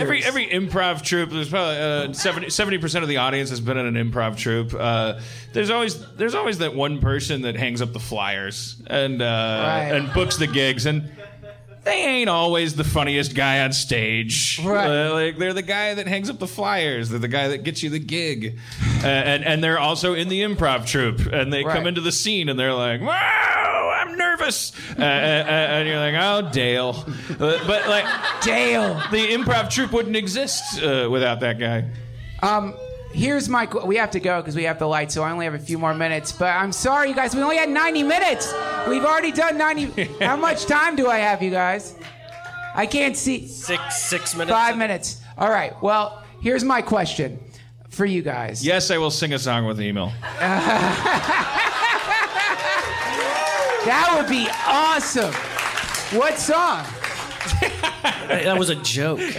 Every 0.00 0.24
every 0.24 0.46
improv 0.46 1.02
troupe, 1.02 1.30
there's 1.30 1.50
probably 1.50 1.76
uh, 1.76 2.12
70 2.14 2.78
percent 2.78 3.02
of 3.02 3.08
the 3.08 3.18
audience 3.18 3.50
has 3.50 3.60
been 3.60 3.76
in 3.76 3.94
an 3.94 4.10
improv 4.10 4.36
troupe. 4.38 4.72
Uh, 4.74 5.20
there's 5.52 5.68
always 5.70 6.04
there's 6.14 6.34
always 6.34 6.58
that 6.58 6.74
one 6.74 6.98
person 6.98 7.42
that 7.42 7.56
hangs 7.56 7.82
up 7.82 7.92
the 7.92 8.00
flyers 8.00 8.76
and 8.86 9.20
uh, 9.20 9.24
and 9.26 10.12
books 10.14 10.38
the 10.38 10.46
gigs, 10.46 10.86
and 10.86 11.10
they 11.84 12.04
ain't 12.04 12.30
always 12.30 12.74
the 12.74 12.84
funniest 12.84 13.34
guy 13.34 13.62
on 13.64 13.72
stage. 13.72 14.60
Right. 14.64 14.86
Uh, 14.86 15.12
like 15.12 15.38
they're 15.38 15.52
the 15.52 15.62
guy 15.62 15.94
that 15.94 16.06
hangs 16.06 16.30
up 16.30 16.38
the 16.38 16.46
flyers. 16.46 17.10
They're 17.10 17.18
the 17.18 17.28
guy 17.28 17.48
that 17.48 17.62
gets 17.62 17.82
you 17.82 17.90
the 17.90 17.98
gig, 17.98 18.58
uh, 19.02 19.06
and 19.06 19.44
and 19.44 19.62
they're 19.62 19.78
also 19.78 20.14
in 20.14 20.28
the 20.28 20.42
improv 20.42 20.86
troupe, 20.86 21.20
and 21.32 21.52
they 21.52 21.62
come 21.62 21.86
into 21.86 22.00
the 22.00 22.12
scene 22.12 22.48
and 22.48 22.58
they're 22.58 22.74
like, 22.74 23.00
"Wow, 23.00 23.92
I'm 24.02 24.16
nervous," 24.16 24.72
uh, 24.98 25.02
uh, 25.02 25.04
uh, 25.04 25.06
and 25.06 25.88
you're 25.88 25.98
like, 25.98 26.14
"Oh, 26.16 26.50
Dale," 26.52 27.04
Uh, 27.30 27.66
but 27.66 27.88
like 27.88 28.06
Dale. 28.42 28.94
the 29.10 29.28
improv 29.32 29.70
troupe 29.70 29.92
wouldn't 29.92 30.16
exist 30.16 30.82
uh, 30.82 31.08
without 31.10 31.40
that 31.40 31.58
guy. 31.58 31.84
Um, 32.42 32.74
here's 33.14 33.48
my. 33.48 33.66
qu- 33.66 33.86
We 33.86 33.96
have 33.96 34.10
to 34.12 34.20
go 34.20 34.40
because 34.40 34.54
we 34.56 34.64
have 34.64 34.78
the 34.78 34.86
light, 34.86 35.10
so 35.12 35.22
I 35.22 35.30
only 35.30 35.44
have 35.46 35.54
a 35.54 35.58
few 35.58 35.78
more 35.78 35.94
minutes. 35.94 36.32
But 36.32 36.50
I'm 36.54 36.72
sorry, 36.72 37.08
you 37.08 37.14
guys. 37.14 37.34
We 37.34 37.42
only 37.42 37.56
had 37.56 37.68
90 37.70 38.02
minutes. 38.02 38.52
We've 38.88 39.04
already 39.04 39.32
done 39.32 39.56
90. 39.56 40.04
How 40.20 40.36
much 40.36 40.66
time 40.66 40.96
do 40.96 41.08
I 41.08 41.18
have, 41.18 41.42
you 41.42 41.50
guys? 41.50 41.94
I 42.74 42.86
can't 42.86 43.16
see. 43.16 43.46
Six 43.46 44.02
six 44.02 44.34
minutes. 44.34 44.50
Five 44.52 44.76
minutes. 44.76 45.20
All 45.38 45.48
right. 45.50 45.80
Well, 45.82 46.22
here's 46.42 46.64
my 46.64 46.82
question 46.82 47.38
for 47.88 48.04
you 48.04 48.20
guys. 48.22 48.64
Yes, 48.66 48.90
I 48.90 48.98
will 48.98 49.10
sing 49.12 49.32
a 49.32 49.38
song 49.38 49.64
with 49.66 49.80
Emil. 49.80 50.12
That 53.84 54.16
would 54.16 54.30
be 54.30 54.48
awesome. 54.66 55.32
What 56.18 56.38
song? 56.38 56.86
That 58.04 58.58
was 58.58 58.68
a 58.70 58.76
joke. 58.76 59.20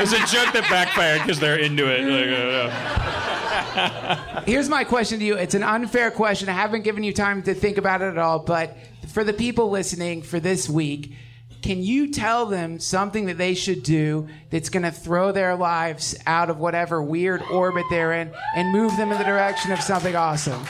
It's 0.00 0.12
a 0.12 0.18
joke 0.26 0.52
that 0.54 0.66
backfired 0.70 1.20
because 1.22 1.38
they're 1.38 1.58
into 1.58 1.86
it. 1.86 2.04
Like, 2.04 2.28
uh, 2.72 4.42
Here's 4.46 4.68
my 4.68 4.84
question 4.84 5.18
to 5.18 5.24
you. 5.24 5.34
It's 5.34 5.54
an 5.54 5.62
unfair 5.62 6.10
question. 6.10 6.48
I 6.48 6.52
haven't 6.52 6.82
given 6.82 7.02
you 7.02 7.12
time 7.12 7.42
to 7.42 7.54
think 7.54 7.76
about 7.78 8.00
it 8.02 8.06
at 8.06 8.18
all, 8.18 8.38
but 8.38 8.76
for 9.08 9.24
the 9.24 9.32
people 9.32 9.70
listening 9.70 10.22
for 10.22 10.40
this 10.40 10.68
week, 10.68 11.14
can 11.60 11.82
you 11.82 12.10
tell 12.12 12.46
them 12.46 12.78
something 12.78 13.26
that 13.26 13.36
they 13.36 13.54
should 13.54 13.82
do 13.82 14.28
that's 14.50 14.68
going 14.68 14.84
to 14.84 14.92
throw 14.92 15.32
their 15.32 15.56
lives 15.56 16.16
out 16.26 16.50
of 16.50 16.58
whatever 16.58 17.02
weird 17.02 17.42
orbit 17.50 17.84
they're 17.90 18.12
in 18.12 18.32
and 18.54 18.72
move 18.72 18.96
them 18.96 19.10
in 19.12 19.18
the 19.18 19.24
direction 19.24 19.72
of 19.72 19.80
something 19.80 20.14
awesome? 20.14 20.64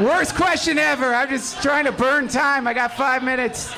Worst 0.00 0.34
question 0.34 0.78
ever. 0.78 1.14
I'm 1.14 1.28
just 1.28 1.62
trying 1.62 1.84
to 1.84 1.92
burn 1.92 2.28
time. 2.28 2.66
I 2.66 2.74
got 2.74 2.96
five 2.96 3.22
minutes. 3.22 3.74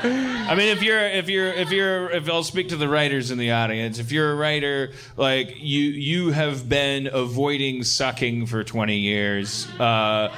I 0.00 0.54
mean, 0.56 0.68
if 0.68 0.82
you're 0.82 1.04
if 1.06 1.28
you're 1.28 1.52
if 1.52 1.70
you're 1.70 2.10
if 2.10 2.28
I'll 2.30 2.44
speak 2.44 2.68
to 2.68 2.76
the 2.76 2.88
writers 2.88 3.30
in 3.30 3.38
the 3.38 3.52
audience, 3.52 3.98
if 3.98 4.12
you're 4.12 4.32
a 4.32 4.34
writer 4.34 4.92
like 5.16 5.54
you 5.58 5.80
you 5.82 6.30
have 6.30 6.68
been 6.68 7.08
avoiding 7.12 7.82
sucking 7.84 8.46
for 8.46 8.62
20 8.64 8.96
years. 8.98 9.66
Uh, 9.78 10.28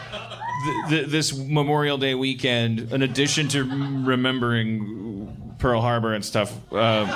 th- 0.64 0.88
th- 0.88 1.06
this 1.08 1.36
Memorial 1.36 1.98
Day 1.98 2.14
weekend, 2.14 2.92
in 2.92 3.02
addition 3.02 3.48
to 3.48 3.64
remembering 3.64 5.54
Pearl 5.58 5.80
Harbor 5.80 6.14
and 6.14 6.24
stuff, 6.24 6.54
uh, 6.72 7.06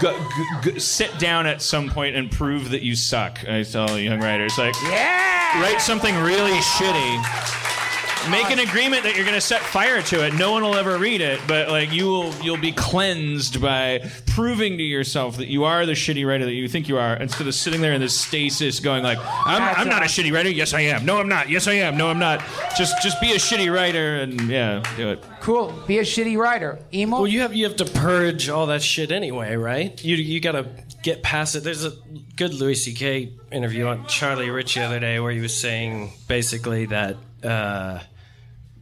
go, 0.00 0.18
g- 0.62 0.72
g- 0.72 0.78
sit 0.78 1.18
down 1.18 1.46
at 1.46 1.62
some 1.62 1.88
point 1.88 2.16
and 2.16 2.30
prove 2.30 2.70
that 2.70 2.82
you 2.82 2.94
suck. 2.96 3.38
I 3.48 3.62
tell 3.62 3.98
young 3.98 4.20
writers, 4.20 4.56
like, 4.58 4.74
yeah, 4.84 5.60
write 5.62 5.80
something 5.80 6.14
really 6.16 6.52
shitty. 6.52 7.63
Make 8.30 8.50
an 8.50 8.58
agreement 8.58 9.02
that 9.04 9.16
you're 9.16 9.24
going 9.24 9.36
to 9.36 9.40
set 9.40 9.60
fire 9.60 10.00
to 10.02 10.26
it. 10.26 10.34
No 10.34 10.52
one 10.52 10.62
will 10.62 10.76
ever 10.76 10.98
read 10.98 11.20
it, 11.20 11.40
but 11.46 11.68
like 11.68 11.92
you 11.92 12.06
will, 12.06 12.34
you'll 12.36 12.56
be 12.56 12.72
cleansed 12.72 13.60
by 13.60 14.10
proving 14.26 14.78
to 14.78 14.82
yourself 14.82 15.36
that 15.36 15.48
you 15.48 15.64
are 15.64 15.84
the 15.86 15.92
shitty 15.92 16.26
writer 16.26 16.44
that 16.44 16.52
you 16.52 16.68
think 16.68 16.88
you 16.88 16.98
are, 16.98 17.16
instead 17.16 17.46
of 17.46 17.54
sitting 17.54 17.80
there 17.80 17.92
in 17.92 18.00
this 18.00 18.18
stasis, 18.18 18.80
going 18.80 19.02
like, 19.02 19.18
"I'm, 19.18 19.62
I'm 19.62 19.88
not 19.88 20.02
a 20.02 20.06
shitty 20.06 20.32
writer. 20.32 20.50
Yes, 20.50 20.72
I 20.74 20.80
am. 20.80 21.04
No, 21.04 21.18
I'm 21.18 21.28
not. 21.28 21.48
Yes, 21.48 21.66
I 21.66 21.74
am. 21.74 21.96
No, 21.96 22.08
I'm 22.08 22.18
not." 22.18 22.42
Just, 22.76 23.02
just 23.02 23.20
be 23.20 23.32
a 23.32 23.36
shitty 23.36 23.72
writer 23.72 24.16
and 24.16 24.40
yeah, 24.48 24.82
do 24.96 25.10
it. 25.10 25.24
Cool. 25.40 25.72
Be 25.86 25.98
a 25.98 26.02
shitty 26.02 26.38
writer. 26.38 26.78
Emil. 26.92 27.18
Well, 27.18 27.26
you 27.26 27.40
have 27.40 27.54
you 27.54 27.64
have 27.64 27.76
to 27.76 27.84
purge 27.84 28.48
all 28.48 28.66
that 28.66 28.82
shit 28.82 29.12
anyway, 29.12 29.56
right? 29.56 30.02
You 30.02 30.16
you 30.16 30.40
gotta 30.40 30.66
get 31.02 31.22
past 31.22 31.54
it. 31.54 31.64
There's 31.64 31.84
a 31.84 31.92
good 32.36 32.54
Louis 32.54 32.74
C.K. 32.74 33.32
interview 33.52 33.86
on 33.86 34.06
Charlie 34.06 34.50
Rose 34.50 34.74
the 34.74 34.82
other 34.82 34.98
day 34.98 35.20
where 35.20 35.32
he 35.32 35.40
was 35.40 35.56
saying 35.56 36.12
basically 36.26 36.86
that 36.86 37.16
uh, 37.42 38.00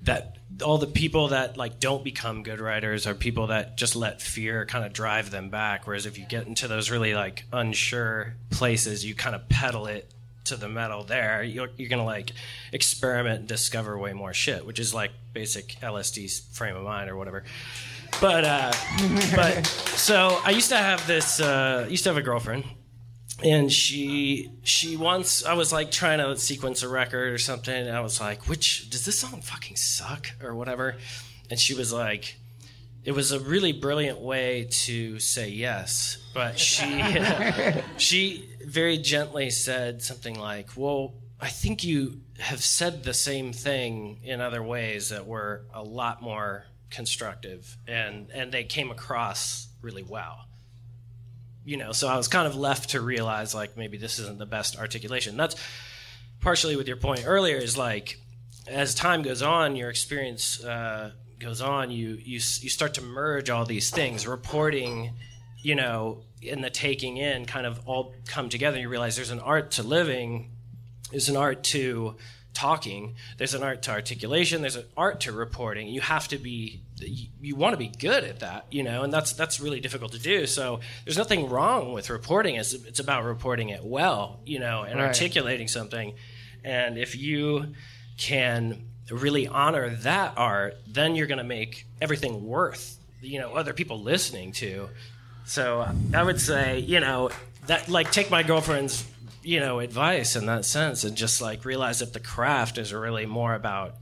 that 0.03 0.39
all 0.63 0.79
the 0.79 0.87
people 0.87 1.29
that 1.29 1.57
like 1.57 1.81
don't 1.81 2.05
become 2.05 2.43
good 2.43 2.61
writers 2.61 3.07
are 3.07 3.15
people 3.15 3.49
that 3.49 3.77
just 3.77 3.97
let 3.97 4.21
fear 4.21 4.67
kind 4.67 4.85
of 4.85 4.93
drive 4.93 5.31
them 5.31 5.49
back. 5.49 5.87
Whereas 5.87 6.07
if 6.07 6.19
you 6.19 6.27
get 6.27 6.47
into 6.47 6.69
those 6.69 6.91
really 6.91 7.15
like 7.15 7.45
unsure 7.53 8.35
places, 8.51 9.05
you 9.05 9.15
kind 9.15 9.35
of 9.35 9.49
pedal 9.49 9.87
it 9.87 10.13
to 10.45 10.57
the 10.57 10.69
metal 10.69 11.05
there. 11.05 11.43
You're, 11.43 11.69
you're 11.77 11.89
gonna 11.89 12.05
like 12.05 12.33
experiment 12.73 13.41
and 13.41 13.49
discover 13.49 13.97
way 13.99 14.13
more 14.13 14.35
shit, 14.35 14.67
which 14.67 14.79
is 14.79 14.93
like 14.93 15.13
basic 15.33 15.77
LSD 15.81 16.55
frame 16.55 16.77
of 16.77 16.83
mind 16.83 17.09
or 17.09 17.17
whatever. 17.17 17.45
But 18.21 18.45
uh, 18.45 18.73
but 19.35 19.67
so 19.67 20.39
I 20.45 20.51
used 20.51 20.69
to 20.69 20.77
have 20.77 21.07
this. 21.07 21.41
Uh, 21.41 21.87
used 21.89 22.05
to 22.05 22.11
have 22.11 22.19
a 22.19 22.23
girlfriend, 22.23 22.65
and 23.45 23.73
she 23.73 24.51
she 24.63 24.97
once 24.97 25.45
I 25.45 25.55
was 25.55 25.73
like 25.73 25.91
trying 25.91 26.19
to 26.19 26.37
sequence 26.37 26.83
a 26.83 26.89
record 26.89 27.33
or 27.33 27.39
something, 27.39 27.75
and 27.75 27.97
I 27.97 28.01
was 28.01 28.21
like, 28.21 28.49
which 28.49 28.91
does 28.91 29.05
this 29.05 29.19
song 29.19 29.41
fucking 29.43 29.77
suck 29.77 30.29
or 30.43 30.55
whatever? 30.55 30.97
And 31.51 31.59
she 31.59 31.75
was 31.75 31.93
like, 31.93 32.37
it 33.05 33.13
was 33.13 33.33
a 33.33 33.41
really 33.41 33.73
brilliant 33.73 34.21
way 34.21 34.69
to 34.71 35.19
say 35.19 35.49
yes, 35.49 36.19
but 36.35 36.59
she 36.59 37.03
she 37.97 38.49
very 38.65 38.99
gently 38.99 39.51
said 39.51 40.03
something 40.03 40.39
like, 40.39 40.71
well. 40.77 41.15
I 41.45 41.49
think 41.49 41.83
you 41.83 42.21
have 42.39 42.63
said 42.63 43.03
the 43.03 43.13
same 43.13 43.53
thing 43.53 44.21
in 44.23 44.41
other 44.41 44.63
ways 44.63 45.09
that 45.09 45.27
were 45.27 45.65
a 45.75 45.83
lot 45.83 46.23
more 46.23 46.67
constructive 46.89 47.77
and 47.89 48.31
and 48.33 48.53
they 48.53 48.63
came 48.63 48.93
across 48.93 49.67
really 49.81 50.05
well 50.05 50.47
you 51.65 51.77
know 51.77 51.93
so 51.93 52.09
i 52.09 52.17
was 52.17 52.29
kind 52.29 52.47
of 52.47 52.57
left 52.57 52.91
to 52.91 53.01
realize 53.01 53.55
like 53.55 53.77
maybe 53.77 53.97
this 53.97 54.19
isn't 54.19 54.39
the 54.39 54.47
best 54.47 54.79
articulation. 54.79 55.37
That's 55.37 55.57
partially 56.41 56.77
with 56.77 56.89
your 56.89 56.97
point 56.97 57.23
earlier 57.25 57.57
is 57.57 57.79
like 57.79 58.19
as 58.67 58.95
time 58.95 59.23
goes 59.23 59.43
on 59.43 59.77
your 59.77 59.91
experience 59.91 60.63
uh, 60.65 61.13
goes 61.39 61.61
on 61.61 61.91
you 61.91 62.11
you 62.21 62.35
you 62.35 62.71
start 62.71 62.95
to 62.95 63.03
merge 63.03 63.51
all 63.51 63.65
these 63.65 63.91
things. 63.91 64.27
Reporting 64.27 65.13
you 65.63 65.75
know 65.75 66.23
and 66.49 66.63
the 66.63 66.71
taking 66.71 67.17
in 67.17 67.47
kind 67.47 67.67
of 67.67 67.81
all 67.87 68.15
come 68.27 68.49
together. 68.49 68.79
You 68.79 68.89
realize 68.89 69.17
there's 69.17 69.31
an 69.31 69.41
art 69.41 69.73
to 69.73 69.83
living. 69.83 70.51
There's 71.11 71.29
an 71.29 71.37
art 71.37 71.63
to 71.65 72.17
talking 72.55 73.15
there's 73.39 73.55
an 73.55 73.63
art 73.63 73.81
to 73.83 73.91
articulation 73.91 74.61
there's 74.61 74.77
an 74.77 74.85
art 74.97 75.21
to 75.21 75.33
reporting. 75.33 75.89
You 75.89 76.01
have 76.03 76.29
to 76.29 76.39
be 76.39 76.81
you, 76.99 77.29
you 77.41 77.57
want 77.57 77.73
to 77.73 77.77
be 77.79 77.89
good 77.89 78.25
at 78.25 78.41
that 78.41 78.67
you 78.71 78.83
know 78.83 79.03
and 79.03 79.13
that's 79.13 79.33
that's 79.33 79.59
really 79.61 79.81
difficult 79.81 80.13
to 80.13 80.19
do. 80.19 80.47
So 80.47 80.81
there's 81.05 81.17
nothing 81.19 81.49
wrong 81.49 81.93
with 81.93 82.11
reporting. 82.11 82.57
It's, 82.57 82.73
it's 82.75 83.01
about 83.01 83.25
reporting 83.25 83.71
it 83.71 83.83
well 83.85 84.41
you 84.45 84.59
know 84.59 84.83
and 84.83 84.99
Right. 84.99 85.07
articulating 85.07 85.69
something. 85.69 86.15
And 86.65 86.99
if 86.99 87.17
you 87.17 87.75
can 88.19 88.85
really 89.11 89.49
honor 89.49 89.91
that 89.97 90.35
art 90.37 90.77
then 90.87 91.15
you're 91.17 91.27
going 91.27 91.39
to 91.39 91.45
make 91.45 91.87
everything 92.01 92.47
worth 92.47 92.99
you 93.21 93.39
know 93.39 93.55
other 93.55 93.73
people 93.73 94.01
listening 94.01 94.53
to. 94.53 94.89
So 95.45 95.87
i 96.15 96.23
would 96.23 96.41
say 96.41 96.79
you 96.81 97.01
know 97.01 97.31
that 97.67 97.89
like 97.89 98.11
take 98.13 98.31
my 98.31 98.43
girlfriend's 98.43 99.05
you 99.43 99.61
know 99.61 99.81
advice 99.81 100.37
in 100.37 100.47
that 100.47 100.65
sense 100.65 101.05
and 101.05 101.17
just 101.17 101.41
like 101.41 101.65
realize 101.65 101.99
that 101.99 102.13
the 102.13 102.21
craft 102.21 102.79
is 102.79 102.93
really 102.93 103.27
more 103.27 103.55
about 103.55 103.97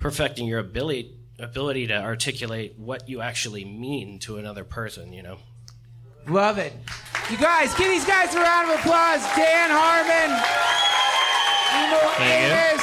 perfecting 0.00 0.46
your 0.46 0.58
ability 0.58 1.14
ability 1.38 1.86
to 1.86 1.94
articulate 1.94 2.78
what 2.78 3.08
you 3.08 3.20
actually 3.20 3.64
mean 3.64 4.18
to 4.18 4.38
another 4.38 4.64
person 4.64 5.12
you 5.12 5.22
know 5.22 5.38
Love 6.28 6.58
it. 6.58 6.72
You 7.30 7.36
guys, 7.36 7.72
give 7.74 7.86
these 7.88 8.04
guys 8.04 8.34
a 8.34 8.40
round 8.40 8.68
of 8.70 8.80
applause. 8.80 9.22
Dan 9.36 9.70
Harmon, 9.70 10.34
Emil 11.70 12.00
Thank 12.18 12.50
you. 12.50 12.76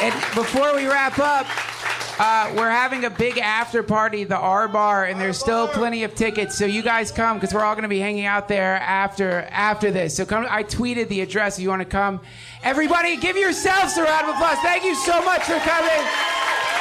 And 0.00 0.14
before 0.34 0.74
we 0.74 0.86
wrap 0.86 1.18
up, 1.18 1.46
uh, 2.18 2.52
we're 2.56 2.70
having 2.70 3.04
a 3.04 3.10
big 3.10 3.38
after 3.38 3.82
party, 3.82 4.24
the 4.24 4.36
R 4.36 4.66
Bar, 4.68 5.06
and 5.06 5.20
there's 5.20 5.38
still 5.38 5.68
plenty 5.68 6.04
of 6.04 6.14
tickets. 6.14 6.58
So 6.58 6.66
you 6.66 6.82
guys 6.82 7.12
come 7.12 7.38
because 7.38 7.54
we're 7.54 7.64
all 7.64 7.74
going 7.74 7.84
to 7.84 7.88
be 7.88 8.00
hanging 8.00 8.26
out 8.26 8.48
there 8.48 8.76
after 8.76 9.42
after 9.50 9.90
this. 9.90 10.16
So 10.16 10.26
come. 10.26 10.46
I 10.48 10.64
tweeted 10.64 11.08
the 11.08 11.20
address 11.20 11.58
if 11.58 11.62
you 11.62 11.68
want 11.68 11.82
to 11.82 11.88
come. 11.88 12.20
Everybody, 12.62 13.16
give 13.16 13.36
yourselves 13.36 13.96
a 13.96 14.02
round 14.02 14.28
of 14.28 14.34
applause. 14.34 14.58
Thank 14.58 14.84
you 14.84 14.94
so 14.96 15.24
much 15.24 15.42
for 15.42 15.58
coming. 15.60 16.02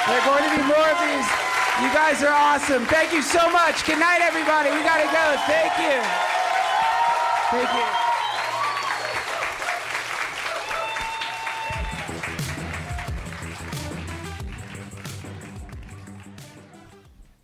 There 0.07 0.19
are 0.19 0.25
going 0.25 0.43
to 0.43 0.57
be 0.57 0.63
more 0.63 0.89
of 0.89 0.99
these. 1.05 1.27
You 1.81 1.93
guys 1.93 2.23
are 2.23 2.33
awesome. 2.33 2.85
Thank 2.85 3.13
you 3.13 3.21
so 3.21 3.51
much. 3.51 3.85
Good 3.85 3.99
night, 3.99 4.21
everybody. 4.21 4.71
We 4.71 4.81
got 4.81 4.97
to 4.97 5.09
go. 5.13 5.37
Thank 5.45 5.77
you. 5.77 6.01
Thank 7.51 7.73
you. 7.73 8.06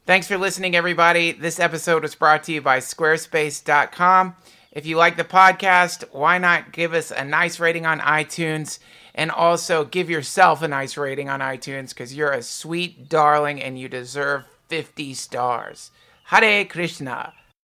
Thanks 0.05 0.27
for 0.27 0.37
listening, 0.37 0.75
everybody. 0.75 1.31
This 1.31 1.61
episode 1.61 2.01
was 2.01 2.13
brought 2.13 2.43
to 2.43 2.51
you 2.51 2.61
by 2.61 2.79
Squarespace.com. 2.79 4.35
If 4.73 4.85
you 4.85 4.97
like 4.97 5.15
the 5.15 5.23
podcast, 5.23 6.03
why 6.11 6.37
not 6.39 6.73
give 6.73 6.93
us 6.93 7.09
a 7.09 7.23
nice 7.23 7.57
rating 7.57 7.85
on 7.85 8.01
iTunes 8.01 8.79
and 9.15 9.31
also 9.31 9.85
give 9.85 10.09
yourself 10.09 10.61
a 10.61 10.67
nice 10.67 10.97
rating 10.97 11.29
on 11.29 11.39
iTunes 11.39 11.89
because 11.89 12.13
you're 12.13 12.33
a 12.33 12.43
sweet 12.43 13.07
darling 13.07 13.63
and 13.63 13.79
you 13.79 13.87
deserve 13.87 14.43
50 14.67 15.13
stars. 15.13 15.91
Hare 16.25 16.65
Krishna. 16.65 17.31